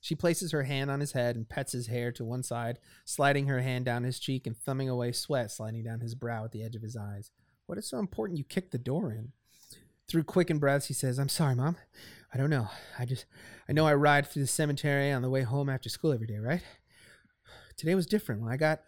She 0.00 0.14
places 0.14 0.52
her 0.52 0.62
hand 0.62 0.90
on 0.90 1.00
his 1.00 1.12
head 1.12 1.36
and 1.36 1.48
pets 1.48 1.72
his 1.72 1.86
hair 1.86 2.10
to 2.12 2.24
one 2.24 2.42
side, 2.42 2.78
sliding 3.04 3.46
her 3.46 3.60
hand 3.60 3.84
down 3.84 4.04
his 4.04 4.18
cheek 4.18 4.46
and 4.46 4.56
thumbing 4.56 4.88
away 4.88 5.12
sweat 5.12 5.50
sliding 5.50 5.84
down 5.84 6.00
his 6.00 6.14
brow 6.14 6.44
at 6.44 6.52
the 6.52 6.62
edge 6.62 6.76
of 6.76 6.82
his 6.82 6.96
eyes. 6.96 7.30
What 7.66 7.78
is 7.78 7.88
so 7.88 7.98
important 7.98 8.38
you 8.38 8.44
kicked 8.44 8.72
the 8.72 8.78
door 8.78 9.12
in? 9.12 9.32
Through 10.08 10.24
quickened 10.24 10.60
breaths, 10.60 10.86
he 10.86 10.94
says, 10.94 11.18
I'm 11.18 11.28
sorry, 11.28 11.54
Mom. 11.54 11.76
I 12.32 12.38
don't 12.38 12.50
know. 12.50 12.68
I 12.98 13.04
just, 13.04 13.26
I 13.68 13.72
know 13.72 13.86
I 13.86 13.94
ride 13.94 14.26
through 14.26 14.42
the 14.42 14.48
cemetery 14.48 15.12
on 15.12 15.22
the 15.22 15.30
way 15.30 15.42
home 15.42 15.68
after 15.68 15.88
school 15.88 16.12
every 16.12 16.26
day, 16.26 16.38
right? 16.38 16.62
Today 17.76 17.94
was 17.94 18.06
different. 18.06 18.40
When 18.40 18.52
I 18.52 18.56
got, 18.56 18.80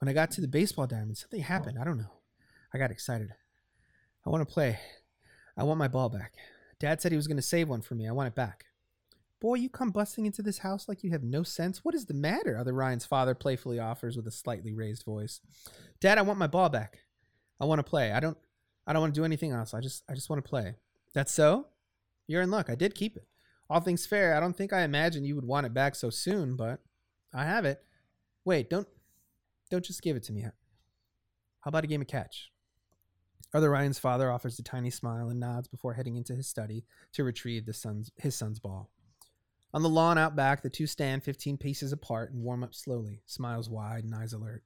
when 0.00 0.08
I 0.08 0.12
got 0.12 0.30
to 0.32 0.40
the 0.40 0.48
baseball 0.48 0.86
diamond, 0.86 1.16
something 1.16 1.40
happened. 1.40 1.78
I 1.80 1.84
don't 1.84 1.98
know. 1.98 2.12
I 2.72 2.78
got 2.78 2.90
excited. 2.90 3.30
I 4.26 4.30
want 4.30 4.46
to 4.46 4.52
play. 4.52 4.78
I 5.56 5.64
want 5.64 5.78
my 5.78 5.88
ball 5.88 6.08
back. 6.08 6.34
Dad 6.80 7.00
said 7.00 7.12
he 7.12 7.16
was 7.16 7.26
going 7.26 7.36
to 7.36 7.42
save 7.42 7.68
one 7.68 7.82
for 7.82 7.94
me. 7.94 8.08
I 8.08 8.12
want 8.12 8.28
it 8.28 8.34
back. 8.34 8.64
Boy, 9.40 9.54
you 9.54 9.68
come 9.68 9.90
busting 9.90 10.26
into 10.26 10.42
this 10.42 10.58
house 10.58 10.88
like 10.88 11.04
you 11.04 11.10
have 11.10 11.22
no 11.22 11.44
sense. 11.44 11.84
What 11.84 11.94
is 11.94 12.06
the 12.06 12.14
matter? 12.14 12.56
Other 12.56 12.72
Ryan's 12.72 13.04
father 13.04 13.34
playfully 13.34 13.78
offers 13.78 14.16
with 14.16 14.26
a 14.26 14.32
slightly 14.32 14.72
raised 14.72 15.04
voice. 15.04 15.40
Dad, 16.00 16.18
I 16.18 16.22
want 16.22 16.38
my 16.38 16.48
ball 16.48 16.68
back. 16.68 16.98
I 17.60 17.64
want 17.64 17.78
to 17.78 17.84
play. 17.84 18.12
I 18.12 18.20
don't 18.20 18.36
I 18.86 18.92
don't 18.92 19.02
want 19.02 19.14
to 19.14 19.20
do 19.20 19.24
anything 19.24 19.52
else. 19.52 19.74
I 19.74 19.80
just 19.80 20.02
I 20.08 20.14
just 20.14 20.28
want 20.28 20.44
to 20.44 20.48
play. 20.48 20.74
That's 21.14 21.32
so? 21.32 21.66
You're 22.28 22.42
in 22.42 22.50
luck. 22.50 22.70
I 22.70 22.76
did 22.76 22.94
keep 22.94 23.16
it. 23.16 23.26
All 23.68 23.80
things 23.80 24.06
fair, 24.06 24.34
I 24.34 24.40
don't 24.40 24.56
think 24.56 24.72
I 24.72 24.82
imagined 24.82 25.26
you 25.26 25.34
would 25.34 25.44
want 25.44 25.66
it 25.66 25.74
back 25.74 25.94
so 25.94 26.08
soon, 26.10 26.54
but 26.56 26.80
I 27.34 27.44
have 27.44 27.64
it. 27.64 27.82
Wait, 28.44 28.70
don't 28.70 28.86
don't 29.70 29.84
just 29.84 30.02
give 30.02 30.16
it 30.16 30.22
to 30.24 30.32
me. 30.32 30.42
How 30.42 30.52
about 31.66 31.84
a 31.84 31.88
game 31.88 32.00
of 32.00 32.06
catch? 32.06 32.50
Other 33.52 33.70
Ryan's 33.70 33.98
father 33.98 34.30
offers 34.30 34.58
a 34.58 34.62
tiny 34.62 34.90
smile 34.90 35.28
and 35.28 35.40
nods 35.40 35.68
before 35.68 35.94
heading 35.94 36.16
into 36.16 36.34
his 36.34 36.46
study 36.46 36.84
to 37.12 37.24
retrieve 37.24 37.66
the 37.66 37.74
son's 37.74 38.10
his 38.16 38.34
son's 38.34 38.58
ball. 38.58 38.90
On 39.74 39.82
the 39.82 39.88
lawn 39.88 40.16
out 40.16 40.34
back, 40.34 40.62
the 40.62 40.70
two 40.70 40.86
stand 40.86 41.22
15 41.24 41.58
paces 41.58 41.92
apart 41.92 42.32
and 42.32 42.42
warm 42.42 42.64
up 42.64 42.74
slowly, 42.74 43.20
smiles 43.26 43.68
wide 43.68 44.04
and 44.04 44.14
eyes 44.14 44.32
alert. 44.32 44.62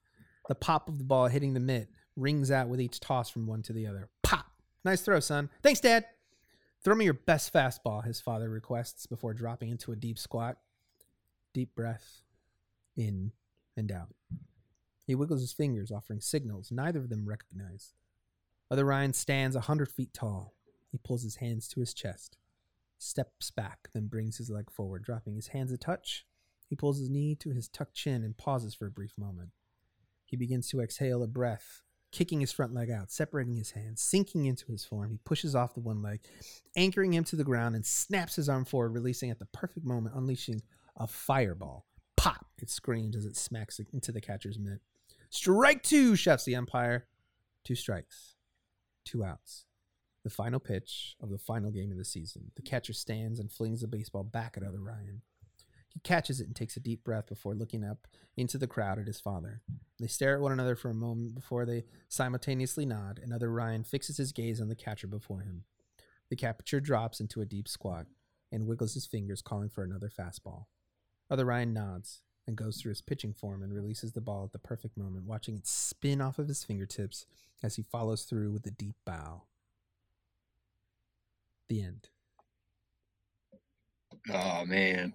The 0.48 0.54
pop 0.54 0.88
of 0.88 0.98
the 0.98 1.04
ball 1.04 1.26
hitting 1.26 1.54
the 1.54 1.60
mitt 1.60 1.88
rings 2.14 2.50
out 2.50 2.68
with 2.68 2.80
each 2.80 3.00
toss 3.00 3.28
from 3.28 3.46
one 3.46 3.62
to 3.62 3.72
the 3.72 3.86
other. 3.86 4.10
Pop! 4.22 4.46
Nice 4.84 5.00
throw, 5.00 5.18
son. 5.18 5.50
Thanks, 5.62 5.80
Dad. 5.80 6.04
Throw 6.84 6.94
me 6.94 7.04
your 7.04 7.14
best 7.14 7.52
fastball, 7.52 8.04
his 8.04 8.20
father 8.20 8.48
requests 8.48 9.06
before 9.06 9.34
dropping 9.34 9.70
into 9.70 9.92
a 9.92 9.96
deep 9.96 10.18
squat. 10.18 10.58
Deep 11.54 11.74
breath, 11.74 12.22
in 12.96 13.32
and 13.76 13.92
out. 13.92 14.14
He 15.06 15.14
wiggles 15.14 15.40
his 15.40 15.52
fingers, 15.52 15.90
offering 15.90 16.20
signals 16.20 16.70
neither 16.72 17.00
of 17.00 17.08
them 17.08 17.28
recognize. 17.28 17.92
Other 18.70 18.84
Ryan 18.84 19.12
stands 19.12 19.54
a 19.54 19.60
hundred 19.60 19.90
feet 19.90 20.14
tall. 20.14 20.54
He 20.90 20.98
pulls 20.98 21.22
his 21.22 21.36
hands 21.36 21.68
to 21.68 21.80
his 21.80 21.94
chest 21.94 22.36
steps 23.02 23.50
back, 23.50 23.88
then 23.92 24.06
brings 24.06 24.38
his 24.38 24.48
leg 24.48 24.70
forward, 24.70 25.02
dropping 25.02 25.34
his 25.34 25.48
hands 25.48 25.72
a 25.72 25.76
touch. 25.76 26.24
He 26.68 26.76
pulls 26.76 26.98
his 26.98 27.10
knee 27.10 27.34
to 27.36 27.50
his 27.50 27.68
tucked 27.68 27.94
chin 27.94 28.22
and 28.22 28.36
pauses 28.36 28.74
for 28.74 28.86
a 28.86 28.90
brief 28.90 29.12
moment. 29.18 29.50
He 30.24 30.36
begins 30.36 30.68
to 30.68 30.80
exhale 30.80 31.22
a 31.22 31.26
breath, 31.26 31.82
kicking 32.12 32.40
his 32.40 32.52
front 32.52 32.74
leg 32.74 32.90
out, 32.90 33.10
separating 33.10 33.56
his 33.56 33.72
hands, 33.72 34.00
sinking 34.00 34.44
into 34.44 34.70
his 34.70 34.84
form. 34.84 35.10
He 35.10 35.18
pushes 35.24 35.54
off 35.54 35.74
the 35.74 35.80
one 35.80 36.02
leg, 36.02 36.20
anchoring 36.76 37.14
him 37.14 37.24
to 37.24 37.36
the 37.36 37.44
ground, 37.44 37.74
and 37.74 37.84
snaps 37.84 38.36
his 38.36 38.48
arm 38.48 38.64
forward, 38.64 38.92
releasing 38.94 39.30
at 39.30 39.38
the 39.38 39.46
perfect 39.46 39.84
moment, 39.84 40.14
unleashing 40.14 40.62
a 40.96 41.06
fireball. 41.06 41.86
Pop! 42.16 42.46
It 42.58 42.70
screams 42.70 43.16
as 43.16 43.24
it 43.24 43.36
smacks 43.36 43.80
into 43.92 44.12
the 44.12 44.20
catcher's 44.20 44.58
mitt. 44.58 44.80
Strike 45.30 45.82
two, 45.82 46.14
shouts 46.14 46.44
the 46.44 46.54
umpire. 46.54 47.06
Two 47.64 47.74
strikes, 47.74 48.34
two 49.04 49.24
outs. 49.24 49.64
The 50.22 50.30
final 50.30 50.60
pitch 50.60 51.16
of 51.20 51.30
the 51.30 51.38
final 51.38 51.70
game 51.70 51.90
of 51.90 51.96
the 51.96 52.04
season. 52.04 52.52
The 52.54 52.62
catcher 52.62 52.92
stands 52.92 53.40
and 53.40 53.50
flings 53.50 53.80
the 53.80 53.88
baseball 53.88 54.22
back 54.22 54.56
at 54.56 54.62
other 54.62 54.80
Ryan. 54.80 55.22
He 55.92 56.00
catches 56.00 56.40
it 56.40 56.46
and 56.46 56.56
takes 56.56 56.76
a 56.76 56.80
deep 56.80 57.04
breath 57.04 57.26
before 57.26 57.54
looking 57.54 57.84
up 57.84 58.06
into 58.36 58.56
the 58.56 58.66
crowd 58.66 58.98
at 58.98 59.06
his 59.06 59.20
father. 59.20 59.60
They 60.00 60.06
stare 60.06 60.34
at 60.34 60.40
one 60.40 60.52
another 60.52 60.74
for 60.74 60.88
a 60.88 60.94
moment 60.94 61.34
before 61.34 61.66
they 61.66 61.84
simultaneously 62.08 62.86
nod, 62.86 63.20
and 63.22 63.32
other 63.32 63.50
Ryan 63.50 63.84
fixes 63.84 64.16
his 64.16 64.32
gaze 64.32 64.60
on 64.60 64.68
the 64.68 64.74
catcher 64.74 65.06
before 65.06 65.40
him. 65.40 65.64
The 66.30 66.36
catcher 66.36 66.80
drops 66.80 67.20
into 67.20 67.42
a 67.42 67.46
deep 67.46 67.68
squat 67.68 68.06
and 68.50 68.66
wiggles 68.66 68.94
his 68.94 69.06
fingers, 69.06 69.42
calling 69.42 69.68
for 69.68 69.84
another 69.84 70.08
fastball. 70.08 70.66
Other 71.30 71.44
Ryan 71.44 71.74
nods 71.74 72.22
and 72.46 72.56
goes 72.56 72.78
through 72.78 72.90
his 72.90 73.02
pitching 73.02 73.32
form 73.34 73.62
and 73.62 73.72
releases 73.72 74.12
the 74.12 74.20
ball 74.20 74.44
at 74.44 74.52
the 74.52 74.58
perfect 74.58 74.96
moment, 74.96 75.26
watching 75.26 75.56
it 75.56 75.66
spin 75.66 76.20
off 76.20 76.38
of 76.38 76.48
his 76.48 76.64
fingertips 76.64 77.26
as 77.62 77.76
he 77.76 77.82
follows 77.82 78.24
through 78.24 78.50
with 78.50 78.66
a 78.66 78.70
deep 78.70 78.96
bow. 79.04 79.42
The 81.68 81.82
end. 81.82 82.08
Oh 84.32 84.64
man, 84.64 85.14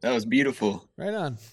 that 0.00 0.12
was 0.12 0.24
beautiful. 0.24 0.88
Right 0.96 1.14
on. 1.14 1.38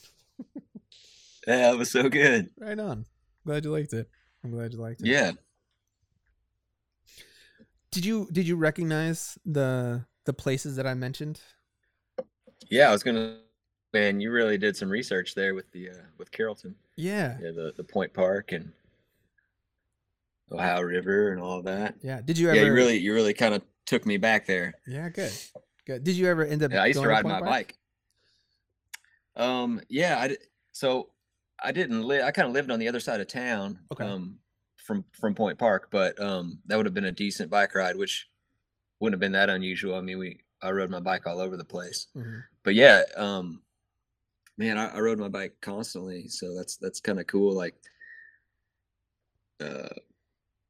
Yeah, 1.47 1.69
that 1.69 1.77
was 1.77 1.91
so 1.91 2.09
good. 2.09 2.49
Right 2.57 2.79
on. 2.79 3.05
Glad 3.45 3.65
you 3.65 3.71
liked 3.71 3.93
it. 3.93 4.09
I'm 4.43 4.49
glad 4.49 4.73
you 4.73 4.79
liked 4.79 5.01
it. 5.01 5.05
Yeah. 5.05 5.33
Did 7.91 8.03
you 8.03 8.27
did 8.31 8.47
you 8.47 8.55
recognize 8.55 9.37
the 9.45 10.05
the 10.25 10.33
places 10.33 10.75
that 10.77 10.87
I 10.87 10.95
mentioned? 10.95 11.39
Yeah, 12.69 12.89
I 12.89 12.91
was 12.91 13.03
gonna. 13.03 13.37
Man, 13.93 14.19
you 14.19 14.31
really 14.31 14.57
did 14.57 14.75
some 14.75 14.89
research 14.89 15.35
there 15.35 15.53
with 15.53 15.71
the 15.71 15.91
uh, 15.91 16.03
with 16.17 16.31
Carrollton. 16.31 16.73
Yeah. 16.97 17.37
Yeah, 17.39 17.51
the 17.51 17.73
the 17.77 17.83
Point 17.83 18.11
Park 18.11 18.51
and 18.51 18.71
Ohio 20.51 20.81
River 20.81 21.31
and 21.31 21.39
all 21.39 21.61
that. 21.61 21.95
Yeah. 22.01 22.21
Did 22.21 22.37
you 22.37 22.49
ever 22.49 22.57
Yeah, 22.57 22.65
you 22.65 22.73
really 22.73 22.97
you 22.97 23.13
really 23.13 23.33
kind 23.35 23.53
of 23.53 23.61
took 23.85 24.05
me 24.05 24.17
back 24.17 24.47
there. 24.47 24.73
Yeah, 24.87 25.09
good. 25.09 25.31
Good. 25.85 26.03
Did 26.03 26.15
you 26.15 26.27
ever 26.27 26.43
end 26.43 26.63
up 26.63 26.71
Yeah, 26.71 26.81
I 26.81 26.87
used 26.87 27.01
to 27.01 27.07
ride 27.07 27.21
Point 27.21 27.35
my 27.35 27.39
Park? 27.39 27.51
bike. 27.51 27.77
Um, 29.35 29.81
yeah, 29.89 30.17
I 30.19 30.37
so 30.71 31.09
I 31.63 31.71
didn't 31.71 32.03
live. 32.03 32.23
I 32.23 32.31
kind 32.31 32.47
of 32.47 32.53
lived 32.53 32.71
on 32.71 32.79
the 32.79 32.87
other 32.87 32.99
side 32.99 33.21
of 33.21 33.27
town. 33.27 33.79
Okay. 33.91 34.03
Um, 34.05 34.39
from 34.77 35.03
from 35.19 35.33
Point 35.33 35.57
Park, 35.57 35.87
but 35.89 36.19
um, 36.21 36.59
that 36.67 36.77
would 36.77 36.85
have 36.85 36.93
been 36.93 37.05
a 37.05 37.11
decent 37.11 37.49
bike 37.49 37.73
ride, 37.73 37.95
which 37.95 38.27
wouldn't 38.99 39.15
have 39.15 39.19
been 39.19 39.31
that 39.31 39.49
unusual. 39.49 39.95
I 39.95 40.01
mean, 40.01 40.19
we 40.19 40.41
I 40.61 40.69
rode 40.71 40.91
my 40.91 40.99
bike 40.99 41.25
all 41.25 41.39
over 41.39 41.57
the 41.57 41.65
place. 41.65 42.07
Mhm. 42.15 42.43
But 42.63 42.75
yeah, 42.75 43.01
um, 43.17 43.61
man, 44.57 44.77
I, 44.77 44.89
I 44.95 44.99
rode 44.99 45.17
my 45.19 45.27
bike 45.27 45.55
constantly, 45.59 46.27
so 46.27 46.53
that's 46.55 46.77
that's 46.77 46.99
kind 46.99 47.19
of 47.19 47.25
cool. 47.25 47.55
Like, 47.55 47.73
uh, 49.59 49.89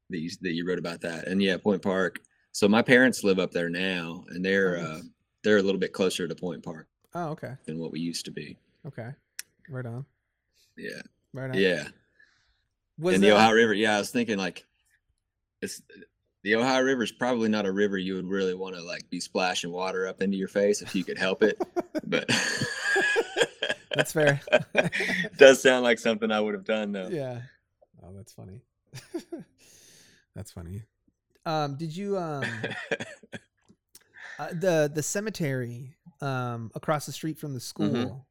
that 0.10 0.20
you 0.20 0.30
that 0.42 0.54
you 0.54 0.66
wrote 0.68 0.80
about 0.80 1.02
that, 1.02 1.28
and 1.28 1.42
yeah, 1.42 1.58
Point 1.58 1.82
Park. 1.82 2.20
So 2.54 2.70
my 2.70 2.82
parents 2.82 3.24
live 3.26 3.38
up 3.38 3.52
there 3.52 3.70
now, 3.70 4.24
and 4.30 4.46
they're 4.46 4.78
Nice. 4.78 4.88
uh, 4.88 5.02
they're 5.44 5.58
a 5.58 5.62
little 5.64 5.80
bit 5.80 5.92
closer 5.94 6.26
to 6.28 6.36
Point 6.36 6.64
Park 6.64 6.88
Oh, 7.16 7.30
okay. 7.30 7.54
than 7.66 7.80
what 7.80 7.92
we 7.92 8.00
used 8.00 8.26
to 8.26 8.32
be. 8.32 8.58
Okay. 8.86 9.10
Right 9.70 9.86
on. 9.86 10.06
Yeah, 10.78 11.02
Right 11.34 11.50
on. 11.50 11.54
yeah. 11.58 11.88
Was 13.00 13.16
and 13.16 13.24
the 13.24 13.32
Ohio 13.32 13.54
River, 13.54 13.74
yeah, 13.74 13.96
I 13.96 14.00
was 14.00 14.10
thinking 14.12 14.38
like, 14.38 14.66
it's 15.62 15.82
the 16.44 16.56
Ohio 16.56 16.82
River 16.84 17.04
is 17.04 17.12
probably 17.12 17.50
not 17.50 17.66
a 17.66 17.72
river 17.72 17.98
you 17.98 18.16
would 18.16 18.28
really 18.28 18.54
want 18.54 18.76
to 18.76 18.82
like 18.84 19.10
be 19.10 19.20
splashing 19.20 19.72
water 19.72 20.08
up 20.08 20.22
into 20.22 20.38
your 20.38 20.48
face 20.50 20.82
if 20.82 20.94
you 20.94 21.04
could 21.04 21.18
help 21.18 21.42
it, 21.42 21.58
but 22.06 22.30
That's 23.96 24.12
fair. 24.12 24.42
Does 25.38 25.62
sound 25.62 25.84
like 25.84 26.00
something 26.00 26.30
I 26.32 26.40
would 26.42 26.54
have 26.54 26.66
done 26.66 26.92
though. 26.92 27.08
yeah. 27.08 27.42
Oh, 28.04 28.12
that's 28.16 28.34
funny. 28.34 28.62
that's 30.36 30.52
funny. 30.52 30.84
Um, 31.46 31.76
did 31.78 31.96
you 31.96 32.18
um 32.18 32.44
uh, 34.38 34.50
the 34.54 34.92
the 34.94 35.02
cemetery 35.04 35.95
um 36.22 36.72
across 36.76 37.06
the 37.06 37.12
street 37.12 37.38
from 37.38 37.54
the 37.54 37.60
school 37.60 38.26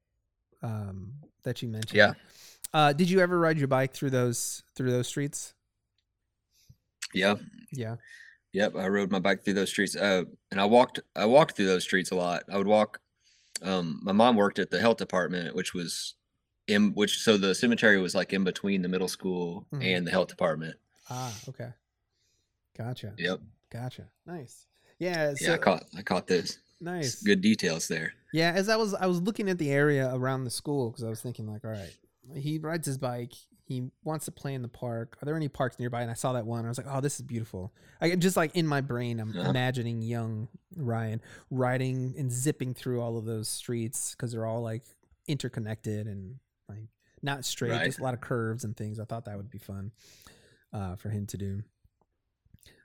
um 0.63 1.13
that 1.43 1.63
you 1.63 1.69
mentioned? 1.69 1.99
Mm-hmm. 2.01 2.13
Yeah. 2.17 2.79
Uh, 2.81 2.93
did 2.93 3.09
you 3.09 3.21
ever 3.21 3.39
ride 3.39 3.57
your 3.59 3.69
bike 3.69 3.93
through 3.93 4.11
those 4.11 4.63
through 4.75 4.91
those 4.91 5.07
streets? 5.07 5.55
Yeah. 7.13 7.37
Yeah. 7.73 7.97
Yep. 8.53 8.77
I 8.77 8.89
rode 8.89 9.11
my 9.11 9.19
bike 9.21 9.45
through 9.45 9.55
those 9.55 9.71
streets. 9.71 9.95
Uh, 9.97 10.25
and 10.51 10.61
I 10.61 10.65
walked, 10.65 11.01
I 11.15 11.27
walked 11.27 11.57
through 11.57 11.67
those 11.67 11.85
streets 11.85 12.11
a 12.11 12.15
lot. 12.17 12.43
I 12.53 12.57
would 12.57 12.67
walk, 12.67 13.01
um, 13.63 14.01
my 14.03 14.13
mom 14.13 14.37
worked 14.37 14.59
at 14.59 14.71
the 14.71 14.81
health 14.81 14.97
department, 14.99 15.55
which 15.55 15.75
was 15.75 16.15
in, 16.67 16.93
which, 16.95 17.19
so 17.21 17.37
the 17.37 17.55
cemetery 17.55 17.99
was 17.99 18.15
like 18.15 18.33
in 18.33 18.43
between 18.45 18.83
the 18.83 18.89
middle 18.89 19.09
school 19.09 19.67
Mhm. 19.73 19.85
and 19.97 20.07
the 20.07 20.11
health 20.11 20.29
department. 20.29 20.77
Ah, 21.11 21.33
okay. 21.49 21.71
Gotcha. 22.77 23.15
Yep. 23.19 23.41
Gotcha. 23.71 24.09
Nice. 24.27 24.67
Yeah. 24.99 25.35
So, 25.35 25.45
yeah, 25.47 25.55
I 25.55 25.59
caught 25.59 25.85
I 25.97 26.03
caught 26.03 26.27
those. 26.27 26.59
Nice. 26.85 27.23
Good 27.23 27.41
details 27.41 27.89
there. 27.89 28.13
Yeah, 28.33 28.53
as 28.55 28.69
I 28.69 28.77
was 28.77 28.95
I 28.95 29.07
was 29.07 29.21
looking 29.21 29.49
at 29.49 29.59
the 29.59 29.71
area 29.71 30.11
around 30.15 30.45
the 30.45 30.51
school 30.51 30.91
because 30.91 31.05
I 31.05 31.09
was 31.09 31.21
thinking 31.21 31.47
like, 31.47 31.65
all 31.65 31.71
right, 31.71 31.95
he 32.37 32.59
rides 32.59 32.87
his 32.87 32.99
bike. 32.99 33.33
He 33.67 33.91
wants 34.05 34.27
to 34.27 34.31
play 34.33 34.53
in 34.53 34.61
the 34.61 34.69
park. 34.69 35.17
Are 35.23 35.25
there 35.25 35.37
any 35.37 35.49
parks 35.49 35.79
nearby? 35.79 36.03
And 36.03 36.11
I 36.11 36.15
saw 36.15 36.35
that 36.35 36.45
one. 36.45 36.67
I 36.67 36.69
was 36.69 36.77
like, 36.77 36.87
oh, 36.91 37.01
this 37.01 37.15
is 37.15 37.23
beautiful. 37.23 37.73
I 38.01 38.15
just 38.15 38.37
like 38.37 38.55
in 38.55 38.67
my 38.67 38.83
brain, 38.83 39.19
I'm 39.21 39.33
Yeah. 39.33 39.49
imagining 39.49 40.03
young 40.03 40.49
Ryan 40.77 41.23
riding 41.51 42.15
and 42.19 42.31
zipping 42.31 42.75
through 42.75 43.01
all 43.01 43.17
of 43.17 43.25
those 43.25 43.49
streets 43.49 44.11
because 44.15 44.33
they're 44.33 44.45
all 44.45 44.61
like 44.63 44.83
interconnected 45.29 46.07
and 46.07 46.37
like 46.69 46.89
not 47.23 47.45
straight, 47.47 47.71
Right. 47.71 47.85
just 47.87 48.01
a 48.01 48.03
lot 48.03 48.13
of 48.15 48.21
curves 48.21 48.65
and 48.65 48.77
things. 48.77 49.01
I 49.01 49.05
thought 49.07 49.25
that 49.25 49.37
would 49.39 49.51
be 49.51 49.59
fun 49.59 49.93
uh, 50.75 50.97
for 50.97 51.09
him 51.09 51.25
to 51.29 51.39
do. 51.39 51.63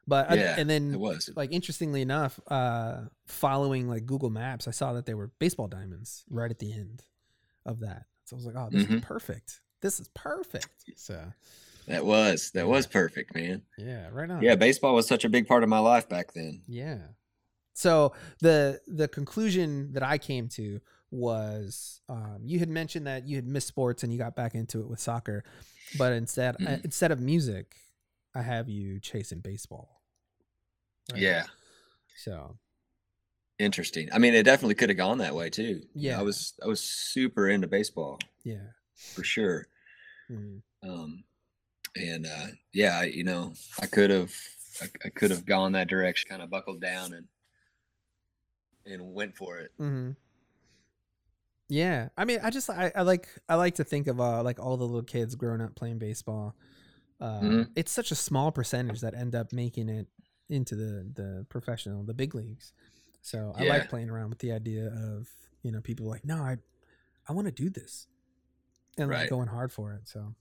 But 0.09 0.31
I- 0.31 0.35
and 0.37 0.69
then 0.69 0.93
It 0.95 0.99
was. 0.99 1.29
like 1.35 1.51
interestingly 1.53 2.01
enough, 2.01 2.39
uh, 2.47 3.05
following 3.27 3.87
like 3.87 4.05
Google 4.05 4.29
Maps, 4.31 4.67
I 4.67 4.71
saw 4.71 4.93
that 4.93 5.05
they 5.05 5.13
were 5.13 5.27
baseball 5.39 5.67
diamonds 5.67 6.25
right 6.29 6.49
at 6.51 6.59
the 6.59 6.73
end 6.73 7.03
of 7.65 7.79
that. 7.81 8.05
So 8.25 8.35
I 8.35 8.37
was 8.37 8.45
like, 8.47 8.55
oh, 8.57 8.69
this 8.71 8.83
is 8.83 8.89
Mhm. 8.89 9.01
perfect. 9.03 9.61
This 9.81 9.99
is 9.99 10.07
perfect. 10.15 10.67
So 10.95 11.31
That 11.87 12.05
was 12.05 12.51
that 12.51 12.67
was 12.67 12.85
perfect, 12.87 13.33
man. 13.35 13.63
yeah, 13.77 14.09
right 14.11 14.29
on. 14.29 14.41
Yeah, 14.43 14.55
baseball 14.55 14.93
was 14.95 15.07
such 15.07 15.23
a 15.25 15.29
big 15.29 15.47
part 15.47 15.63
of 15.63 15.69
my 15.69 15.79
life 15.79 16.09
back 16.09 16.33
then. 16.33 16.61
Yeah. 16.67 16.99
So 17.73 18.13
the 18.41 18.81
the 18.87 19.07
conclusion 19.07 19.93
that 19.93 20.03
I 20.03 20.17
came 20.17 20.49
to 20.49 20.81
was 21.11 22.01
um, 22.09 22.39
you 22.43 22.59
had 22.59 22.69
mentioned 22.69 23.07
that 23.07 23.27
you 23.27 23.35
had 23.37 23.47
missed 23.47 23.67
sports 23.67 24.03
and 24.03 24.11
you 24.11 24.17
got 24.19 24.35
back 24.35 24.53
into 24.55 24.81
it 24.81 24.87
with 24.89 24.99
soccer, 24.99 25.43
but 25.97 26.13
instead 26.13 26.55
uh, 26.55 26.59
Mhm. 26.59 26.85
instead 26.85 27.11
of 27.11 27.19
music, 27.19 27.75
I 28.35 28.41
have 28.43 28.69
you 28.69 28.99
chasing 28.99 29.39
baseball. 29.39 29.98
Right? 31.11 31.21
Yeah. 31.21 31.43
So 32.17 32.57
Interesting. 33.57 34.07
I 34.13 34.19
mean, 34.19 34.33
it 34.33 34.43
definitely 34.43 34.75
could 34.75 34.87
have 34.89 34.97
gone 34.97 35.17
that 35.17 35.35
way 35.35 35.49
too. 35.49 35.81
Yeah. 35.93 36.17
I 36.19 36.23
was 36.23 36.53
I 36.63 36.67
was 36.67 36.79
super 36.81 37.49
into 37.49 37.67
baseball 37.67 38.19
yeah. 38.45 38.67
for 39.13 39.23
sure. 39.23 39.67
Mm. 40.31 40.61
Um, 40.81 41.23
and 41.97 42.25
uh, 42.25 42.47
yeah, 42.73 42.99
I- 42.99 43.05
you 43.05 43.23
know, 43.25 43.53
I 43.81 43.85
could 43.87 44.09
have 44.11 44.33
I, 44.81 44.85
I 45.05 45.09
could 45.09 45.31
have 45.31 45.45
gone 45.45 45.73
that 45.73 45.89
direction, 45.89 46.29
kind 46.29 46.41
of 46.41 46.49
buckled 46.49 46.79
down 46.79 47.11
and 47.13 47.27
and 48.85 49.13
went 49.13 49.35
for 49.35 49.57
it. 49.59 49.71
hmm 49.77 50.11
Yeah, 51.67 52.09
I 52.17 52.23
mean, 52.25 52.39
I 52.41 52.49
just 52.49 52.69
I, 52.69 52.91
I 52.95 53.01
like 53.01 53.27
I 53.49 53.55
like 53.55 53.75
to 53.75 53.83
think 53.83 54.07
of 54.07 54.21
uh 54.21 54.41
like 54.41 54.59
all 54.59 54.77
the 54.77 54.85
little 54.85 55.03
kids 55.03 55.35
growing 55.35 55.59
up 55.61 55.75
playing 55.75 55.99
baseball. 55.99 56.55
Uh, 57.19 57.41
Mhm. 57.41 57.69
It's 57.75 57.91
such 57.91 58.11
a 58.11 58.15
small 58.15 58.51
percentage 58.53 59.01
that 59.01 59.13
end 59.13 59.35
up 59.35 59.51
making 59.51 59.89
it 59.89 60.07
into 60.49 60.75
the 60.75 61.09
the 61.13 61.45
professional, 61.49 62.03
the 62.03 62.13
big 62.13 62.33
leagues. 62.35 62.73
So 63.21 63.53
I 63.55 63.63
Yeah. 63.63 63.69
like 63.73 63.89
playing 63.89 64.09
around 64.09 64.29
with 64.29 64.39
the 64.39 64.51
idea 64.51 64.87
of 64.87 65.29
you 65.61 65.71
know 65.71 65.81
people 65.81 66.07
like, 66.07 66.25
no, 66.25 66.37
I 66.37 66.57
I 67.27 67.33
want 67.33 67.45
to 67.47 67.51
do 67.51 67.69
this, 67.69 68.07
and 68.97 69.09
like 69.09 69.29
going 69.29 69.47
hard 69.47 69.71
for 69.71 69.93
it. 69.93 70.07
So 70.07 70.33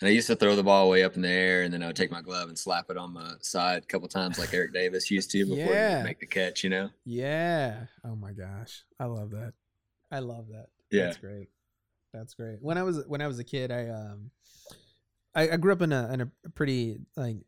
And 0.00 0.08
I 0.08 0.12
used 0.12 0.26
to 0.26 0.36
throw 0.36 0.54
the 0.56 0.62
ball 0.62 0.90
way 0.90 1.02
up 1.04 1.16
in 1.16 1.22
the 1.22 1.28
air, 1.30 1.62
and 1.62 1.72
then 1.72 1.82
I 1.82 1.86
would 1.86 1.96
take 1.96 2.10
my 2.10 2.20
glove 2.20 2.48
and 2.48 2.58
slap 2.58 2.90
it 2.90 2.98
on 2.98 3.14
my 3.14 3.34
side 3.40 3.82
a 3.84 3.86
couple 3.86 4.06
times, 4.08 4.38
like 4.38 4.52
Eric 4.52 4.74
Davis 4.74 5.10
used 5.10 5.30
to 5.30 5.46
before 5.46 5.72
Yeah. 5.74 5.98
he 5.98 6.04
make 6.04 6.20
the 6.20 6.26
catch. 6.26 6.62
You 6.64 6.70
know? 6.70 6.90
yeah, 7.04 7.86
oh 8.04 8.14
my 8.16 8.32
gosh, 8.32 8.84
I 9.00 9.06
love 9.06 9.30
that. 9.30 9.54
I 10.10 10.18
love 10.18 10.48
that. 10.48 10.66
Yeah. 10.90 11.06
That's 11.06 11.16
great. 11.16 11.48
That's 12.12 12.34
great. 12.34 12.58
When 12.60 12.76
I 12.76 12.82
was 12.82 13.04
when 13.06 13.20
I 13.22 13.26
was 13.26 13.38
a 13.38 13.44
kid, 13.44 13.70
I 13.70 13.88
um 13.88 14.30
I, 15.34 15.50
I 15.50 15.56
grew 15.56 15.72
up 15.72 15.82
in 15.82 15.92
a 15.92 16.12
in 16.12 16.20
a 16.20 16.30
pretty 16.50 16.98
like 17.16 17.38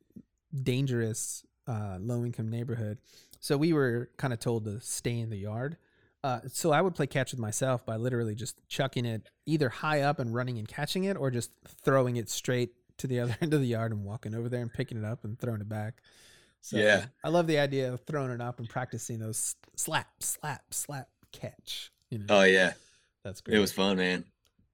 dangerous 0.62 1.44
uh 1.68 1.98
low 2.00 2.24
income 2.24 2.48
neighborhood. 2.48 2.98
So 3.40 3.56
we 3.56 3.72
were 3.72 4.10
kind 4.16 4.32
of 4.32 4.40
told 4.40 4.64
to 4.64 4.80
stay 4.80 5.18
in 5.20 5.30
the 5.30 5.36
yard. 5.38 5.76
Uh, 6.24 6.40
so 6.48 6.72
I 6.72 6.80
would 6.80 6.96
play 6.96 7.06
catch 7.06 7.30
with 7.30 7.38
myself 7.38 7.86
by 7.86 7.94
literally 7.94 8.34
just 8.34 8.60
chucking 8.66 9.04
it 9.06 9.28
either 9.46 9.68
high 9.68 10.00
up 10.00 10.18
and 10.18 10.34
running 10.34 10.58
and 10.58 10.66
catching 10.66 11.04
it, 11.04 11.16
or 11.16 11.30
just 11.30 11.52
throwing 11.84 12.16
it 12.16 12.28
straight 12.28 12.70
to 12.98 13.06
the 13.06 13.20
other 13.20 13.36
end 13.40 13.54
of 13.54 13.60
the 13.60 13.68
yard 13.68 13.92
and 13.92 14.04
walking 14.04 14.34
over 14.34 14.48
there 14.48 14.60
and 14.60 14.72
picking 14.72 14.98
it 14.98 15.04
up 15.04 15.22
and 15.24 15.38
throwing 15.38 15.60
it 15.60 15.68
back. 15.68 16.02
So 16.60 16.76
Yeah. 16.76 17.04
I 17.22 17.28
love 17.28 17.46
the 17.46 17.60
idea 17.60 17.92
of 17.92 18.00
throwing 18.00 18.32
it 18.32 18.40
up 18.40 18.58
and 18.58 18.68
practicing 18.68 19.20
those 19.20 19.54
slap, 19.76 20.08
slap, 20.20 20.74
slap, 20.74 21.08
catch. 21.30 21.92
You 22.10 22.18
know, 22.18 22.24
Oh 22.30 22.42
yeah, 22.42 22.72
that's 23.22 23.40
great. 23.40 23.56
it 23.56 23.60
was 23.60 23.70
fun, 23.72 23.96
man. 23.98 24.24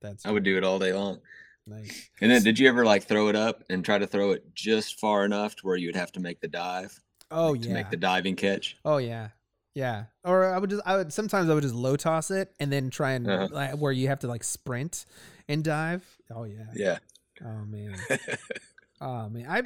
That's 0.01 0.25
I 0.25 0.31
would 0.31 0.45
do 0.45 0.57
it 0.57 0.65
all 0.65 0.79
day 0.79 0.95
long. 0.95 1.21
Nice. 1.67 2.09
And 2.21 2.31
then, 2.31 2.43
did 2.43 2.59
you 2.59 2.69
ever 2.69 2.85
like 2.85 3.05
throw 3.05 3.29
it 3.29 3.37
up 3.37 3.63
and 3.71 3.85
try 3.85 3.99
to 3.99 4.07
throw 4.07 4.33
it 4.33 4.55
just 4.55 4.99
far 5.01 5.25
enough 5.25 5.57
to 5.57 5.67
where 5.67 5.77
you 5.77 5.89
would 5.89 5.97
have 5.97 6.13
to 6.13 6.21
make 6.21 6.41
the 6.41 6.49
dive 6.49 7.01
Oh 7.31 7.55
to 7.55 7.61
yeah. 7.61 7.67
To 7.69 7.75
make 7.75 7.91
the 7.91 7.97
diving 7.97 8.37
catch? 8.37 8.77
oh 8.85 8.99
yeah. 8.99 9.29
Yeah. 9.75 10.05
Or 10.23 10.45
I 10.55 10.59
would 10.59 10.71
just 10.71 10.83
I 10.87 10.97
would 10.97 11.13
sometimes 11.13 11.51
I 11.51 11.55
would 11.55 11.63
just 11.63 11.75
low 11.75 11.97
toss 11.97 12.31
it 12.31 12.53
and 12.61 12.71
then 12.71 12.91
try 12.91 13.13
and 13.13 13.29
Uh-huh. 13.29 13.49
like, 13.51 13.77
where 13.77 13.91
you 13.93 14.07
have 14.09 14.21
to 14.21 14.29
like 14.29 14.45
sprint 14.45 15.05
and 15.49 15.65
dive. 15.65 16.05
Oh 16.35 16.45
yeah. 16.45 16.67
Yeah. 16.75 16.99
Oh 17.45 17.65
man. 17.67 17.97
Oh 19.01 19.29
man. 19.29 19.47
I 19.49 19.63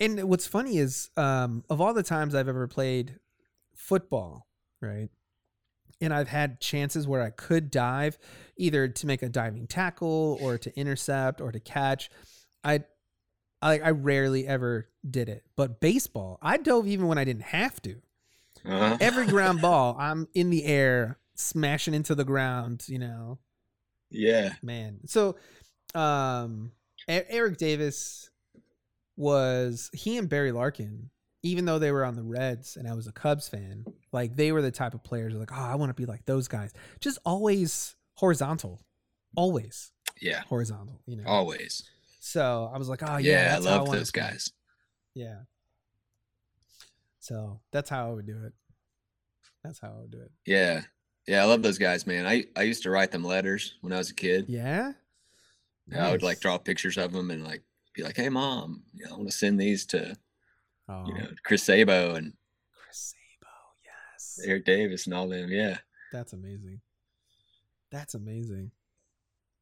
and 0.00 0.24
what's 0.28 0.46
funny 0.46 0.78
is 0.78 1.10
um 1.16 1.64
of 1.68 1.80
all 1.80 1.92
the 1.92 2.02
times 2.04 2.34
I've 2.34 2.48
ever 2.48 2.68
played 2.68 3.18
football, 3.74 4.46
right? 4.80 5.08
And 6.00 6.12
I've 6.12 6.28
had 6.28 6.60
chances 6.60 7.06
where 7.06 7.22
I 7.22 7.30
could 7.30 7.70
dive 7.70 8.18
either 8.56 8.88
to 8.88 9.06
make 9.06 9.22
a 9.22 9.28
diving 9.28 9.66
tackle 9.66 10.38
or 10.40 10.58
to 10.58 10.78
intercept 10.78 11.40
or 11.40 11.52
to 11.52 11.60
catch. 11.60 12.10
I 12.62 12.84
I 13.62 13.78
I 13.78 13.90
rarely 13.90 14.46
ever 14.46 14.88
did 15.08 15.28
it. 15.28 15.44
But 15.56 15.80
baseball, 15.80 16.38
I 16.42 16.56
dove 16.56 16.86
even 16.86 17.06
when 17.06 17.18
I 17.18 17.24
didn't 17.24 17.42
have 17.42 17.80
to. 17.82 17.96
Uh-huh. 18.64 18.96
Every 19.00 19.26
ground 19.28 19.60
ball, 19.60 19.96
I'm 19.98 20.28
in 20.34 20.50
the 20.50 20.64
air 20.64 21.18
smashing 21.34 21.94
into 21.94 22.14
the 22.14 22.24
ground, 22.24 22.84
you 22.86 22.98
know 22.98 23.38
yeah. 24.14 24.54
man. 24.62 25.00
So, 25.06 25.36
um, 25.94 26.72
Eric 27.06 27.58
Davis 27.58 28.30
was 29.16 29.90
he 29.92 30.16
and 30.16 30.28
Barry 30.28 30.52
Larkin, 30.52 31.10
even 31.42 31.64
though 31.66 31.78
they 31.78 31.92
were 31.92 32.04
on 32.04 32.16
the 32.16 32.22
Reds 32.22 32.76
and 32.76 32.88
I 32.88 32.94
was 32.94 33.06
a 33.06 33.12
Cubs 33.12 33.48
fan, 33.48 33.84
like 34.14 34.36
they 34.36 34.52
were 34.52 34.62
the 34.62 34.70
type 34.70 34.94
of 34.94 35.02
players 35.02 35.34
like, 35.34 35.50
oh, 35.52 35.56
I 35.56 35.74
want 35.74 35.90
to 35.90 35.94
be 35.94 36.06
like 36.06 36.24
those 36.24 36.46
guys. 36.48 36.72
Just 37.00 37.18
always 37.24 37.96
horizontal, 38.14 38.80
always 39.36 39.90
Yeah. 40.20 40.42
horizontal. 40.42 41.00
You 41.04 41.16
know. 41.16 41.24
Always. 41.26 41.82
So 42.20 42.70
I 42.72 42.78
was 42.78 42.88
like, 42.88 43.02
oh 43.02 43.16
yeah, 43.18 43.48
yeah, 43.48 43.56
I 43.56 43.58
love 43.58 43.88
wanna 43.88 43.98
those 43.98 44.10
guys. 44.12 44.50
Yeah. 45.14 45.40
So 47.18 47.60
that's 47.72 47.90
how 47.90 48.08
I 48.10 48.12
would 48.14 48.26
do 48.26 48.44
it. 48.46 48.52
That's 49.62 49.80
how 49.80 49.88
I 49.96 50.00
would 50.00 50.10
do 50.10 50.20
it. 50.20 50.30
Yeah. 50.46 50.82
Yeah, 51.26 51.42
I 51.42 51.46
love 51.46 51.62
those 51.62 51.78
guys, 51.78 52.06
man. 52.06 52.26
I, 52.26 52.44
I 52.54 52.62
used 52.62 52.82
to 52.82 52.90
write 52.90 53.10
them 53.10 53.24
letters 53.24 53.74
when 53.80 53.92
I 53.92 53.98
was 53.98 54.10
a 54.10 54.14
kid. 54.14 54.44
Yeah. 54.48 54.92
I 55.98 56.10
would 56.10 56.22
like 56.22 56.40
draw 56.40 56.56
pictures 56.58 56.96
of 56.98 57.12
them 57.12 57.30
and 57.30 57.44
like 57.44 57.62
be 57.94 58.02
like, 58.02 58.16
"Hey, 58.16 58.28
mom, 58.28 58.82
you 58.94 59.04
know, 59.04 59.12
I 59.12 59.16
want 59.16 59.30
to 59.30 59.36
send 59.36 59.60
these 59.60 59.84
to 59.86 60.16
Oh, 60.88 61.04
you 61.06 61.14
know 61.14 61.28
Chris 61.44 61.62
Sabo 61.62 62.14
and 62.14 62.34
Chris 62.82 63.14
Eric 64.44 64.64
Davis 64.64 65.06
and 65.06 65.14
all 65.14 65.28
them." 65.28 65.50
Yeah. 65.50 65.78
That's 66.12 66.32
amazing. 66.32 66.80
That's 67.90 68.14
amazing. 68.14 68.70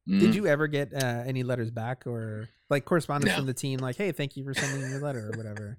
Mhm. 0.07 0.19
Did 0.19 0.35
you 0.35 0.47
ever 0.47 0.67
get 0.67 0.93
uh, 0.93 1.23
any 1.25 1.43
letters 1.43 1.71
back 1.71 2.05
or 2.07 2.49
like 2.69 2.85
correspondence 2.85 3.31
No. 3.31 3.37
from 3.37 3.45
the 3.45 3.53
team 3.53 3.79
like, 3.79 3.95
"Hey, 3.95 4.11
thank 4.11 4.35
you 4.37 4.43
for 4.43 4.53
sending 4.53 4.89
your 4.89 4.99
letter" 4.99 5.29
or 5.33 5.37
whatever? 5.37 5.77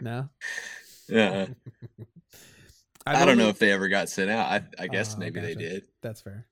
No. 0.00 0.28
Uh-uh. 1.12 1.46
I've 3.08 3.16
I 3.16 3.24
don't 3.24 3.38
know 3.38 3.48
if 3.48 3.60
they 3.60 3.70
ever 3.70 3.88
got 3.88 4.08
sent 4.08 4.30
out. 4.30 4.46
I 4.50 4.64
I 4.82 4.88
guess 4.88 5.14
Oh, 5.14 5.18
maybe 5.18 5.40
they 5.40 5.54
did. 5.54 5.84
That's 6.02 6.20
fair. 6.20 6.46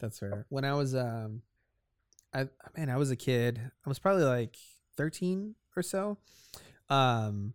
That's 0.00 0.18
fair. 0.18 0.44
When 0.50 0.64
I 0.66 0.74
was 0.74 0.94
um 0.94 1.40
I 2.34 2.48
man, 2.76 2.90
I 2.90 2.96
was 2.96 3.10
a 3.10 3.16
kid. 3.16 3.58
I 3.84 3.88
was 3.88 3.98
probably 3.98 4.24
like 4.24 4.56
13 4.98 5.54
or 5.76 5.82
so. 5.82 6.18
Um 6.90 7.54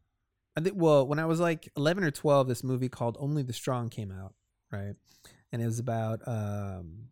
I 0.58 0.60
think 0.60 0.76
well, 0.76 1.06
when 1.06 1.20
I 1.20 1.26
was 1.26 1.40
like 1.40 1.70
11 1.78 2.04
or 2.04 2.10
12 2.10 2.48
this 2.48 2.64
movie 2.64 2.90
called 2.90 3.16
Only 3.20 3.44
the 3.44 3.54
Strong 3.54 3.90
came 3.90 4.12
out, 4.12 4.34
right? 4.72 4.96
And 5.52 5.62
it 5.62 5.66
was 5.66 5.78
about 5.78 6.28
um 6.28 7.10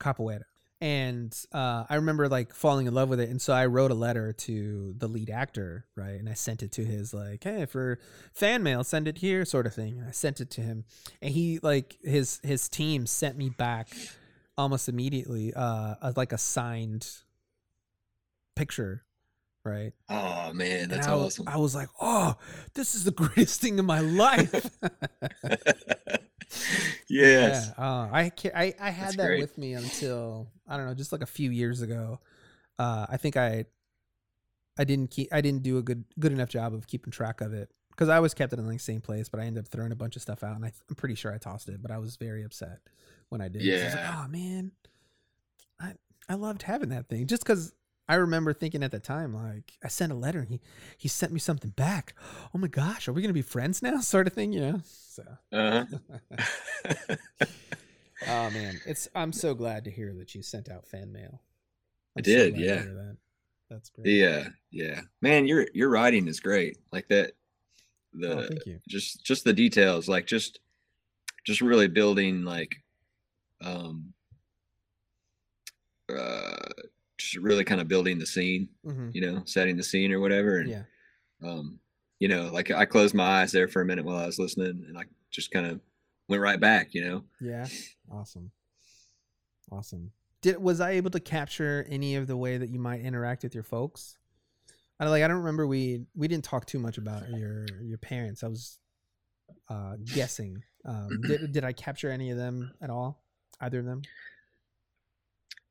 capoeira. 0.00 0.42
And 0.80 1.34
uh, 1.52 1.84
I 1.88 1.94
remember 1.94 2.28
like 2.28 2.52
falling 2.52 2.88
in 2.88 2.92
love 2.92 3.08
with 3.08 3.20
it, 3.20 3.30
and 3.30 3.40
so 3.40 3.52
I 3.52 3.66
wrote 3.66 3.92
a 3.92 3.94
letter 3.94 4.32
to 4.32 4.94
the 4.98 5.06
lead 5.06 5.30
actor, 5.30 5.86
right? 5.96 6.18
And 6.18 6.28
I 6.28 6.34
sent 6.34 6.64
it 6.64 6.72
to 6.72 6.84
his 6.84 7.14
like, 7.14 7.44
"Hey, 7.44 7.64
for 7.64 8.00
fan 8.34 8.64
mail, 8.64 8.82
send 8.82 9.06
it 9.06 9.18
here," 9.18 9.44
sort 9.44 9.66
of 9.66 9.72
thing. 9.72 9.98
And 9.98 10.08
I 10.08 10.10
sent 10.10 10.40
it 10.40 10.50
to 10.50 10.60
him, 10.60 10.84
and 11.22 11.32
he 11.32 11.60
like 11.62 11.96
his 12.02 12.40
his 12.42 12.68
team 12.68 13.06
sent 13.06 13.38
me 13.38 13.50
back 13.50 13.88
almost 14.58 14.88
immediately 14.88 15.52
uh 15.54 16.12
like 16.16 16.32
a 16.32 16.38
signed 16.38 17.08
picture 18.54 19.04
right 19.64 19.92
Oh 20.08 20.52
man, 20.52 20.88
that's 20.88 21.06
I, 21.06 21.14
was- 21.14 21.24
awesome. 21.38 21.48
I 21.48 21.56
was 21.56 21.74
like 21.74 21.88
oh 22.00 22.36
this 22.74 22.94
is 22.94 23.04
the 23.04 23.10
greatest 23.22 23.60
thing 23.60 23.78
in 23.78 23.84
my 23.86 24.00
life 24.00 24.70
yes. 27.08 27.72
yeah 27.78 27.84
uh, 27.84 28.08
I, 28.12 28.32
I 28.54 28.74
i 28.80 28.90
had 28.90 29.06
That's 29.08 29.16
that 29.16 29.26
great. 29.26 29.40
with 29.40 29.58
me 29.58 29.72
until 29.74 30.48
i 30.68 30.76
don't 30.76 30.86
know 30.86 30.94
just 30.94 31.12
like 31.12 31.22
a 31.22 31.26
few 31.26 31.50
years 31.50 31.80
ago 31.82 32.20
uh 32.78 33.06
i 33.08 33.16
think 33.16 33.36
i 33.36 33.64
I 34.76 34.82
didn't 34.82 35.12
keep 35.12 35.32
I 35.32 35.40
didn't 35.40 35.62
do 35.62 35.78
a 35.78 35.82
good 35.82 36.04
good 36.18 36.32
enough 36.32 36.48
job 36.48 36.74
of 36.74 36.88
keeping 36.88 37.12
track 37.12 37.40
of 37.40 37.52
it 37.54 37.70
because 37.90 38.08
I 38.08 38.16
always 38.16 38.34
kept 38.34 38.52
it 38.52 38.58
in 38.58 38.66
the 38.66 38.76
same 38.80 39.00
place, 39.00 39.28
but 39.28 39.38
I 39.38 39.44
ended 39.44 39.62
up 39.64 39.68
throwing 39.70 39.92
a 39.92 39.94
bunch 39.94 40.16
of 40.16 40.22
stuff 40.22 40.42
out, 40.42 40.56
and 40.56 40.64
I, 40.64 40.72
I'm 40.90 40.96
pretty 40.96 41.14
sure 41.14 41.32
I 41.32 41.38
tossed 41.38 41.68
it, 41.68 41.80
but 41.80 41.92
I 41.92 41.98
was 41.98 42.16
very 42.16 42.42
upset 42.42 42.80
when 43.28 43.40
I 43.40 43.46
did. 43.46 43.62
'cause 43.62 43.82
I 43.82 43.84
was 43.84 43.94
like, 43.94 44.02
Yeah. 44.02 44.22
oh 44.24 44.28
man, 44.28 44.72
I 45.78 45.92
I 46.28 46.34
loved 46.34 46.62
having 46.62 46.88
that 46.88 47.08
thing 47.08 47.28
just 47.28 47.44
because 47.44 47.72
I 48.08 48.16
remember 48.16 48.52
thinking 48.52 48.82
at 48.82 48.90
the 48.90 48.98
time 48.98 49.34
like 49.34 49.72
I 49.82 49.88
sent 49.88 50.12
a 50.12 50.14
letter 50.14 50.40
and 50.40 50.48
he 50.48 50.60
he 50.96 51.08
sent 51.08 51.32
me 51.32 51.38
something 51.38 51.70
back. 51.70 52.14
Oh 52.54 52.58
my 52.58 52.68
gosh, 52.68 53.08
are 53.08 53.12
we 53.12 53.22
gonna 53.22 53.32
be 53.32 53.42
friends 53.42 53.82
now? 53.82 54.00
Sort 54.00 54.26
of 54.26 54.32
thing, 54.32 54.52
you 54.52 54.60
know. 54.60 54.80
So 54.84 55.22
Uh-huh. 55.52 55.84
oh 58.28 58.50
man, 58.50 58.80
it's 58.86 59.08
I'm 59.14 59.32
so 59.32 59.54
glad 59.54 59.84
to 59.84 59.90
hear 59.90 60.12
that 60.14 60.34
you 60.34 60.42
sent 60.42 60.68
out 60.68 60.86
fan 60.86 61.12
mail. 61.12 61.40
I 62.16 62.20
I'm 62.20 62.24
so 62.24 62.30
did, 62.30 62.54
to 62.56 62.60
yeah. 62.60 62.74
that. 62.82 63.16
That's 63.70 63.88
great. 63.90 64.06
yeah, 64.14 64.48
yeah. 64.70 65.00
Man, 65.22 65.46
your 65.46 65.66
your 65.72 65.88
writing 65.88 66.28
is 66.28 66.40
great. 66.40 66.78
Like 66.92 67.08
that 67.08 67.32
the 68.12 68.38
oh, 68.38 68.46
thank 68.46 68.66
you. 68.66 68.80
just 68.86 69.24
just 69.24 69.44
the 69.44 69.52
details, 69.52 70.08
like 70.08 70.26
just 70.26 70.60
just 71.44 71.60
really 71.60 71.88
building 71.88 72.44
like 72.44 72.76
um 73.62 74.12
uh 76.14 76.52
just 77.18 77.36
really 77.36 77.64
kind 77.64 77.80
of 77.80 77.88
building 77.88 78.18
the 78.18 78.26
scene, 78.26 78.68
hmm 78.84 79.10
you 79.12 79.20
know, 79.20 79.42
setting 79.44 79.76
the 79.76 79.82
scene 79.82 80.12
or 80.12 80.20
whatever. 80.20 80.58
And 80.58 80.70
Yeah. 80.70 80.82
um, 81.42 81.78
you 82.20 82.28
know, 82.28 82.50
like 82.52 82.70
I 82.70 82.84
closed 82.84 83.14
my 83.14 83.42
eyes 83.42 83.52
there 83.52 83.68
for 83.68 83.82
a 83.82 83.84
minute 83.84 84.04
while 84.04 84.16
I 84.16 84.26
was 84.26 84.38
listening 84.38 84.84
and 84.88 84.96
I 84.98 85.02
just 85.30 85.50
kind 85.50 85.66
of 85.66 85.80
went 86.28 86.42
right 86.42 86.58
back, 86.60 86.94
you 86.94 87.04
know. 87.04 87.24
Yeah. 87.40 87.66
Awesome. 88.10 88.50
Awesome. 89.70 90.12
Did 90.42 90.58
was 90.58 90.80
I 90.80 90.92
able 90.92 91.10
to 91.10 91.20
capture 91.20 91.86
any 91.88 92.16
of 92.16 92.26
the 92.26 92.36
way 92.36 92.58
that 92.58 92.68
you 92.70 92.78
might 92.78 93.00
interact 93.00 93.42
with 93.42 93.54
your 93.54 93.64
folks? 93.64 94.18
I 95.00 95.04
don't- 95.04 95.10
like 95.10 95.22
I 95.22 95.28
don't 95.28 95.38
remember 95.38 95.66
we 95.66 96.06
we 96.14 96.28
didn't 96.28 96.44
talk 96.44 96.66
too 96.66 96.78
much 96.78 96.98
about 96.98 97.28
your 97.30 97.66
your 97.82 97.98
parents. 97.98 98.42
I 98.44 98.48
was 98.48 98.78
uh 99.68 99.96
guessing. 100.14 100.62
Um 100.84 101.20
did 101.22 101.52
did 101.52 101.64
I 101.64 101.72
capture 101.72 102.10
any 102.10 102.30
of 102.30 102.36
them 102.36 102.72
at 102.80 102.90
all? 102.90 103.22
Either 103.60 103.80
of 103.80 103.86
them? 103.86 104.02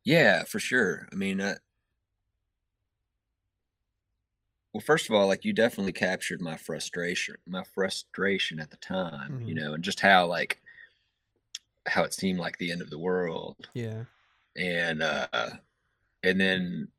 Yeah, 0.06 0.44
for 0.44 0.60
sure. 0.60 1.08
I 1.12 1.16
mean, 1.16 1.40
uh, 1.42 1.56
well, 4.74 4.82
first 4.82 5.08
of 5.10 5.16
all, 5.16 5.28
like 5.28 5.46
you 5.46 5.54
definitely 5.54 5.94
captured 5.94 6.42
my 6.42 6.58
frustration, 6.58 7.36
my 7.46 7.64
frustration 7.64 8.60
at 8.60 8.72
the 8.72 8.78
time, 8.78 9.40
you 9.44 9.54
Mhm. 9.54 9.56
know, 9.56 9.74
and 9.74 9.84
just 9.84 10.00
how 10.00 10.26
like 10.28 10.62
how 11.88 12.04
it 12.04 12.14
seemed 12.14 12.40
like 12.40 12.58
the 12.58 12.72
end 12.72 12.82
of 12.82 12.90
the 12.90 13.00
world. 13.00 13.70
Yeah. 13.74 14.06
And 14.58 15.04
uh 15.04 15.28
and 16.24 16.42
then 16.42 16.90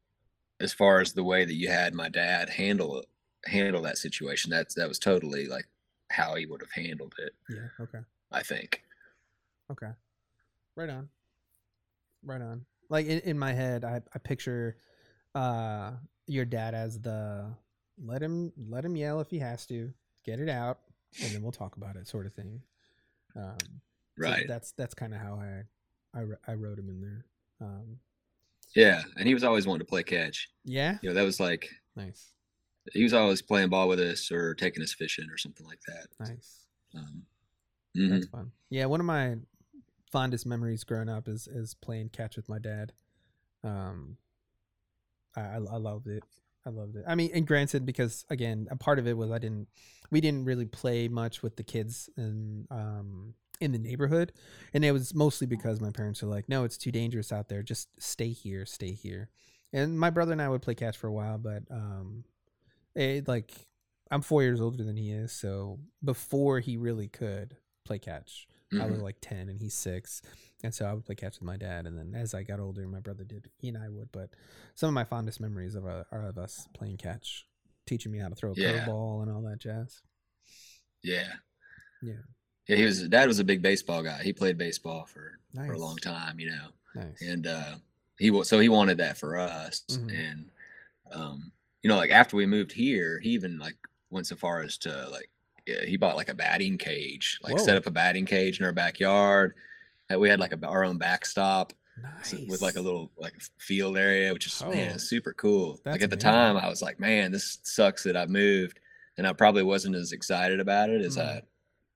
as 0.60 0.72
far 0.74 1.00
as 1.00 1.14
the 1.14 1.24
way 1.24 1.44
that 1.44 1.54
you 1.54 1.68
had 1.70 1.94
my 1.94 2.08
dad 2.10 2.50
handle 2.50 3.00
it, 3.00 3.06
handle 3.46 3.82
that 3.82 3.98
situation, 3.98 4.50
that's 4.50 4.74
that 4.76 4.88
was 4.88 4.98
totally 4.98 5.46
like 5.48 5.66
how 6.10 6.36
he 6.36 6.46
would 6.46 6.62
have 6.62 6.72
handled 6.72 7.14
it, 7.18 7.34
Yeah. 7.48 7.68
Okay. 7.80 8.04
I 8.32 8.42
think. 8.42 8.84
Okay. 9.70 9.92
Right 10.76 10.90
on. 10.90 11.10
Right 12.22 12.42
on. 12.42 12.66
Like 12.88 13.06
in, 13.06 13.20
in 13.20 13.38
my 13.38 13.52
head, 13.52 13.84
I, 13.84 14.00
I 14.14 14.18
picture 14.18 14.76
uh 15.34 15.92
your 16.26 16.44
dad 16.44 16.74
as 16.74 17.00
the 17.00 17.52
let 18.02 18.22
him 18.22 18.52
let 18.56 18.84
him 18.84 18.96
yell 18.96 19.20
if 19.20 19.28
he 19.30 19.38
has 19.40 19.66
to, 19.66 19.92
get 20.24 20.40
it 20.40 20.48
out, 20.48 20.78
and 21.22 21.32
then 21.34 21.42
we'll 21.42 21.52
talk 21.52 21.76
about 21.76 21.96
it 21.96 22.06
sort 22.08 22.26
of 22.26 22.32
thing. 22.34 22.60
Um 23.36 23.56
so 23.60 24.30
Right. 24.30 24.44
that's 24.46 24.72
that's 24.72 24.94
kind 24.94 25.12
of 25.14 25.20
how 25.20 25.34
I 25.34 25.62
I, 26.18 26.22
I 26.46 26.54
wrote 26.54 26.78
him 26.78 26.88
in 26.88 27.00
there. 27.00 27.24
Um 27.60 27.98
Yeah, 28.76 29.02
and 29.16 29.26
he 29.26 29.34
was 29.34 29.44
always 29.44 29.66
wanting 29.66 29.86
to 29.86 29.90
play 29.90 30.02
catch. 30.02 30.48
yeah. 30.64 30.98
You 31.02 31.10
know, 31.10 31.14
that 31.14 31.24
was 31.24 31.40
like 31.40 31.68
Nice. 31.96 32.32
he 32.92 33.02
was 33.02 33.12
always 33.14 33.42
playing 33.42 33.70
ball 33.70 33.88
with 33.88 34.00
us 34.00 34.30
or 34.30 34.54
taking 34.54 34.82
us 34.82 34.92
fishing 34.94 35.28
or 35.30 35.36
something 35.38 35.66
like 35.66 35.80
that. 35.88 36.06
Nice. 36.28 36.66
Um, 36.96 37.22
mhm. 37.96 38.10
That's 38.10 38.26
fun. 38.26 38.52
Yeah, 38.70 38.86
one 38.86 39.00
of 39.00 39.06
my 39.06 39.36
fondest 40.14 40.46
memories 40.46 40.84
growing 40.84 41.08
up 41.08 41.26
is 41.26 41.48
is 41.48 41.74
playing 41.74 42.08
catch 42.10 42.36
with 42.36 42.48
my 42.48 42.60
dad. 42.60 42.92
Um, 43.64 44.16
I 45.36 45.40
I, 45.40 45.56
loved 45.58 46.06
it. 46.06 46.22
I 46.64 46.70
loved 46.70 46.94
it. 46.94 47.04
I 47.04 47.16
mean, 47.16 47.32
and 47.34 47.44
granted, 47.44 47.84
because 47.84 48.24
again, 48.30 48.68
a 48.70 48.76
part 48.76 49.00
of 49.00 49.08
it 49.08 49.16
was 49.16 49.32
I 49.32 49.38
didn't, 49.38 49.66
we 50.12 50.20
didn't 50.20 50.44
really 50.44 50.66
play 50.66 51.08
much 51.08 51.42
with 51.42 51.56
the 51.56 51.64
kids 51.64 52.08
in 52.16 52.68
um 52.70 53.34
in 53.60 53.72
the 53.72 53.78
neighborhood, 53.78 54.32
and 54.72 54.84
it 54.84 54.92
was 54.92 55.12
mostly 55.12 55.48
because 55.48 55.80
my 55.80 55.90
parents 55.90 56.22
were 56.22 56.28
like, 56.28 56.48
"No, 56.48 56.62
it's 56.62 56.78
too 56.78 56.92
dangerous 56.92 57.32
out 57.32 57.48
there. 57.48 57.64
Just 57.64 57.88
stay 57.98 58.30
here, 58.30 58.64
stay 58.66 58.92
here." 58.92 59.30
And 59.72 59.98
my 59.98 60.10
brother 60.10 60.30
and 60.30 60.40
I 60.40 60.48
would 60.48 60.62
play 60.62 60.76
catch 60.76 60.96
for 60.96 61.08
a 61.08 61.12
while, 61.12 61.38
but 61.38 61.64
um, 61.72 62.22
it 62.94 63.26
like 63.26 63.50
I'm 64.12 64.22
four 64.22 64.44
years 64.44 64.60
older 64.60 64.84
than 64.84 64.96
he 64.96 65.10
is, 65.10 65.32
so 65.32 65.80
before 66.04 66.60
he 66.60 66.76
really 66.76 67.08
could 67.08 67.56
play 67.84 67.98
catch, 67.98 68.46
I 68.72 68.86
was 68.86 68.98
Mhm. 68.98 69.02
like 69.02 69.16
ten 69.20 69.48
and 69.48 69.58
he's 69.60 69.74
six, 69.74 70.20
and 70.62 70.74
so 70.74 70.84
I 70.86 70.92
would 70.92 71.04
play 71.04 71.14
catch 71.14 71.34
with 71.38 71.46
my 71.46 71.56
dad. 71.56 71.86
And 71.86 71.96
then 71.96 72.14
as 72.14 72.34
I 72.34 72.42
got 72.42 72.58
older, 72.60 72.86
my 72.88 73.00
brother 73.00 73.22
did. 73.24 73.50
He 73.58 73.68
and 73.68 73.78
I 73.78 73.88
would. 73.88 74.10
But 74.12 74.30
some 74.74 74.88
of 74.88 74.94
my 74.94 75.04
fondest 75.04 75.40
memories 75.40 75.74
of 75.74 75.86
uh, 75.86 76.04
are 76.10 76.26
of 76.26 76.38
us 76.38 76.66
playing 76.74 76.96
catch, 76.96 77.46
teaching 77.86 78.10
me 78.10 78.18
how 78.18 78.28
to 78.28 78.34
throw 78.34 78.52
a 78.52 78.54
Yeah. 78.56 78.84
curveball 78.86 79.22
and 79.22 79.30
all 79.30 79.42
that 79.42 79.58
jazz. 79.60 80.02
Yeah. 81.02 81.32
Yeah. 82.02 82.22
Yeah, 82.66 82.76
he 82.76 82.84
was 82.84 83.06
dad 83.08 83.28
was 83.28 83.38
a 83.38 83.44
big 83.44 83.60
baseball 83.62 84.02
guy. 84.02 84.22
He 84.22 84.32
played 84.32 84.56
baseball 84.58 85.04
for, 85.04 85.38
Nice. 85.52 85.66
for 85.66 85.74
a 85.74 85.78
long 85.78 85.96
time, 85.98 86.40
you 86.40 86.50
know. 86.50 86.68
Nice. 86.94 87.20
And 87.20 87.46
uh 87.46 87.76
he 88.18 88.30
was 88.30 88.48
so 88.48 88.58
he 88.58 88.68
wanted 88.68 88.98
that 88.98 89.18
for 89.18 89.36
us. 89.36 89.82
Mhm. 89.90 90.18
And 90.30 90.50
um, 91.12 91.52
you 91.82 91.88
know, 91.88 91.96
like 91.96 92.10
after 92.10 92.36
we 92.36 92.46
moved 92.46 92.72
here, 92.72 93.18
he 93.20 93.30
even 93.30 93.58
like 93.58 93.76
went 94.10 94.26
so 94.26 94.36
far 94.36 94.62
as 94.62 94.78
to 94.78 95.08
like 95.10 95.28
he 95.66 95.96
bought 95.96 96.16
like 96.16 96.28
a 96.28 96.34
batting 96.34 96.78
cage, 96.78 97.38
like 97.42 97.56
Whoa. 97.56 97.64
set 97.64 97.76
up 97.76 97.86
a 97.86 97.90
batting 97.90 98.26
cage 98.26 98.58
in 98.60 98.66
our 98.66 98.72
backyard. 98.72 99.54
We 100.16 100.28
had 100.28 100.38
like 100.40 100.52
a, 100.52 100.66
our 100.66 100.84
own 100.84 100.98
backstop 100.98 101.72
nice. 102.02 102.34
with 102.48 102.60
like 102.62 102.76
a 102.76 102.80
little 102.80 103.10
like 103.16 103.34
field 103.58 103.96
area, 103.96 104.32
which 104.32 104.46
is 104.46 104.62
man, 104.62 104.90
Oh. 104.90 104.94
it's 104.94 105.04
super 105.08 105.32
cool. 105.32 105.80
Like 105.84 106.02
at 106.02 106.10
the 106.10 106.16
amazing. 106.16 106.30
time, 106.30 106.56
I 106.58 106.68
was 106.68 106.82
like, 106.82 107.00
man, 107.00 107.32
this 107.32 107.58
sucks 107.62 108.02
that 108.04 108.16
I 108.16 108.26
moved, 108.26 108.78
and 109.16 109.26
I 109.26 109.32
probably 109.32 109.62
wasn't 109.62 109.96
as 109.96 110.12
excited 110.12 110.60
about 110.60 110.90
it 110.90 111.00
as 111.00 111.16
Mm. 111.16 111.22
I 111.22 111.42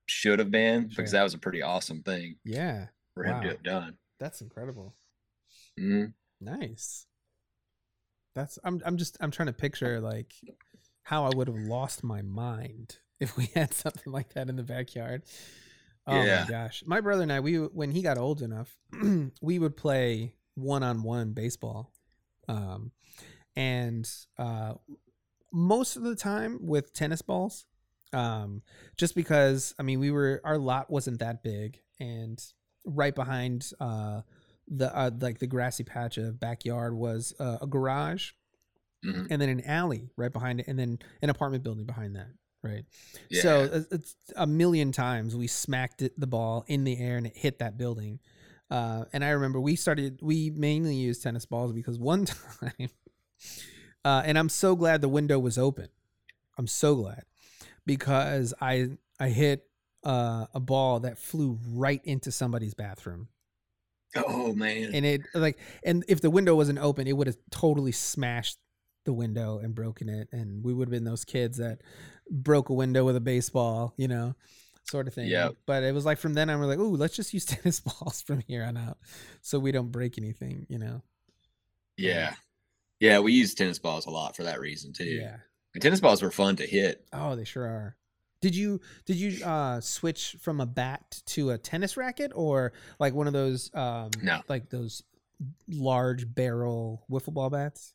should 0.07 0.39
have 0.39 0.51
been 0.51 0.89
because 0.89 1.13
that 1.13 1.23
was 1.23 1.35
a 1.35 1.39
pretty 1.39 1.61
awesome 1.61 2.03
thing 2.03 2.37
yeah, 2.45 2.87
for 3.15 3.25
him 3.25 3.43
to 3.43 3.49
have 3.49 3.63
done. 3.63 3.99
that's 4.19 4.41
incredible. 4.41 4.95
Mhm. 5.79 6.15
Nice. 6.41 7.07
That's 8.35 8.59
I'm 8.65 8.81
I'm 8.87 8.97
just 8.97 9.17
I'm 9.21 9.31
trying 9.31 9.47
to 9.49 9.53
picture 9.53 10.01
like 10.01 10.33
how 11.03 11.25
I 11.27 11.31
would 11.35 11.49
have 11.49 11.57
lost 11.59 12.03
my 12.05 12.23
mind 12.23 12.99
if 13.21 13.37
we 13.37 13.47
had 13.55 13.73
something 13.75 14.13
like 14.13 14.35
that 14.35 14.49
in 14.49 14.57
the 14.57 14.63
backyard. 14.63 15.23
Oh 16.07 16.25
Yeah. 16.25 16.45
my 16.45 16.51
gosh. 16.51 16.83
My 16.87 17.01
brother 17.01 17.23
and 17.23 17.33
I 17.33 17.41
we 17.41 17.57
when 17.57 17.91
he 17.91 18.03
got 18.03 18.19
old 18.19 18.41
enough, 18.43 18.77
we 19.43 19.59
would 19.59 19.77
play 19.77 20.35
one-on-one 20.55 21.33
baseball. 21.33 21.93
Um 22.49 22.93
and 23.57 24.09
uh 24.39 24.75
most 25.53 25.97
of 25.97 26.03
the 26.03 26.15
time 26.17 26.59
with 26.67 26.93
tennis 26.93 27.23
balls. 27.23 27.67
Um 28.13 28.63
just 28.97 29.15
because 29.15 29.75
I 29.79 29.83
mean 29.83 30.01
we 30.01 30.11
were 30.11 30.41
our 30.45 30.59
lot 30.59 30.91
wasn't 30.91 31.19
that 31.21 31.43
big 31.43 31.81
and 32.01 32.43
right 32.85 33.15
behind 33.15 33.71
uh 33.81 34.23
the 34.67 34.95
uh, 34.97 35.11
like 35.21 35.39
the 35.39 35.47
grassy 35.47 35.83
patch 35.85 36.17
of 36.19 36.39
backyard 36.39 36.95
was 36.95 37.35
uh, 37.41 37.59
a 37.61 37.67
garage 37.67 38.33
Mhm. 39.05 39.29
and 39.31 39.41
then 39.41 39.49
an 39.49 39.61
alley 39.65 40.11
right 40.17 40.33
behind 40.33 40.61
it 40.61 40.67
and 40.69 40.79
then 40.79 40.99
an 41.23 41.31
apartment 41.31 41.63
building 41.65 41.87
behind 41.87 42.17
that 42.17 42.29
right? 42.63 42.85
Yeah. 43.31 43.43
so 43.43 43.63
it's- 43.65 44.17
a 44.37 44.47
million 44.47 44.93
times 44.93 45.37
we 45.37 45.47
smacked 45.47 46.03
it, 46.03 46.19
the 46.19 46.27
ball 46.27 46.65
in 46.67 46.85
the 46.85 46.99
air 46.99 47.17
and 47.17 47.27
it 47.27 47.37
hit 47.37 47.59
that 47.61 47.77
building. 47.79 48.21
Uh, 48.71 49.05
and 49.15 49.25
i 49.25 49.31
remember 49.31 49.59
we 49.59 49.77
started 49.77 50.19
we 50.21 50.51
mainly 50.51 50.95
used 50.95 51.23
tennis 51.23 51.47
balls 51.47 51.73
because 51.73 51.99
one 51.99 52.27
time 52.61 52.91
uh, 54.05 54.23
and 54.27 54.39
i'm 54.39 54.49
so 54.51 54.77
glad 54.77 55.01
the 55.01 55.09
window 55.09 55.39
was 55.39 55.57
open. 55.57 55.89
I'm 56.59 56.67
so 56.67 56.95
glad 56.97 57.23
because 57.87 58.53
i 58.61 58.89
i 59.19 59.29
hit 59.31 59.65
uh, 60.05 60.47
a 60.55 60.61
ball 60.61 61.01
that 61.01 61.19
flew 61.19 61.59
right 61.73 62.01
into 62.05 62.31
somebody's 62.31 62.75
bathroom. 62.75 63.29
Oh 64.17 64.53
man. 64.55 64.91
and 64.95 65.05
it 65.07 65.23
like 65.35 65.59
and 65.83 66.05
if 66.09 66.21
the 66.21 66.31
window 66.31 66.55
wasn't 66.55 66.79
open 66.79 67.07
it 67.07 67.17
would 67.17 67.27
have 67.27 67.37
totally 67.51 67.93
smashed 67.93 68.59
the 69.05 69.13
window 69.15 69.59
and 69.59 69.75
broken 69.75 70.09
it. 70.11 70.29
And 70.33 70.63
we 70.63 70.75
would 70.75 70.89
have 70.89 70.93
been 70.93 71.05
those 71.05 71.25
kids 71.25 71.57
that 71.57 71.81
broke 72.31 72.69
a 72.69 72.75
window 72.75 73.05
with 73.05 73.17
a 73.17 73.21
baseball 73.21 73.95
you 73.97 74.09
know 74.09 74.35
sort 74.85 75.07
of 75.09 75.15
thing 75.15 75.29
Yeah. 75.29 75.51
but 75.67 75.83
it 75.83 75.93
was 75.95 76.07
like 76.07 76.19
from 76.19 76.35
then 76.35 76.49
on 76.51 76.59
we're 76.59 76.67
like 76.67 76.79
oh 76.79 76.89
let's 76.89 77.15
just 77.17 77.35
use 77.35 77.45
tennis 77.47 77.81
balls 77.81 78.23
from 78.23 78.41
here 78.41 78.65
on 78.65 78.77
out 78.77 78.99
so 79.43 79.59
we 79.59 79.71
don't 79.73 79.93
break 79.93 80.17
anything 80.19 80.67
you 80.69 80.79
know 80.79 81.03
yeah. 81.97 82.35
Yeah, 83.01 83.21
we 83.21 83.33
use 83.33 83.55
tennis 83.55 83.79
balls 83.79 84.07
a 84.07 84.11
lot 84.11 84.35
for 84.37 84.43
that 84.45 84.61
reason 84.61 84.93
too. 84.93 85.05
yeah 85.05 85.37
And 85.75 85.83
tennis 85.83 86.01
balls 86.01 86.23
were 86.23 86.31
fun 86.31 86.57
to 86.57 86.67
hit. 86.67 87.05
oh 87.13 87.37
they 87.37 87.45
sure 87.45 87.65
are 87.65 87.97
did 88.41 88.55
you 88.55 88.81
did 89.05 89.17
you 89.17 89.45
uh 89.45 89.81
switch 89.81 90.37
from 90.41 90.61
a 90.61 90.67
bat 90.67 91.21
to 91.27 91.51
a 91.51 91.59
tennis 91.59 91.97
racket 91.97 92.33
or 92.35 92.73
like 92.99 93.15
one 93.15 93.27
of 93.27 93.33
those 93.33 93.71
um 93.75 94.11
No. 94.23 94.41
like 94.49 94.71
those 94.71 95.03
large 95.69 96.33
barrel 96.35 97.05
wiffle 97.11 97.35
ball 97.35 97.51
bats 97.51 97.95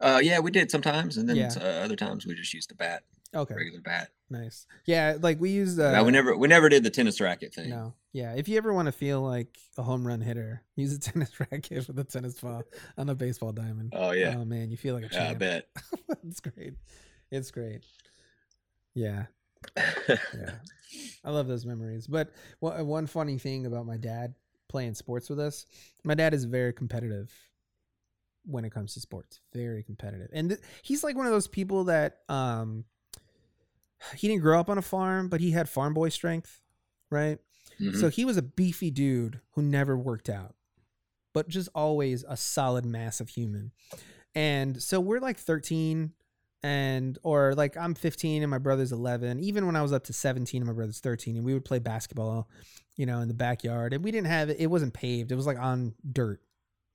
Uh, 0.00 0.20
yeah, 0.22 0.38
we 0.38 0.50
did 0.50 0.70
sometimes, 0.70 1.16
and 1.18 1.28
then 1.28 1.36
Yeah. 1.36 1.52
uh, 1.60 1.84
other 1.84 1.96
times 1.96 2.24
we 2.26 2.34
just 2.34 2.54
used 2.54 2.70
the 2.70 2.74
bat, 2.74 3.02
Okay, 3.34 3.54
regular 3.54 3.80
bat. 3.80 4.08
nice. 4.30 4.66
Yeah, 4.86 5.16
like 5.20 5.38
we 5.40 5.50
used. 5.50 5.78
Uh, 5.78 5.92
no, 5.92 6.04
we 6.04 6.10
never 6.12 6.36
we 6.36 6.48
never 6.48 6.68
did 6.68 6.82
the 6.84 6.90
tennis 6.90 7.20
racket 7.20 7.52
thing. 7.54 7.68
No, 7.70 7.94
yeah. 8.12 8.32
If 8.34 8.48
you 8.48 8.56
ever 8.56 8.72
want 8.72 8.86
to 8.86 8.92
feel 8.92 9.20
like 9.20 9.58
a 9.76 9.82
home 9.82 10.06
run 10.06 10.20
hitter, 10.22 10.62
use 10.76 10.94
a 10.94 10.98
tennis 10.98 11.38
racket 11.52 11.86
with 11.86 11.98
a 11.98 12.04
tennis 12.04 12.40
ball 12.40 12.62
on 12.96 13.08
a 13.10 13.14
baseball 13.14 13.52
diamond. 13.52 13.92
Oh 13.94 14.12
yeah, 14.12 14.36
Oh 14.38 14.44
man, 14.44 14.70
you 14.70 14.76
feel 14.78 14.94
like 14.94 15.04
a 15.04 15.14
yeah, 15.14 15.30
I 15.30 15.34
bet. 15.34 15.68
it's 16.26 16.40
great. 16.40 16.74
It's 17.30 17.50
great. 17.50 17.84
Yeah, 18.94 19.26
yeah. 19.76 20.50
I 21.24 21.30
love 21.30 21.46
those 21.46 21.64
memories. 21.66 22.06
But 22.06 22.32
one 22.60 23.06
funny 23.06 23.38
thing 23.38 23.66
about 23.66 23.86
my 23.86 23.96
dad 23.98 24.34
playing 24.68 24.94
sports 24.94 25.28
with 25.28 25.38
us, 25.38 25.66
my 26.04 26.14
dad 26.14 26.32
is 26.34 26.44
very 26.44 26.72
competitive 26.72 27.30
when 28.44 28.64
it 28.64 28.70
comes 28.70 28.94
to 28.94 29.00
sports. 29.00 29.40
Very 29.52 29.82
competitive, 29.82 30.28
and 30.32 30.50
th- 30.50 30.60
he's 30.82 31.02
like 31.04 31.16
one 31.16 31.26
of 31.26 31.32
those 31.32 31.48
people 31.48 31.84
that 31.84 32.18
um, 32.28 32.84
he 34.16 34.28
didn't 34.28 34.42
grow 34.42 34.58
up 34.58 34.68
on 34.68 34.78
a 34.78 34.82
farm, 34.82 35.28
but 35.28 35.40
he 35.40 35.50
had 35.50 35.68
farm 35.68 35.94
boy 35.94 36.08
strength, 36.08 36.60
right? 37.10 37.38
Mhm. 37.80 37.96
So 38.00 38.08
he 38.08 38.24
was 38.24 38.36
a 38.36 38.42
beefy 38.42 38.90
dude 38.90 39.40
who 39.52 39.62
never 39.62 39.96
worked 39.96 40.28
out, 40.28 40.54
but 41.32 41.48
just 41.48 41.68
always 41.74 42.24
a 42.28 42.36
solid, 42.36 42.84
mass 42.84 43.20
of 43.20 43.28
human. 43.30 43.72
And 44.34 44.80
so 44.82 45.00
we're 45.00 45.20
like 45.20 45.38
13 45.38 46.12
and 46.62 47.18
or 47.22 47.54
like 47.54 47.76
I'm 47.76 47.94
15 47.94 48.42
and 48.42 48.50
my 48.50 48.58
brother's 48.58 48.92
11. 48.92 49.40
Even 49.40 49.66
when 49.66 49.76
I 49.76 49.82
was 49.82 49.92
up 49.92 50.04
to 50.04 50.12
17 50.12 50.60
and 50.62 50.66
my 50.68 50.74
brother's 50.74 51.00
13 51.00 51.36
and 51.36 51.44
we 51.44 51.54
would 51.54 51.64
play 51.64 51.78
basketball, 51.78 52.48
you 52.96 53.06
know, 53.06 53.20
in 53.20 53.28
the 53.28 53.34
backyard. 53.34 53.92
And 53.94 54.04
we 54.04 54.10
didn't 54.10 54.26
have 54.28 54.50
it, 54.50 54.58
it 54.60 54.66
wasn't 54.68 54.94
paved. 54.94 55.32
It 55.32 55.36
was 55.36 55.46
like 55.46 55.58
on 55.58 55.94
dirt. 56.12 56.40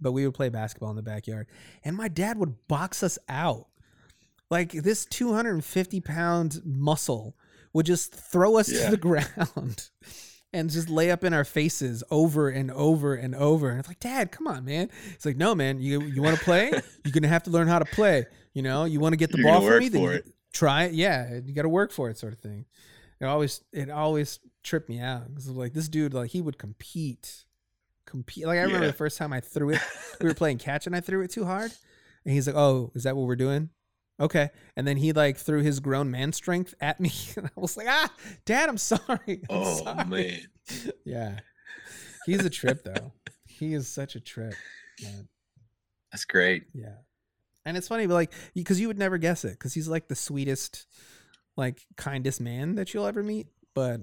But 0.02 0.12
we 0.12 0.26
would 0.26 0.34
play 0.36 0.50
basketball 0.50 0.90
in 0.90 0.96
the 0.96 1.02
backyard. 1.02 1.48
And 1.84 1.96
my 1.96 2.08
dad 2.08 2.38
would 2.38 2.68
box 2.68 3.02
us 3.04 3.18
out. 3.30 3.68
Like 4.50 4.72
this 4.72 5.06
250 5.06 6.02
pound 6.02 6.62
muscle 6.66 7.36
would 7.74 7.86
just 7.86 8.14
throw 8.14 8.58
us 8.58 8.72
Yeah. 8.72 8.86
to 8.86 8.92
the 8.92 8.98
ground 8.98 9.90
and 10.54 10.70
just 10.70 10.90
lay 10.90 11.12
up 11.12 11.24
in 11.24 11.34
our 11.34 11.44
faces 11.44 12.04
over 12.12 12.50
and 12.50 12.72
over 12.72 13.16
and 13.16 13.34
over. 13.36 13.70
And 13.70 13.80
it's 13.80 13.88
like, 13.88 14.00
Dad, 14.00 14.32
come 14.32 14.48
on, 14.48 14.64
man. 14.66 14.90
It's 15.14 15.26
like, 15.26 15.38
no, 15.38 15.56
man. 15.56 15.80
You 15.80 16.02
you 16.02 16.22
want 16.22 16.38
to 16.38 16.44
play? 16.44 16.72
You're 17.04 17.12
gonna 17.14 17.28
have 17.28 17.44
to 17.44 17.50
learn 17.50 17.68
how 17.68 17.80
to 17.80 17.86
play. 17.86 18.26
You 18.54 18.62
know, 18.62 18.86
you 18.86 19.00
want 19.00 19.14
to 19.14 19.18
get 19.18 19.32
the 19.32 19.38
You're 19.40 19.48
ball 19.52 19.62
for 19.62 19.80
me, 19.80 19.90
then 19.90 20.04
it. 20.04 20.26
try 20.54 20.84
it. 20.84 20.94
Yeah, 20.94 21.40
you 21.44 21.54
got 21.54 21.64
to 21.64 21.70
work 21.70 21.92
for 21.92 22.10
it, 22.10 22.18
sort 22.18 22.32
of 22.34 22.40
thing. 22.40 22.66
It 23.20 23.26
always 23.26 23.62
it 23.74 23.90
always 23.90 24.40
tripped 24.64 24.88
me 24.90 25.00
out 25.00 25.28
because 25.30 25.50
like 25.50 25.74
this 25.74 25.90
dude, 25.90 26.14
like 26.14 26.32
he 26.32 26.42
would 26.42 26.58
compete, 26.58 27.46
compete. 28.06 28.45
Like 28.45 28.57
I 28.60 28.61
remember 28.64 28.86
Yeah. 28.86 28.91
the 28.91 28.98
first 28.98 29.18
time 29.18 29.34
I 29.34 29.40
threw 29.41 29.69
it, 29.72 29.82
we 30.22 30.27
were 30.27 30.34
playing 30.36 30.57
catch 30.57 30.86
and 30.88 30.95
I 30.95 30.99
threw 31.02 31.22
it 31.22 31.32
too 31.32 31.45
hard, 31.45 31.72
and 32.26 32.34
he's 32.34 32.48
like, 32.48 32.56
"Oh, 32.56 32.91
is 32.95 33.03
that 33.03 33.15
what 33.15 33.27
we're 33.27 33.36
doing?" 33.36 33.69
Okay, 34.19 34.49
and 34.77 34.88
then 34.88 34.95
he 34.98 35.11
like 35.11 35.38
threw 35.38 35.61
his 35.61 35.80
grown 35.82 36.10
man 36.11 36.32
strength 36.34 36.73
at 36.80 36.99
me, 36.99 37.11
and 37.38 37.48
I 37.48 37.60
was 37.60 37.76
like, 37.77 37.88
"Ah, 37.90 38.11
Dad, 38.45 38.69
I'm 38.69 38.77
sorry." 38.77 39.03
I'm 39.27 39.40
oh 39.49 39.84
sorry." 39.84 40.06
man, 40.06 40.41
Yeah. 41.06 41.40
He's 42.26 42.44
a 42.44 42.49
trip 42.49 42.84
though. 42.84 43.11
he 43.45 43.73
is 43.73 43.88
such 43.88 44.15
a 44.15 44.19
trip. 44.19 44.53
Man. 45.03 45.27
that's 46.11 46.26
great. 46.26 46.64
Yeah. 46.73 46.95
And 47.65 47.76
it's 47.77 47.88
funny, 47.88 48.07
but 48.07 48.14
like, 48.15 48.32
because 48.53 48.80
you 48.80 48.88
would 48.88 48.98
never 48.98 49.18
guess 49.18 49.44
it, 49.45 49.52
because 49.52 49.73
he's 49.73 49.88
like 49.88 50.07
the 50.07 50.15
sweetest, 50.15 50.86
like 51.57 51.82
kindest 51.98 52.40
man 52.41 52.76
that 52.76 52.94
you'll 52.94 53.06
ever 53.06 53.22
meet. 53.23 53.48
But 53.73 54.02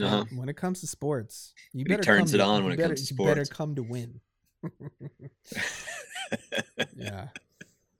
Uh-huh. 0.00 0.24
when 0.34 0.48
it 0.48 0.56
comes 0.56 0.80
to 0.80 0.86
sports, 0.86 1.54
you 1.72 1.78
He 1.80 1.84
better 1.84 2.02
turns 2.02 2.32
come 2.32 2.40
it 2.40 2.42
to- 2.42 2.48
on 2.48 2.64
when 2.64 2.72
it 2.72 2.76
better- 2.76 2.88
comes 2.90 3.00
to 3.08 3.14
sports. 3.14 3.28
You 3.28 3.34
better 3.34 3.54
come 3.54 3.74
to 3.76 3.82
win. 3.82 4.20
yeah. 6.96 7.28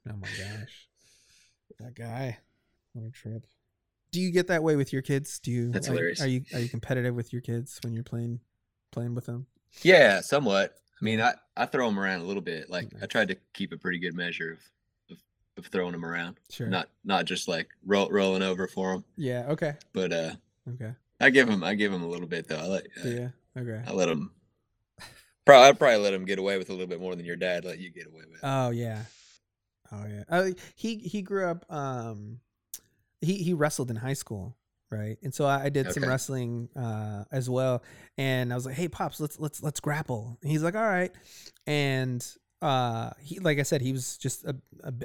Oh 0.09 0.17
my 0.17 0.29
gosh. 0.29 0.89
That 1.81 1.95
guy. 1.95 2.39
What 2.93 3.07
a 3.07 3.11
trip. 3.11 3.47
Do 4.13 4.21
you 4.21 4.31
get 4.31 4.47
that 4.49 4.63
way 4.63 4.77
with 4.77 4.93
your 4.93 5.03
kids? 5.03 5.39
Do 5.39 5.51
you 5.51 5.71
That's 5.71 5.89
like, 5.89 5.97
hilarious. 5.97 6.21
Are 6.23 6.27
you 6.29 6.43
are 6.55 6.61
you 6.61 6.69
competitive 6.69 7.15
with 7.15 7.33
your 7.33 7.43
kids 7.43 7.79
when 7.85 7.93
you're 7.93 8.03
playing 8.05 8.41
playing 8.93 9.15
with 9.15 9.27
them? 9.27 9.47
yeah, 9.83 10.21
somewhat. 10.21 10.75
I 11.01 11.05
mean, 11.05 11.21
I 11.21 11.35
I 11.57 11.67
throw 11.67 11.87
them 11.87 11.99
around 11.99 12.21
a 12.21 12.25
little 12.25 12.43
bit. 12.43 12.71
Like 12.71 12.89
I 13.03 13.07
tried 13.07 13.29
to 13.29 13.37
keep 13.53 13.73
a 13.73 13.77
pretty 13.77 13.99
good 13.99 14.15
measure 14.15 14.53
of 14.53 14.59
of, 15.11 15.19
of 15.59 15.67
throwing 15.67 15.93
them 15.93 16.05
around, 16.05 16.39
Sure. 16.51 16.69
not 16.69 16.89
not 17.05 17.27
just 17.27 17.49
like 17.49 17.69
roll, 17.85 18.09
rolling 18.11 18.43
over 18.43 18.67
for 18.67 18.93
them. 18.93 19.05
yeah. 19.17 19.47
Okay. 19.51 19.75
But 19.93 20.13
uh, 20.13 20.33
Okay. 20.73 20.93
I 21.21 21.31
give 21.31 21.49
him 21.49 21.65
I 21.65 21.75
give 21.75 21.93
them 21.93 22.03
a 22.03 22.09
little 22.09 22.27
bit 22.27 22.49
though. 22.49 22.59
I 22.59 22.67
let 22.67 22.85
Do 23.03 23.31
uh. 23.57 23.61
Okay. 23.61 23.83
I 23.87 23.93
let 23.93 24.09
him. 24.09 24.33
Probably 25.47 25.69
I'd 25.69 25.79
probably 25.79 25.99
let 25.99 26.13
him 26.13 26.25
get 26.25 26.39
away 26.39 26.59
with 26.59 26.69
a 26.69 26.73
little 26.73 26.89
bit 26.89 27.01
more 27.01 27.15
than 27.15 27.25
your 27.25 27.37
dad 27.37 27.65
let 27.65 27.79
you 27.79 27.91
get 27.91 28.07
away 28.07 28.23
with. 28.31 28.41
Oh 28.43 28.71
yeah. 28.71 29.03
Oh 29.93 30.05
yeah. 30.07 30.25
Uh, 30.29 30.51
he 30.75 30.97
he 30.97 31.23
grew 31.23 31.47
up. 31.47 31.65
Um, 31.73 32.41
he 33.21 33.37
he 33.37 33.55
wrestled 33.55 33.91
in 33.91 33.97
high 33.97 34.15
school, 34.15 34.57
right? 34.91 35.17
And 35.23 35.33
so 35.33 35.47
I, 35.47 35.65
I 35.65 35.69
did 35.69 35.93
some 35.93 36.05
wrestling 36.05 36.69
uh, 36.77 37.25
as 37.31 37.49
well. 37.49 37.83
And 38.19 38.53
I 38.53 38.57
was 38.57 38.67
like, 38.67 38.75
"Hey, 38.75 38.89
pops, 38.89 39.21
let's 39.21 39.39
let's 39.39 39.63
let's 39.63 39.81
grapple." 39.81 40.39
And 40.43 40.51
he's 40.51 40.63
like, 40.63 40.75
"All 40.75 40.83
right." 40.83 41.13
And 41.67 42.27
uh, 42.61 43.11
he 43.21 43.39
like 43.39 43.59
I 43.59 43.63
said, 43.63 43.81
he 43.81 43.93
was 43.93 44.17
just 44.19 44.45
a 44.45 44.57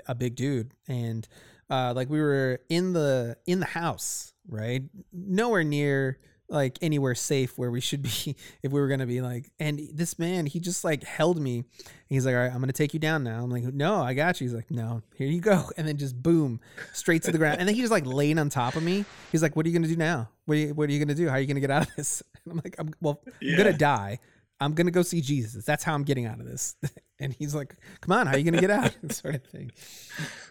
a 0.08 0.16
big 0.16 0.36
dude, 0.36 0.74
and 0.88 1.28
uh, 1.72 1.94
like 1.96 2.10
we 2.10 2.20
were 2.20 2.60
in 2.70 2.92
the 2.94 3.38
in 3.48 3.60
the 3.62 3.66
house, 3.66 4.34
right? 4.48 4.84
Nowhere 5.14 5.64
near 5.64 6.20
like 6.50 6.78
anywhere 6.82 7.16
safe 7.16 7.58
where 7.58 7.72
we 7.72 7.80
should 7.80 8.02
be 8.04 8.36
if 8.62 8.72
we 8.72 8.80
were 8.80 8.90
gonna 8.90 9.08
be 9.08 9.22
like. 9.22 9.50
And 9.58 9.80
this 9.94 10.20
man, 10.20 10.46
he 10.46 10.60
just 10.60 10.84
like 10.84 11.04
held 11.04 11.40
me. 11.40 11.64
He's 12.08 12.26
like, 12.26 12.36
"All 12.36 12.42
right, 12.42 12.54
I'm 12.54 12.60
gonna 12.60 12.74
take 12.74 12.94
you 12.94 13.00
down 13.00 13.24
now." 13.24 13.42
I'm 13.42 13.50
like, 13.50 13.64
"No, 13.64 14.02
I 14.02 14.14
got 14.14 14.42
you." 14.42 14.46
He's 14.46 14.54
like, 14.54 14.70
"No, 14.70 15.02
here 15.16 15.28
you 15.28 15.40
go." 15.40 15.70
And 15.78 15.88
then 15.88 15.96
just 15.98 16.22
boom, 16.22 16.60
straight 16.92 17.24
to 17.24 17.32
the 17.32 17.38
ground. 17.38 17.60
And 17.60 17.68
then 17.68 17.76
he 17.76 17.82
was 17.82 17.90
like 17.90 18.06
laying 18.06 18.38
on 18.38 18.50
top 18.50 18.76
of 18.76 18.84
me. 18.84 19.06
He's 19.32 19.42
like, 19.42 19.56
"What 19.56 19.66
are 19.66 19.70
you 19.70 19.74
gonna 19.74 19.88
do 19.88 19.96
now? 19.96 20.30
What 20.46 20.56
are 20.56 20.58
you 20.58 20.74
What 20.74 20.90
are 20.90 20.92
you 20.92 21.00
gonna 21.00 21.16
do? 21.16 21.30
How 21.30 21.36
are 21.36 21.40
you 21.40 21.48
gonna 21.48 21.62
get 21.62 21.72
out 21.72 21.88
of 21.88 21.96
this?" 21.96 22.22
And 22.44 22.52
I'm 22.52 22.62
like, 22.64 22.76
"I'm 22.80 22.92
well, 23.00 23.22
I'm 23.42 23.56
gonna 23.58 23.74
die. 23.74 24.20
I'm 24.60 24.74
gonna 24.74 24.92
go 24.92 25.04
see 25.04 25.22
Jesus. 25.22 25.64
That's 25.64 25.84
how 25.84 25.94
I'm 25.94 26.04
getting 26.04 26.26
out 26.26 26.40
of 26.40 26.46
this." 26.46 26.76
And 27.20 27.32
he's 27.32 27.54
like, 27.56 27.76
"Come 28.02 28.14
on, 28.14 28.26
how 28.26 28.34
are 28.34 28.38
you 28.40 28.44
gonna 28.44 28.60
get 28.60 28.72
out?" 28.72 28.96
sort 29.12 29.36
of 29.36 29.44
thing. 29.46 29.72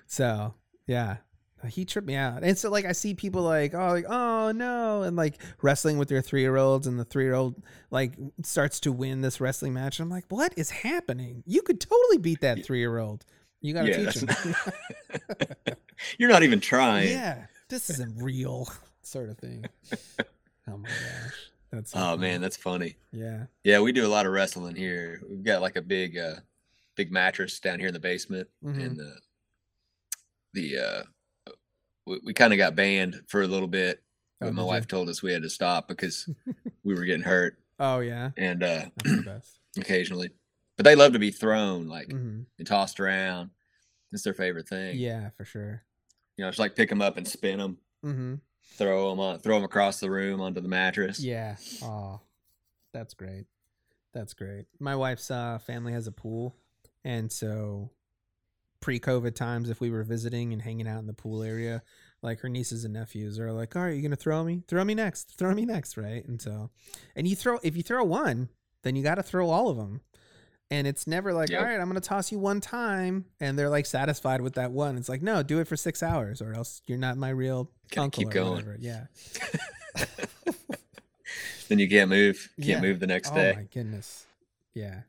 So 0.06 0.54
yeah, 0.86 1.18
he 1.68 1.84
tripped 1.84 2.08
me 2.08 2.14
out. 2.14 2.42
And 2.42 2.56
so 2.56 2.70
like 2.70 2.84
I 2.86 2.92
see 2.92 3.14
people 3.14 3.42
like, 3.42 3.74
oh, 3.74 3.88
like 3.90 4.06
oh 4.08 4.50
no, 4.52 5.02
and 5.02 5.16
like 5.16 5.40
wrestling 5.62 5.98
with 5.98 6.08
their 6.08 6.22
three 6.22 6.40
year 6.40 6.56
olds, 6.56 6.86
and 6.86 6.98
the 6.98 7.04
three 7.04 7.24
year 7.24 7.34
old 7.34 7.62
like 7.90 8.14
starts 8.42 8.80
to 8.80 8.92
win 8.92 9.20
this 9.20 9.40
wrestling 9.40 9.74
match. 9.74 9.98
And 9.98 10.06
I'm 10.06 10.10
like, 10.10 10.24
what 10.28 10.52
is 10.56 10.70
happening? 10.70 11.42
You 11.46 11.62
could 11.62 11.80
totally 11.80 12.18
beat 12.18 12.40
that 12.40 12.64
three 12.64 12.78
year 12.78 12.98
old. 12.98 13.24
You 13.60 13.74
gotta 13.74 13.90
Yeah, 13.90 14.10
teach 14.10 14.22
him. 14.22 14.54
You're 16.18 16.30
not 16.30 16.42
even 16.42 16.60
trying. 16.60 17.08
yeah, 17.08 17.46
this 17.68 17.90
isn't 17.90 18.22
real, 18.22 18.68
sort 19.02 19.28
of 19.28 19.38
thing. 19.38 19.64
Oh 20.68 20.78
my 20.78 20.88
gosh, 20.88 21.34
that's 21.70 21.94
Oh 21.94 21.98
funny. 22.00 22.20
man, 22.22 22.40
that's 22.40 22.56
funny. 22.56 22.96
yeah. 23.12 23.44
Yeah, 23.64 23.80
we 23.80 23.92
do 23.92 24.06
a 24.06 24.08
lot 24.08 24.24
of 24.26 24.32
wrestling 24.32 24.76
here. 24.76 25.20
We've 25.28 25.44
got 25.44 25.60
like 25.60 25.76
a 25.76 25.82
big, 25.82 26.16
uh, 26.16 26.36
big 26.96 27.12
mattress 27.12 27.60
down 27.60 27.78
here 27.80 27.88
in 27.88 27.94
the 27.94 28.00
basement, 28.00 28.48
Mhm. 28.64 28.82
and 28.86 29.00
uh, 29.00 29.04
the 30.52 30.78
uh, 30.78 31.02
we, 32.06 32.20
we 32.24 32.34
kind 32.34 32.52
of 32.52 32.56
got 32.58 32.74
banned 32.76 33.22
for 33.28 33.42
a 33.42 33.46
little 33.46 33.68
bit. 33.68 34.02
Oh, 34.40 34.46
But 34.46 34.54
my 34.54 34.62
wife 34.64 34.84
you? 34.84 34.88
told 34.88 35.08
us 35.08 35.22
we 35.22 35.32
had 35.32 35.42
to 35.42 35.50
stop 35.50 35.88
because 35.88 36.28
we 36.84 36.94
were 36.94 37.04
getting 37.04 37.22
hurt, 37.24 37.58
Oh 37.78 38.00
yeah, 38.00 38.30
and 38.36 38.62
uh, 38.62 38.86
that's 38.96 39.16
the 39.16 39.22
best. 39.22 39.58
occasionally. 39.78 40.30
But 40.76 40.84
they 40.84 40.94
love 40.96 41.12
to 41.12 41.18
be 41.18 41.30
thrown, 41.30 41.88
like 41.88 42.10
hmm 42.10 42.42
and 42.58 42.66
tossed 42.66 43.00
around. 43.00 43.50
It's 44.12 44.22
their 44.22 44.34
favorite 44.34 44.68
thing. 44.68 44.96
Yeah, 44.98 45.30
for 45.36 45.44
sure. 45.44 45.84
you 46.36 46.44
know, 46.44 46.48
it's 46.48 46.58
like 46.58 46.74
pick 46.76 46.88
them 46.88 47.00
up 47.02 47.16
and 47.16 47.26
spin 47.28 47.58
them, 47.58 47.78
hmm 48.02 48.34
throw 48.76 49.10
them 49.10 49.20
on, 49.20 49.38
throw 49.40 49.56
them 49.56 49.64
across 49.64 50.00
the 50.00 50.10
room 50.10 50.40
onto 50.40 50.60
the 50.60 50.68
mattress. 50.68 51.22
Yeah. 51.22 51.56
Oh, 51.82 52.20
that's 52.94 53.14
great. 53.14 53.44
That's 54.12 54.32
great. 54.34 54.66
My 54.80 54.96
wife's 54.96 55.30
uh, 55.30 55.58
family 55.58 55.92
has 55.92 56.06
a 56.06 56.12
pool, 56.12 56.56
and 57.04 57.30
so 57.30 57.90
pre-COVID 58.80 59.34
times, 59.34 59.68
if 59.70 59.80
we 59.80 59.90
were 59.90 60.02
visiting 60.02 60.52
and 60.52 60.62
hanging 60.62 60.88
out 60.88 61.00
in 61.00 61.06
the 61.06 61.12
pool 61.12 61.42
area, 61.42 61.82
like 62.22 62.40
her 62.40 62.48
nieces 62.48 62.84
and 62.84 62.94
nephews 62.94 63.38
are 63.38 63.52
like, 63.52 63.76
"All 63.76 63.82
right, 63.82 63.94
you 63.94 64.02
gonna 64.02 64.16
throw 64.16 64.42
me? 64.44 64.62
Throw 64.68 64.84
me 64.84 64.94
next. 64.94 65.36
Throw 65.38 65.54
me 65.54 65.64
next, 65.64 65.96
right?" 65.96 66.24
And 66.26 66.40
so, 66.40 66.70
and 67.16 67.26
you 67.28 67.36
throw 67.36 67.58
if 67.62 67.76
you 67.76 67.82
throw 67.82 68.04
one, 68.04 68.48
then 68.82 68.96
you 68.96 69.02
got 69.02 69.16
to 69.16 69.22
throw 69.22 69.50
all 69.50 69.68
of 69.68 69.76
them. 69.76 70.00
And 70.72 70.86
it's 70.86 71.06
never 71.06 71.32
like, 71.32 71.48
Yep. 71.50 71.58
all 71.60 71.66
right, 71.66 71.80
I'm 71.80 71.88
gonna 71.88 72.00
toss 72.00 72.30
you 72.30 72.38
one 72.38 72.60
time, 72.60 73.24
and 73.40 73.58
they're 73.58 73.68
like 73.70 73.86
satisfied 73.86 74.40
with 74.40 74.54
that 74.54 74.70
one. 74.70 74.96
It's 74.96 75.08
like, 75.08 75.20
no, 75.22 75.42
do 75.42 75.58
it 75.60 75.66
for 75.66 75.76
six 75.76 76.02
hours, 76.02 76.40
or 76.40 76.54
else 76.54 76.80
you're 76.86 76.96
not 76.98 77.16
my 77.16 77.30
real 77.30 77.70
Gotta 77.90 78.02
uncle 78.04 78.22
keep 78.24 78.30
going. 78.30 78.52
whatever. 78.52 78.76
Yeah. 78.78 79.06
then 81.68 81.78
you 81.78 81.88
can't 81.88 82.08
move. 82.10 82.50
Can't 82.56 82.68
Yeah. 82.68 82.80
move 82.80 83.00
the 83.00 83.06
next 83.06 83.30
oh 83.32 83.34
day. 83.34 83.52
Oh 83.52 83.56
my 83.56 83.64
goodness. 83.72 84.26
Yeah. 84.74 85.00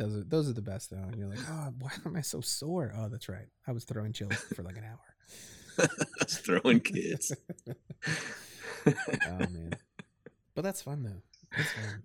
Those 0.00 0.16
are 0.16 0.24
those 0.24 0.48
are 0.48 0.54
the 0.54 0.62
best 0.62 0.88
though. 0.88 0.96
And 0.96 1.18
you're 1.18 1.28
like, 1.28 1.38
oh, 1.46 1.74
why 1.78 1.90
am 2.06 2.16
I 2.16 2.22
so 2.22 2.40
sore? 2.40 2.90
Oh, 2.96 3.10
that's 3.10 3.28
right. 3.28 3.48
I 3.68 3.72
was 3.72 3.84
throwing 3.84 4.14
chills 4.14 4.34
for 4.54 4.62
like 4.62 4.78
an 4.78 4.84
hour. 4.84 5.88
That's 6.18 6.36
throwing 6.38 6.80
kids. 6.80 7.32
Oh 8.86 9.38
man. 9.38 9.72
But 10.54 10.62
that's 10.62 10.82
fun 10.82 11.02
though. 11.02 11.22
That's 11.56 11.70
fun. 11.72 12.02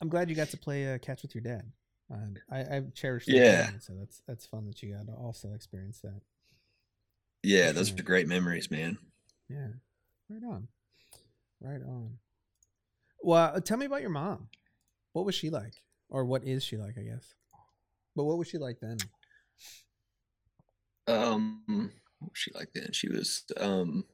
I'm 0.00 0.08
glad 0.08 0.28
you 0.28 0.34
got 0.34 0.48
to 0.48 0.56
play 0.56 0.92
uh, 0.92 0.98
catch 0.98 1.22
with 1.22 1.34
your 1.34 1.42
dad. 1.42 1.70
And 2.10 2.40
I, 2.50 2.76
I've 2.76 2.94
cherished. 2.94 3.28
that 3.28 3.34
Yeah. 3.34 3.70
so 3.80 3.94
that's 3.98 4.22
that's 4.26 4.46
fun 4.46 4.66
that 4.66 4.82
you 4.82 4.94
got 4.94 5.06
to 5.06 5.12
also 5.12 5.52
experience 5.52 6.00
that. 6.00 6.20
Yeah, 7.42 7.72
those 7.72 7.88
sure. 7.88 7.98
are 7.98 8.02
great 8.02 8.28
memories, 8.28 8.70
man. 8.70 8.98
Yeah, 9.48 9.68
right 10.30 10.42
on, 10.42 10.68
right 11.60 11.82
on. 11.82 12.18
Well, 13.22 13.52
uh, 13.54 13.60
tell 13.60 13.76
me 13.76 13.86
about 13.86 14.00
your 14.00 14.10
mom. 14.10 14.48
What 15.12 15.26
was 15.26 15.34
she 15.34 15.50
like, 15.50 15.74
or 16.14 16.24
what 16.24 16.44
is 16.44 16.62
she 16.62 16.76
like? 16.76 16.96
I 16.96 17.02
guess. 17.02 17.34
But 18.16 18.24
what 18.24 18.38
was 18.38 18.48
she 18.48 18.58
like 18.58 18.78
then? 18.80 18.96
Um, 21.06 21.62
what 22.20 22.30
was 22.30 22.38
she 22.38 22.52
like 22.54 22.72
then? 22.72 22.92
She 22.92 23.08
was 23.08 23.44
um, 23.58 24.04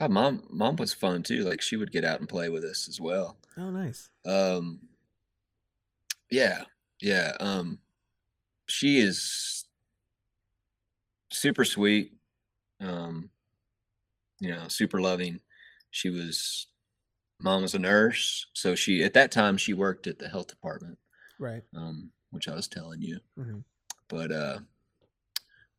God, 0.00 0.10
mom, 0.10 0.42
mom 0.48 0.76
was 0.76 0.94
fun 0.94 1.22
too. 1.22 1.44
Like 1.44 1.60
she 1.60 1.76
would 1.76 1.92
get 1.92 2.06
out 2.06 2.20
and 2.20 2.28
play 2.28 2.48
with 2.48 2.64
us 2.64 2.88
as 2.88 2.98
well. 2.98 3.36
Oh, 3.58 3.70
nice. 3.70 4.08
Um, 4.24 4.80
yeah, 6.30 6.62
yeah. 7.02 7.32
Um, 7.38 7.80
she 8.66 8.98
is 8.98 9.66
super 11.30 11.66
sweet. 11.66 12.14
Um, 12.80 13.28
you 14.40 14.50
know, 14.50 14.68
super 14.68 15.02
loving. 15.02 15.40
She 15.90 16.08
was, 16.08 16.66
mom 17.38 17.60
was 17.60 17.74
a 17.74 17.78
nurse, 17.78 18.46
so 18.54 18.74
she 18.74 19.04
at 19.04 19.12
that 19.12 19.30
time 19.30 19.58
she 19.58 19.74
worked 19.74 20.06
at 20.06 20.18
the 20.18 20.28
health 20.28 20.46
department, 20.46 20.96
Right. 21.40 21.62
um, 21.74 22.10
which 22.30 22.46
I 22.48 22.54
was 22.54 22.68
telling 22.68 23.00
you. 23.02 23.18
Mhm. 23.36 23.64
But 24.08 24.30
uh, 24.30 24.58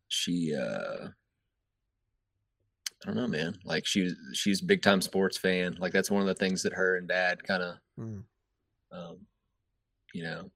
she, 0.09 0.53
uh, 0.55 1.07
I 1.07 3.05
don't 3.05 3.15
know, 3.15 3.27
man. 3.27 3.57
Like 3.63 3.85
she, 3.85 4.11
she's 4.33 4.61
a 4.61 4.65
big 4.65 4.81
time 4.81 5.01
sports 5.01 5.37
fan. 5.37 5.75
Like 5.79 5.93
that's 5.93 6.11
one 6.11 6.21
of 6.21 6.27
the 6.27 6.35
things 6.35 6.63
that 6.63 6.73
her 6.73 6.97
and 6.97 7.07
dad 7.07 7.43
kind 7.43 7.63
of 7.63 7.75
Mm. 7.99 8.23
um, 8.91 9.17
you 10.13 10.23
know, 10.23 10.51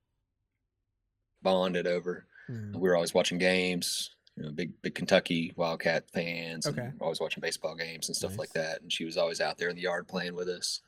bonded 1.41 1.85
over. 1.87 2.25
Mm. 2.49 2.73
We 2.75 2.89
were 2.89 2.95
always 2.95 3.13
watching 3.13 3.37
games. 3.37 4.11
You 4.35 4.43
know, 4.43 4.51
big 4.51 4.81
big 4.81 4.95
Kentucky 4.95 5.53
Wildcat 5.55 6.09
fans. 6.11 6.67
Okay. 6.67 6.81
And 6.81 7.01
always 7.01 7.19
watching 7.21 7.39
baseball 7.41 7.75
games 7.75 8.09
and 8.09 8.15
stuff 8.17 8.37
like 8.37 8.51
that. 8.53 8.81
And 8.81 8.91
she 8.91 9.05
was 9.05 9.15
always 9.17 9.39
out 9.39 9.57
there 9.57 9.69
in 9.69 9.75
the 9.77 9.81
yard 9.83 10.07
playing 10.09 10.35
with 10.35 10.49
us, 10.49 10.81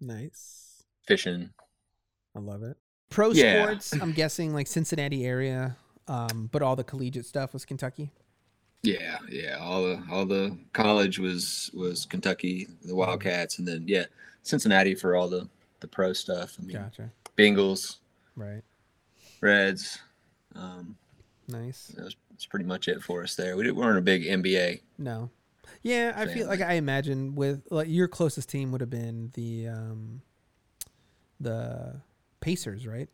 Nice. 0.00 0.84
fishing. 1.06 1.50
I 2.38 2.40
love 2.40 2.62
it. 2.62 2.76
Pro 3.10 3.30
Yeah. 3.32 3.64
sports. 3.64 3.92
I'm 4.00 4.12
guessing 4.22 4.54
like 4.54 4.66
Cincinnati 4.68 5.26
area, 5.26 5.76
um, 6.06 6.48
but 6.52 6.62
all 6.62 6.76
the 6.76 6.84
collegiate 6.84 7.26
stuff 7.26 7.52
was 7.52 7.64
Kentucky. 7.64 8.12
Yeah, 8.82 9.18
yeah. 9.28 9.56
All 9.60 9.82
the 9.82 10.02
all 10.10 10.24
the 10.24 10.56
college 10.72 11.18
was 11.18 11.70
was 11.74 12.06
Kentucky, 12.06 12.66
Mm-hmm. 12.66 12.88
the 12.88 12.94
Wildcats, 12.94 13.58
and 13.58 13.66
then 13.66 13.84
yeah, 13.88 14.04
Cincinnati 14.44 14.94
for 14.94 15.16
all 15.16 15.28
the 15.28 15.48
the 15.80 15.88
pro 15.88 16.12
stuff. 16.12 16.56
I 16.60 16.62
mean, 16.64 16.76
Gotcha. 16.76 17.10
Bengals, 17.36 17.96
Right. 18.36 18.62
Reds. 19.40 19.98
Um, 20.54 20.96
Nice. 21.48 21.88
that 21.96 22.04
was, 22.04 22.16
that's 22.30 22.46
pretty 22.46 22.64
much 22.66 22.88
it 22.88 23.02
for 23.02 23.22
us 23.22 23.34
there. 23.36 23.56
We, 23.56 23.62
didn't- 23.64 23.76
weren't 23.76 23.98
a 23.98 24.02
big 24.02 24.24
NBA. 24.24 24.80
No. 24.98 25.30
Yeah, 25.82 26.12
I 26.16 26.26
feel 26.26 26.46
like 26.46 26.60
I 26.60 26.74
imagine 26.74 27.34
with 27.34 27.62
like 27.70 27.88
your 27.88 28.06
closest 28.08 28.48
team 28.48 28.70
would 28.72 28.80
have 28.80 28.90
been 28.90 29.30
the 29.34 29.68
um 29.68 30.22
the 31.40 32.00
Pacers, 32.40 32.86
right? 32.86 33.08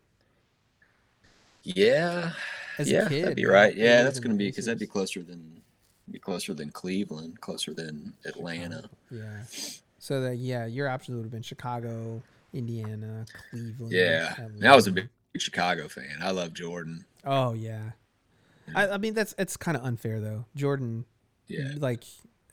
Yeah, 1.63 2.33
As 2.79 2.91
yeah, 2.91 3.09
kid, 3.09 3.23
that'd 3.25 3.37
be 3.37 3.47
right? 3.47 3.75
Yeah, 3.75 4.03
that's 4.03 4.21
gonna 4.21 4.35
be 4.35 4.49
because 4.49 4.67
that'd 4.67 4.79
be 4.79 4.87
closer 4.87 5.23
than 5.23 5.63
be 6.11 6.19
closer 6.19 6.53
than 6.53 6.71
Cleveland, 6.71 7.41
closer 7.41 7.73
than 7.73 8.13
Atlanta. 8.27 8.91
Yeah. 9.11 9.45
So 9.99 10.21
that 10.21 10.37
yeah, 10.37 10.67
your 10.67 10.89
options 10.89 11.17
would 11.17 11.25
have 11.25 11.33
been 11.33 11.43
Chicago, 11.43 12.23
Indiana, 12.53 13.27
Cleveland. 13.51 13.93
Yeah, 13.93 14.35
and 14.39 14.67
I 14.67 14.77
was 14.77 14.87
a 14.87 14.93
big 14.93 15.09
Chicago 15.37 15.89
fan. 15.89 16.19
I 16.21 16.31
love 16.31 16.53
Jordan. 16.53 17.07
Oh 17.25 17.55
yeah. 17.55 17.93
I, 18.75 18.89
I 18.89 18.99
mean 18.99 19.15
that's 19.15 19.35
it's 19.39 19.57
kind 19.57 19.77
of 19.77 19.85
unfair 19.85 20.21
though. 20.21 20.45
Jordan, 20.55 21.07
Yeah, 21.49 21.73
like 21.79 22.05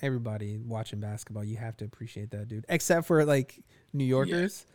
everybody 0.02 0.58
watching 0.58 1.00
basketball, 1.02 1.44
you 1.44 1.58
have 1.58 1.76
to 1.78 1.86
appreciate 1.86 2.32
that 2.32 2.48
dude. 2.48 2.66
Except 2.70 3.06
for 3.06 3.26
like 3.26 3.62
New 3.92 4.06
Yorkers, 4.06 4.66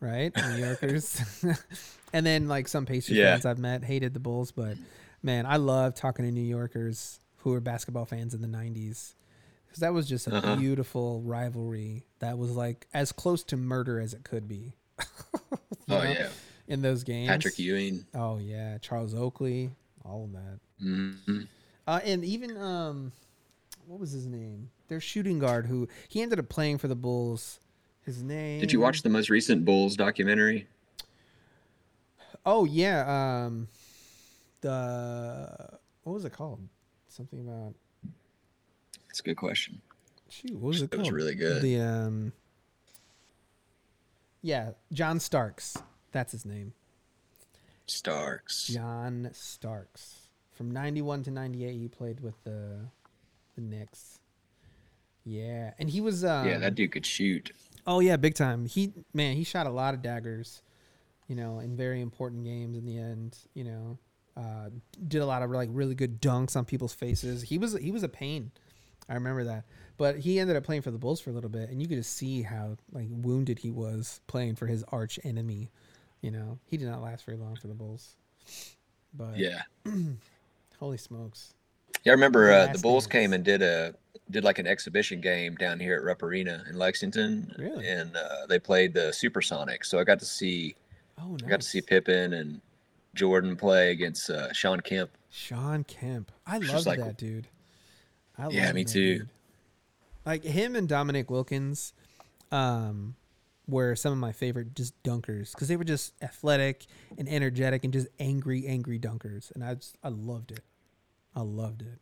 right? 0.00 0.32
New 0.36 0.50
Yorkers, 0.58 1.20
and 2.12 2.24
then 2.26 2.48
like 2.48 2.68
some 2.68 2.86
Pacers 2.86 3.16
Yeah. 3.16 3.32
fans 3.32 3.46
I've 3.46 3.58
met 3.58 3.84
hated 3.84 4.14
the 4.14 4.20
Bulls, 4.20 4.52
but 4.52 4.76
man, 5.22 5.46
I 5.46 5.56
love 5.56 5.94
talking 5.94 6.24
to 6.24 6.30
New 6.30 6.40
Yorkers 6.40 7.20
who 7.38 7.50
were 7.50 7.60
basketball 7.60 8.04
fans 8.04 8.34
in 8.34 8.40
the 8.42 8.48
'90s 8.48 9.14
because 9.66 9.80
that 9.80 9.92
was 9.94 10.08
just 10.08 10.26
a 10.26 10.34
Uh-huh. 10.34 10.56
beautiful 10.56 11.22
rivalry 11.22 12.04
that 12.18 12.36
was 12.38 12.50
like 12.52 12.86
as 12.92 13.12
close 13.12 13.44
to 13.44 13.56
murder 13.56 14.00
as 14.00 14.14
it 14.14 14.24
could 14.24 14.48
be. 14.48 14.74
Oh 15.92 16.02
know, 16.04 16.12
yeah, 16.12 16.28
in 16.68 16.82
those 16.82 17.02
games. 17.02 17.28
Patrick 17.28 17.58
Ewing. 17.58 18.04
Oh 18.14 18.38
yeah, 18.38 18.78
Charles 18.78 19.12
Oakley, 19.14 19.70
all 20.04 20.24
of 20.24 20.32
that. 20.32 20.60
hmm 20.78 21.40
Uh, 21.86 21.98
and 22.04 22.24
even 22.24 22.56
um, 22.56 23.10
what 23.86 23.98
was 23.98 24.12
his 24.12 24.26
name? 24.26 24.70
Their 24.86 25.00
shooting 25.00 25.40
guard 25.40 25.66
who 25.66 25.88
he 26.08 26.22
ended 26.22 26.38
up 26.38 26.48
playing 26.48 26.78
for 26.78 26.86
the 26.86 26.94
Bulls. 26.94 27.58
His 28.04 28.22
name. 28.22 28.60
Did 28.60 28.72
you 28.72 28.80
watch 28.80 29.02
the 29.02 29.08
most 29.08 29.30
recent 29.30 29.64
Bulls 29.64 29.96
documentary? 29.96 30.66
Oh 32.44 32.64
yeah. 32.64 33.44
Um, 33.44 33.68
the 34.62 35.78
what 36.04 36.12
was 36.14 36.24
it 36.24 36.32
called? 36.32 36.60
Something 37.08 37.40
about 37.40 37.74
That's 39.08 39.20
a 39.20 39.22
good 39.22 39.36
question. 39.36 39.80
shoot. 40.28 40.52
What 40.54 40.68
was 40.68 40.82
it 40.82 40.90
was 40.90 41.02
called? 41.02 41.12
really 41.12 41.34
good. 41.34 41.62
The 41.62 41.80
um. 41.80 42.32
Yeah, 44.42 44.70
John 44.92 45.20
Starks. 45.20 45.76
That's 46.12 46.32
his 46.32 46.46
name. 46.46 46.72
Starks. 47.86 48.68
John 48.68 49.28
Starks. 49.32 50.28
From 50.52 50.70
91 50.70 51.24
to 51.24 51.30
98 51.30 51.72
he 51.74 51.88
played 51.88 52.20
with 52.20 52.42
the 52.44 52.86
the 53.54 53.60
Knicks. 53.60 54.18
Yeah, 55.24 55.72
and 55.78 55.90
he 55.90 56.00
was 56.00 56.24
um, 56.24 56.46
yeah, 56.48 56.58
that 56.58 56.74
dude 56.74 56.92
could 56.92 57.04
shoot. 57.04 57.52
Oh 57.86 58.00
yeah, 58.00 58.16
big 58.16 58.34
time. 58.34 58.66
He 58.66 58.92
man, 59.12 59.36
he 59.36 59.44
shot 59.44 59.66
a 59.66 59.70
lot 59.70 59.94
of 59.94 60.02
daggers, 60.02 60.62
you 61.28 61.36
know, 61.36 61.58
in 61.60 61.76
very 61.76 62.00
important 62.00 62.44
games 62.44 62.76
in 62.76 62.84
the 62.84 62.98
end, 62.98 63.38
you 63.54 63.64
know. 63.64 63.98
Uh 64.36 64.70
did 65.08 65.22
a 65.22 65.26
lot 65.26 65.42
of 65.42 65.50
like 65.50 65.68
really 65.72 65.94
good 65.94 66.20
dunks 66.22 66.56
on 66.56 66.64
people's 66.64 66.94
faces. 66.94 67.42
He 67.42 67.58
was 67.58 67.76
he 67.78 67.90
was 67.90 68.02
a 68.02 68.08
pain. 68.08 68.52
I 69.08 69.14
remember 69.14 69.44
that. 69.44 69.64
But 69.96 70.18
he 70.18 70.38
ended 70.38 70.56
up 70.56 70.62
playing 70.64 70.82
for 70.82 70.90
the 70.90 70.98
Bulls 70.98 71.20
for 71.20 71.30
a 71.30 71.32
little 71.32 71.50
bit 71.50 71.68
and 71.68 71.82
you 71.82 71.88
could 71.88 71.98
just 71.98 72.16
see 72.16 72.42
how 72.42 72.76
like 72.92 73.08
wounded 73.10 73.58
he 73.58 73.70
was 73.70 74.20
playing 74.28 74.54
for 74.56 74.66
his 74.66 74.84
arch 74.92 75.18
enemy, 75.24 75.70
you 76.20 76.30
know. 76.30 76.58
He 76.66 76.76
did 76.76 76.88
not 76.88 77.02
last 77.02 77.24
very 77.24 77.36
long 77.36 77.56
for 77.56 77.66
the 77.66 77.74
Bulls. 77.74 78.16
But 79.12 79.36
Yeah. 79.38 79.62
holy 80.78 80.96
smokes. 80.96 81.54
Yeah, 82.04 82.12
I 82.12 82.14
remember 82.14 82.50
uh, 82.52 82.66
the 82.72 82.78
Bulls 82.78 83.06
came 83.06 83.32
and 83.32 83.44
did 83.44 83.62
a 83.62 83.94
did 84.30 84.44
like 84.44 84.58
an 84.58 84.66
exhibition 84.66 85.20
game 85.20 85.56
down 85.56 85.80
here 85.80 85.96
at 85.96 86.02
Rupp 86.04 86.22
Arena 86.22 86.62
in 86.70 86.78
Lexington, 86.78 87.52
Really? 87.58 87.86
and 87.88 88.14
uh, 88.16 88.46
they 88.48 88.58
played 88.60 88.94
the 88.94 89.10
Supersonics. 89.12 89.86
So 89.86 89.98
I 89.98 90.04
got 90.04 90.18
to 90.20 90.24
see 90.24 90.74
Oh 91.18 91.32
nice. 91.32 91.42
I 91.44 91.48
got 91.48 91.60
to 91.60 91.66
see 91.66 91.80
Pippen 91.80 92.32
and 92.34 92.60
Jordan 93.14 93.56
play 93.56 93.90
against 93.90 94.30
uh, 94.30 94.52
Shawn 94.52 94.80
Kemp. 94.80 95.10
Shawn 95.30 95.84
Kemp. 95.84 96.30
I 96.46 96.58
love 96.58 96.86
like- 96.86 97.00
that 97.00 97.16
dude. 97.18 97.48
I 98.38 98.48
Yeah, 98.48 98.66
love 98.66 98.74
me 98.74 98.84
that 98.84 98.92
too. 98.92 99.18
dude. 99.18 99.28
Like 100.24 100.44
him 100.44 100.76
and 100.76 100.88
Dominique 100.88 101.30
Wilkins, 101.30 101.92
um, 102.52 103.16
were 103.66 103.94
some 103.94 104.12
of 104.12 104.18
my 104.18 104.32
favorite 104.32 104.74
just 104.74 105.00
dunkers 105.02 105.52
because 105.52 105.68
they 105.68 105.76
were 105.76 105.84
just 105.84 106.12
athletic 106.22 106.86
and 107.18 107.28
energetic 107.28 107.84
and 107.84 107.92
just 107.92 108.08
angry, 108.18 108.66
angry 108.66 108.98
dunkers, 108.98 109.52
and 109.54 109.62
I 109.64 109.74
just 109.74 109.96
I 110.02 110.08
loved 110.08 110.50
it. 110.52 110.60
I 111.34 111.40
loved 111.42 111.82
it. 111.82 111.98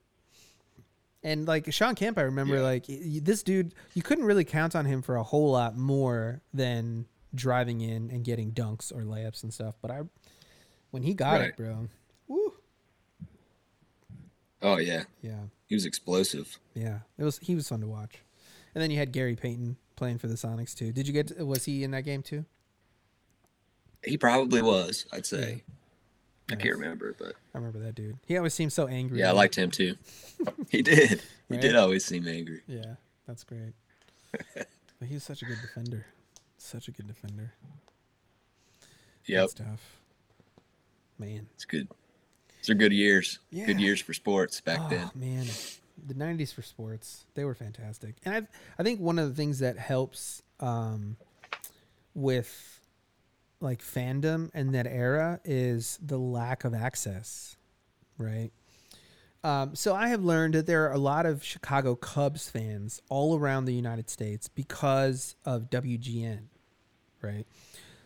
And 1.23 1.47
like 1.47 1.73
Shawn 1.73 1.95
Kemp, 1.95 2.17
I 2.19 2.23
remember 2.23 2.57
Yeah. 2.57 2.63
like 2.63 2.87
y- 2.89 3.01
y- 3.03 3.21
this 3.23 3.43
dude, 3.43 3.75
you 3.95 4.03
couldn't 4.03 4.25
really 4.25 4.45
count 4.45 4.75
on 4.77 4.85
him 4.87 5.03
for 5.03 5.17
a 5.17 5.23
whole 5.23 5.51
lot 5.51 5.77
more 5.77 6.41
than 6.55 7.07
driving 7.35 7.81
in 7.81 8.11
and 8.11 8.25
getting 8.25 8.53
dunks 8.53 8.93
or 8.93 9.03
layups 9.03 9.43
and 9.43 9.53
stuff. 9.53 9.75
But 9.83 9.91
I, 9.91 10.03
when 10.91 11.03
he 11.03 11.15
got 11.15 11.41
Right. 11.41 11.49
it, 11.51 11.57
bro, 11.57 11.89
woo, 12.29 12.55
Oh 14.63 14.79
yeah, 14.79 15.05
yeah. 15.23 15.43
he 15.67 15.75
was 15.75 15.85
explosive. 15.85 16.59
Yeah, 16.75 17.01
it 17.19 17.25
was. 17.25 17.39
He 17.39 17.55
was 17.55 17.69
fun 17.69 17.81
to 17.81 17.87
watch. 17.87 18.17
And 18.75 18.83
then 18.83 18.91
you 18.91 18.99
had 18.99 19.13
Gary 19.13 19.37
Payton 19.37 19.77
playing 19.97 20.19
for 20.19 20.27
the 20.29 20.35
Sonics 20.35 20.75
too. 20.75 20.93
Did 20.93 21.07
you 21.07 21.13
get? 21.13 21.29
To, 21.29 21.45
was 21.47 21.65
he 21.65 21.85
in 21.85 21.91
that 21.93 22.03
game 22.03 22.23
too? 22.23 22.45
He 24.05 24.17
probably 24.17 24.63
was. 24.63 25.07
I'd 25.13 25.27
say. 25.27 25.63
I 26.51 26.55
Nice. 26.55 26.63
can't 26.63 26.75
remember, 26.79 27.15
but 27.19 27.35
I 27.55 27.59
remember 27.59 27.79
that 27.81 27.95
dude. 27.95 28.17
He 28.27 28.37
always 28.37 28.55
seemed 28.55 28.73
so 28.73 28.87
angry. 28.87 29.19
yeah, 29.21 29.29
I 29.29 29.33
liked 29.33 29.57
him 29.57 29.71
too. 29.71 29.97
he 30.71 30.83
did. 30.83 31.21
He 31.49 31.55
Right? 31.55 31.61
did 31.61 31.77
always 31.77 32.05
seem 32.05 32.27
angry. 32.27 32.63
Yeah, 32.67 32.95
that's 33.27 33.45
great. 33.45 33.73
but 34.55 35.09
he's 35.09 35.23
such 35.25 35.43
a 35.43 35.45
good 35.45 35.59
defender. 35.61 36.07
Such 36.57 36.89
a 36.89 36.91
good 36.91 37.07
defender. 37.07 37.53
Good 39.27 39.51
stuff. 39.51 39.97
Man. 41.19 41.49
it's 41.55 41.65
good. 41.65 41.89
These 42.61 42.71
are 42.71 42.75
good 42.75 42.93
years. 42.93 43.39
Yeah. 43.51 43.67
Good 43.67 43.81
years 43.81 44.01
for 44.01 44.13
sports 44.15 44.61
back 44.61 44.79
oh, 44.83 44.89
then. 44.89 45.11
man, 45.15 45.47
the 46.07 46.15
'90s 46.15 46.53
for 46.55 46.63
sports, 46.63 47.27
they 47.35 47.45
were 47.45 47.55
fantastic. 47.55 48.15
And 48.25 48.35
I, 48.35 48.43
I 48.79 48.83
think 48.83 49.01
one 49.01 49.19
of 49.19 49.29
the 49.29 49.35
things 49.35 49.59
that 49.61 49.79
helps 49.79 50.43
um, 50.61 51.17
with 52.15 52.78
like 53.61 53.83
fandom 53.83 54.51
and 54.55 54.75
that 54.75 54.87
era 54.87 55.41
is 55.45 55.99
the 56.03 56.19
lack 56.19 56.65
of 56.65 56.75
access, 56.75 57.57
right? 58.17 58.51
Um, 59.45 59.75
so 59.75 59.95
I 59.95 60.09
have 60.09 60.23
learned 60.23 60.55
that 60.55 60.67
there 60.67 60.89
are 60.89 60.93
a 60.93 60.99
lot 60.99 61.27
of 61.27 61.45
Chicago 61.45 61.95
Cubs 61.95 62.51
fans 62.51 63.01
all 63.09 63.39
around 63.39 63.65
the 63.65 63.75
United 63.75 64.11
States 64.11 64.49
because 64.49 65.37
of 65.45 65.71
WGN, 65.71 66.45
right? 67.23 67.47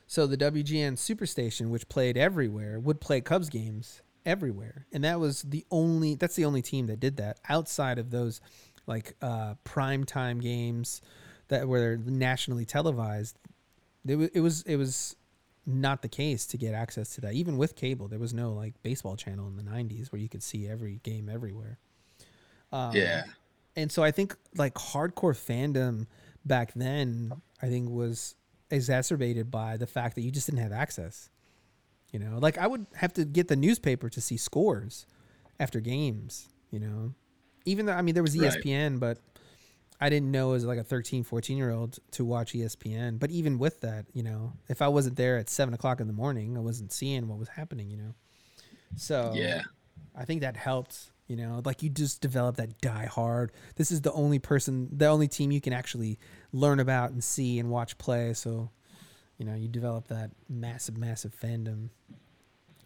So 0.07 0.27
the 0.27 0.37
WGN 0.37 0.95
Superstation, 0.95 1.71
which 1.71 1.89
played 1.89 2.19
everywhere, 2.19 2.79
would 2.79 3.01
play 3.01 3.23
Cubs 3.23 3.49
games 3.49 4.03
everywhere, 4.27 4.87
and 4.93 5.05
that 5.05 5.19
was 5.19 5.41
the 5.43 5.65
only. 5.71 6.17
That's 6.17 6.37
the 6.37 6.45
only 6.45 6.61
team 6.61 6.87
that 6.89 7.01
did 7.01 7.17
that 7.17 7.41
outside 7.49 7.99
of 7.99 8.11
those, 8.11 8.43
like 8.87 9.17
uh, 9.23 9.55
prime 9.65 10.05
time 10.05 10.39
games 10.39 11.01
that 11.49 11.67
were 11.67 11.97
nationally 11.97 12.67
televised. 12.67 13.39
It 14.07 14.17
was 14.17 14.29
it 14.35 14.41
was 14.41 14.63
it 14.63 14.77
was 14.77 15.17
not 15.67 16.03
the 16.03 16.09
case 16.09 16.47
to 16.47 16.57
get 16.57 16.75
access 16.75 17.15
to 17.15 17.21
that. 17.23 17.35
Even 17.35 17.57
with 17.57 17.77
cable, 17.77 18.09
there 18.09 18.19
was 18.19 18.35
no 18.35 18.53
like 18.53 18.75
baseball 18.83 19.17
channel 19.17 19.47
in 19.47 19.57
the 19.57 19.63
'90s 19.63 20.11
where 20.13 20.21
you 20.21 20.29
could 20.29 20.43
see 20.43 20.69
every 20.69 21.01
game 21.03 21.29
everywhere. 21.29 21.79
Um, 22.73 22.97
yeah. 22.97 23.25
and 23.77 23.93
so 23.93 24.03
I 24.03 24.11
think 24.11 24.35
like 24.57 24.75
hardcore 24.75 25.37
fandom 25.37 26.07
back 26.45 26.73
then, 26.75 27.33
I 27.61 27.69
think 27.69 27.91
was 27.91 28.35
exacerbated 28.71 29.51
by 29.51 29.77
the 29.77 29.87
fact 29.87 30.15
that 30.15 30.23
you 30.23 30.31
just 30.31 30.47
didn't 30.47 30.63
have 30.63 30.73
access. 30.73 31.29
You 32.13 32.19
know, 32.19 32.39
like 32.39 32.59
I 32.59 32.67
would 32.67 32.87
have 32.97 33.13
to 33.15 33.25
get 33.25 33.49
the 33.49 33.57
newspaper 33.57 34.09
to 34.11 34.21
see 34.21 34.37
scores 34.37 35.07
after 35.61 35.81
games. 35.81 36.49
You 36.71 36.81
know, 36.81 37.15
even 37.65 37.87
though 37.87 37.93
I 37.93 38.03
mean 38.03 38.15
there 38.15 38.23
was 38.23 38.37
E 38.37 38.41
Right. 38.41 38.53
ESPN, 38.53 38.99
but 38.99 39.19
I 40.03 40.09
didn't 40.09 40.31
know 40.33 40.53
as 40.55 40.65
like 40.65 40.79
a 40.79 40.85
13, 40.85 41.23
14 41.23 41.57
year 41.57 41.71
old 41.71 41.99
to 42.13 42.25
watch 42.25 42.53
ESPN. 42.53 43.19
But 43.19 43.31
even 43.31 43.59
with 43.59 43.81
that, 43.83 44.07
you 44.13 44.23
know, 44.23 44.53
if 44.69 44.83
I 44.83 44.89
wasn't 44.89 45.17
there 45.17 45.39
at 45.39 45.49
seven 45.49 45.73
o'clock 45.75 46.01
in 46.01 46.07
the 46.09 46.13
morning, 46.13 46.57
I 46.57 46.61
wasn't 46.61 46.93
seeing 46.93 47.29
what 47.29 47.39
was 47.39 47.49
happening. 47.49 47.89
You 47.91 47.97
know, 47.99 48.15
so 48.97 49.33
Yeah. 49.35 49.63
I 50.15 50.25
think 50.25 50.41
that 50.43 50.57
helped. 50.57 51.11
You 51.29 51.37
know, 51.37 51.63
like 51.65 51.83
you 51.83 51.89
just 51.89 52.21
develop 52.21 52.57
that 52.57 52.81
die 52.83 53.07
hard. 53.07 53.53
This 53.77 53.91
is 53.91 54.03
the 54.03 54.13
only 54.13 54.39
person, 54.39 54.89
the 54.93 55.07
only 55.07 55.29
team 55.29 55.51
you 55.51 55.61
can 55.63 55.73
actually 55.73 56.19
learn 56.53 56.79
about 56.81 57.13
and 57.13 57.23
see 57.25 57.59
and 57.59 57.71
watch 57.71 57.97
play. 57.97 58.35
So, 58.35 58.71
you 59.39 59.47
know, 59.47 59.55
you 59.55 59.69
develop 59.69 60.09
that 60.09 60.33
massive, 60.51 60.99
massive 60.99 61.35
fandom. 61.35 61.89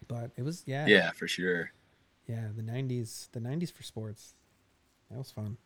But 0.07 0.31
it 0.37 0.43
was, 0.43 0.63
yeah, 0.65 0.85
Yeah, 0.87 1.11
for 1.11 1.27
sure. 1.27 1.71
yeah. 2.27 2.47
The 2.55 2.61
'90s, 2.63 3.29
the 3.31 3.41
'90s 3.41 3.71
for 3.73 3.83
sports, 3.83 4.35
that 5.09 5.17
was 5.17 5.31
fun. 5.31 5.57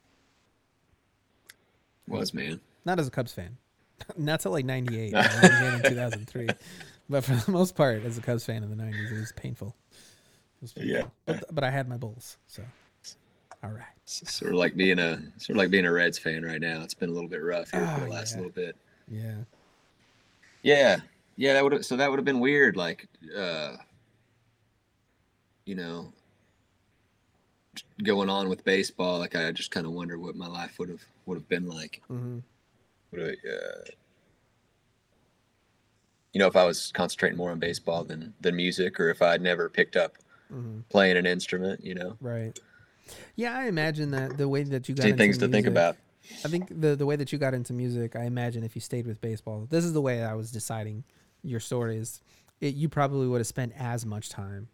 Was 2.12 2.34
man. 2.34 2.60
Not 2.86 3.00
as 3.00 3.08
a 3.08 3.12
Cubs 3.12 3.34
fan, 3.34 3.58
not 4.18 4.40
till 4.42 4.52
like 4.52 4.66
'98, 4.66 5.14
in 5.14 5.82
2003. 5.84 6.48
But 7.10 7.24
for 7.24 7.34
the 7.36 7.52
most 7.52 7.76
part, 7.76 8.04
as 8.04 8.18
a 8.18 8.22
Cubs 8.22 8.46
fan 8.46 8.64
in 8.64 8.70
the 8.70 8.76
'90s, 8.84 9.12
it 9.12 9.20
was 9.20 9.32
painful. 9.36 9.76
It 9.92 10.62
was 10.62 10.74
Yeah. 10.78 11.04
But, 11.26 11.44
but 11.54 11.64
I 11.64 11.70
had 11.72 11.88
my 11.90 11.98
Bulls, 11.98 12.38
so 12.48 12.64
all 13.64 13.70
right. 13.70 13.84
It's 14.04 14.34
sort 14.34 14.52
of 14.54 14.58
like 14.58 14.76
being 14.76 14.98
a 15.00 15.18
sort 15.38 15.52
of 15.52 15.58
like 15.58 15.70
being 15.70 15.86
a 15.86 15.92
Reds 15.92 16.18
fan 16.18 16.44
right 16.44 16.60
now. 16.60 16.82
It's 16.82 16.94
been 16.96 17.10
a 17.10 17.14
little 17.14 17.30
bit 17.30 17.44
rough 17.44 17.70
here 17.72 17.86
for 17.86 18.02
Oh, 18.02 18.06
the 18.06 18.12
last 18.12 18.32
yeah. 18.32 18.38
little 18.38 18.52
bit. 18.52 18.76
Yeah. 19.08 19.36
Yeah. 20.64 20.98
Yeah, 21.38 21.54
that 21.54 21.64
would 21.64 21.74
have 21.74 21.86
so 21.86 21.96
that 21.98 22.10
would 22.10 22.18
have 22.20 22.26
been 22.26 22.40
weird 22.40 22.76
like 22.76 23.08
uh 23.38 23.76
you 25.66 25.76
know 25.76 26.12
going 28.04 28.30
on 28.30 28.50
with 28.50 28.64
baseball 28.66 29.20
like 29.20 29.36
I 29.36 29.52
just 29.52 29.72
kind 29.72 29.86
of 29.86 29.94
wonder 29.94 30.18
what 30.20 30.36
my 30.36 30.48
life 30.48 30.78
would 30.80 30.90
have 30.90 31.04
would 31.26 31.36
have 31.36 31.48
been 31.50 31.68
like. 31.68 32.02
hmm 32.08 32.40
Would 33.12 33.22
I, 33.22 33.50
uh 33.50 33.84
you 36.34 36.40
know 36.40 36.48
if 36.48 36.56
I 36.56 36.66
was 36.66 36.92
concentrating 36.94 37.38
more 37.38 37.52
on 37.52 37.60
baseball 37.60 38.04
than 38.04 38.34
than 38.42 38.56
music 38.56 39.00
or 39.00 39.10
if 39.10 39.22
I'd 39.22 39.42
never 39.42 39.70
picked 39.70 39.96
up 39.96 40.18
hmm 40.50 40.80
playing 40.90 41.16
an 41.16 41.26
instrument, 41.26 41.86
you 41.86 41.96
know. 41.96 42.18
Right. 42.20 42.58
Yeah, 43.36 43.58
I 43.58 43.68
imagine 43.68 44.12
that 44.12 44.38
the 44.38 44.50
way 44.50 44.64
that 44.64 44.90
you 44.90 44.96
got 44.96 45.04
See 45.04 45.10
into 45.10 45.18
things 45.24 45.38
to 45.38 45.48
think 45.48 45.66
music- 45.66 45.68
about. 45.72 45.98
I 46.44 46.48
think 46.50 46.68
the 46.82 46.96
the 46.96 47.06
way 47.06 47.16
that 47.16 47.32
you 47.32 47.38
got 47.38 47.54
into 47.54 47.72
music, 47.72 48.16
I 48.16 48.24
imagine 48.26 48.64
if 48.64 48.76
you 48.76 48.82
stayed 48.82 49.06
with 49.08 49.22
baseball, 49.22 49.68
this 49.70 49.86
is 49.86 49.94
the 49.94 50.02
way 50.02 50.24
I 50.24 50.34
was 50.34 50.52
deciding 50.52 51.04
your 51.44 51.60
story 51.60 51.98
is 51.98 52.20
it, 52.60 52.74
you 52.76 52.90
probably 52.90 53.28
would 53.28 53.40
have 53.40 53.48
spent 53.48 53.74
as 53.78 54.06
much 54.06 54.30
time 54.30 54.68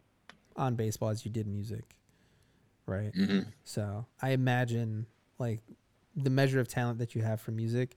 on 0.55 0.75
baseball 0.75 1.09
as 1.09 1.25
you 1.25 1.31
did 1.31 1.45
music. 1.47 1.95
Right? 2.87 3.13
hmm 3.13 3.41
So, 3.63 4.05
I 4.21 4.29
imagine 4.31 5.05
like 5.37 5.61
the 6.15 6.29
measure 6.31 6.59
of 6.59 6.67
talent 6.67 6.97
that 6.99 7.13
you 7.13 7.21
have 7.21 7.39
for 7.41 7.51
music 7.51 7.95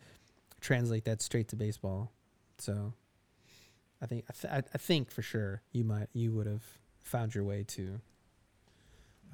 translate 0.60 1.04
that 1.06 1.22
straight 1.22 1.48
to 1.48 1.56
baseball. 1.56 2.12
So, 2.58 2.92
I 4.02 4.06
think 4.06 4.24
I, 4.28 4.32
th- 4.58 4.64
I 4.74 4.78
think 4.78 5.10
for 5.10 5.22
sure 5.22 5.62
you 5.72 5.84
might 5.84 6.08
you 6.12 6.32
would 6.32 6.46
have 6.46 6.64
found 7.04 7.34
your 7.34 7.44
way 7.44 7.64
to 7.68 8.00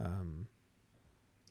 um 0.01 0.47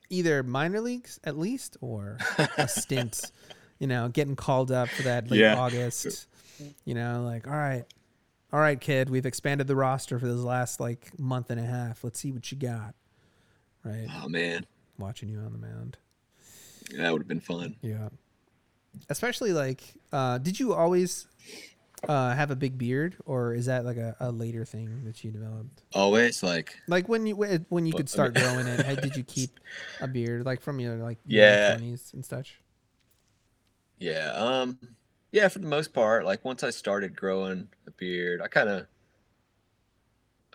either 0.09 0.43
minor 0.43 0.81
leagues 0.81 1.19
at 1.23 1.37
least 1.37 1.77
or 1.81 2.17
a 2.57 2.67
stint 2.67 3.31
you 3.79 3.87
know 3.87 4.07
getting 4.07 4.35
called 4.35 4.71
up 4.71 4.87
for 4.89 5.03
that 5.03 5.29
late 5.29 5.39
Yeah. 5.41 5.55
august 5.55 6.27
you 6.85 6.93
know 6.93 7.23
like 7.23 7.47
all 7.47 7.53
right 7.53 7.85
all 8.53 8.59
right 8.59 8.79
kid 8.79 9.09
we've 9.09 9.25
expanded 9.25 9.67
the 9.67 9.75
roster 9.75 10.19
for 10.19 10.27
this 10.27 10.37
last 10.39 10.79
like 10.79 11.17
month 11.19 11.49
and 11.49 11.59
a 11.59 11.65
half 11.65 12.03
let's 12.03 12.19
see 12.19 12.31
what 12.31 12.51
you 12.51 12.57
got 12.57 12.93
right 13.85 14.07
Oh 14.21 14.27
man, 14.27 14.65
watching 14.97 15.29
you 15.29 15.39
on 15.39 15.51
the 15.53 15.57
mound 15.59 15.97
Yeah, 16.91 17.03
that 17.03 17.13
would 17.13 17.21
have 17.21 17.27
been 17.27 17.39
fun. 17.39 17.75
yeah 17.81 18.09
especially 19.09 19.51
like 19.53 19.83
uh 20.13 20.37
did 20.37 20.59
you 20.59 20.73
always 20.73 21.27
uh 22.07 22.33
have 22.33 22.49
a 22.51 22.55
big 22.55 22.77
beard 22.77 23.15
or 23.25 23.53
is 23.53 23.65
that 23.65 23.83
like 23.85 23.97
a, 23.97 24.15
a 24.19 24.31
later 24.31 24.63
thing 24.65 25.03
that 25.05 25.23
you 25.23 25.31
developed 25.31 25.83
Always 25.93 26.41
like 26.43 26.79
like 26.87 27.07
when 27.09 27.25
you 27.27 27.35
when 27.35 27.85
you 27.85 27.93
Well, 27.93 27.97
could 27.99 28.09
start 28.09 28.33
growing 28.33 28.67
it 28.67 28.85
How, 28.85 28.95
did 28.95 29.15
you 29.15 29.23
keep 29.27 29.59
a 30.01 30.07
beard 30.07 30.45
like 30.45 30.61
from 30.61 30.79
your 30.79 30.95
like 30.97 31.19
Yeah. 31.25 31.71
20s 31.73 32.13
and 32.13 32.25
such 32.25 32.61
Yeah. 33.99 34.31
Um 34.33 34.77
yeah, 35.31 35.49
for 35.49 35.59
the 35.59 35.67
most 35.67 35.91
part, 35.93 36.23
like 36.23 36.45
once 36.45 36.63
I 36.63 36.69
started 36.69 37.13
growing 37.15 37.67
a 37.87 37.91
beard, 37.91 38.41
I 38.41 38.47
kind 38.47 38.69
of 38.69 38.87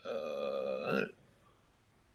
uh 0.06 1.02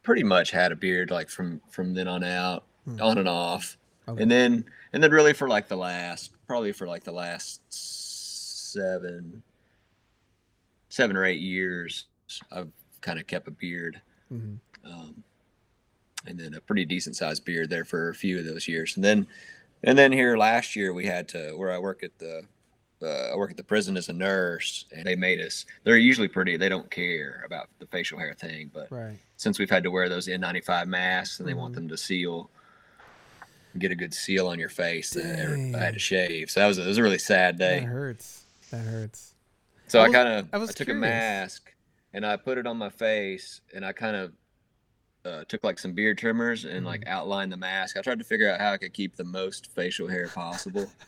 pretty 0.06 0.22
much 0.22 0.52
had 0.52 0.70
a 0.70 0.76
beard 0.76 1.10
like 1.10 1.28
from 1.28 1.60
from 1.68 1.92
then 1.92 2.06
on 2.08 2.22
out, 2.24 2.64
Hmm. 2.84 3.02
on 3.02 3.18
and 3.18 3.28
off. 3.28 3.76
Okay. 4.08 4.22
And 4.22 4.30
then 4.30 4.64
and 4.92 5.02
then 5.02 5.10
really 5.10 5.32
for 5.32 5.48
like 5.48 5.66
the 5.66 5.76
last 5.76 6.30
probably 6.46 6.70
for 6.72 6.86
like 6.86 7.02
the 7.02 7.10
last 7.12 7.60
7 8.72 9.42
7 10.88 11.16
or 11.16 11.24
8 11.24 11.40
years 11.40 12.06
I've 12.52 12.70
kind 13.00 13.18
of 13.18 13.26
kept 13.26 13.48
a 13.48 13.50
beard. 13.50 14.00
Mhm. 14.32 14.58
um, 14.84 15.22
and 16.26 16.38
then 16.38 16.54
a 16.54 16.60
pretty 16.60 16.84
decent 16.84 17.16
sized 17.16 17.44
beard 17.44 17.68
there 17.70 17.84
for 17.84 18.08
a 18.08 18.14
few 18.14 18.38
of 18.38 18.44
those 18.44 18.66
years. 18.68 18.94
And 18.96 19.04
then, 19.04 19.26
and 19.84 19.96
then 19.98 20.10
here 20.12 20.36
last 20.36 20.74
year 20.76 20.92
we 20.92 21.06
had 21.06 21.28
to 21.30 21.52
where 21.56 21.70
I 21.72 21.78
work 21.78 22.02
at 22.04 22.16
the 22.18 22.42
uh, 23.02 23.30
I 23.32 23.36
work 23.36 23.50
at 23.50 23.56
the 23.56 23.64
prison 23.64 23.96
as 23.96 24.08
a 24.08 24.12
nurse, 24.12 24.86
and 24.94 25.06
they 25.06 25.16
made 25.16 25.40
us. 25.40 25.66
They're 25.84 25.96
usually 25.98 26.28
pretty. 26.28 26.56
They 26.56 26.68
don't 26.68 26.90
care 26.90 27.42
about 27.46 27.68
the 27.78 27.86
facial 27.86 28.18
hair 28.18 28.34
thing, 28.34 28.70
but 28.72 28.90
right 28.90 29.18
since 29.38 29.58
we've 29.58 29.68
had 29.68 29.82
to 29.82 29.90
wear 29.90 30.08
those 30.08 30.28
N95 30.28 30.86
masks 30.86 31.40
and 31.40 31.48
they 31.48 31.52
want 31.52 31.72
Mhm. 31.72 31.76
them 31.76 31.88
to 31.88 31.96
seal, 31.98 32.50
get 33.78 33.90
a 33.92 33.94
good 33.94 34.14
seal 34.14 34.46
on 34.48 34.58
your 34.58 34.70
face, 34.70 35.14
every- 35.14 35.74
I 35.74 35.78
had 35.78 35.92
to 35.94 36.00
shave. 36.00 36.50
So 36.50 36.60
that 36.60 36.66
was 36.66 36.78
a, 36.78 36.84
it 36.84 36.86
was 36.86 36.96
a 36.96 37.02
really 37.02 37.18
sad 37.18 37.58
day. 37.58 37.80
that 37.80 37.86
hurts 37.86 38.44
that 38.70 38.78
hurts 38.86 39.34
So 39.88 39.98
I 40.00 40.04
I, 40.04 40.06
was- 40.08 40.14
kind 40.14 40.28
of 40.28 40.48
I 40.54 40.62
I, 40.62 40.66
took 40.72 40.88
a 40.88 40.94
mask 40.94 41.74
and 42.14 42.24
I 42.24 42.36
put 42.38 42.56
it 42.56 42.66
on 42.66 42.78
my 42.78 42.88
face 42.88 43.60
and 43.74 43.84
I 43.84 43.92
kind 43.92 44.16
of 44.16 44.32
uh, 45.26 45.44
took 45.48 45.62
like 45.64 45.78
some 45.78 45.92
beard 45.92 46.16
trimmers 46.16 46.64
and 46.64 46.86
like 46.86 47.00
Mm-hmm. 47.02 47.12
outlined 47.12 47.52
the 47.52 47.56
mask. 47.58 47.98
I 47.98 48.00
tried 48.00 48.18
to 48.20 48.24
figure 48.24 48.50
out 48.50 48.58
how 48.58 48.72
I 48.72 48.78
could 48.78 48.94
keep 48.94 49.16
the 49.16 49.24
most 49.24 49.70
facial 49.74 50.08
hair 50.08 50.28
possible. 50.28 50.90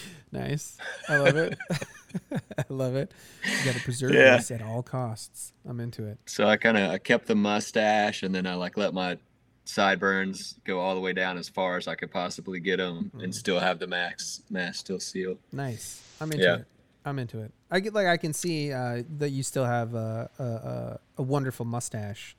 nice 0.32 0.76
i 1.08 1.16
love 1.18 1.36
it 1.36 1.58
i 2.58 2.64
love 2.68 2.94
it 2.94 3.12
you 3.44 3.64
got 3.64 3.74
to 3.74 3.80
preserve 3.82 4.12
Yeah. 4.12 4.36
this 4.36 4.50
at 4.50 4.62
all 4.62 4.82
costs 4.82 5.52
i'm 5.66 5.80
into 5.80 6.06
it 6.06 6.18
so 6.26 6.46
I 6.46 6.56
kind 6.56 6.76
of 6.76 6.90
I 6.90 6.98
kept 6.98 7.26
the 7.26 7.34
mustache 7.34 8.22
and 8.22 8.34
then 8.34 8.46
I 8.46 8.54
like 8.54 8.76
let 8.76 8.92
my 8.94 9.18
sideburns 9.64 10.56
go 10.64 10.80
all 10.80 10.94
the 10.94 11.00
way 11.00 11.12
down 11.12 11.38
as 11.38 11.48
far 11.48 11.76
as 11.76 11.86
I 11.88 11.94
could 11.94 12.10
possibly 12.10 12.60
get 12.60 12.78
them 12.78 13.10
Mm. 13.14 13.24
and 13.24 13.34
still 13.34 13.58
have 13.60 13.78
the 13.78 13.86
max 13.86 14.42
mask 14.50 14.80
still 14.80 15.00
sealed. 15.00 15.38
nice 15.52 16.02
i'm 16.20 16.30
into 16.32 16.44
Yeah. 16.44 16.56
it 16.56 16.66
i'm 17.04 17.18
into 17.18 17.40
it 17.40 17.52
i 17.70 17.80
get 17.80 17.94
like 17.94 18.06
i 18.06 18.16
can 18.16 18.32
see 18.32 18.72
uh 18.72 19.02
that 19.18 19.30
you 19.30 19.42
still 19.42 19.64
have 19.64 19.94
a 19.94 20.28
a, 20.38 20.42
a, 20.44 21.00
a 21.18 21.22
wonderful 21.22 21.64
mustache 21.66 22.36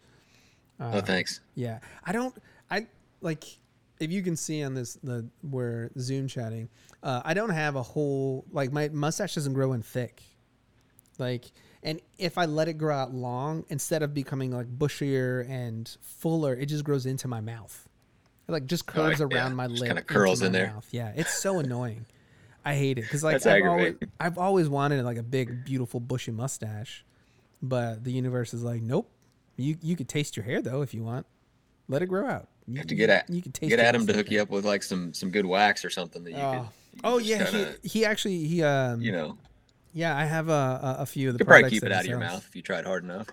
uh, 0.80 0.92
oh, 0.96 1.02
thanks. 1.02 1.40
Yeah, 1.54 1.80
I 2.04 2.12
don't. 2.12 2.36
I 2.70 2.88
like 3.22 3.44
if 4.00 4.12
you 4.12 4.22
can 4.22 4.36
see 4.36 4.64
on 4.64 4.74
this 4.74 4.96
the 5.04 5.28
we're 5.44 5.90
Zoom 6.00 6.28
chatting. 6.28 6.70
Uh, 7.02 7.22
I 7.26 7.34
don't 7.34 7.50
have 7.50 7.76
a 7.76 7.84
whole 7.84 8.46
like 8.52 8.72
my 8.72 8.90
mustache 8.90 9.36
doesn't 9.36 9.54
grow 9.54 9.74
in 9.74 9.82
thick. 9.82 10.22
Like, 11.20 11.52
and 11.84 12.00
if 12.18 12.38
I 12.38 12.46
let 12.46 12.68
it 12.68 12.74
grow 12.74 12.96
out 12.96 13.14
long, 13.14 13.66
instead 13.70 14.02
of 14.02 14.14
becoming 14.14 14.52
like 14.52 14.68
bushier 14.68 15.48
and 15.48 15.96
fuller, 16.02 16.54
it 16.56 16.66
just 16.68 16.84
grows 16.84 17.06
into 17.06 17.28
my 17.28 17.40
mouth. 17.40 17.88
It 18.48 18.52
like 18.52 18.66
just 18.66 18.86
curves 18.88 19.22
Oh, 19.22 19.28
yeah, 19.32 19.38
around 19.38 19.56
my 19.56 19.68
just 19.68 19.80
lip. 19.82 19.90
kinda 19.90 20.02
curls 20.02 20.42
in 20.42 20.52
there. 20.52 20.68
Mouth. 20.68 20.88
Yeah, 20.92 21.14
it's 21.16 21.34
so 21.34 21.60
annoying. 21.60 22.06
I 22.66 22.76
hate 22.76 22.98
it 22.98 23.02
because 23.02 23.24
like 23.24 23.46
I've 23.46 23.66
always. 23.66 23.96
I've 24.20 24.38
always 24.38 24.70
wanted 24.70 25.04
like 25.06 25.18
a 25.18 25.24
big, 25.24 25.66
beautiful, 25.66 26.00
bushy 26.00 26.32
mustache, 26.32 27.06
but 27.62 28.04
the 28.04 28.12
universe 28.12 28.54
is 28.54 28.64
like, 28.64 28.82
nope. 28.82 29.10
You 29.56 29.78
you 29.82 29.96
could 29.96 30.10
taste 30.10 30.36
your 30.36 30.46
hair 30.46 30.62
though 30.62 30.82
if 30.82 30.94
you 30.94 31.04
want. 31.04 31.26
Let 31.88 32.02
it 32.02 32.08
grow 32.08 32.26
out. 32.28 32.48
You, 32.68 32.78
have 32.78 32.88
to 32.88 32.96
get 32.96 33.10
at 33.10 33.30
You 33.30 33.42
can 33.42 33.52
get 33.68 33.80
Adam 33.80 34.08
to 34.08 34.14
hook 34.14 34.32
you 34.32 34.42
up 34.42 34.50
with 34.50 34.66
like 34.66 34.84
some 34.84 35.14
some 35.14 35.30
good 35.32 35.46
wax 35.46 35.84
or 35.84 35.90
something 35.90 36.24
that 36.24 36.32
you 36.32 36.38
Oh, 36.38 36.52
could. 36.52 36.96
you 36.96 37.02
oh 37.04 37.18
yeah, 37.18 37.44
kinda, 37.50 37.76
he, 37.84 37.90
he 37.90 38.06
actually 38.06 38.46
he 38.48 38.64
um 38.64 39.02
you 39.02 39.12
know, 39.12 39.38
yeah 39.94 40.16
I 40.18 40.26
have 40.26 40.50
a 40.50 40.98
a, 41.00 41.06
few 41.06 41.30
of 41.30 41.34
the 41.34 41.38
you 41.40 41.46
could 41.46 41.48
probably 41.48 41.70
keep 41.70 41.84
it 41.84 41.92
out 41.92 42.02
of 42.02 42.08
your 42.08 42.20
mouth 42.20 42.46
if 42.48 42.56
you 42.56 42.62
tried 42.62 42.86
hard 42.86 43.04
enough. 43.04 43.28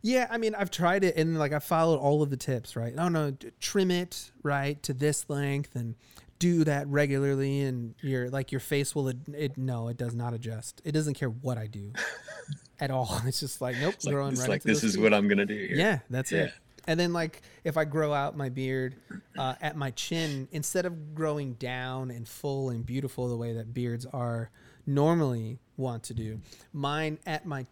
Yeah, 0.00 0.28
I 0.30 0.38
mean, 0.38 0.54
I've 0.54 0.70
tried 0.70 1.02
it 1.02 1.16
and 1.16 1.38
like 1.38 1.52
I 1.52 1.58
followed 1.58 1.98
all 1.98 2.22
of 2.22 2.30
the 2.30 2.36
tips, 2.36 2.76
right? 2.76 2.94
Oh 2.96 3.08
no, 3.08 3.36
trim 3.60 3.90
it 3.90 4.30
right 4.44 4.80
to 4.84 4.94
this 4.94 5.28
length 5.28 5.74
and 5.74 5.96
do 6.38 6.62
that 6.62 6.86
regularly, 6.86 7.62
and 7.62 7.96
your 8.00 8.30
like 8.30 8.52
your 8.52 8.60
face 8.60 8.94
will. 8.94 9.08
ad- 9.08 9.24
It 9.36 9.58
no, 9.58 9.88
it 9.88 9.96
does 9.96 10.14
not 10.14 10.34
adjust. 10.34 10.80
It 10.84 10.92
doesn't 10.92 11.14
care 11.14 11.28
what 11.30 11.58
I 11.58 11.66
do 11.66 11.92
at 12.80 12.92
all. 12.92 13.20
It's 13.26 13.40
just 13.40 13.60
like 13.60 13.76
nope, 13.80 13.94
It's 13.94 14.04
like, 14.06 14.14
growing 14.14 14.32
it's 14.32 14.40
right 14.42 14.50
like 14.50 14.62
this 14.62 14.84
is 14.84 14.94
teeth. 14.94 15.02
what 15.02 15.12
I'm 15.12 15.26
gonna 15.26 15.44
do 15.46 15.54
here. 15.56 15.76
Yeah, 15.76 15.98
that's 16.10 16.30
it. 16.30 16.52
And 16.88 16.98
then 16.98 17.12
like 17.12 17.42
if 17.64 17.76
I 17.76 17.84
grow 17.84 18.14
out 18.14 18.34
my 18.34 18.48
beard 18.48 18.96
uh, 19.38 19.54
at 19.60 19.76
my 19.76 19.90
chin, 19.90 20.48
instead 20.52 20.86
of 20.86 21.14
growing 21.14 21.52
down 21.52 22.10
and 22.10 22.26
full 22.26 22.70
and 22.70 22.84
beautiful 22.84 23.28
the 23.28 23.36
way 23.36 23.52
that 23.52 23.74
beards 23.74 24.06
are 24.06 24.50
normally 24.86 25.58
want 25.76 26.02
to 26.04 26.14
do, 26.14 26.40
mine 26.72 27.18
at 27.26 27.44
my 27.44 27.66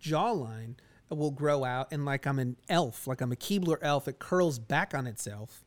jawline 0.00 0.74
will 1.08 1.30
grow 1.30 1.64
out 1.64 1.88
and 1.90 2.04
like 2.04 2.26
I'm 2.26 2.38
an 2.38 2.56
elf, 2.68 3.06
like 3.06 3.22
I'm 3.22 3.32
a 3.32 3.36
Keebler 3.36 3.78
elf. 3.80 4.06
It 4.06 4.18
curls 4.18 4.58
back 4.58 4.92
on 4.92 5.06
itself. 5.06 5.64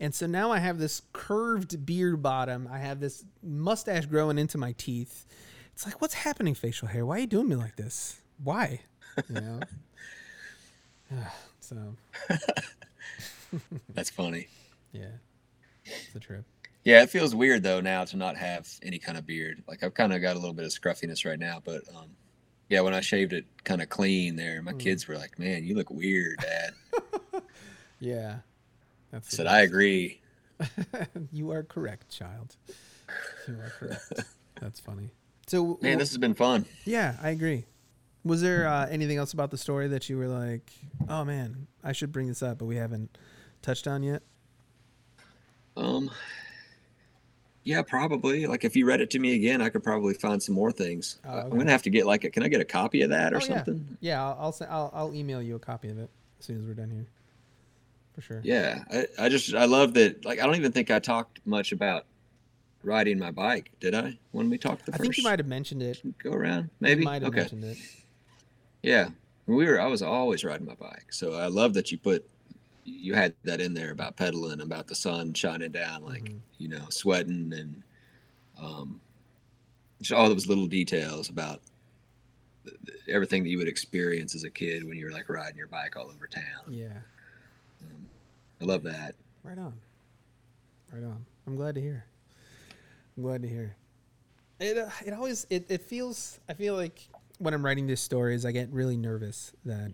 And 0.00 0.14
so 0.14 0.26
now 0.26 0.50
I 0.50 0.60
have 0.60 0.78
this 0.78 1.02
curved 1.12 1.84
beard 1.84 2.22
bottom. 2.22 2.66
I 2.72 2.78
have 2.78 3.00
this 3.00 3.22
mustache 3.42 4.06
growing 4.06 4.38
into 4.38 4.56
my 4.56 4.72
teeth. 4.72 5.26
It's 5.74 5.84
like, 5.84 6.00
what's 6.00 6.14
happening, 6.14 6.54
facial 6.54 6.88
hair? 6.88 7.04
Why 7.04 7.16
are 7.16 7.20
you 7.20 7.26
doing 7.26 7.50
me 7.50 7.56
like 7.56 7.76
this? 7.76 8.22
Why? 8.42 8.80
You 9.28 9.40
know? 9.42 9.60
so, 11.70 12.38
That's 13.94 14.10
funny. 14.10 14.48
yeah, 14.92 15.06
it's 15.84 16.14
a 16.14 16.20
trip. 16.20 16.44
Yeah, 16.84 17.02
it 17.02 17.10
feels 17.10 17.34
weird 17.34 17.62
though 17.62 17.80
now 17.80 18.04
to 18.04 18.16
not 18.16 18.36
have 18.36 18.68
any 18.82 18.98
kind 18.98 19.16
of 19.18 19.26
beard. 19.26 19.62
Like 19.68 19.82
I've 19.82 19.94
kind 19.94 20.12
of 20.12 20.20
got 20.22 20.36
a 20.36 20.38
little 20.38 20.54
bit 20.54 20.64
of 20.64 20.72
scruffiness 20.72 21.24
right 21.24 21.38
now, 21.38 21.60
but 21.64 21.82
um, 21.96 22.06
yeah, 22.68 22.80
when 22.80 22.94
I 22.94 23.00
shaved 23.00 23.32
it 23.32 23.44
kind 23.64 23.82
of 23.82 23.88
clean 23.88 24.36
there, 24.36 24.60
Mm. 24.60 24.64
my 24.64 24.72
kids 24.74 25.06
were 25.08 25.16
like, 25.16 25.38
"Man, 25.38 25.64
you 25.64 25.74
look 25.74 25.90
weird, 25.90 26.38
Dad." 26.40 26.72
Yeah. 28.02 28.36
That's 29.10 29.34
I 29.34 29.36
said, 29.36 29.46
"I 29.46 29.60
agree." 29.60 30.20
you 31.32 31.50
are 31.50 31.62
correct, 31.62 32.08
child. 32.10 32.56
You 33.46 33.54
are 33.60 33.72
correct. 33.78 34.12
That's 34.60 34.80
funny. 34.80 35.10
So, 35.48 35.78
Man, 35.82 35.98
this 35.98 36.08
has 36.10 36.16
been 36.18 36.32
fun. 36.34 36.64
yeah, 36.86 37.16
I 37.22 37.28
agree. 37.30 37.64
Was 38.24 38.42
there 38.42 38.66
uh, 38.66 38.86
anything 38.88 39.16
else 39.16 39.32
about 39.32 39.50
the 39.50 39.56
story 39.58 39.88
that 39.88 40.08
you 40.10 40.18
were 40.18 40.28
like, 40.28 40.70
oh 41.08 41.24
man, 41.24 41.66
I 41.82 41.92
should 41.92 42.12
bring 42.12 42.26
this 42.28 42.42
up, 42.42 42.58
but 42.58 42.66
we 42.66 42.76
haven't 42.76 43.16
touched 43.62 43.86
on 43.86 44.02
yet? 44.02 44.22
Um, 45.76 46.10
yeah, 47.64 47.80
probably. 47.82 48.46
Like 48.46 48.64
if 48.64 48.76
you 48.76 48.84
read 48.86 49.00
it 49.00 49.08
to 49.10 49.18
me 49.18 49.34
again, 49.34 49.62
I 49.62 49.70
could 49.70 49.82
probably 49.82 50.12
find 50.14 50.42
some 50.42 50.54
more 50.54 50.70
things. 50.72 51.18
Oh, 51.24 51.30
I- 51.30 51.40
I'm 51.44 51.50
gonna 51.50 51.70
have 51.70 51.82
to 51.84 51.90
get 51.90 52.04
like, 52.06 52.24
a, 52.24 52.30
can 52.30 52.42
I 52.42 52.48
get 52.48 52.60
a 52.60 52.64
copy 52.64 53.00
of 53.02 53.10
that 53.10 53.32
or 53.32 53.36
Oh, 53.36 53.40
something? 53.40 53.96
Yeah, 54.00 54.22
I'll 54.22 54.36
I'll, 54.40 54.52
send, 54.52 54.70
I'll 54.70 54.90
I'll 54.94 55.14
email 55.14 55.40
you 55.40 55.56
a 55.56 55.58
copy 55.58 55.88
of 55.88 55.98
it 55.98 56.10
as 56.38 56.44
soon 56.46 56.58
as 56.58 56.64
we're 56.66 56.74
done 56.74 56.90
here. 56.90 57.06
For 58.14 58.20
sure. 58.20 58.40
Yeah, 58.44 58.82
I, 58.92 59.06
I 59.18 59.28
just 59.30 59.54
I 59.54 59.64
love 59.64 59.94
that. 59.94 60.24
Like 60.26 60.40
I 60.40 60.46
don't 60.46 60.56
even 60.56 60.72
think 60.72 60.90
I 60.90 60.98
talked 60.98 61.40
much 61.46 61.72
about 61.72 62.04
riding 62.82 63.18
my 63.18 63.30
bike, 63.30 63.70
did 63.80 63.94
I? 63.94 64.18
When 64.32 64.50
we 64.50 64.58
talked 64.58 64.84
the 64.86 64.92
I 64.92 64.96
first 64.98 65.02
think 65.02 65.16
you 65.18 65.22
might 65.24 65.38
have 65.38 65.48
mentioned 65.48 65.82
it. 65.82 66.02
go 66.18 66.32
around, 66.32 66.64
You 66.64 66.70
maybe. 66.80 67.04
might 67.04 67.22
have 67.22 67.30
okay. 67.30 67.40
mentioned 67.40 67.64
it. 67.64 67.78
Yeah, 68.82 69.08
we 69.46 69.66
were. 69.66 69.80
I 69.80 69.86
was 69.86 70.02
always 70.02 70.44
riding 70.44 70.66
my 70.66 70.74
bike, 70.74 71.12
so 71.12 71.34
I 71.34 71.46
love 71.46 71.74
that 71.74 71.90
you 71.92 71.98
put 71.98 72.28
you 72.84 73.14
had 73.14 73.34
that 73.44 73.60
in 73.60 73.72
there 73.74 73.90
about 73.92 74.16
pedaling, 74.16 74.60
about 74.62 74.86
the 74.86 74.94
sun 74.94 75.32
shining 75.34 75.70
down, 75.70 76.02
like 76.04 76.24
Mhm. 76.24 76.40
you 76.58 76.68
know, 76.68 76.86
sweating, 76.88 77.52
and 77.52 77.82
um, 78.58 79.00
just 80.00 80.12
all 80.12 80.28
those 80.28 80.46
little 80.48 80.66
details 80.66 81.28
about 81.28 81.60
th- 82.64 82.76
th- 82.86 82.98
everything 83.08 83.42
that 83.42 83.48
you 83.50 83.58
would 83.58 83.68
experience 83.68 84.34
as 84.34 84.44
a 84.44 84.50
kid 84.50 84.84
when 84.84 84.96
you 84.96 85.04
were 85.06 85.12
like 85.12 85.28
riding 85.28 85.56
your 85.56 85.66
bike 85.68 85.96
all 85.96 86.10
over 86.10 86.26
town. 86.26 86.42
Yeah. 86.68 86.86
Um, 87.82 88.06
I 88.60 88.64
love 88.64 88.82
that. 88.84 89.14
Right 89.44 89.58
on. 89.58 89.74
Right 90.92 91.04
on. 91.04 91.24
I'm 91.46 91.56
glad 91.56 91.74
to 91.76 91.80
hear. 91.80 92.04
I'm 93.16 93.22
glad 93.22 93.42
to 93.42 93.48
hear. 93.48 93.76
It 94.58 94.76
uh, 94.78 94.90
it 95.04 95.12
always 95.12 95.46
it, 95.50 95.66
it 95.70 95.82
feels 95.82 96.40
I 96.48 96.54
feel 96.54 96.74
like 96.74 97.08
when 97.40 97.54
I'm 97.54 97.64
writing 97.64 97.86
these 97.86 98.00
stories 98.00 98.44
I 98.44 98.52
get 98.52 98.70
really 98.70 98.96
nervous 98.96 99.52
that 99.64 99.92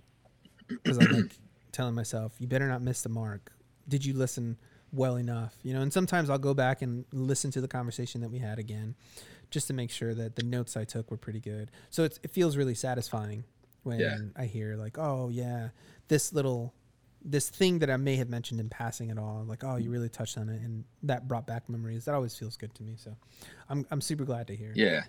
because 0.68 0.98
I'm 0.98 1.10
like 1.12 1.32
telling 1.72 1.94
myself 1.94 2.34
you 2.38 2.46
better 2.46 2.68
not 2.68 2.82
miss 2.82 3.02
the 3.02 3.08
mark. 3.08 3.52
Did 3.88 4.04
you 4.04 4.14
listen 4.14 4.58
well 4.92 5.16
enough? 5.16 5.54
You 5.62 5.74
know, 5.74 5.80
and 5.80 5.92
sometimes 5.92 6.28
I'll 6.28 6.38
go 6.38 6.54
back 6.54 6.82
and 6.82 7.04
listen 7.12 7.50
to 7.52 7.60
the 7.60 7.68
conversation 7.68 8.20
that 8.22 8.30
we 8.30 8.38
had 8.40 8.58
again 8.58 8.94
just 9.50 9.68
to 9.68 9.74
make 9.74 9.90
sure 9.90 10.12
that 10.14 10.34
the 10.36 10.42
notes 10.42 10.76
I 10.76 10.84
took 10.84 11.10
were 11.10 11.16
pretty 11.16 11.38
good. 11.40 11.70
So 11.90 12.02
it's, 12.02 12.18
it 12.24 12.30
feels 12.32 12.56
really 12.56 12.74
satisfying 12.74 13.44
when 13.84 14.00
Yeah. 14.00 14.16
I 14.36 14.46
hear 14.46 14.74
like, 14.76 14.98
oh 14.98 15.28
yeah, 15.28 15.68
this 16.08 16.32
little 16.32 16.74
this 17.28 17.48
thing 17.48 17.80
that 17.80 17.90
I 17.90 17.96
may 17.96 18.14
have 18.16 18.28
mentioned 18.28 18.60
in 18.60 18.68
passing 18.68 19.10
at 19.10 19.18
all, 19.18 19.44
like, 19.48 19.64
oh, 19.64 19.76
you 19.76 19.90
really 19.90 20.08
touched 20.08 20.38
on 20.38 20.48
it, 20.48 20.62
and 20.62 20.84
that 21.02 21.26
brought 21.26 21.44
back 21.44 21.68
memories. 21.68 22.04
That 22.04 22.14
always 22.14 22.36
feels 22.36 22.56
good 22.56 22.72
to 22.76 22.84
me. 22.84 22.94
So, 22.96 23.16
I'm 23.68 23.84
I'm 23.90 24.00
super 24.00 24.24
glad 24.24 24.46
to 24.48 24.54
hear. 24.56 24.72
Yeah, 24.76 25.02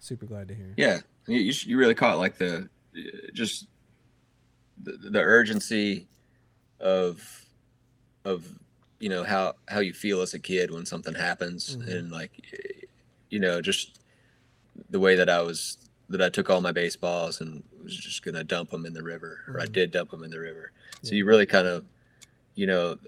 super 0.00 0.26
glad 0.26 0.48
to 0.48 0.54
hear. 0.54 0.74
yeah. 0.76 0.98
You, 1.26 1.38
you, 1.38 1.76
really 1.78 1.94
caught 1.94 2.18
like 2.18 2.38
the 2.38 2.68
just 3.32 3.68
the, 4.82 4.92
the 5.10 5.20
urgency 5.20 6.08
of 6.80 7.44
of 8.24 8.46
you 8.98 9.08
know 9.08 9.22
how 9.22 9.54
how 9.68 9.80
you 9.80 9.92
feel 9.92 10.22
as 10.22 10.34
a 10.34 10.38
kid 10.38 10.70
when 10.70 10.84
something 10.86 11.14
happens 11.14 11.76
Mhm. 11.76 11.88
and 11.88 12.10
like 12.10 12.32
you 13.28 13.38
know 13.38 13.60
just 13.60 14.00
the 14.88 14.98
way 14.98 15.14
that 15.14 15.28
I 15.28 15.42
was 15.42 15.78
that 16.08 16.20
I 16.22 16.28
took 16.28 16.50
all 16.50 16.60
my 16.60 16.72
baseballs 16.72 17.40
and 17.40 17.62
was 17.82 17.94
just 17.96 18.24
gonna 18.24 18.42
dump 18.42 18.70
them 18.70 18.84
in 18.86 18.92
the 18.94 19.02
river 19.02 19.44
or 19.48 19.60
I 19.60 19.66
Mhm. 19.66 19.72
did 19.72 19.90
dump 19.92 20.10
them 20.10 20.24
in 20.24 20.30
the 20.30 20.40
river 20.40 20.72
so 21.02 21.14
you 21.14 21.24
really 21.26 21.46
kind 21.46 21.68
of 21.68 21.84
you 22.54 22.66
know 22.66 22.98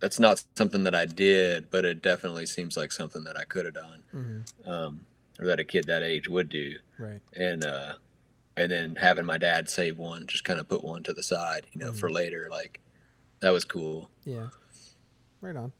that's 0.00 0.18
not 0.18 0.44
something 0.56 0.84
that 0.84 0.94
I 0.94 1.06
did 1.06 1.70
but 1.70 1.84
it 1.84 2.02
definitely 2.02 2.46
seems 2.46 2.76
like 2.76 2.92
something 2.92 3.24
that 3.24 3.38
I 3.38 3.44
could 3.44 3.64
have 3.64 3.74
done 3.74 4.02
hmm 4.10 4.40
um, 4.70 5.06
or 5.40 5.46
that 5.46 5.60
a 5.60 5.64
kid 5.64 5.84
that 5.86 6.02
age 6.02 6.28
would 6.28 6.48
do 6.48 6.74
Right. 6.98 7.20
and 7.34 7.64
uh 7.64 7.94
and 8.56 8.70
then 8.70 8.94
having 8.94 9.24
my 9.24 9.36
dad 9.38 9.68
save 9.68 9.98
one 9.98 10.26
just 10.26 10.44
kind 10.44 10.60
of 10.60 10.68
put 10.68 10.84
one 10.84 11.02
to 11.04 11.12
the 11.12 11.22
side 11.22 11.66
you 11.72 11.80
know 11.80 11.92
for 11.92 12.08
Mhm. 12.08 12.14
later 12.14 12.48
like 12.50 12.80
that 13.40 13.50
was 13.50 13.64
cool 13.64 14.10
Yeah. 14.24 14.48
Right 15.40 15.56
on. 15.56 15.72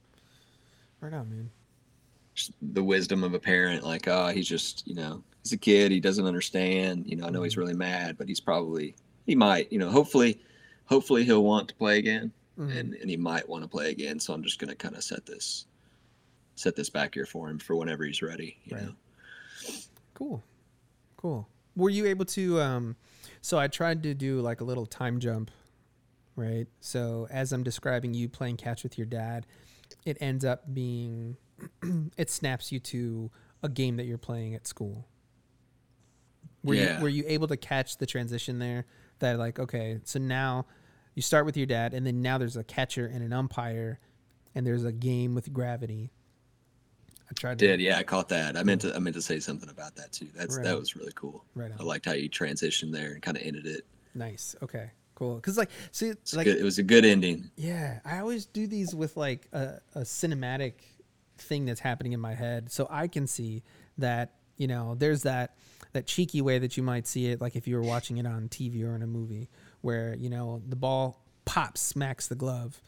Right 1.00 1.12
on, 1.14 1.30
man. 1.30 1.50
just 2.34 2.52
the 2.60 2.82
wisdom 2.82 3.22
of 3.22 3.32
a 3.34 3.38
parent 3.38 3.84
like 3.84 4.08
oh 4.08 4.28
he's 4.28 4.48
just 4.48 4.86
you 4.88 4.94
know 4.94 5.22
he's 5.44 5.52
a 5.52 5.56
kid 5.56 5.92
he 5.92 6.00
doesn't 6.00 6.26
understand 6.26 7.06
you 7.06 7.14
know 7.16 7.26
i 7.26 7.30
know 7.30 7.42
he's 7.44 7.54
Mhm. 7.54 7.58
really 7.58 7.74
mad 7.74 8.18
but 8.18 8.26
he's 8.28 8.40
probably 8.40 8.96
he 9.24 9.36
might 9.36 9.70
you 9.72 9.78
know 9.78 9.88
hopefully 9.90 10.40
hopefully 10.86 11.22
he'll 11.24 11.44
want 11.44 11.68
to 11.68 11.74
play 11.76 11.98
again 11.98 12.32
Mhm. 12.58 12.76
and 12.76 12.94
and 12.94 13.08
he 13.08 13.16
might 13.16 13.48
want 13.48 13.62
to 13.62 13.68
play 13.68 13.90
again 13.90 14.18
so 14.18 14.34
i'm 14.34 14.42
just 14.42 14.58
going 14.58 14.68
to 14.68 14.74
kind 14.74 14.96
of 14.96 15.04
set 15.04 15.24
this 15.26 15.66
set 16.56 16.74
this 16.74 16.90
back 16.90 17.14
here 17.14 17.24
for 17.26 17.48
him 17.48 17.58
for 17.60 17.76
whenever 17.76 18.04
he's 18.04 18.20
ready 18.20 18.58
you 18.64 18.76
Right. 18.76 18.86
know 18.86 18.94
Cool. 20.14 20.42
Cool. 21.16 21.48
Were 21.76 21.90
you 21.90 22.06
able 22.06 22.24
to 22.26 22.60
um 22.60 22.96
so 23.40 23.58
I 23.58 23.68
tried 23.68 24.02
to 24.04 24.14
do 24.14 24.40
like 24.40 24.60
a 24.60 24.64
little 24.64 24.86
time 24.86 25.18
jump, 25.20 25.50
right? 26.36 26.66
So 26.80 27.26
as 27.30 27.52
I'm 27.52 27.62
describing 27.62 28.14
you 28.14 28.28
playing 28.28 28.56
catch 28.56 28.82
with 28.82 28.96
your 28.96 29.06
dad, 29.06 29.46
it 30.04 30.16
ends 30.20 30.44
up 30.44 30.72
being 30.72 31.36
it 32.16 32.30
snaps 32.30 32.70
you 32.72 32.80
to 32.80 33.30
a 33.62 33.68
game 33.68 33.96
that 33.96 34.04
you're 34.04 34.18
playing 34.18 34.54
at 34.54 34.66
school. 34.66 35.08
Were 36.62 36.74
Yeah. 36.74 36.96
you 36.98 37.02
were 37.02 37.08
you 37.08 37.24
able 37.26 37.48
to 37.48 37.56
catch 37.56 37.98
the 37.98 38.06
transition 38.06 38.58
there 38.58 38.86
that 39.18 39.38
like 39.38 39.58
okay, 39.58 40.00
so 40.04 40.18
now 40.18 40.66
you 41.14 41.22
start 41.22 41.46
with 41.46 41.56
your 41.56 41.66
dad 41.66 41.94
and 41.94 42.06
then 42.06 42.22
now 42.22 42.38
there's 42.38 42.56
a 42.56 42.64
catcher 42.64 43.06
and 43.06 43.22
an 43.22 43.32
umpire 43.32 44.00
and 44.54 44.66
there's 44.66 44.84
a 44.84 44.92
game 44.92 45.34
with 45.34 45.52
gravity. 45.52 46.10
I 47.30 47.34
tried 47.34 47.58
to 47.58 47.66
did 47.66 47.80
yeah 47.80 47.98
i 47.98 48.02
caught 48.02 48.28
that. 48.28 48.56
I 48.56 48.62
meant 48.62 48.82
to 48.82 48.94
i 48.94 48.98
meant 48.98 49.14
to 49.16 49.22
say 49.22 49.40
something 49.40 49.68
about 49.68 49.96
that 49.96 50.12
too. 50.12 50.28
That's 50.34 50.56
Right 50.56 50.64
that 50.64 50.78
was 50.78 50.96
really 50.96 51.12
cool. 51.14 51.44
Right 51.54 51.72
i 51.78 51.82
liked 51.82 52.06
how 52.06 52.12
you 52.12 52.28
transitioned 52.28 52.92
there 52.92 53.12
and 53.12 53.22
kind 53.22 53.36
of 53.36 53.42
ended 53.42 53.66
it. 53.66 53.84
Nice. 54.14 54.54
Okay. 54.62 54.90
Cool. 55.14 55.40
Cuz 55.40 55.56
like 55.56 55.70
see 55.92 56.08
it's 56.08 56.34
like 56.34 56.44
good. 56.46 56.58
it 56.58 56.64
was 56.64 56.78
a 56.78 56.82
good 56.82 57.04
ending. 57.04 57.50
Yeah, 57.56 58.00
I 58.04 58.18
always 58.18 58.46
do 58.46 58.66
these 58.66 58.94
with 58.94 59.16
like 59.16 59.48
a, 59.52 59.80
a 59.94 60.00
cinematic 60.00 60.74
thing 61.38 61.64
that's 61.66 61.80
happening 61.80 62.12
in 62.12 62.20
my 62.20 62.34
head, 62.34 62.70
so 62.70 62.86
I 62.90 63.08
can 63.08 63.26
see 63.26 63.62
that 63.98 64.32
you 64.56 64.66
know 64.66 64.94
there's 64.96 65.22
that 65.22 65.56
that 65.92 66.06
cheeky 66.06 66.42
way 66.42 66.58
that 66.58 66.76
you 66.76 66.82
might 66.82 67.06
see 67.06 67.26
it, 67.26 67.40
like 67.40 67.54
if 67.54 67.68
you 67.68 67.76
were 67.76 67.82
watching 67.82 68.18
it 68.18 68.26
on 68.26 68.48
TV 68.48 68.84
or 68.84 68.96
in 68.96 69.02
a 69.02 69.06
movie, 69.06 69.48
where 69.80 70.14
you 70.14 70.28
know 70.28 70.60
the 70.68 70.76
ball 70.76 71.22
pops, 71.44 71.80
smacks 71.80 72.26
the 72.26 72.34
glove, 72.34 72.82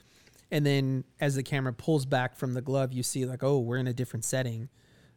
and 0.51 0.64
then 0.64 1.05
as 1.20 1.35
the 1.35 1.43
camera 1.43 1.73
pulls 1.73 2.06
back 2.06 2.36
from 2.36 2.55
the 2.55 2.62
glove, 2.62 2.93
you 2.93 3.02
see 3.02 3.27
like 3.27 3.43
oh 3.43 3.59
we're 3.59 3.78
in 3.78 3.86
a 3.86 3.93
different 3.94 4.24
setting, 4.24 4.68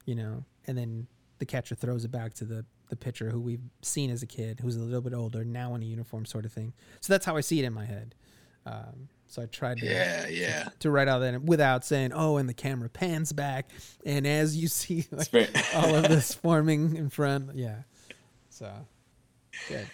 you 0.06 0.16
know, 0.16 0.44
and 0.68 0.78
then 0.78 1.08
the 1.40 1.46
catcher 1.46 1.76
throws 1.76 2.06
it 2.06 2.12
back 2.12 2.34
to 2.36 2.46
the 2.46 2.66
the 2.90 2.96
pitcher 2.96 3.30
who 3.30 3.40
we've 3.40 3.62
seen 3.84 4.10
as 4.10 4.24
a 4.24 4.28
kid, 4.28 4.60
who's 4.60 4.76
a 4.76 4.80
little 4.80 5.02
bit 5.02 5.14
older 5.14 5.44
now 5.46 5.76
in 5.76 5.84
a 5.84 5.86
uniform, 5.86 6.26
sort 6.26 6.44
of 6.46 6.52
thing. 6.52 6.74
So 7.02 7.14
that's 7.14 7.26
how 7.26 7.38
I 7.38 7.42
see 7.42 7.60
it 7.60 7.66
in 7.66 7.74
my 7.74 7.86
head. 7.86 8.16
Um, 8.66 9.10
so 9.28 9.44
I 9.44 9.46
tried 9.46 9.78
to 9.78 9.86
Yeah, 9.86 10.28
yeah. 10.28 10.70
to 10.80 10.90
write 10.90 11.08
out 11.08 11.20
that 11.20 11.44
without 11.44 11.86
saying, 11.86 12.14
"Oh," 12.14 12.38
and 12.38 12.50
the 12.50 12.54
camera 12.54 12.90
pans 12.90 13.32
back, 13.32 13.70
and 14.06 14.26
as 14.26 14.58
you 14.58 14.68
see 14.80 15.06
like, 15.12 15.32
all 15.76 15.96
of 15.96 16.08
this 16.08 16.34
forming 16.34 16.96
in 16.96 17.10
front, 17.10 17.56
yeah. 17.56 17.84
So 18.50 18.72
good, 19.68 19.88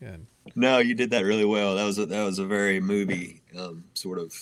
good. 0.00 0.26
No, 0.56 0.78
you 0.78 0.94
did 0.94 1.10
that 1.10 1.24
really 1.24 1.44
well. 1.44 1.76
That 1.76 1.84
was 1.84 1.98
a, 1.98 2.06
that 2.06 2.24
was 2.24 2.38
a 2.38 2.46
very 2.46 2.80
movie 2.80 3.42
um, 3.56 3.84
sort 3.92 4.18
of 4.18 4.34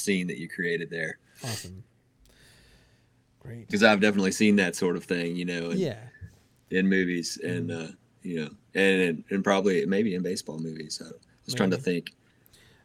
scene 0.00 0.26
that 0.28 0.38
you 0.38 0.48
created 0.48 0.90
there. 0.90 1.18
Awesome. 1.44 1.84
Great. 3.40 3.66
Because 3.66 3.82
I've 3.82 4.00
definitely 4.00 4.32
seen 4.32 4.56
that 4.56 4.76
sort 4.76 4.96
of 4.96 5.04
thing, 5.04 5.36
you 5.36 5.44
know, 5.44 5.70
in, 5.70 5.78
Yeah. 5.78 5.98
in 6.70 6.88
movies 6.88 7.38
and 7.42 7.70
uh, 7.70 7.88
you 8.22 8.40
know, 8.44 8.50
and 8.74 9.24
and 9.30 9.42
probably 9.42 9.84
maybe 9.86 10.14
in 10.14 10.22
baseball 10.22 10.58
movies. 10.58 11.00
I 11.04 11.10
was 11.46 11.54
trying 11.54 11.70
to 11.70 11.78
think. 11.78 12.12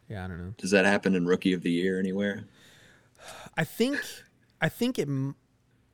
Yeah, 0.08 0.24
I 0.24 0.28
don't 0.28 0.38
know. 0.38 0.54
Does 0.56 0.70
that 0.70 0.84
happen 0.84 1.14
in 1.14 1.26
Rookie 1.26 1.52
of 1.52 1.62
the 1.62 1.70
Year 1.70 1.98
anywhere? 1.98 2.44
I 3.56 3.64
think 3.64 4.00
I 4.60 4.68
think 4.68 4.98
it 4.98 5.08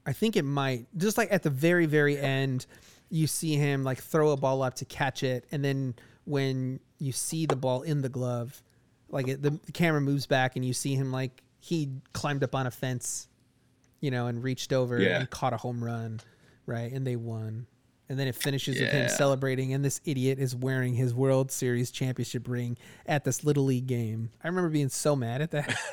I 0.07 0.13
think 0.13 0.37
it 0.37 0.45
might 0.45 0.87
just 0.97 1.19
like 1.19 1.33
at 1.33 1.43
the 1.43 1.51
very 1.51 1.87
very 1.87 2.19
end 2.19 2.67
you 3.11 3.27
see 3.27 3.57
him 3.57 3.83
like 3.85 3.99
throw 4.03 4.31
a 4.31 4.37
ball 4.37 4.63
up 4.63 4.75
to 4.75 4.85
catch 4.85 5.23
it 5.23 5.45
and 5.53 5.65
then 5.65 5.95
when 6.25 6.81
you 6.99 7.13
see 7.13 7.47
the 7.47 7.57
ball 7.57 7.83
in 7.83 8.01
the 8.03 8.09
glove 8.09 8.63
like 9.13 9.29
it, 9.29 9.43
the, 9.43 9.61
camera 9.73 10.01
moves 10.01 10.27
back 10.27 10.57
and 10.57 10.65
you 10.65 10.73
see 10.73 10.95
him 10.97 11.13
like 11.13 11.43
he 11.61 11.89
climbed 12.13 12.43
up 12.43 12.55
on 12.57 12.67
a 12.67 12.71
fence 12.73 13.29
you 14.01 14.11
know 14.11 14.27
and 14.27 14.43
reached 14.43 14.73
over 14.73 14.99
Yeah. 15.01 15.21
and 15.21 15.31
caught 15.31 15.53
a 15.53 15.57
home 15.57 15.83
run 15.85 16.19
right 16.67 16.91
and 16.91 17.07
they 17.07 17.15
won 17.15 17.67
and 18.09 18.19
then 18.19 18.27
it 18.27 18.35
finishes 18.35 18.81
with 18.81 18.91
him 18.91 19.09
celebrating 19.09 19.73
and 19.73 19.85
this 19.85 20.01
idiot 20.05 20.39
is 20.41 20.57
wearing 20.57 20.95
his 20.95 21.15
world 21.15 21.53
series 21.53 21.91
championship 21.93 22.49
ring 22.49 22.77
at 23.07 23.23
this 23.25 23.45
little 23.45 23.65
league 23.65 23.87
game 23.87 24.31
i 24.43 24.49
remember 24.49 24.69
being 24.71 24.89
so 24.89 25.15
mad 25.15 25.41
at 25.41 25.53
that 25.53 25.79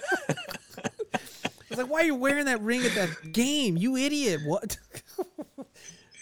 I 0.77 1.21
was 1.69 1.77
like, 1.77 1.87
"Why 1.91 2.01
are 2.01 2.05
you 2.05 2.15
wearing 2.15 2.45
that 2.45 2.61
ring 2.61 2.83
at 2.83 2.93
that 2.95 3.31
game? 3.31 3.77
You 3.77 3.95
idiot! 3.95 4.41
What?" 4.43 4.79
I 5.59 5.63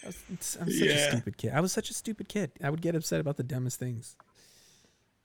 was, 0.06 0.58
I'm 0.60 0.70
such 0.70 0.88
a 0.88 1.08
stupid 1.10 1.36
kid. 1.38 1.52
I 1.54 1.60
was 1.60 1.72
such 1.72 1.88
a 1.88 1.94
stupid 1.94 2.28
kid. 2.28 2.50
I 2.62 2.68
would 2.68 2.82
get 2.82 2.94
upset 2.94 3.18
about 3.18 3.38
the 3.38 3.42
dumbest 3.42 3.78
things. 3.78 4.14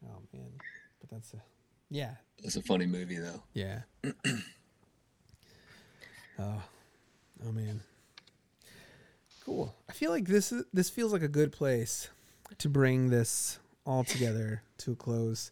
Oh 0.05 0.21
man, 0.33 0.51
but 1.01 1.09
that's 1.09 1.33
a, 1.33 1.41
yeah, 1.93 2.15
It's 2.39 2.55
a 2.55 2.61
funny 2.61 2.85
movie 2.87 3.17
though. 3.17 3.43
yeah. 3.53 3.81
oh, 6.39 6.61
oh 7.45 7.51
man, 7.51 7.81
cool. 9.45 9.73
I 9.89 9.93
feel 9.93 10.11
like 10.11 10.25
this 10.25 10.51
is 10.51 10.63
this 10.73 10.89
feels 10.89 11.13
like 11.13 11.21
a 11.21 11.27
good 11.27 11.51
place 11.51 12.09
to 12.59 12.69
bring 12.69 13.09
this 13.09 13.59
all 13.85 14.03
together 14.03 14.63
to 14.79 14.91
a 14.93 14.95
close. 14.95 15.51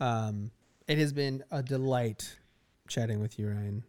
Um, 0.00 0.50
it 0.88 0.98
has 0.98 1.12
been 1.12 1.42
a 1.50 1.62
delight 1.62 2.36
chatting 2.88 3.20
with 3.20 3.38
you, 3.38 3.48
Ryan. 3.48 3.84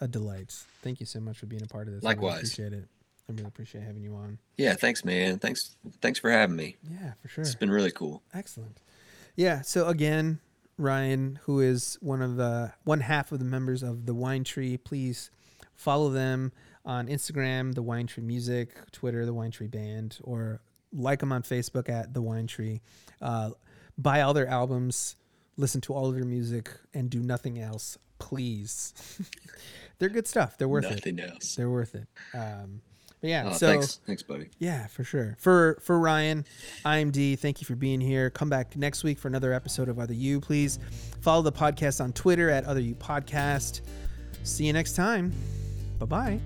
A 0.00 0.08
delight. 0.08 0.52
Thank 0.82 1.00
you 1.00 1.06
so 1.06 1.20
much 1.20 1.38
for 1.38 1.46
being 1.46 1.62
a 1.62 1.66
part 1.66 1.88
of 1.88 1.94
this. 1.94 2.04
I 2.04 2.08
really 2.10 2.16
Likewise. 2.22 2.38
appreciate 2.38 2.72
it. 2.74 2.84
I 3.28 3.32
really 3.32 3.44
appreciate 3.48 3.82
having 3.82 4.02
you 4.02 4.14
on. 4.14 4.38
Yeah, 4.56 4.74
thanks, 4.74 5.04
man. 5.04 5.38
Thanks, 5.38 5.76
thanks 6.00 6.18
for 6.18 6.30
having 6.30 6.54
me. 6.54 6.76
Yeah, 6.88 7.12
for 7.22 7.28
sure. 7.28 7.42
It's 7.42 7.54
been 7.54 7.70
really 7.70 7.90
cool. 7.90 8.22
Excellent. 8.34 8.78
Yeah. 9.36 9.62
So 9.62 9.88
again, 9.88 10.38
Ryan, 10.78 11.38
who 11.44 11.60
is 11.60 11.98
one 12.00 12.22
of 12.22 12.36
the 12.36 12.72
one 12.84 13.00
half 13.00 13.32
of 13.32 13.38
the 13.38 13.44
members 13.44 13.82
of 13.82 14.06
the 14.06 14.14
Wine 14.14 14.44
Tree, 14.44 14.76
please 14.76 15.30
follow 15.74 16.10
them 16.10 16.52
on 16.84 17.08
Instagram, 17.08 17.74
the 17.74 17.82
Wine 17.82 18.06
Tree 18.06 18.22
Music, 18.22 18.70
Twitter, 18.92 19.24
the 19.26 19.34
Wine 19.34 19.50
Tree 19.50 19.66
Band, 19.66 20.18
or 20.22 20.60
like 20.92 21.20
them 21.20 21.32
on 21.32 21.42
Facebook 21.42 21.88
at 21.88 22.14
the 22.14 22.22
Wine 22.22 22.46
Tree. 22.46 22.80
Uh, 23.20 23.50
buy 23.98 24.20
all 24.20 24.34
their 24.34 24.46
albums, 24.46 25.16
listen 25.56 25.80
to 25.82 25.94
all 25.94 26.08
of 26.08 26.14
their 26.14 26.24
music, 26.24 26.70
and 26.94 27.10
do 27.10 27.20
nothing 27.20 27.58
else, 27.58 27.98
please. 28.18 28.94
They're 29.98 30.08
good 30.08 30.26
stuff. 30.26 30.58
They're 30.58 30.68
worth 30.68 30.84
it. 30.84 30.90
Nothing 30.90 31.20
else. 31.20 31.54
They're 31.54 31.70
worth 31.70 31.94
it. 31.94 32.06
Um, 32.34 32.82
but 33.20 33.30
yeah, 33.30 33.44
oh, 33.46 33.52
so 33.52 33.66
thanks. 33.68 34.00
thanks, 34.06 34.22
buddy. 34.22 34.50
Yeah, 34.58 34.86
for 34.88 35.02
sure. 35.02 35.36
For 35.38 35.78
for 35.82 35.98
Ryan, 35.98 36.44
I'm 36.84 37.10
D. 37.10 37.36
Thank 37.36 37.60
you 37.60 37.64
for 37.64 37.74
being 37.74 38.00
here. 38.00 38.30
Come 38.30 38.48
back 38.50 38.76
next 38.76 39.04
week 39.04 39.18
for 39.18 39.28
another 39.28 39.52
episode 39.52 39.88
of 39.88 39.98
Other 39.98 40.14
You. 40.14 40.40
Please 40.40 40.78
follow 41.20 41.42
the 41.42 41.52
podcast 41.52 42.02
on 42.02 42.12
Twitter 42.12 42.50
at 42.50 42.64
Other 42.64 42.80
You 42.80 42.94
Podcast. 42.94 43.80
See 44.42 44.66
you 44.66 44.72
next 44.72 44.94
time. 44.94 45.32
Bye 45.98 46.06
bye. 46.06 46.40